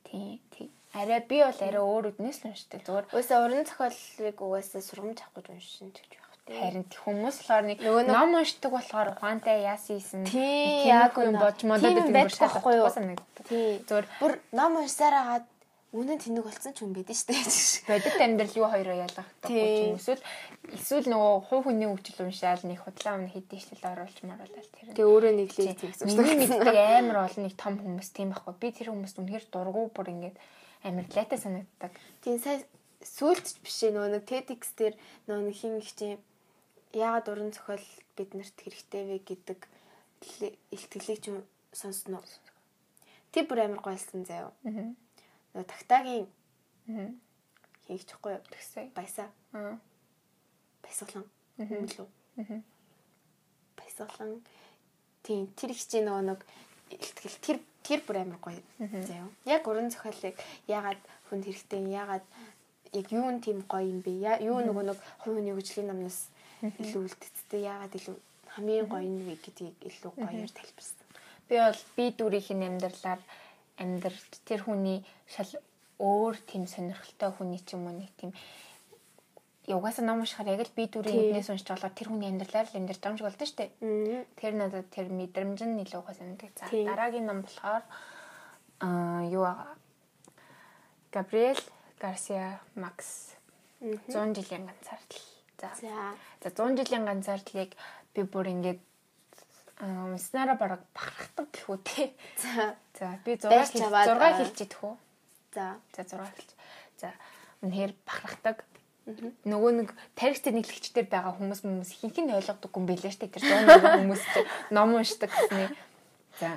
[0.08, 0.72] Тийм тийм.
[0.96, 3.12] Арай би бол арай өөр үднээс л уншдаг зүгээр.
[3.12, 6.19] Уусаа уран зохиолыг угаасаа сургамж авах гэж уншин гэж байх.
[6.50, 10.26] Харин хүмүүс болохоор нэг ном уншдаг болохоор ухаантай яасан ийсэн.
[10.26, 12.90] Тий, яг юм бодж модод Тийм байдаг байхгүй юу?
[12.90, 13.46] санагддаг.
[13.46, 13.78] Тий.
[13.86, 15.46] Зүгээр Бүр ном уншсараагаад
[15.94, 17.46] үнэн тэнэг болсон ч юм байдаг шүү дээ.
[17.90, 20.24] бодит амьдрал юу хоёроо ялгахдаггүй ч юм эсвэл
[20.74, 24.94] эсвэл нөгөө хувь хүний хөгжил уншаал нэг худлаа өмнө хэд дэвшлэл оруулж маруулаад тэр.
[24.94, 28.54] Тэгээ өөрөө нэг л тэгс Миний мэддэг амар олон нэг том хүмүүс тийм байхгүй.
[28.62, 30.38] Би тэр хүмүүст үнэхээр дургу бүр ингээд
[30.86, 31.94] амар лайтай санагддаг.
[32.22, 32.62] Тийм сая
[33.02, 34.96] сүултч биш ээ нөгөө нэг TEDx дээр
[35.26, 36.20] нөгөө хин их чинь
[36.94, 37.86] яагаад уран зохиол
[38.18, 39.60] биднэрт хэрэгтэй вэ гэдэг
[40.74, 41.28] илтгэлийг ч
[41.74, 42.24] сонсноо.
[43.32, 44.52] Тэр бүр амар гойлсон заяа.
[44.66, 44.94] Аа.
[45.54, 46.28] Нөгөө тагтагийн
[46.90, 47.14] Аа.
[47.86, 48.44] хийх чихгүй юу?
[48.50, 48.90] Тэгсэй.
[48.98, 49.30] Баясаа.
[49.54, 49.78] Аа.
[50.82, 51.26] Баясгалан.
[51.58, 52.08] Юм лүү?
[52.38, 52.64] Мгм.
[53.78, 54.42] Баясгалан.
[55.24, 56.40] Тийм тэр их чинь нөгөө нэг
[56.90, 58.62] илтгэл тэр тэр бүр амар гоё
[59.06, 59.30] заяа.
[59.46, 60.36] Яг уран зохиолыг
[60.68, 60.98] яагаад
[61.30, 62.26] хүнд хэрэгтэй яагаад
[62.94, 64.42] яг юу нь тийм гоё юм бэ?
[64.42, 68.16] Юу нөгөө нэг хувийн хөгжлийн намнаас илүү үлдцтэй яагаад илүү
[68.56, 71.08] хамгийн гоё нь вэ гэдгийг илүү гоёор тайлбарсан.
[71.48, 73.22] Би бол би дүрийн амьдралаар
[73.80, 75.52] амьдралд тэр хүний шал
[76.00, 78.32] өөр тийм сонирхолтой хүний ч юм уу нэг тийм
[79.70, 83.00] угаасаа ном уншихаар яг л би дүрийн үднээс уншиж болохоор тэр хүний амьдралаар л амьдарч
[83.00, 83.66] байгаа юм шиг болдоо штэ.
[83.80, 84.26] Мм.
[84.40, 86.52] Тэр надад тэр мэдрэмж нь илүү гоо санагдав.
[86.58, 87.84] За дараагийн ном болохоор
[88.82, 89.78] аа юу аа
[91.14, 91.62] Габриэл
[92.02, 93.36] Гарсиа Макс
[93.82, 95.39] 100 жилийн ганцаардал.
[95.60, 95.70] За.
[95.82, 96.16] За.
[96.44, 97.76] За 100 жилийн ганцаардлыг
[98.16, 98.80] би бүр ингээд
[99.80, 102.04] аа снара бараг бахархдаг гэх үү те.
[102.40, 102.76] За.
[102.96, 104.38] За би 6 Дайрч хэл аваад, 6 аа.
[104.40, 104.96] хэлж идэх үү?
[105.56, 105.66] За.
[105.96, 106.50] За 6 хэлж.
[107.00, 107.10] За
[107.64, 108.58] үнэхээр бахархдаг.
[109.44, 114.06] Нөгөө нэг тарих зэниглэгчдэр байгаа хүмүүс хүмүүс ихэнх нь ойлгодоггүй юм билээ штэ тэр 100
[114.06, 115.70] хүмүүс чи ном уншдаг гэснээ.
[116.40, 116.50] За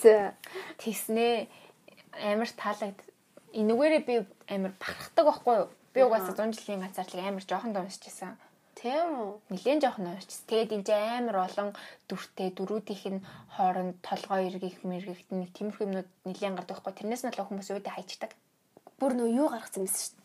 [0.00, 0.32] За.
[0.78, 1.50] тэгснээ
[2.30, 3.00] амар таалагд
[3.52, 4.14] энэгээрээ би
[4.48, 5.68] амар бахархдаг байхгүй юу?
[5.94, 8.38] Би угаасаа 100 жилийн ганцаардлыг амар жоохон уншижсэн.
[8.78, 9.30] Тийм үү?
[9.52, 10.46] Нилээн жоохон уншиж.
[10.46, 11.68] Тэгээд энэ амар олон
[12.08, 16.94] дүртэй дөрүүдийнх нь хооронд толгой эргэх мэргэгт нэг тиймэрхүү юмнууд нилээн гардаг байхгүй.
[16.96, 18.32] Тэрнээс нь л хүмүүс үүдээ хайчдаг.
[19.02, 20.18] Бүр нөө юу гаргацсан мэс шүү.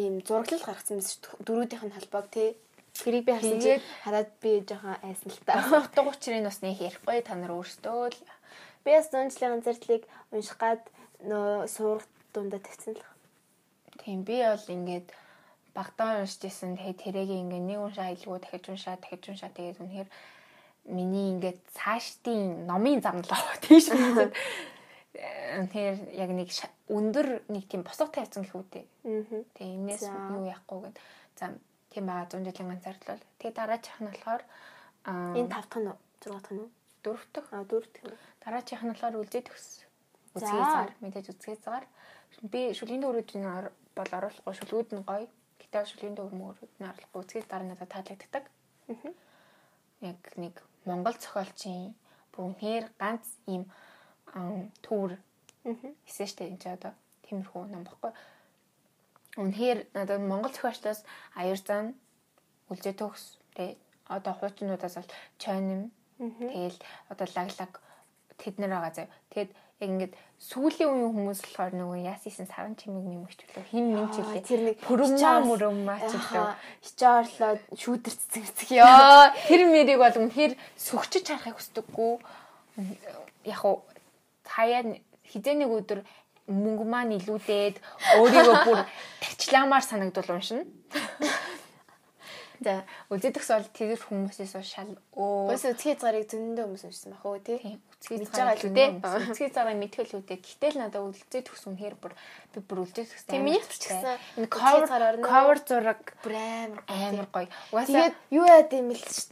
[0.00, 1.42] Ийм зураглал гаргацсан мэс шүү.
[1.44, 2.56] Дөрүүдийнх нь холбоог тий.
[2.96, 3.72] Тэрийг би харсан чи
[4.04, 5.60] хараад би жоохон айсан л та.
[5.82, 8.20] Утга учрыг бас нэг ярихгүй та нар өөрсдөө л
[8.84, 10.02] Би бас зөнчлийн ганцаардлыг
[10.34, 10.82] унших гад
[11.22, 13.02] нөө суурах дундаа тавьсан л.
[14.04, 15.08] Тийм би бол ингээд
[15.74, 20.08] багтаа уншиж исэн тэгээд тэрийг ингээд нэг уншаа илгүү дахиж уншаа дахиж уншаа тэгээд үнэхээр
[20.92, 24.32] миний ингээд цаашдын номын зам л аваа тийш үнэхээр
[25.72, 26.48] тэр яг нэг
[26.88, 28.84] өндөр нэг тийм босго тавьсан гэх үтэй.
[29.04, 29.44] Аа.
[29.56, 30.96] Тэгээ энэс юу яахгүй гэд.
[31.36, 31.52] За
[31.92, 33.22] тийм байгаа 100 жилийн ганцаардлал.
[33.38, 34.42] Тэгээ дараачих нь болохоор
[35.36, 35.98] Энэ тав дахь нь уу?
[36.24, 36.70] Зургаах нь уу?
[37.04, 38.16] дөрөв дэх А дөрөв дэх нь.
[38.40, 39.84] дараачих нь болохоор үлзий төгс.
[40.32, 40.40] За.
[40.40, 41.84] Үзгээзгаар мэдээж үзгээзгаар.
[42.48, 45.26] Би шүлийн ор- бол оруулахгүй шүлгүүд нь гоё.
[45.60, 48.44] Гэтэ шүлийн дөр мөрүүд нь оруулахгүй үзгээд дараа надад таалагддаг.
[50.02, 50.54] Яг нэг
[50.88, 51.94] Монгол зохиолчийн
[52.34, 53.64] бүгнээр ганц ийм
[54.84, 55.12] төвөр.
[56.08, 56.92] Эсвэл штэ энэ ч одоо
[57.24, 58.12] тиймэрхүү ном баггүй.
[59.38, 61.00] Үнэхээр надад Монгол зохиолчдоос
[61.38, 61.94] аяр зан
[62.70, 63.76] үлзээ төгс тэ
[64.08, 66.78] одоо хуучнуудаас бол чойным тэгэл
[67.12, 67.72] одоо лаглаг
[68.40, 69.08] тэд нар байгаа зав.
[69.30, 69.50] Тэгэд
[69.82, 74.42] яг ингээд сүүлийн үеийн хүмүүс болохоор нөгөө яасисэн саран чимэг нэмэгч лөө хин Аа, үлээ.
[74.46, 76.54] тэр нэг пүрмаа мөрөммаа ч лөө.
[76.86, 79.34] Хичээрлоо шүүдэр цэцэг ёо.
[79.50, 82.12] Тэр мэрийг бол үнэхээр сүгчиж харахыг хүсдэггүй.
[83.50, 83.82] Яг уу
[84.46, 86.02] хаяа хизээний өдөр
[86.46, 87.76] мөнгө маань илүүдээд
[88.18, 88.78] өөрийгөө бүр
[89.22, 90.66] тарчламаар санагдвал уншина.
[92.62, 97.24] За үзэдэгс бол тэр хүмүүсээс бол шал өө Өөс үзхий зарыг зөндөө хүмүүс уншсан бах
[97.26, 97.58] үү тий.
[97.98, 98.88] үцгий байгаа л лүдээ.
[99.02, 100.38] үү, Үцгий цагаан мэдхэл лүдээ.
[100.38, 102.12] Гэтэл надад үлзээ төгс үнэхээр бүр
[102.54, 103.24] би бүр үлзээ төгс.
[103.26, 107.50] Тийм, миний ч гэсэн энэ cover цагаар cover зураг Бүр амар гоё, амар тий.
[107.74, 107.86] гоё.
[107.90, 109.26] Тэгээд юу яад юм бэл ш.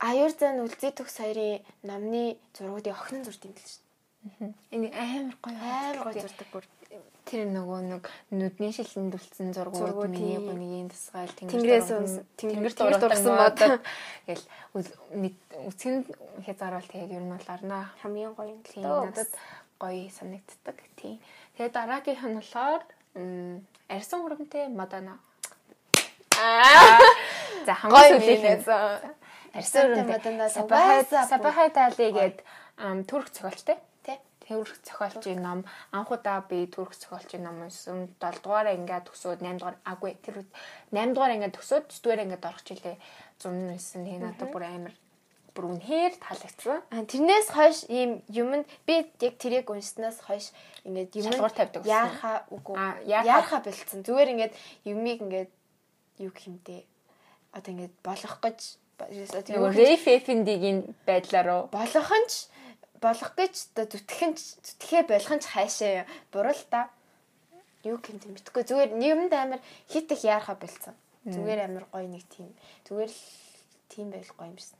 [0.00, 3.78] Аюур зан төгс хоёрын номны зургуудыг охин зурд юм бэл ш.
[4.74, 5.54] энэ амар гоё.
[5.54, 6.22] Амар гоё тий.
[6.26, 6.64] зурдаг бүр.
[7.30, 8.02] Тэр нөгөө нэг
[8.34, 13.70] нүдний шилэн дүлцэн зургууд миний бүнийг тасгаал Тэнгэрээс дурган- унс- тэнгэр тэнгэр дургасан дургасан модод
[13.70, 13.82] модод.
[14.26, 14.44] гэл
[15.70, 15.96] үсгэн
[16.42, 19.30] хязгааруул тэгээд ер нь бол арнаа Хамгийн гоё юм тийм надад
[19.78, 21.22] гоё санагддаг тийм
[21.54, 22.82] тэгээд дараагийнх нь болохоор
[23.86, 25.14] арьсан хурамтай модана
[26.34, 26.98] Аа.
[27.66, 28.58] за хамгийн сүүлийн
[29.54, 32.36] арьсан хурамтай бүр- сапахай таали гээд
[32.80, 33.76] ам, түрк зохиолчтой
[34.50, 35.62] Тэрх зохиолчийн ном
[35.94, 40.42] анхудаа би түрх зохиолчийн ном уншсан 7 дугаар ингээд төсөөд 8 дугаар агүй тэр
[40.90, 42.96] 8 дугаар ингээд төсөөд 9 дугаар ингээд орох жилээ
[43.38, 44.02] 100 уншсан.
[44.02, 44.94] Тэгээ надад бүр амар
[45.54, 46.78] бүр үнэхээр таалагдсан.
[46.90, 50.50] А тэрнээс хойш ийм юмд би яг тэрийг уншснаас хойш
[50.82, 51.94] ингээд юм Шалгуур тавьдаг гэсэн.
[51.94, 54.54] яаха үгүй А, яахаа- яаха болцсон зүгээр ингээд
[54.90, 55.50] юмыг ингээд
[56.26, 56.82] юу гэх юмдээ
[57.54, 58.58] одоо ингээд болох гэж
[59.74, 61.62] Рейф Эфендигийн байдлаар уу?
[61.72, 62.46] болох нь ч
[63.00, 66.92] болох гэж одоо зүтгэн зүтгэхээ болох нь ч хайшаа буруу л да.
[67.84, 70.94] Юу гэнт юм битгүй зүгээр юмд амар хит их яарха болцсон.
[71.24, 72.52] Зүгээр амар гоё нэг тийм
[72.84, 73.20] зүгээр л
[73.88, 74.76] тийм байл гоё юм шиг.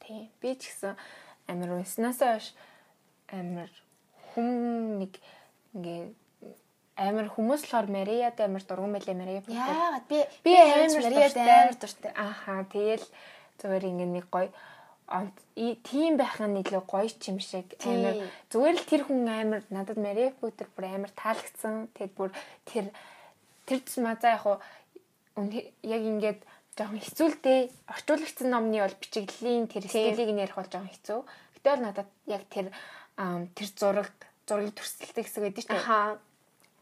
[0.00, 0.30] Тийм.
[0.38, 0.94] Би ч гэсэн
[1.50, 2.54] амар унснасаа хойш
[3.30, 3.70] амар
[4.30, 5.18] хүм нэг
[5.74, 6.14] ингээ
[7.00, 9.42] амар хүмүүс болохоор Марияд амар дурган байлаа Мария.
[9.46, 11.50] Яагаад би би амар Марияд дуртай.
[11.50, 12.12] амар дуртай.
[12.14, 13.06] Ааха тэгэл
[13.58, 14.50] зүгээр ингээ нэг гоё
[15.82, 19.98] тийм байх нь илүү гоё ч юм шиг амар зүгээр л тэр хүн амар надад
[19.98, 21.90] Мария Бүтер бүр амар таалагдсан.
[21.98, 22.30] Тэгэд бүр
[22.62, 22.94] тэр
[23.66, 24.58] тэр тусмаа за яг уу
[25.82, 26.40] яг ингээд
[26.78, 27.58] жоохон хэцүүлтэй
[27.90, 31.20] орчуулагчсан номны бол бичиглэлийн тэр стилийг нь ярих бол жоохон хэцүү.
[31.58, 32.70] Гэтэ бол надад яг тэр
[33.18, 34.14] тэр зураг
[34.46, 36.18] зургийг төрсөлтэй хэсэг байдаг шүү дээ.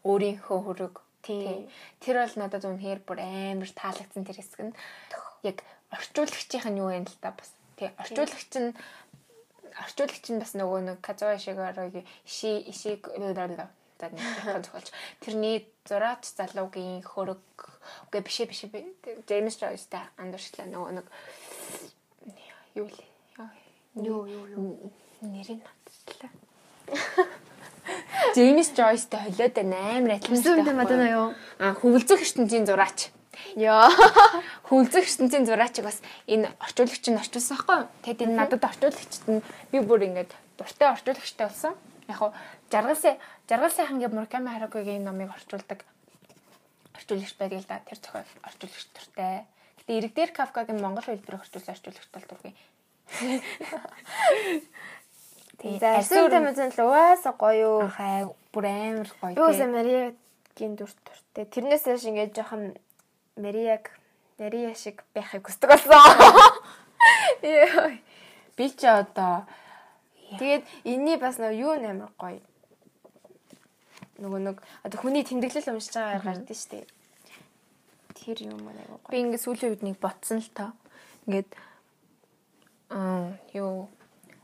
[0.05, 0.95] Өөрийнхөө хөрөг.
[1.25, 1.67] Тийм.
[1.99, 4.73] Тэр бол надад үнэхээр бүр амар таалагдсан тэр хэсэг нь.
[5.43, 7.51] Яг орчуулагчийн нь юу вэ л та бас.
[7.79, 8.75] Тий орчуулагч нь
[9.79, 13.47] орчуулагч нь бас нөгөө нэг Казуа Шигарогийн иши ишиг за
[14.11, 14.19] нэг
[14.67, 14.91] зохиолч.
[15.23, 17.39] Тэрний зураач залуугийн хөрөг
[18.11, 18.67] үгүй биш биш
[19.27, 21.07] Джеймс Джойстай андуурчлаа нөгөө нэг
[22.75, 22.99] юу л
[23.95, 24.91] Юу юу
[25.21, 26.31] нэрийг надчлаа.
[28.35, 30.37] Джеймс Джойстай холиод амар адилхан.
[30.37, 31.27] Зүгтээ мадана юу?
[31.57, 33.09] А хөвөлцөх ертөнцийн зураач.
[33.55, 33.89] Яа.
[34.67, 37.87] Хөвөлцөх ертөнцийн зураачиг бас энэ орчуулагч нь орчуулсан байхгүй юу?
[38.03, 41.73] Тэгэд энэ надад орчуулагчд нь би бүр ингээд дуртай орчуулагчтай болсон.
[42.07, 42.31] Яг хуу
[42.71, 43.15] жаргалсан
[43.49, 45.85] жаргалсан хангийн Мураками Харукигийн номыг орчуулдаг
[46.97, 47.81] орчуулагч байдаг л да.
[47.87, 49.45] Тэр зохиол орчуулагч дуртай.
[49.79, 52.53] Гэтэ Иргэдэр Кавкагийн Монгол хэлбэрээр орчуулсан орчуулагч бол дургүй.
[55.79, 57.89] За асуунтай мэдэн л угаасаа гоё юу.
[57.91, 59.35] Хай бүр амар гоё.
[59.35, 61.45] Би үсэ Мариагийн дүр төртэй.
[61.51, 62.79] Тэрнээс хойш ингээд жоохон
[63.39, 63.95] Мариаг
[64.39, 66.03] Мария шиг байхыг хүсдэг болсон.
[68.55, 69.47] Би ч одоо
[70.37, 72.37] Тэгээд энэний бас нэг юу нэмэр гоё.
[74.21, 76.85] Нөгөө нэг одоо хүний тэмдэглэл уншиж байгаагаар гардаг шүү дээ.
[78.13, 80.69] Тэр юм аа нэг би ингээд сүүлийн үед нэг ботсон л тоо.
[81.25, 81.49] Ингээд
[82.93, 83.89] аа юу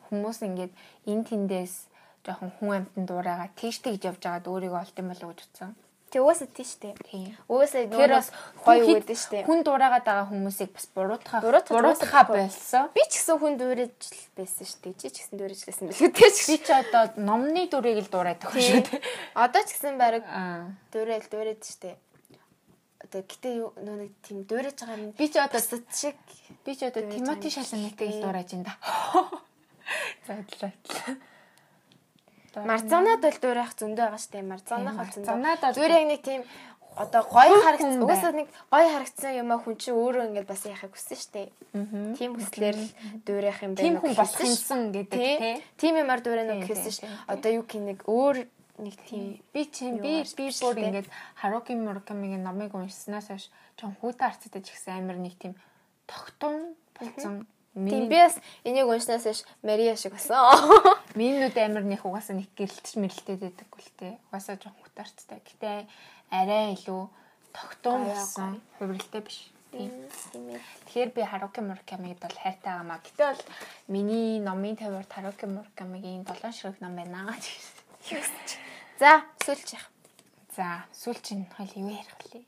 [0.09, 0.73] хүмүүс ингээд
[1.05, 1.85] эн тэндээс
[2.25, 5.71] жоохон хүн амтнд дуурайгаа тийштэй гэж явж байгаад өөрийгөө олд юм болов уу гэж утсан.
[6.13, 6.77] Тэг уусаа тийш.
[6.79, 7.35] Тийм.
[7.49, 8.31] Уусаа Тэр бас
[8.63, 8.85] гоё
[9.19, 9.43] шүү дээ.
[9.49, 12.87] Хүн дуурайгаад байгаа хүмүүсийг бас буруутгах Буруутгах- буруутгахаа болсон.
[12.95, 13.53] Би ч гэсэн хүн
[13.99, 14.93] л байсан дээ.
[14.95, 16.47] Чи ч гэсэн дүүрэж лсэн бэлгүй дээ.
[16.47, 19.01] Би ч одоо номны дүрийг л дуурайдаг шүү дээ.
[19.35, 20.23] Одоо ч гэсэн баг
[21.33, 21.95] дүүрээд шүү дээ.
[23.05, 23.53] Одоо гэтээ
[23.85, 25.11] нөө нэг тийм дүүрэж байгаа юм.
[25.19, 26.15] Би ч одоо Бусад шиг
[26.63, 27.65] би ч одоо Тимоти шиг.
[28.13, 28.73] л дуурайж ин да.
[30.25, 30.33] За
[32.55, 32.71] адлаа.
[32.71, 34.45] Марцанаад бол дүүрэх зөндөө байгаа шүү дээ.
[34.47, 35.75] Марцанах бол зөндөө.
[35.75, 36.41] Зүгээр яг нэг тийм
[36.95, 37.91] одоо гоё Хүн харагдсан.
[37.99, 41.47] хүн Угаасаа нэг гоё харагдсан юм а хүн чинь өөрөө ингээд бас яхахыг хүссэн.
[41.75, 42.15] Аа.
[42.15, 42.87] Тийм хүслээр л
[43.27, 43.99] дүүрэх юм байна.
[43.99, 45.35] хүн гэж болох хэлсэн юмсан гэдэг Тий.
[45.43, 45.55] тий.
[45.75, 46.31] Тийм юмар Тийм,
[46.63, 47.03] тийм, шүү.
[47.03, 47.11] тийм.
[47.27, 48.37] Одоо юу гэх нэг өөр
[48.79, 54.23] нэг тийм Би чинь би би бүр ингээд Харуки Муракамигийн номыг уншсанаас хойш чон хүүтэ
[54.23, 55.59] арцтай ч гэсэн амар нэг тийм
[56.07, 57.43] тогтун болсон.
[57.75, 60.39] Тийм би бас энийг уншнаас ш Мария шиг болсон.
[61.19, 64.15] минийуд амар нэг угаасаа нэг гэрэлтч мэрэлтэд байдаг гүл тээ.
[64.31, 65.39] Угаасаа жон хүүтэ арцтай.
[65.43, 65.87] Гэтэ
[66.31, 67.03] арай илүү
[67.51, 68.63] тогтун болсон.
[68.79, 69.51] Хувирлтай биш.
[69.75, 73.03] Тэгэхээр би Харуки Муракамиг бол хайртай байгаамаа.
[73.03, 73.43] Гэтэ бол
[73.91, 77.43] миний номын тавиурд Харуки Муракамигийн долоон ширхэг ном байна гэж
[78.07, 78.63] хэлсэн.
[78.99, 79.83] За, сүүлчих.
[80.55, 82.47] За, сүүл чинь хойл юу ярих вэ?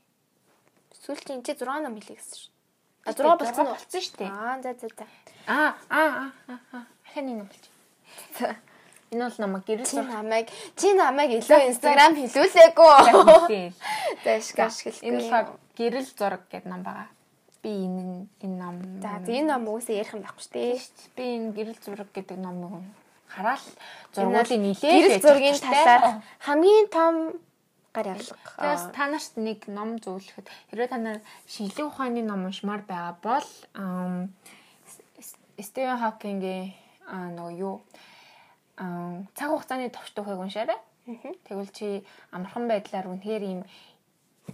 [1.04, 2.57] Сүүлчийн чи 6 ном хэлээ гэсэн шүү.
[3.08, 3.74] А Гэтэ 6 болсон уу?
[3.80, 4.28] болсон шүү дээ.
[4.28, 5.06] Аа, за за за.
[5.48, 6.84] Аа, аа, аа.
[7.08, 7.64] Ахын нэг болж.
[9.12, 11.60] Энэ бол намайг гэрэл зурх намайг чи намайг илүү
[12.28, 13.48] хэлүүлээгүй.
[13.48, 13.72] тийм.
[14.28, 15.48] Дэш гаш Энэ болохоор
[15.80, 17.08] гэрэл зураг гэдэг ном байгаа.
[17.64, 18.76] Би энэ энэ ном.
[19.00, 20.76] За, энэ ном үгүйсээ ярих юм байхгүй шүү дээ.
[21.16, 22.84] би энэ гэрэл зураг гэдэг номыг
[23.32, 24.92] хараал Энэ бол зургуулын нилээ.
[24.92, 26.04] Гэрэл зургийн талаар
[26.44, 27.16] хамгийн том
[27.98, 28.94] гар Тэгээс ялга.
[28.94, 31.18] та нарт нэг ном зөвлөхөд хэрвээ та нар
[31.50, 33.48] шинжлэх ухааны ном уншмаар байгаа бол
[35.58, 36.78] Стивен Хокингийн
[37.10, 37.82] нөгөө юу
[39.34, 40.78] цаг хугацааны товч тухайг уншаарай.
[41.50, 43.62] Тэгвэл чи амархан байдлаар үнэхээр ийм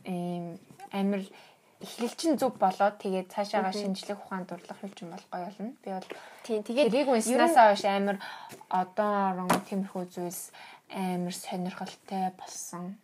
[0.07, 0.45] ийм
[0.95, 1.27] амир
[1.83, 5.75] эхлэлчин зөв болоод тэгээд цаашаага шинжлэх ухаанд дурлах хөлж юм бол гоё болно.
[5.83, 6.07] Би бол
[6.47, 8.17] Тийм, тэгээд тэрийг уншнаасаа хойш амир
[8.71, 10.41] одоо орон тиймэрхүү зүйлс
[10.87, 12.95] амир сонирхолтой болсон.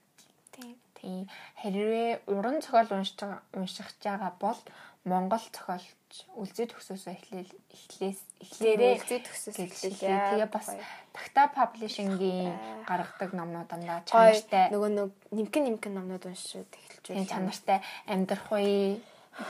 [0.99, 1.25] Тийм.
[1.63, 3.19] Хэрвээ уран зохиол уншиж
[3.55, 4.59] уншиж байгаа бол
[5.07, 10.19] Монгол зохиолч үлзий төгсөөсөө эхлээл эхлээс эхлээрээ Үлзий төгсөөс хэлээ.
[10.35, 10.67] Тэгээ бас.
[11.15, 17.31] Такта паблишингийн гаргадаг номнууд Гой чанартай нөгөө нэг нимкэн нимкэн номнууд уншиж эхэлж байлаа.
[17.31, 17.79] чанартай
[18.11, 18.99] амьдрах үе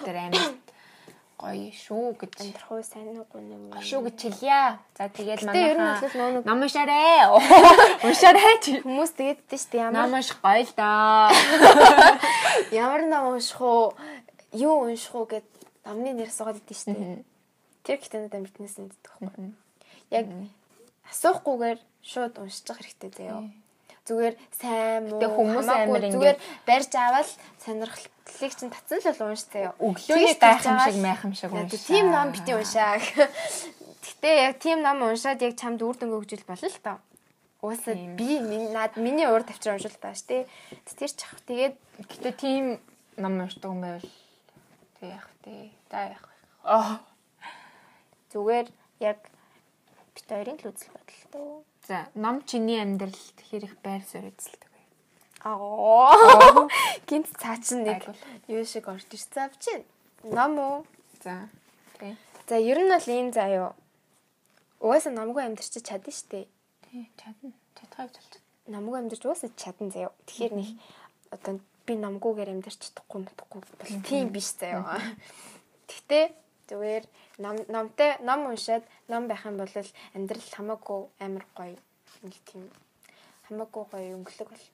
[0.05, 0.53] Тэр амар
[1.39, 3.71] гоё шүү гэж амьдрах уу сайн уу юм.
[3.71, 4.75] гоё шүү гэж хэлье.
[4.99, 7.31] За тэгээд нэг ном уншаарэ.
[8.03, 8.43] Уншаарэ
[8.83, 11.31] хүмүүс тэгээд дээ шүү дээ ямар Ном унших гоё л доо.
[12.83, 13.95] ямар ном унших уу
[14.51, 15.47] юу унших уу гэд
[15.87, 17.23] номны нэр суугаад идэв шүү дээ.
[17.87, 19.55] Тэр гэхдээ надад мэднээс мэддэг байхгүй.
[20.11, 20.27] Яг
[21.07, 23.47] асуухгүйгээр шууд уншчих хэрэгтэй заяа.
[24.03, 26.37] Зүгээр сайн муу хүмүүс амар зүгээр
[26.67, 27.29] барьж аваад
[28.29, 29.73] сонирхлыг чинь татсан л бол унш заяа.
[29.81, 31.87] Өглөөний Тэгж гайхам аваад шиг майхам шиг яа, уншаа.
[31.89, 32.97] Тийм ном бити уншаа.
[34.05, 36.97] Гэтэ яг тийм ном уншаад яг чамд үр дүнгээ өгчүүл болно л тоо.
[37.59, 38.39] Уусаа би
[38.71, 40.45] над миний урд тавчраа уншуул тааш тий.
[40.85, 41.75] Тэр ч ах тэгээд
[42.07, 42.79] Гэтэ тийм
[43.17, 44.07] ном уншдаг юм байвал
[44.99, 45.71] тэг яах вэ?
[45.91, 46.25] За яах?
[46.63, 46.99] Аа.
[48.31, 48.67] зүгээр
[49.03, 49.19] яг
[50.15, 51.65] бит хоёрын л үзэл бодолтой.
[51.87, 54.68] За, ном чиний амьдралд хэр их байр суурь эзэлдэг?
[55.43, 56.67] Аа.
[57.07, 58.03] Гинт цаачин нэг
[58.47, 59.83] юу шиг орж ирсэн авчин.
[60.23, 60.85] Ном уу?
[61.23, 61.47] За.
[61.99, 62.17] Тэг.
[62.47, 63.71] За ер нь бол заа юу.
[64.79, 66.47] Угаасаа номгүй амьдрч чадна штэ.
[66.91, 67.51] Тий, чадна.
[67.75, 68.39] Чадхайг тулч.
[68.67, 70.11] Номгүй амьдрч угаасаа чадна юу.
[70.27, 70.69] Тэгэхээр нэг
[71.31, 74.83] одоо би номгүйгээр амьдрч чадахгүй мутахгүй бол тийм биш юу.
[75.87, 76.25] Гэхдээ
[76.69, 77.03] зүгээр
[77.41, 79.73] ном номтой ном уншаад ном байх юм бол
[80.13, 81.77] амьдрал хамаагүй амар гоё
[82.21, 82.69] нэг тийм
[83.49, 84.65] хамаагүй гоё өнгөлөг бол.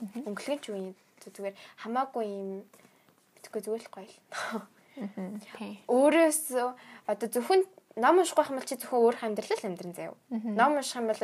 [0.00, 0.34] Юу
[0.76, 0.94] юм.
[1.20, 1.54] Зүгээр
[1.84, 2.64] хамаагүй юм.
[3.36, 3.92] Битгүй зүгээр л.
[3.92, 4.16] Гоё л.
[5.88, 6.40] Өөрөөс
[7.06, 7.62] одоо зөвхөн
[7.96, 10.14] ном унших байх юм бол чи зөвхөн өөрийнхөө амьдралаа л амьдран заяа.
[10.30, 11.22] Ном унших юм бол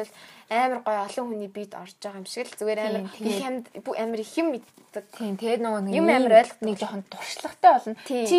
[0.51, 4.33] амар гоё олон хүний биед орж байгаа юм шиг л зүгээр амар их амар их
[4.35, 5.05] юм мэддэг.
[5.15, 6.65] Тийм, тэгээд нөгөө нэг Юм амар ойлгодог.
[6.67, 7.95] нэг жоохон туршлагатай болно.
[8.09, 8.39] Чи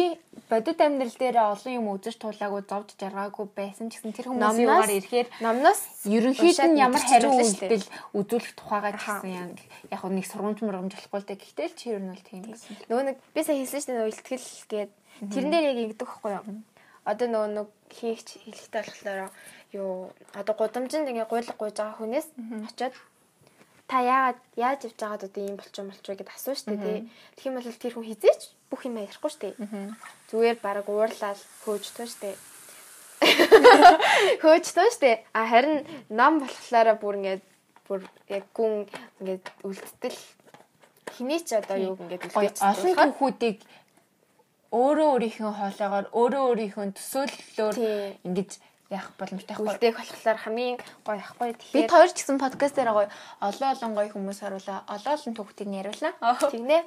[0.50, 5.28] бодит амьдрал дээр олон юм үзэж туулаагүй, зовж жаргаагүй байсан гэсэн тэр Номноос- югаар ирэхээр
[5.42, 7.70] Номноос ерөнхийд нь ямар мэдчих хариу болно шүү дээ.
[7.78, 9.58] үйлдэл үзүүлэх тухайгаа гэсэн яг
[9.94, 11.42] яг нэг сургамж мургамж болохгүй л дээ.
[11.46, 12.44] Гэхдээ л чи ер нь бол тийм
[12.90, 14.92] нөгөө нэг би сая хэлсэн шүү дээ ихтгэл гээд
[15.32, 16.46] тэрэн дээр яг ингэдэг байхгүй юу?
[17.08, 19.32] Одоо нөгөө нэг хийгч хэлэхтэй болохоор
[19.72, 22.28] юу одоо гудамжинд ингээ гуйлга гуйж байгаа хүнээс
[22.68, 22.96] очиод
[23.88, 27.08] та яагаад яаж явж байгаад одоо ийм болчих юм болчих вэ гэд асуу штэ тий.
[27.40, 29.56] Тэгэх юм бол тэр хүн хизээч бүх юм ярихгүй штэ.
[30.28, 32.36] Зүгээр баг уурлаад хөөж туу штэ.
[34.44, 35.24] Хөөж туу штэ.
[35.32, 37.44] А харин ном болохоор бүр ингээд
[37.88, 38.92] бүр яг гүн
[39.24, 40.20] ингээд үлдтэл
[41.16, 43.58] хиний ч одоо юу ингээд Гоё үлдээж олон хүүхдүүдийг
[44.72, 47.76] өөрөө өөрийнхөө хоолоогоор өөрөө өөрийнхөө төсөөллөөр
[48.28, 48.52] ингэж
[48.92, 49.68] яах боломжтой байхгүй.
[49.68, 53.10] үлдээх болохоор хамгийн гоё ахгүй Бид тэгэхээр хоёр ч гэсэн подкаст дээр гоё
[53.44, 54.80] олон олон гоё хүмүүс харуулаа.
[54.88, 56.14] Олон олон түүхтийг яриулаа.
[56.52, 56.80] тэгнэ.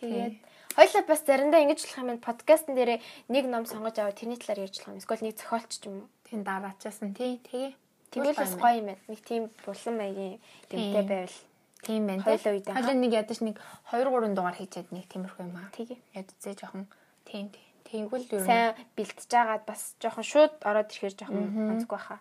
[0.00, 0.34] Тэгээд
[0.76, 2.20] хоёлаа бас заримдаа ингэж болох юм.
[2.20, 3.00] Подкастн дээр
[3.32, 5.00] нэг ном сонгож аваад тэрний талаар ярьж болох юм.
[5.00, 6.08] Эсвэл нэг зохиолч ч юм уу.
[6.28, 7.40] Тэн дараачаасан тий.
[7.40, 7.72] Тэгээ.
[8.12, 9.02] Тэгвэл бас гоё юм байна.
[9.08, 10.36] Нэг тийм булан маягийн
[10.68, 10.92] Тийм.
[11.08, 11.36] байвал
[11.84, 12.24] Тийм байна.
[12.24, 12.74] Үедээ, хаа?
[12.80, 13.56] Хоёлаа нэг ядаж нэг
[13.92, 15.68] 2 3 дугаар хийчихэд нэг тиймэрхүү юм аа.
[15.76, 15.98] Тэгээ.
[16.18, 16.88] Ядцээ жоохон
[17.28, 17.68] тийм тийм.
[17.84, 21.44] Тэнгүүл юу сайн бэлтэж агаад бас жоохон шууд ороод ирэхээр жоохон
[21.78, 22.18] онцгүй баха.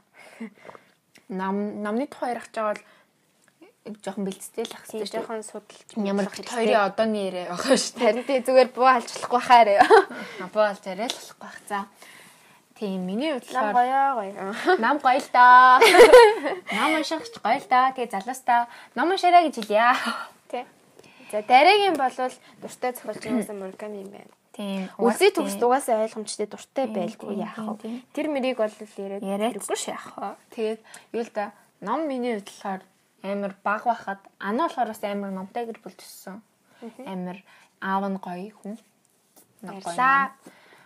[1.31, 2.77] нам намны тухай ярих жаавал
[4.03, 5.17] жоохон бэлтцтэй л ах Тийм хэрэгтэй шүү.
[5.23, 7.99] жоохон судалж Ямар хоёрын одооны яриа байгаа шүү.
[7.99, 9.75] Харин тий зүгээр буу алж болохгүй хаарэ.
[10.43, 11.57] Апаал зарай л болохгүй бах.
[11.67, 11.87] За.
[12.79, 14.77] Тийм миний Нам бодлоор гоё гоё.
[14.79, 15.79] нам гоё л да.
[16.73, 17.93] Нам уншихч гоё л да.
[17.93, 19.93] Тэгээ залуустаа ном уншаарай гэж хэлье.
[20.49, 20.65] Тий.
[21.31, 24.33] За дараагийн болвол дуртай зохиолч юмсан Мурками юм байна.
[24.53, 24.89] Тийм.
[24.97, 28.05] Үлзий төгс дугаасаа ойлгомжтой дуртай байлгүй яах вэ?
[28.13, 29.93] Тэр мөрийг бол яриад хэрэггүй ш.
[29.93, 30.37] яах вэ?
[30.53, 30.81] Тэгээд
[31.13, 32.81] юу л да ном миний бодлоор
[33.25, 36.41] амар баг байхад ана болохоор бас амар номтой гэр бүл төссөн.
[37.01, 37.41] Амар
[37.81, 38.77] аав нь гоё хүн.
[39.65, 40.37] Баярлаа.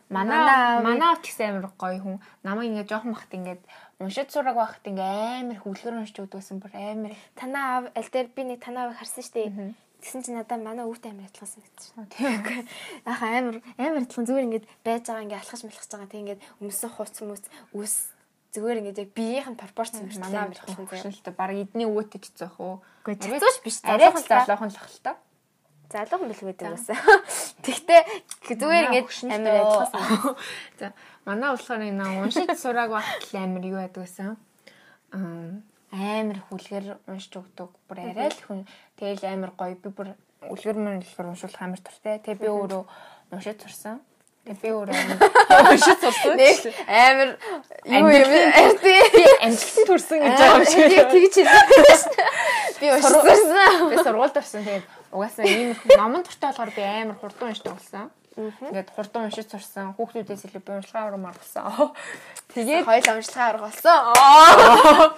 [0.10, 0.40] Манай
[0.84, 2.18] Манай аав- авт гэсэн амар гоё хүн.
[2.44, 3.62] Намайг ингээд жоохон бахт ингээд
[4.00, 7.12] уншиж сураг байхад ингээд амар хөвлгөр уншиж өгдөөсөн бүр амар.
[7.36, 9.74] Танаа аав аль дээр би нэг танаа аавыг харсан шүү дээ.
[9.98, 12.06] Тэгсэн чинь надад манай өвтэй амар адилхан санагдсан.
[12.14, 12.40] Тийм.
[13.04, 16.08] Яха амар амар адилхан зүгээр ингэж байж байгаа ингээ алхаж малхаж байгаа.
[16.08, 17.44] Тэг ингээд өмсөн хуц хүмүүс
[17.76, 17.94] үс
[18.54, 20.86] зүгээр ингээд яг биеийнх нь пропорц мөртлөө Манай амар заяа.
[20.88, 22.76] хөшөлтө баг эдний өвөтэй ч зөөх үү.
[23.10, 24.46] Үгүй, цэцүүш биш, Арай залуухан ч л та.
[24.46, 25.12] залуухан л ах л та.
[25.88, 26.98] Залуухан бэл байдаг байсан.
[27.64, 28.02] Тэгтээ
[28.60, 30.36] зүгээр амар адилхан санагдсан.
[30.80, 30.92] За
[31.24, 34.36] манай болохоор энэ уншиж сураг багт л амар юу байдаг гэсэн.
[35.16, 35.64] Аа
[35.96, 37.72] амар хүлгэр уншиж өгдөг.
[37.88, 38.68] Бүр арай л хүн
[39.00, 40.12] тэгэл амар гоё би бүр
[40.44, 42.20] үлгэр мөн үлгэр уншуулах амар туртай.
[42.20, 42.84] Тэгээ би өөрөө
[43.32, 44.04] уншиж сурсан.
[44.44, 44.96] Тэгээ би өөрөө
[45.72, 46.36] уншиж сурсан.
[46.84, 47.40] Амар
[47.88, 48.96] юу юм би
[49.40, 50.84] амжилтанд хүрсэн гэж байгаа юм шиг.
[51.16, 52.16] Тэгж хэлсэн.
[52.76, 53.88] Би уншсан.
[53.88, 54.68] Би сургуульд орсон.
[54.68, 58.10] Тэгээд угаасаа ийм номон туртай болохоор би амар хурдан уншдаг болсон.
[58.38, 59.98] Ингээд хурдан уншиж сурсан.
[59.98, 61.66] Хүүхдүүдээс илүү би уншлагаа урам аргасан.
[62.54, 65.14] Тэгээд Хоёул уншлагаа арга болсон.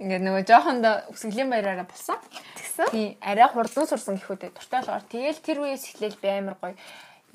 [0.00, 2.16] Ингээд нөгөө жоохондоо өсгөлийн баяраараа болсон.
[2.56, 2.88] Тэгсэн.
[2.88, 6.74] Тийм арай хурдан сурсан гэхүүдээ дуртай болохоор тэгэл тэр үеэс эхлээл би амар гоё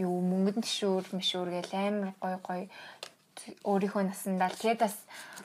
[0.01, 2.61] юу мөнгөнд тишүүр мишүүр гээл амар гой гой
[3.61, 4.97] өөрийнхөө насандаа тэгээд бас.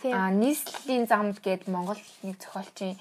[0.08, 2.96] А нийслэлийн замд гээд Монгол нэг зохиолчийн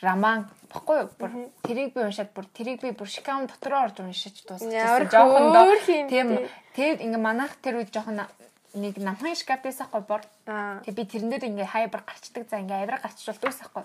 [0.00, 1.10] роман баггүй юу?
[1.18, 1.30] бүр
[1.62, 5.08] тэрийг би уншаад бүр тэрийг би бүр шикам дотроо орж уншиж дуусчихсан.
[5.12, 6.28] Жоохондоо хөөрх юм тийм
[6.72, 8.24] тэгээд ингээ манайх тэр үед жоохон
[8.74, 10.22] нэг намхан шкаф байсан хгүй бор.
[10.46, 13.84] Тэгээд би тэрэн дээр ингээ хайбар гарчдаг за ингээ авир гарчуулдаг байхгүй.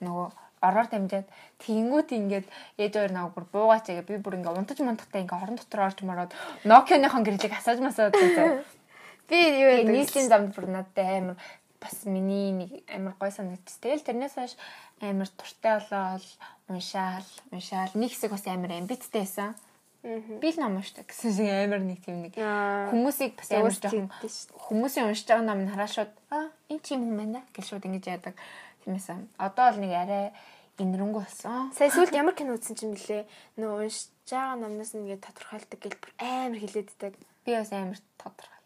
[0.00, 0.28] Нөгөө
[0.62, 1.28] ороор дамжаад
[1.60, 2.46] тэнгүүт ингээд
[2.78, 5.98] ээж хоёр нэг бүр буугаач гээ би бүр ингээ унтаж мунтахтай ингээ орон дотор орж
[6.06, 6.32] мороод
[6.64, 8.62] Nokia-ныхон гэрлийг асааж масаад заа.
[9.28, 11.36] Би юу нийслэлийн замд бүр надад амар
[11.82, 13.82] бас миний нэг амар гой санагдчих.
[13.82, 14.54] Тэгэл тэрнээс хойш
[15.02, 16.22] амар туртай болоод
[16.70, 17.90] уншаал, уншаал.
[17.98, 19.58] Нэг хэсэг бас амар амбицтай байсан.
[20.02, 24.10] Би л ном уншдаг гэсэн шиг амар нэг тийм нэг хүмүүсийг бас амар жоохон
[24.50, 27.86] хүмүүсийн уншиж байгаа ном нь хараа шууд аа энэ ч юм юм байна гэж шууд
[27.86, 28.34] ингэж яадаг.
[28.82, 30.34] Тиймээс одоо л нэг арай
[30.82, 31.70] инэрэнгүү болсон.
[31.70, 33.30] Сая сүүлд ямар кино үзсэн чинь блэ?
[33.62, 37.14] Нөө уншиж байгаа номноос нь ингээд тодорхойлдог гэл бүр амар хилээд идэг.
[37.46, 38.61] Би бас амар тодорхой.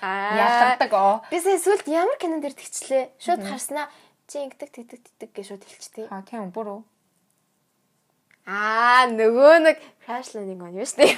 [0.00, 0.38] Аа.
[0.38, 1.22] ялгардаг оо.
[1.30, 3.18] Би сая сүүлд ямар кинон дээр тэгчлээ.
[3.18, 3.90] Шууд харснаа
[4.30, 6.06] чи ингэдэг тэгдэг тэгдэг гэж шууд хэлчихтэй.
[6.06, 6.82] Аа тийм бүр үү.
[8.46, 11.16] Аа нөгөө нэг Crash Landing on юу штэ.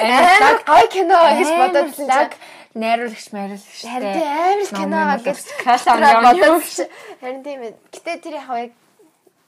[0.00, 2.32] Амар Амар гоё кино гэж бодоод лаг лаг
[2.78, 6.58] найруулагч майруулагч Харин тийм амар л кино гэж Crash Landing on юу?
[7.20, 7.74] Харин тийм ээ.
[7.90, 8.72] Гэтэ тэр яг яг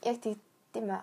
[0.05, 1.01] яг тийм ба.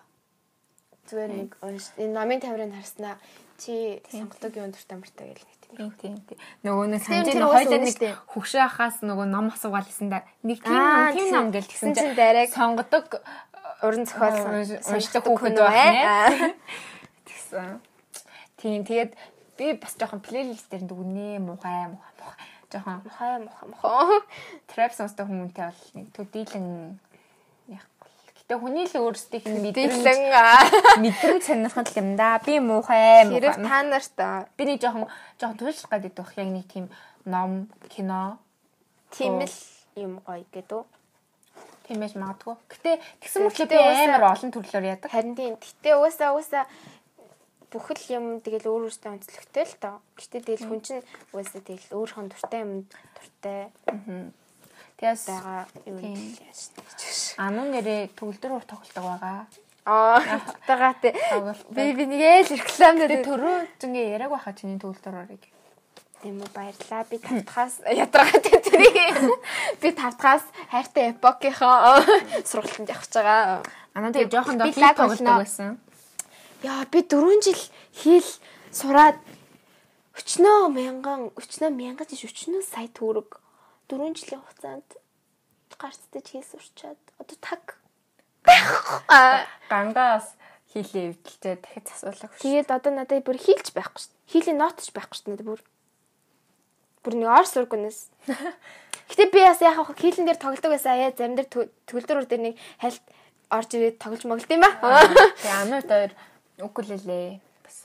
[1.08, 3.16] Зүгээр нэг унш энэ номын тавирыг харснаа
[3.62, 5.90] чи сонголтог юм дуртай мөртэй гэл нэг тийм.
[6.02, 6.38] Тийм тийм.
[6.66, 8.10] Нөгөө нэг уус хоёлаа нэг штэ.
[8.34, 10.26] хөвшөө хаас нөгөө ном асуугаал гэсэн да.
[10.42, 13.06] Нэг тийм ном, тийм ном гэл тэгсэн чинь дарааг сонгодог
[13.86, 16.50] уран зохиолсон уншдаг хүүхэд байна.
[17.30, 17.78] Тэгсэн.
[18.58, 19.14] Тийм тэгээд
[19.58, 22.46] би бас жоохон плейлист дээр дүгнээ мухай мухай мухай.
[22.72, 24.20] Жоохон Мухай мухай мухай.
[24.70, 26.98] трап сонсдог хүмүүнтэй бол нэг төдийлэн
[28.52, 30.04] Гэтэ хүний л өөрсдийнх нь мэдрэмж
[30.36, 30.60] аа.
[31.00, 32.36] мэдрэмж сонирхол юм да.
[32.44, 33.64] Би муухай Хэрэг муухай.
[33.64, 34.16] та нарт
[34.60, 35.08] Би нэг жоохон
[35.40, 36.86] жоохон туйлшлах гэдэг байх яг нэг тийм
[37.24, 38.36] ном, кино
[39.08, 39.56] тийм л
[39.96, 40.84] юм гоё гэдэг үү?
[41.88, 42.56] тиймээс магадгүй.
[42.70, 42.90] Гэтэ
[43.24, 45.08] тэгсэн мөртлөө би Гэтэ угаасаа- амар олон төрлөөр яадаг.
[45.10, 45.52] Харин тийм.
[45.56, 46.64] Гэтэ угаасаа угаасаа
[47.72, 49.96] бүхэл юм тэгэл өөр өөртөө онцлогтой л доо.
[50.20, 51.02] Гэтэ тэгэл хүн чинь
[51.32, 52.72] угаасаа тэгэл өөрийнхөө дуртай юм
[53.16, 53.60] дуртай
[55.02, 57.34] Тэгээс байгаа л яаж гэж.
[57.42, 59.50] ануу нэрээ төгөлдөр уур тоглодог байгаа.
[59.82, 60.22] Аа,
[60.62, 61.10] тагаа тий.
[61.74, 65.42] Би би нэгээл реклам Тэгээ дээр төрөө зингээ яриаг байхаа чиний төгөлдөр уурыг.
[66.22, 67.02] Тийм үү баярлаа.
[67.10, 69.18] Би тавтахаас ядаргаад тэрийг
[69.82, 71.98] би тавтахаас хайртай эпокийнхоо
[72.46, 73.66] сургалтанд явж байгаа.
[73.98, 75.82] Анаа тэгээ жоохон доо лаг тоглодог байсан.
[76.62, 77.58] Яа би 4 жил
[77.90, 78.30] хэл
[78.70, 79.18] сураад
[80.14, 83.42] өчнөө мянган өчнөө мянган жиш өчнөө сая төгрөг
[83.88, 84.88] 4 жилийн хугацаанд
[85.78, 87.62] гарцтай хэл сурчаад одоо таг.
[89.68, 90.36] Гангаас
[90.72, 92.42] хийлээ эвдэлтэй дахиж асуулаа хөш.
[92.42, 94.30] Тэгээд одоо надад бүр хийлж байхгүй шүү дээ.
[94.32, 95.60] Хийлийн нотч байхгүй шүү дээ надад бүр.
[97.02, 98.00] Бүр нэг ор сургунаас.
[99.10, 101.02] Гэтэ би бас яг хаа хийлэн дээр тоглодог байсан.
[101.02, 101.48] Яа зарим дээр
[101.86, 103.04] төгөлдөр дээр нэг хальт
[103.52, 104.70] орж ирээд тоглож моглд юм ба.
[104.80, 106.12] Тэгээ ануу дээр
[106.62, 107.42] укулеле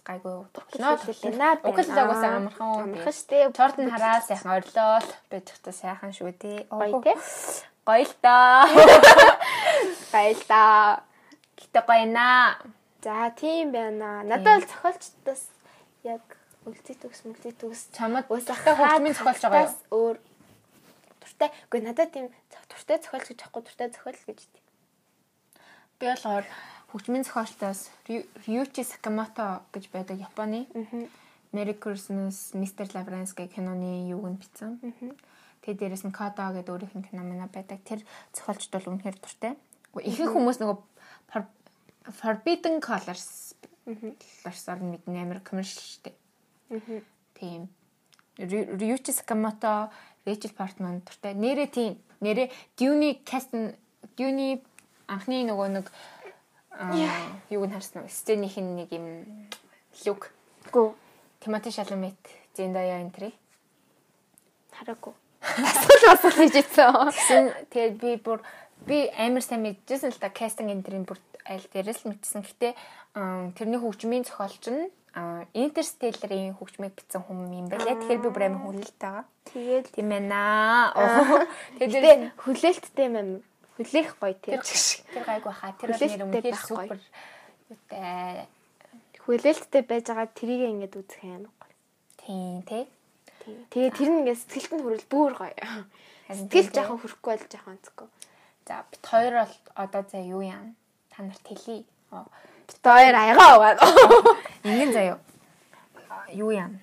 [0.07, 0.35] гайгүй
[0.79, 1.59] наад байна.
[1.67, 2.69] Укулеле угаасаа амархан.
[2.87, 3.51] Амархан шүү дээ.
[3.51, 4.95] Чорт нь хараа сайхан орлоо
[5.27, 6.59] байж та сайхан шүү дээ.
[6.71, 7.13] Гоё те.
[7.83, 8.63] Гоё л таа.
[10.13, 11.03] Баялаа.
[11.59, 12.55] Гэтэ гоё наа.
[13.03, 14.23] За тийм байна.
[14.23, 15.43] Надад бол зохиолчдоос
[16.03, 16.23] яг
[16.67, 20.15] үлдээ төгс мүлдээ төгс Чамд Уусахтай хөгжмийн зохиолч байгаа юу?
[20.15, 20.17] Өөр
[21.23, 21.49] туртай.
[21.67, 22.27] Үгүй надад тийм
[22.67, 24.51] туртай зохиолч гэж ахгүй туртай зохиол гэж.
[25.99, 26.43] Би болохоор
[26.91, 30.67] хөгжмийн зохиолчдоос Ryuichi Sakamoto гэж байдаг Японы.
[31.53, 32.87] Merry Christmas Mr.
[32.95, 34.79] Lawrence гэх киноны юуг нь бичсэн.
[35.63, 37.79] Тэгээ дээрэс нь Kodo гэдэг өөрийнх нь кино мана байдаг.
[37.83, 39.53] Тэр зохиолчд бол үнэхээр дуртай.
[39.99, 40.77] Ихэнх хүмүүс нөгөө
[41.31, 41.51] For-
[42.07, 43.55] Forbidden Colors
[44.43, 46.15] ларсаар мэднэ амар commercial дээ.
[47.35, 47.67] Тийм.
[48.37, 49.89] Ryu- Ryuichi Sakamoto,
[50.27, 51.33] Rachel Portman дуртай.
[51.35, 51.93] Нэрээ тийм.
[52.23, 53.51] Нэрээ Dune cast
[54.15, 54.61] Dune
[55.07, 55.87] анхны нөгөө нэг
[57.49, 59.25] юуг нь харсан нь нэг юм
[60.05, 60.31] лук.
[60.69, 60.93] Үгүй
[61.39, 62.17] Тимоти Шаламет,
[62.55, 63.33] Зендая энтри.
[64.77, 65.13] хараагүй.
[65.41, 67.09] Асуул асуул хийж ийцэн.
[67.13, 68.39] Тэгсэн тэгээд би бүр
[68.85, 72.45] би амар сайн мэдчихсэн л та кастинг энтрийн бүр аль дээрээс л мэдсэн.
[72.45, 72.75] Гэтэ
[73.57, 74.89] тэрний хөгжмийн зохиолч нь
[75.57, 77.97] Интерстелларын хөгжмийг бичсэн хүн юм байлаа.
[77.97, 79.25] Тэгэхээр би бүр амар хүлээлт байгаа.
[79.49, 80.93] Тэгээд Тийм ээ наа.
[81.81, 83.41] Тэгээд тэгээ хүлээлттэй юм.
[83.77, 84.57] Хүлээх гоё тийм.
[85.13, 85.71] тэр гайгүй хаа.
[85.77, 86.99] Тэр бол нэр үнэхээр супер.
[87.69, 88.49] Юутай.
[89.21, 91.73] Хүлээлттэй байж байгаа тэрийг ингээд үзэх юм гоё.
[92.17, 92.89] Тийм тий.
[93.69, 95.53] Тэгээ тэр нь ингээд сэтгэлд нь хүрэл бүр гоё.
[96.27, 98.07] Сэтгэл жоохон хөрөхгүй бол жоохон онцгүй.
[98.65, 100.73] За бит хоёр бол одоо за юу яа?
[101.13, 101.85] Та нарт хэлий.
[102.09, 103.79] Бид хоёр аягаа угаад.
[104.65, 105.19] Ингэн заяа.
[106.33, 106.79] юу яам?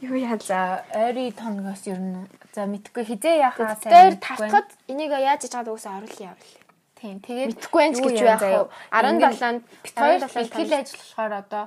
[0.00, 0.36] Юу яа.
[0.40, 5.76] За ойрын тоногоос ер нь за мэдхгүй хизээ яхаа Тэр тавтахад энийг яаж хийж байгааг
[5.76, 6.52] үгүйсээ оруулъя явал.
[6.96, 7.20] Тийм.
[7.20, 8.72] Тэгээд Мэдхгүй байж гэж байх уу?
[8.88, 11.64] 17-нд бит хоёр бэлтгэл ажил болохоор одоо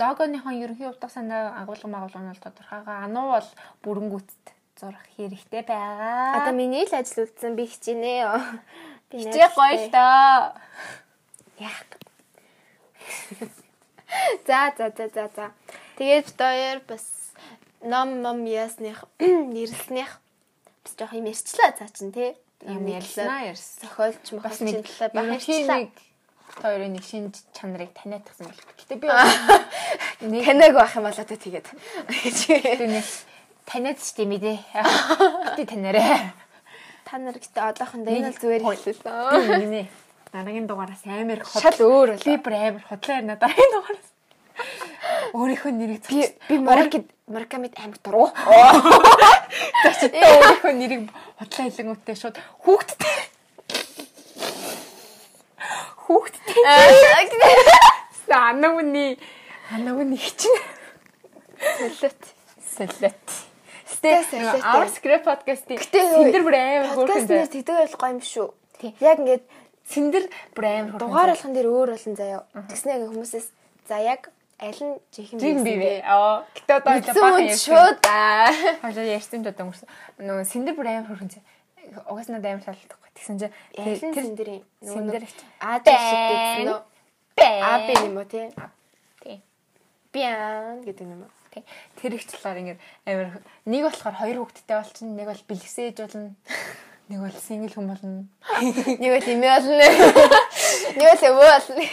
[0.00, 3.48] логоныхон ерөнхий утга санаа агуулга магуулга нь бол тодорхойгоо ануу бол
[3.84, 4.44] бүрэнгүүтд
[4.80, 6.40] зурах хэрэгтэй байгаа.
[6.40, 8.24] Одоо миний л ажил үлдсэн би хичээнэ.
[9.12, 10.56] Би хичээ гоё л доо.
[11.60, 11.84] Яах.
[14.48, 15.52] За за за за за.
[16.00, 17.04] Тэгээд хоёр бас
[17.84, 20.21] ном ном ясных нэрлснэх
[20.84, 22.34] бас жоох юм ярьчлаа цаа чин тий.
[22.66, 23.82] юм ярьснаа ярьсан.
[23.82, 25.78] Зохиолч Бас нэг ерөнхий бахарчлаа.
[25.82, 25.90] нэг
[26.62, 28.60] хоёрын нэг шинж чанарыг таниадсан бол.
[28.78, 29.06] Гэтэ би
[30.26, 31.66] нэг Танайг байх юм болоо тэ тэгээд.
[32.78, 33.06] тэр нэг
[33.66, 34.58] таниад штий мэдээ.
[35.58, 36.34] Гэтэ танараа.
[37.06, 39.58] Та нар гэдэг одоохондоо энэ бол зүгээр хэлээ.
[39.58, 39.82] Би нэ.
[40.32, 41.62] Дараагийн дугаараас амар хот.
[41.62, 44.08] Шал өөр Би бүр амар хотлоо ярина дараагийн дугаараас.
[45.32, 48.28] Өөрийнхөө нэрийг Би би маркет маркамит амир дуруу.
[49.82, 51.08] Зачтай өөрийнхөө нэрийг
[51.40, 53.16] хотлоо хэлэнгүүтээ шууд хүүхдтэй.
[56.06, 56.62] Хүүхдтэй.
[58.32, 59.18] Анавны
[59.72, 60.54] анавны хичин.
[61.78, 62.22] Солиот.
[62.76, 63.26] Солиот.
[64.02, 64.64] Солиот.
[64.64, 67.28] Our script podcast-ийн синдэр бүр амар хөөрхөн.
[67.28, 68.48] нэр тэгдэг ойлгоо юм шүү.
[69.00, 69.44] Яг ингээд
[69.88, 70.24] Синдэр
[70.56, 71.00] бүр амар хөөрхөн.
[71.00, 72.42] дугаар болгон дээр өөр болон заяа.
[72.68, 73.48] Тэгснээр хүмүүсээс
[73.88, 74.30] за яг
[74.60, 76.02] аль нь жихэн Жиг би бэ.
[76.04, 76.44] Аа.
[76.52, 78.50] Гэтэ одоо Мэдсэн үнд шууд аа.
[78.82, 79.88] Хажаа ярьсан ч одоо өнгөрсөн.
[80.20, 81.40] Нөгөө синдэр бүр амар хөөрхөн.
[82.08, 83.02] Угаас надад амар таалагддаг.
[83.16, 85.24] Тэгсэн чинь тэр сэндэрийн синдэр
[85.60, 86.80] аа шиг гэсэн нөө.
[87.42, 88.48] Аа би юм уу тий.
[89.20, 89.38] Тий.
[90.12, 91.32] Биан гэдэг юм уу.
[91.52, 91.64] Тий.
[92.00, 95.12] Тэр их талаар ингээд амар нэг болохоор хоёр хүүхэдтэй болчихно.
[95.12, 96.32] Нэг бол бэлгсээж болно.
[97.12, 98.24] Нэг бол сингл хүн болно.
[99.02, 99.86] Нэг бол имээ болно.
[100.96, 101.84] Нэг бол өвөө болно.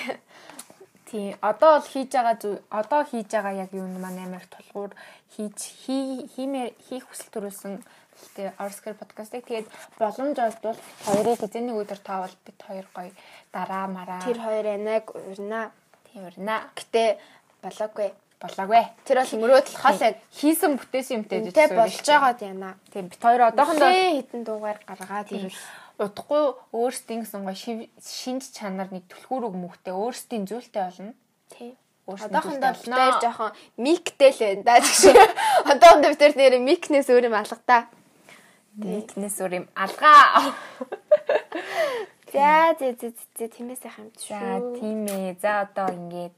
[1.10, 1.36] Тий.
[1.42, 4.92] Одоо бол хийж байгаа зү одоо хийж байгаа яг юу нь маань амар тулгуур
[5.34, 7.82] хийж хий хиймээр хийх хүсэл төрүүлсэн
[8.36, 13.12] тэгээ Орскер подкастыг тэгээд боломж олдвол хоёрыг эзэний өдөр таавал бит хоёр гоё
[13.56, 15.72] дараа мараа Тэр хоёр анаг урна.
[16.14, 17.18] тийм урна Гэтэ
[17.64, 18.10] болоогүй.
[18.44, 18.84] болоогүй.
[19.06, 22.78] Тэр бол мөрөөдөл хол яг хийсэн бүтээсэн юмтай Тэ болж байгаад яана.
[22.94, 25.58] Тийм бит хоёр одоохондоо хитэн дуугаар гаргаад ирвэл
[26.00, 31.14] удахгүй өөрсдийн гэсэн шив- шинж чанар нэг түлхүүрэг мөхтэй өөрсдийн зүйлтэй болно.
[31.52, 31.76] тий.
[32.08, 35.02] Өөрсдийн Одоохондоо бид хоёр жоохон миктэй л байна да гэж.
[35.76, 37.78] Одоохондоо бид нэр микнес өөр юм алга та.
[38.80, 40.56] Нийтнээс өөр юм алгаа.
[42.34, 44.80] За зэ зэ зэ тиймээс сайхан юм За шүү.
[44.80, 45.36] тийм ээ.
[45.42, 46.38] За одоо ингээд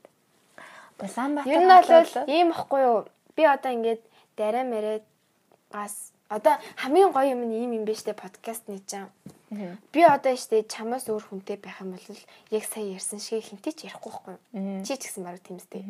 [1.02, 3.00] Улаанбаатар Ер нь бол ийм ихгүй юу?
[3.36, 4.02] Би одоо ингээд
[4.40, 5.00] дараа мэрээ
[5.72, 9.11] гас одоо хамгийн гоё юм нь ийм юм биш үү подкаст нэг чам.
[9.95, 12.03] Би одоо штэ чамаас өөр хүнтэй байх юм бол
[12.51, 14.83] яг сая ярьсан шиг хинтээ ч ярихгүй байхгүй юу?
[14.83, 15.83] Чи ч гэсэн бараг тиймстэй.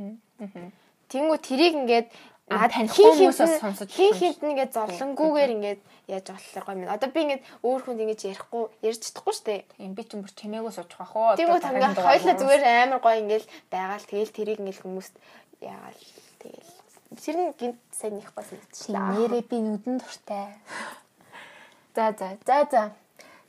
[1.08, 2.08] Тэнгүү тэрийг ингээд
[2.46, 6.26] Аа, таних хин хүмүүсээс хинт- сонсож хин болох юм хинт нь ингээд зовлонгүйгээр ингээд яаж
[6.30, 6.94] болохоор гоё юм.
[6.94, 9.54] Одоо би ингээд өөр хүнд ингээд ярихгүй ярьж чадахгүй штэ.
[9.74, 11.34] Тийм би ч юм бүр чимээгөө суучих واخ уу.
[11.34, 15.14] Тэнгүү тамгаа хоёлаа зүгээр амар гоё ингээд байгаал тэгэл тэрийг ингээд хүмүүст
[15.58, 15.98] яагаал
[16.38, 16.70] тэгэл
[17.15, 19.11] тэр нь гинт сайн их санагдчих та.
[19.11, 20.55] нэрээ би нүдэн дуртай.
[21.95, 22.83] За за за за.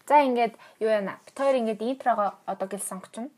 [0.08, 1.18] За ингээд юу яана.
[1.26, 3.30] Бит хоёр ингээд интрого одоо гэл сонгочихно.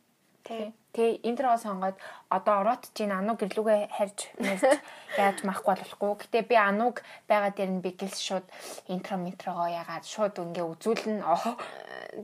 [0.45, 0.73] Тий.
[0.95, 1.99] Тэ интрого сонгоод
[2.31, 4.63] одоо ороод чинь ануу гэрлүүгээ харж мэлж
[5.19, 6.11] яаж махгүй болохгүй.
[6.23, 8.47] Гэтэ би анууг байгаа дээр нь би гэлс шууд
[8.87, 11.27] интро метрого ягаад шууд ингээ үзүүлнэ.
[11.27, 11.59] Оо.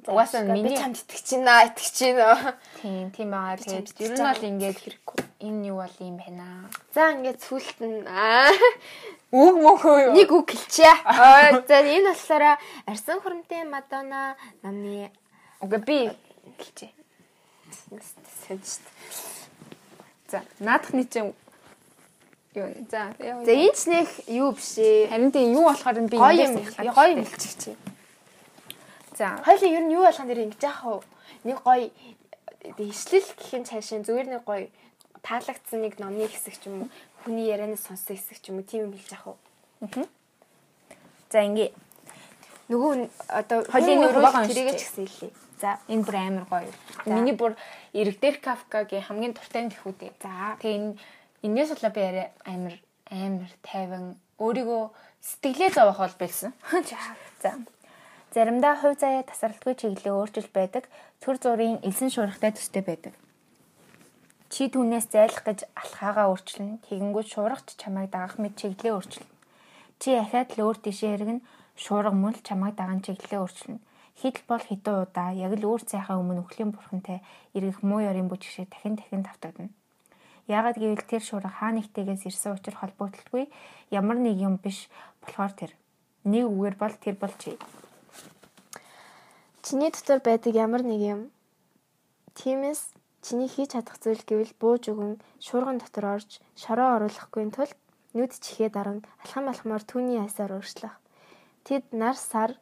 [0.06, 2.54] Угаасаа миний чамд итгэж байна, итгэж байна.
[2.78, 5.18] тийм тийм аа чамд тэгээд ер нь бол ингээд хэрэггүй.
[5.50, 6.70] Энэ юу бол юм байна.
[6.94, 8.06] За ингээд сүулт нь
[9.34, 10.14] Үг мөхөө юу?
[10.14, 10.94] нэг үг хэлчихье.
[11.06, 15.10] Аа за энэ болохоор арсан хурамтай Мадонна намны
[15.62, 16.10] Уга би
[16.58, 16.99] хэлчихье.
[18.46, 18.94] Сонь шүү дээ.
[20.30, 21.34] За, наадахны чинь
[22.54, 22.86] юу вэ?
[22.90, 23.10] За.
[23.18, 25.10] За энэ ч нэг юу биш ээ.
[25.10, 26.54] харин тийм юу болохоор би Гоё юм
[26.94, 27.70] гоё юм хэлчих чи.
[29.18, 31.02] За, Хоёлын ер нь юу болгон дэр ингэж яах вэ?
[31.44, 31.90] Нэг гоё
[32.78, 34.70] ишлэл гэх юм цаашаа зүгээр нэг гоё
[35.26, 36.88] таалагдсан нэг номны хэсэг ч юм уу
[37.26, 40.06] хүний ярианаас сонссон хэсэг ч юм уу тийм юм хэлж яах вэ?
[41.30, 41.74] за ингээ
[42.70, 45.34] Нөгөө одоо Хоёлын нэг өрөөл тэрийгээ ч гэсэн хэлье.
[45.60, 46.72] За энэ бүр амар гоё.
[47.04, 47.54] Миний бүр
[47.92, 50.12] Эрэгдэр Кафкагийн хамгийн дуртай тэхүүдээ.
[50.24, 50.56] За.
[50.58, 50.96] Тэгээ энэ
[51.46, 52.74] энэс болоо би арай амар
[53.12, 54.82] амар тайван өөрийгөө
[55.20, 56.52] сэтгэлээ зовох бол байсан.
[57.42, 57.52] За.
[58.34, 60.84] Заримдаа хувь заяа тасралтгүй чиглэлээ өөрчилж байдаг
[61.18, 63.14] төр зургийн элсэн шуурхтай төстэй байдаг.
[64.50, 66.78] Чи түүнээс зайлах гэж алхаагаа өөрчилнө.
[66.86, 69.34] Тэгэнгүүт шуургач чамайг дагах мэт чиглэлээ өөрчилнө.
[69.98, 71.40] Чи ахаад л өөр тишээ хэрэгн
[71.74, 73.82] шуурга мөн л чамайг даган чиглэлээ өөрчилнө.
[74.20, 77.24] Хидл бол хитэн удаа яг л өөр цайхаа өмнө өхлийн бурхантай
[77.56, 79.72] эргэх муу ёрын бүжигшээ дахин дахин давтагдана.
[80.44, 83.48] Яагаад гэвэл тэр шуурга хаа нэгтэйгээс ирсэн учраас холбогдлтгүй
[83.88, 84.92] ямар нэг юм биш
[85.24, 85.72] болохоор тэр.
[86.28, 87.56] Нэг үгээр бол тэр бол чи.
[89.64, 91.20] Чиний дотор байдаг ямар нэг юм.
[92.36, 92.92] Тиймээс
[93.24, 97.78] чиний хийж чадах зүйл гэвэл бууж өгөн шуурган дотор орж шороо оруулахгүй тулд
[98.12, 100.92] нүд чихээ даран алхам алхмаар түүний айсаар өөрчлөх.
[101.64, 102.58] Тэд нар сар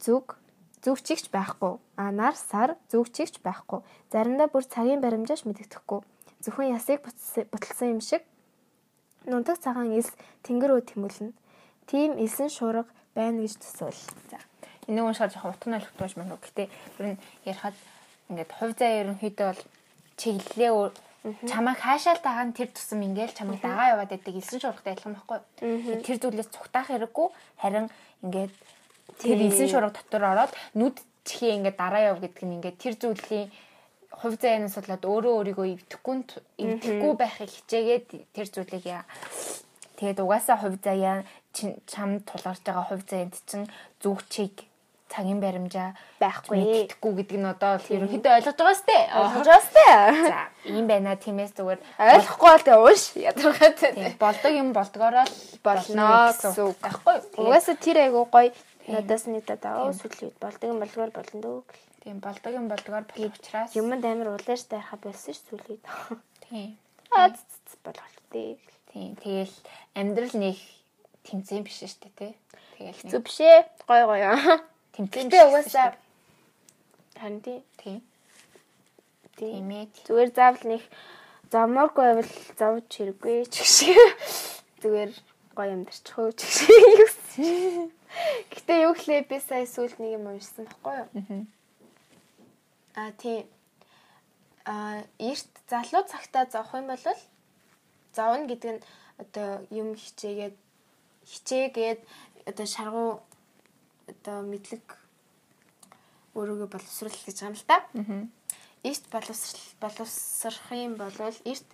[0.00, 0.40] зүг
[0.86, 1.82] зүгчигч байхгүй.
[1.98, 3.82] А нар сар зүгчигч байхгүй.
[4.14, 6.06] Заримдаа бүр цагийн баримжааш мэддэхгүй.
[6.46, 8.22] Зөвхөн ясыг буталсан юм шиг
[9.26, 10.14] нунтаг цагаан элс
[10.46, 11.34] тэнгэр рүү тэмүүлнэ.
[11.90, 12.86] Тийм элсэн шуурга
[13.18, 13.98] байна гэж төсөөл.
[14.30, 14.38] За.
[14.86, 16.40] Энэ нэг уншаад жоохон утганы ойлгохтойш мөн үү.
[16.46, 16.62] Гэтэ
[17.02, 17.76] ер нь ярихад
[18.30, 19.62] ингээд хувь заа ерөнхийдөө бол
[20.14, 20.70] чиглэлээ
[21.50, 25.38] чамайг хаашаал дагаан тэр тусам ингээл чамайг дагаа яваад байдаг элсэн шуургатай адилхан байхгүй.
[26.06, 27.90] Тэр зүйлээс цухтаах хэрэггүй харин
[28.22, 28.54] ингээд
[29.20, 33.48] тэр элсэн шуурга дотор ороод нүд чихээ ингээд дараа яв гэдэг нь ингээд тэр зүйлийн
[34.16, 36.14] хувь заяанаас болоод өөрөө өөрийгөө эвдэхгүй
[36.62, 39.04] эвдэхгүй байхыг хичээгээд тэр зүйлийг яа.
[39.96, 43.68] Тэгээд угаасаа хувь заяа чам тулгарч байгаа хувь заяанд чинь
[44.00, 44.54] зүг чиг
[45.08, 48.98] цагийн баримжаа байхгүй мэддэхгүй гэдэг нь одоо ерөнхийдөө ойлгож байгаа сте.
[49.14, 49.86] Ойлгож байгаа сте.
[50.26, 51.14] За, ийм байна.
[51.14, 56.78] Тиймээс зүгээр ойлгохгүй бол тэгээ ууш ядаргаа тийм болдог юм болдгоороо л болно гэсэн үг
[56.82, 57.16] байхгүй.
[57.38, 58.50] Угаасаа тэр айгу гоё
[58.86, 61.58] надаас нийтэд аа сүлийн үед болдог юм болгоор болно дөө.
[62.06, 65.82] Тийм болдог юм болдгоор болох учраас юмд амар улааш тайхаа болсон ш сүлийн.
[66.46, 66.78] Тийм.
[67.10, 67.34] Аа
[67.82, 68.58] болголтээ.
[68.94, 69.10] Тийм.
[69.18, 69.54] Тэгэл
[69.98, 70.56] амьдрал нэг
[71.26, 72.32] тэмцээн биш дээ тий.
[72.78, 73.58] Тэгэл зүг бишээ.
[73.90, 74.32] Гой гоё.
[74.94, 75.98] Тэмцээнтэй угаасаа
[77.18, 77.58] харин тий.
[77.82, 77.98] Тийм.
[79.36, 79.90] Тийм ээ.
[80.06, 80.82] Зүгээр заавал нэг
[81.50, 83.98] замааргүй байвал зовж хэрэггүй ч гэх шиг.
[84.80, 85.12] Зүгээр
[85.58, 87.90] гоё амьдарч хөө ч гэх шиг.
[88.52, 91.46] Гэтэ юу гэхлээр би сая сүлд нэг юм уншсан баггүй юу?
[92.96, 93.46] Аа тий.
[94.64, 97.04] Аа эрт залуу цагтаа зовх юм бол
[98.16, 98.84] зовно гэдэг нь
[99.22, 100.56] одоо юм хичээгээд
[101.26, 102.00] хичээгээд
[102.46, 103.10] одоо шаргуу
[104.08, 104.86] одоо мэдлэг
[106.36, 107.76] өөрийгөө боловсруулах гэж байгаа юм л та.
[108.86, 111.68] Эрт боловсрал боловсрах юм бол эрт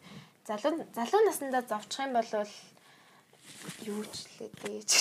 [0.47, 2.27] залуу залуу наснда зовчих юм бол
[3.87, 4.91] юу ч лээ гэж.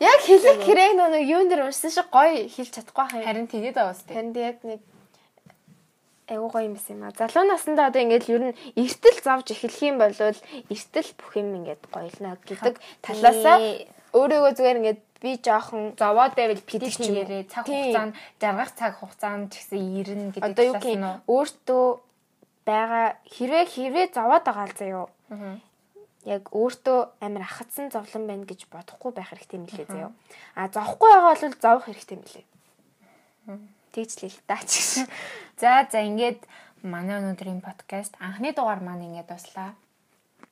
[0.00, 3.24] Яг хэлэх хэрэг нэг юун дээр уншсан шиг гоё хэлж чадахгүй хаа.
[3.24, 4.16] Харин тэгээд аваас тийм.
[4.16, 4.80] Харин яг нэг
[6.28, 7.12] айгуу гоё юм байсан юм а.
[7.12, 11.82] Залуу наснда одоо ингээд ер нь эртэл завж эхлэх юм бол эртэл бүх юм ингээд
[11.92, 13.56] гоёлно гэдэг талаасаа
[14.16, 19.60] өөрийгөө зүгээр ингээд би жоохон зовоод байвал педич нэрээ цаг хугацаанд жаргах цаг хугацаанд ч
[19.60, 21.84] гэсэн ирнэ гэдэг юу гэх өөртөө
[22.64, 25.06] байгаа хэрвээ хэрвээ зовоод байгаа л заяо.
[26.24, 30.12] Яг өөртөө амар ахацсан зовлон байна гэж бодохгүй байх хэрэгтэй мөлий заяо.
[30.56, 32.44] А зовхгүй байгаа бол зовох хэрэгтэй мөлий.
[33.92, 35.04] Тэгж л л даач гэсэн.
[35.60, 36.40] За за ингээд
[36.82, 39.76] манай өнөөдрийн подкаст анхны дугаар маань ингээд дуслаа.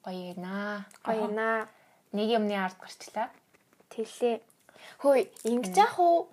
[0.05, 0.85] Гоё наа.
[1.05, 1.67] Гоё наа.
[2.13, 3.33] Нэг юмны ард гарчлаа.
[3.89, 4.45] Тэглээ.
[5.01, 6.29] Хөөе, ингэж яах уу?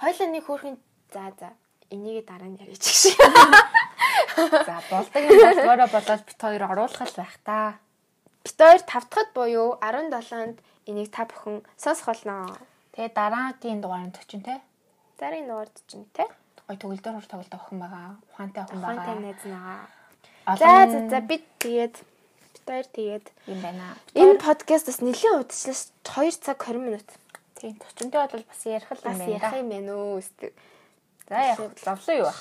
[0.00, 0.76] Хойлоо нэг хөөрхөн
[1.12, 1.52] за за
[1.90, 3.20] энийг дараа нь яриач гэж.
[4.40, 7.76] За болдог юм болгоороо болоод бит хоёр оруулах л байх та.
[8.44, 12.56] Бит хоёр тавтахад буюу 17-нд энийг та бүхэн сонсох болно.
[12.96, 14.60] Тэгээ дараагийн дугаард очин те.
[15.20, 16.24] Дараагийн дугаард очин те.
[16.66, 18.16] Гой төгөлдөр хур тоглолт охин байгаа.
[18.32, 18.96] Ухаантай охин байгаа.
[18.96, 20.00] Ухаантай найз байгаа.
[20.56, 23.96] За за за бид тэгээд бит хоёр тэгээд юм байна.
[24.16, 27.08] Энэ подкастаас нэлээд удаачлаас 2 цаг 20 минут.
[27.60, 29.36] Тийм 40-тэй бол бас ярих л юм байна.
[29.36, 30.52] Ярих юм байна өө.
[31.28, 32.40] За яг ловлоо юу ах.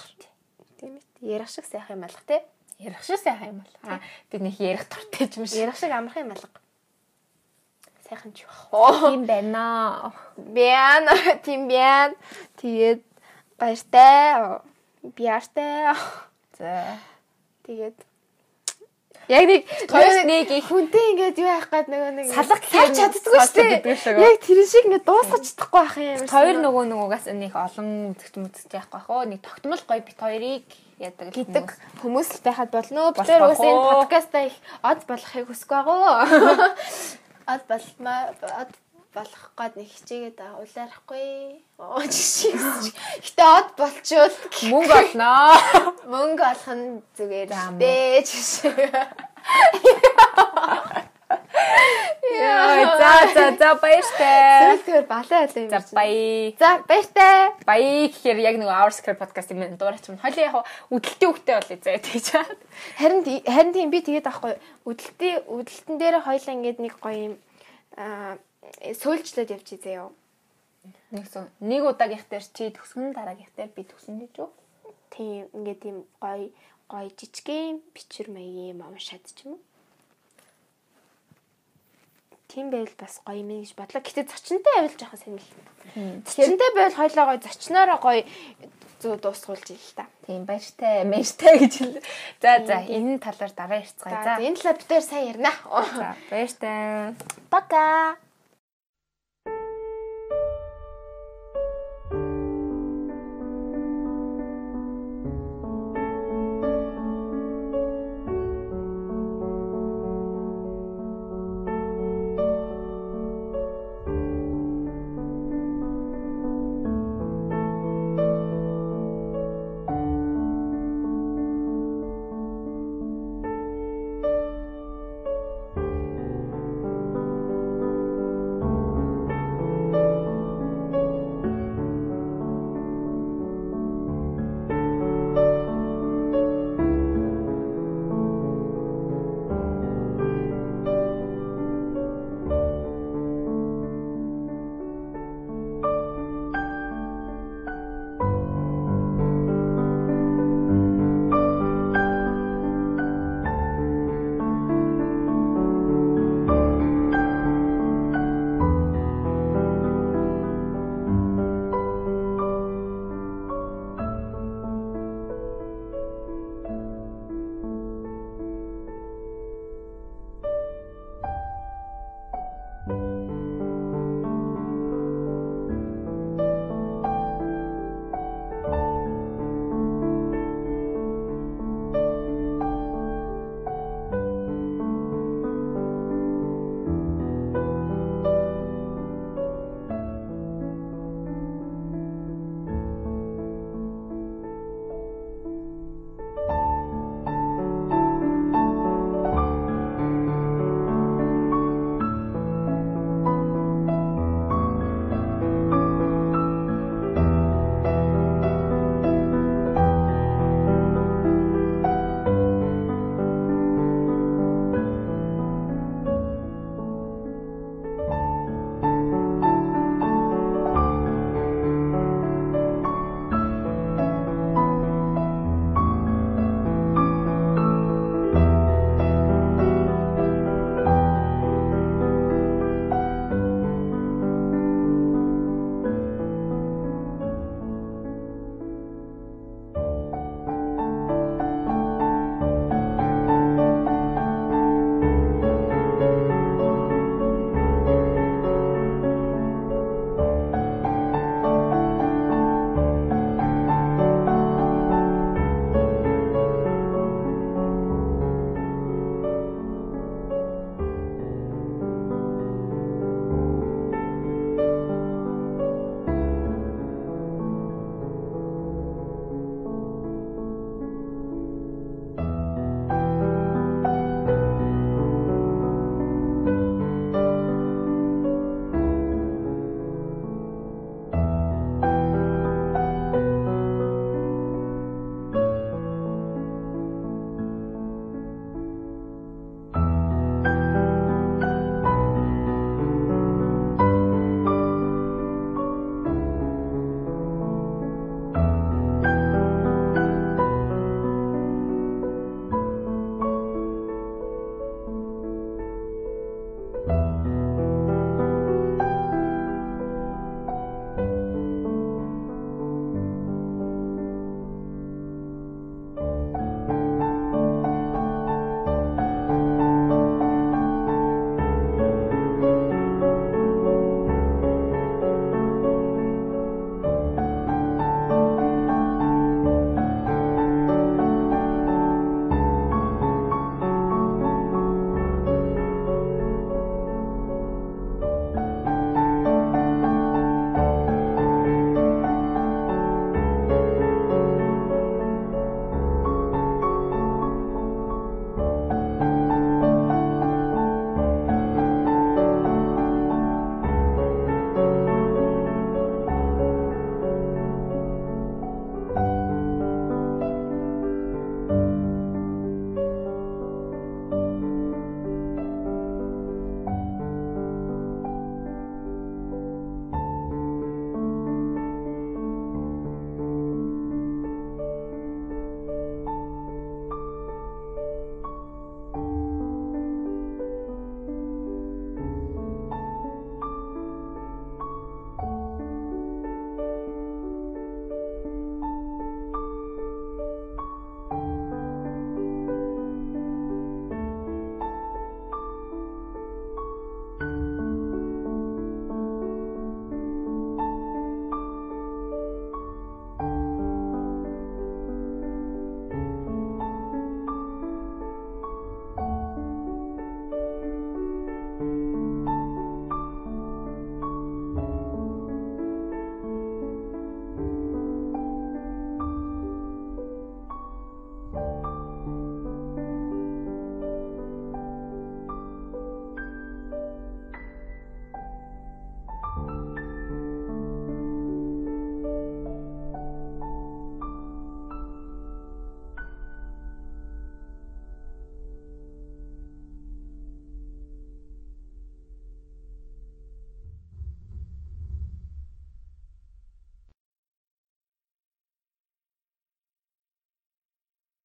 [0.80, 1.03] Тийм ээ.
[1.36, 2.48] Ярих шиг сайхан юм алга те.
[2.80, 3.91] Ярих шиг сайхан юм бол.
[3.91, 3.99] Аа
[4.32, 5.59] бид нэг ярих туртай юм шиг.
[5.59, 6.48] Ярих шиг амархан юм алга.
[8.08, 8.99] Сайхан ч байх.
[9.03, 10.14] Тийм байна.
[10.38, 11.06] Бян
[11.45, 12.16] тийм бян.
[12.58, 13.03] Тэгээд
[13.59, 14.61] баяртай.
[15.03, 15.93] Биартай.
[16.58, 16.98] За.
[17.67, 17.99] Тэгээд
[19.30, 19.61] Яг нэг
[20.25, 24.25] нэг их хүнтэй ингээд юу яах гээд нөгөө нэг салах хийж чаддгүй шүү дээ.
[24.25, 26.25] Яг тэр шиг ингээд дуусгаж чадахгүй байх юм.
[26.25, 30.66] Хоёр нөгөө нөгөөгээс нэг олон үзэгч мүзэж яахгүй байх оо нэг тогтмол гоё бит хоёрыг
[30.98, 31.67] яадаг гэдэг
[32.01, 33.14] хүмүүс л байхад болно.
[33.14, 36.25] Тэр уус энэ подкастаа их од болохыг хүсэж байгаа.
[37.53, 38.74] Од болмаа од
[39.14, 41.66] болох гээд нэг хичээгээд улаарахгүй.
[41.82, 42.54] Оо жишээ.
[43.26, 44.36] Гэтэ од болчвол
[44.70, 45.58] мөнгө олноо.
[46.14, 47.50] Мөнгө олох нь зүгээр
[47.82, 48.86] дээ жишээ.
[52.30, 54.78] Яа, за за за баяртай.
[54.86, 55.70] Зүгээр балаа ялаа юм.
[55.74, 56.54] За баяа.
[56.62, 57.50] За баяртай.
[57.66, 60.22] Баяа гэхээр яг нэг Our Script podcast юм дуурайч юм.
[60.22, 60.56] Хойлоо яг
[60.94, 62.58] үдэлтийн хөвгтэй болъё заа тэгж чад.
[63.02, 64.54] Харин харин тийм би тэгээд аахгүй
[64.86, 67.36] үдэлтийн үдэлтэн дээр хойлоо ингээд нэг гоё юм
[67.98, 70.12] аа сөүлжлээд явчих заяа.
[71.12, 71.26] Нэг
[71.60, 74.50] нэг удаагийнх дээр чи төгсгөн дараагийнх дээр би төгсөн гэж үү?
[75.12, 76.52] Тийм ингээд тийм гоё
[76.88, 79.62] гоё жижигхэн бичвэр маягийн юм уншаад ч юм уу.
[82.50, 84.02] Тийм байл бас гоё юм гэж бодлоо.
[84.02, 85.68] Гэтэ зочинтой байвал жоохон сонирхол.
[86.26, 88.22] Зочинтой байвал хоёлоо гоё зочноороо гоё
[89.00, 90.06] зөө дуусгуулж ил та.
[90.28, 92.04] Тийм баяртай, баяртай гэж хэлээ.
[92.42, 94.24] За за энэ талаар дараа ярьцгаая.
[94.24, 95.52] За энэ талаар хоёр сайн ярина.
[95.96, 97.16] За баяртай.
[97.50, 98.18] Пока.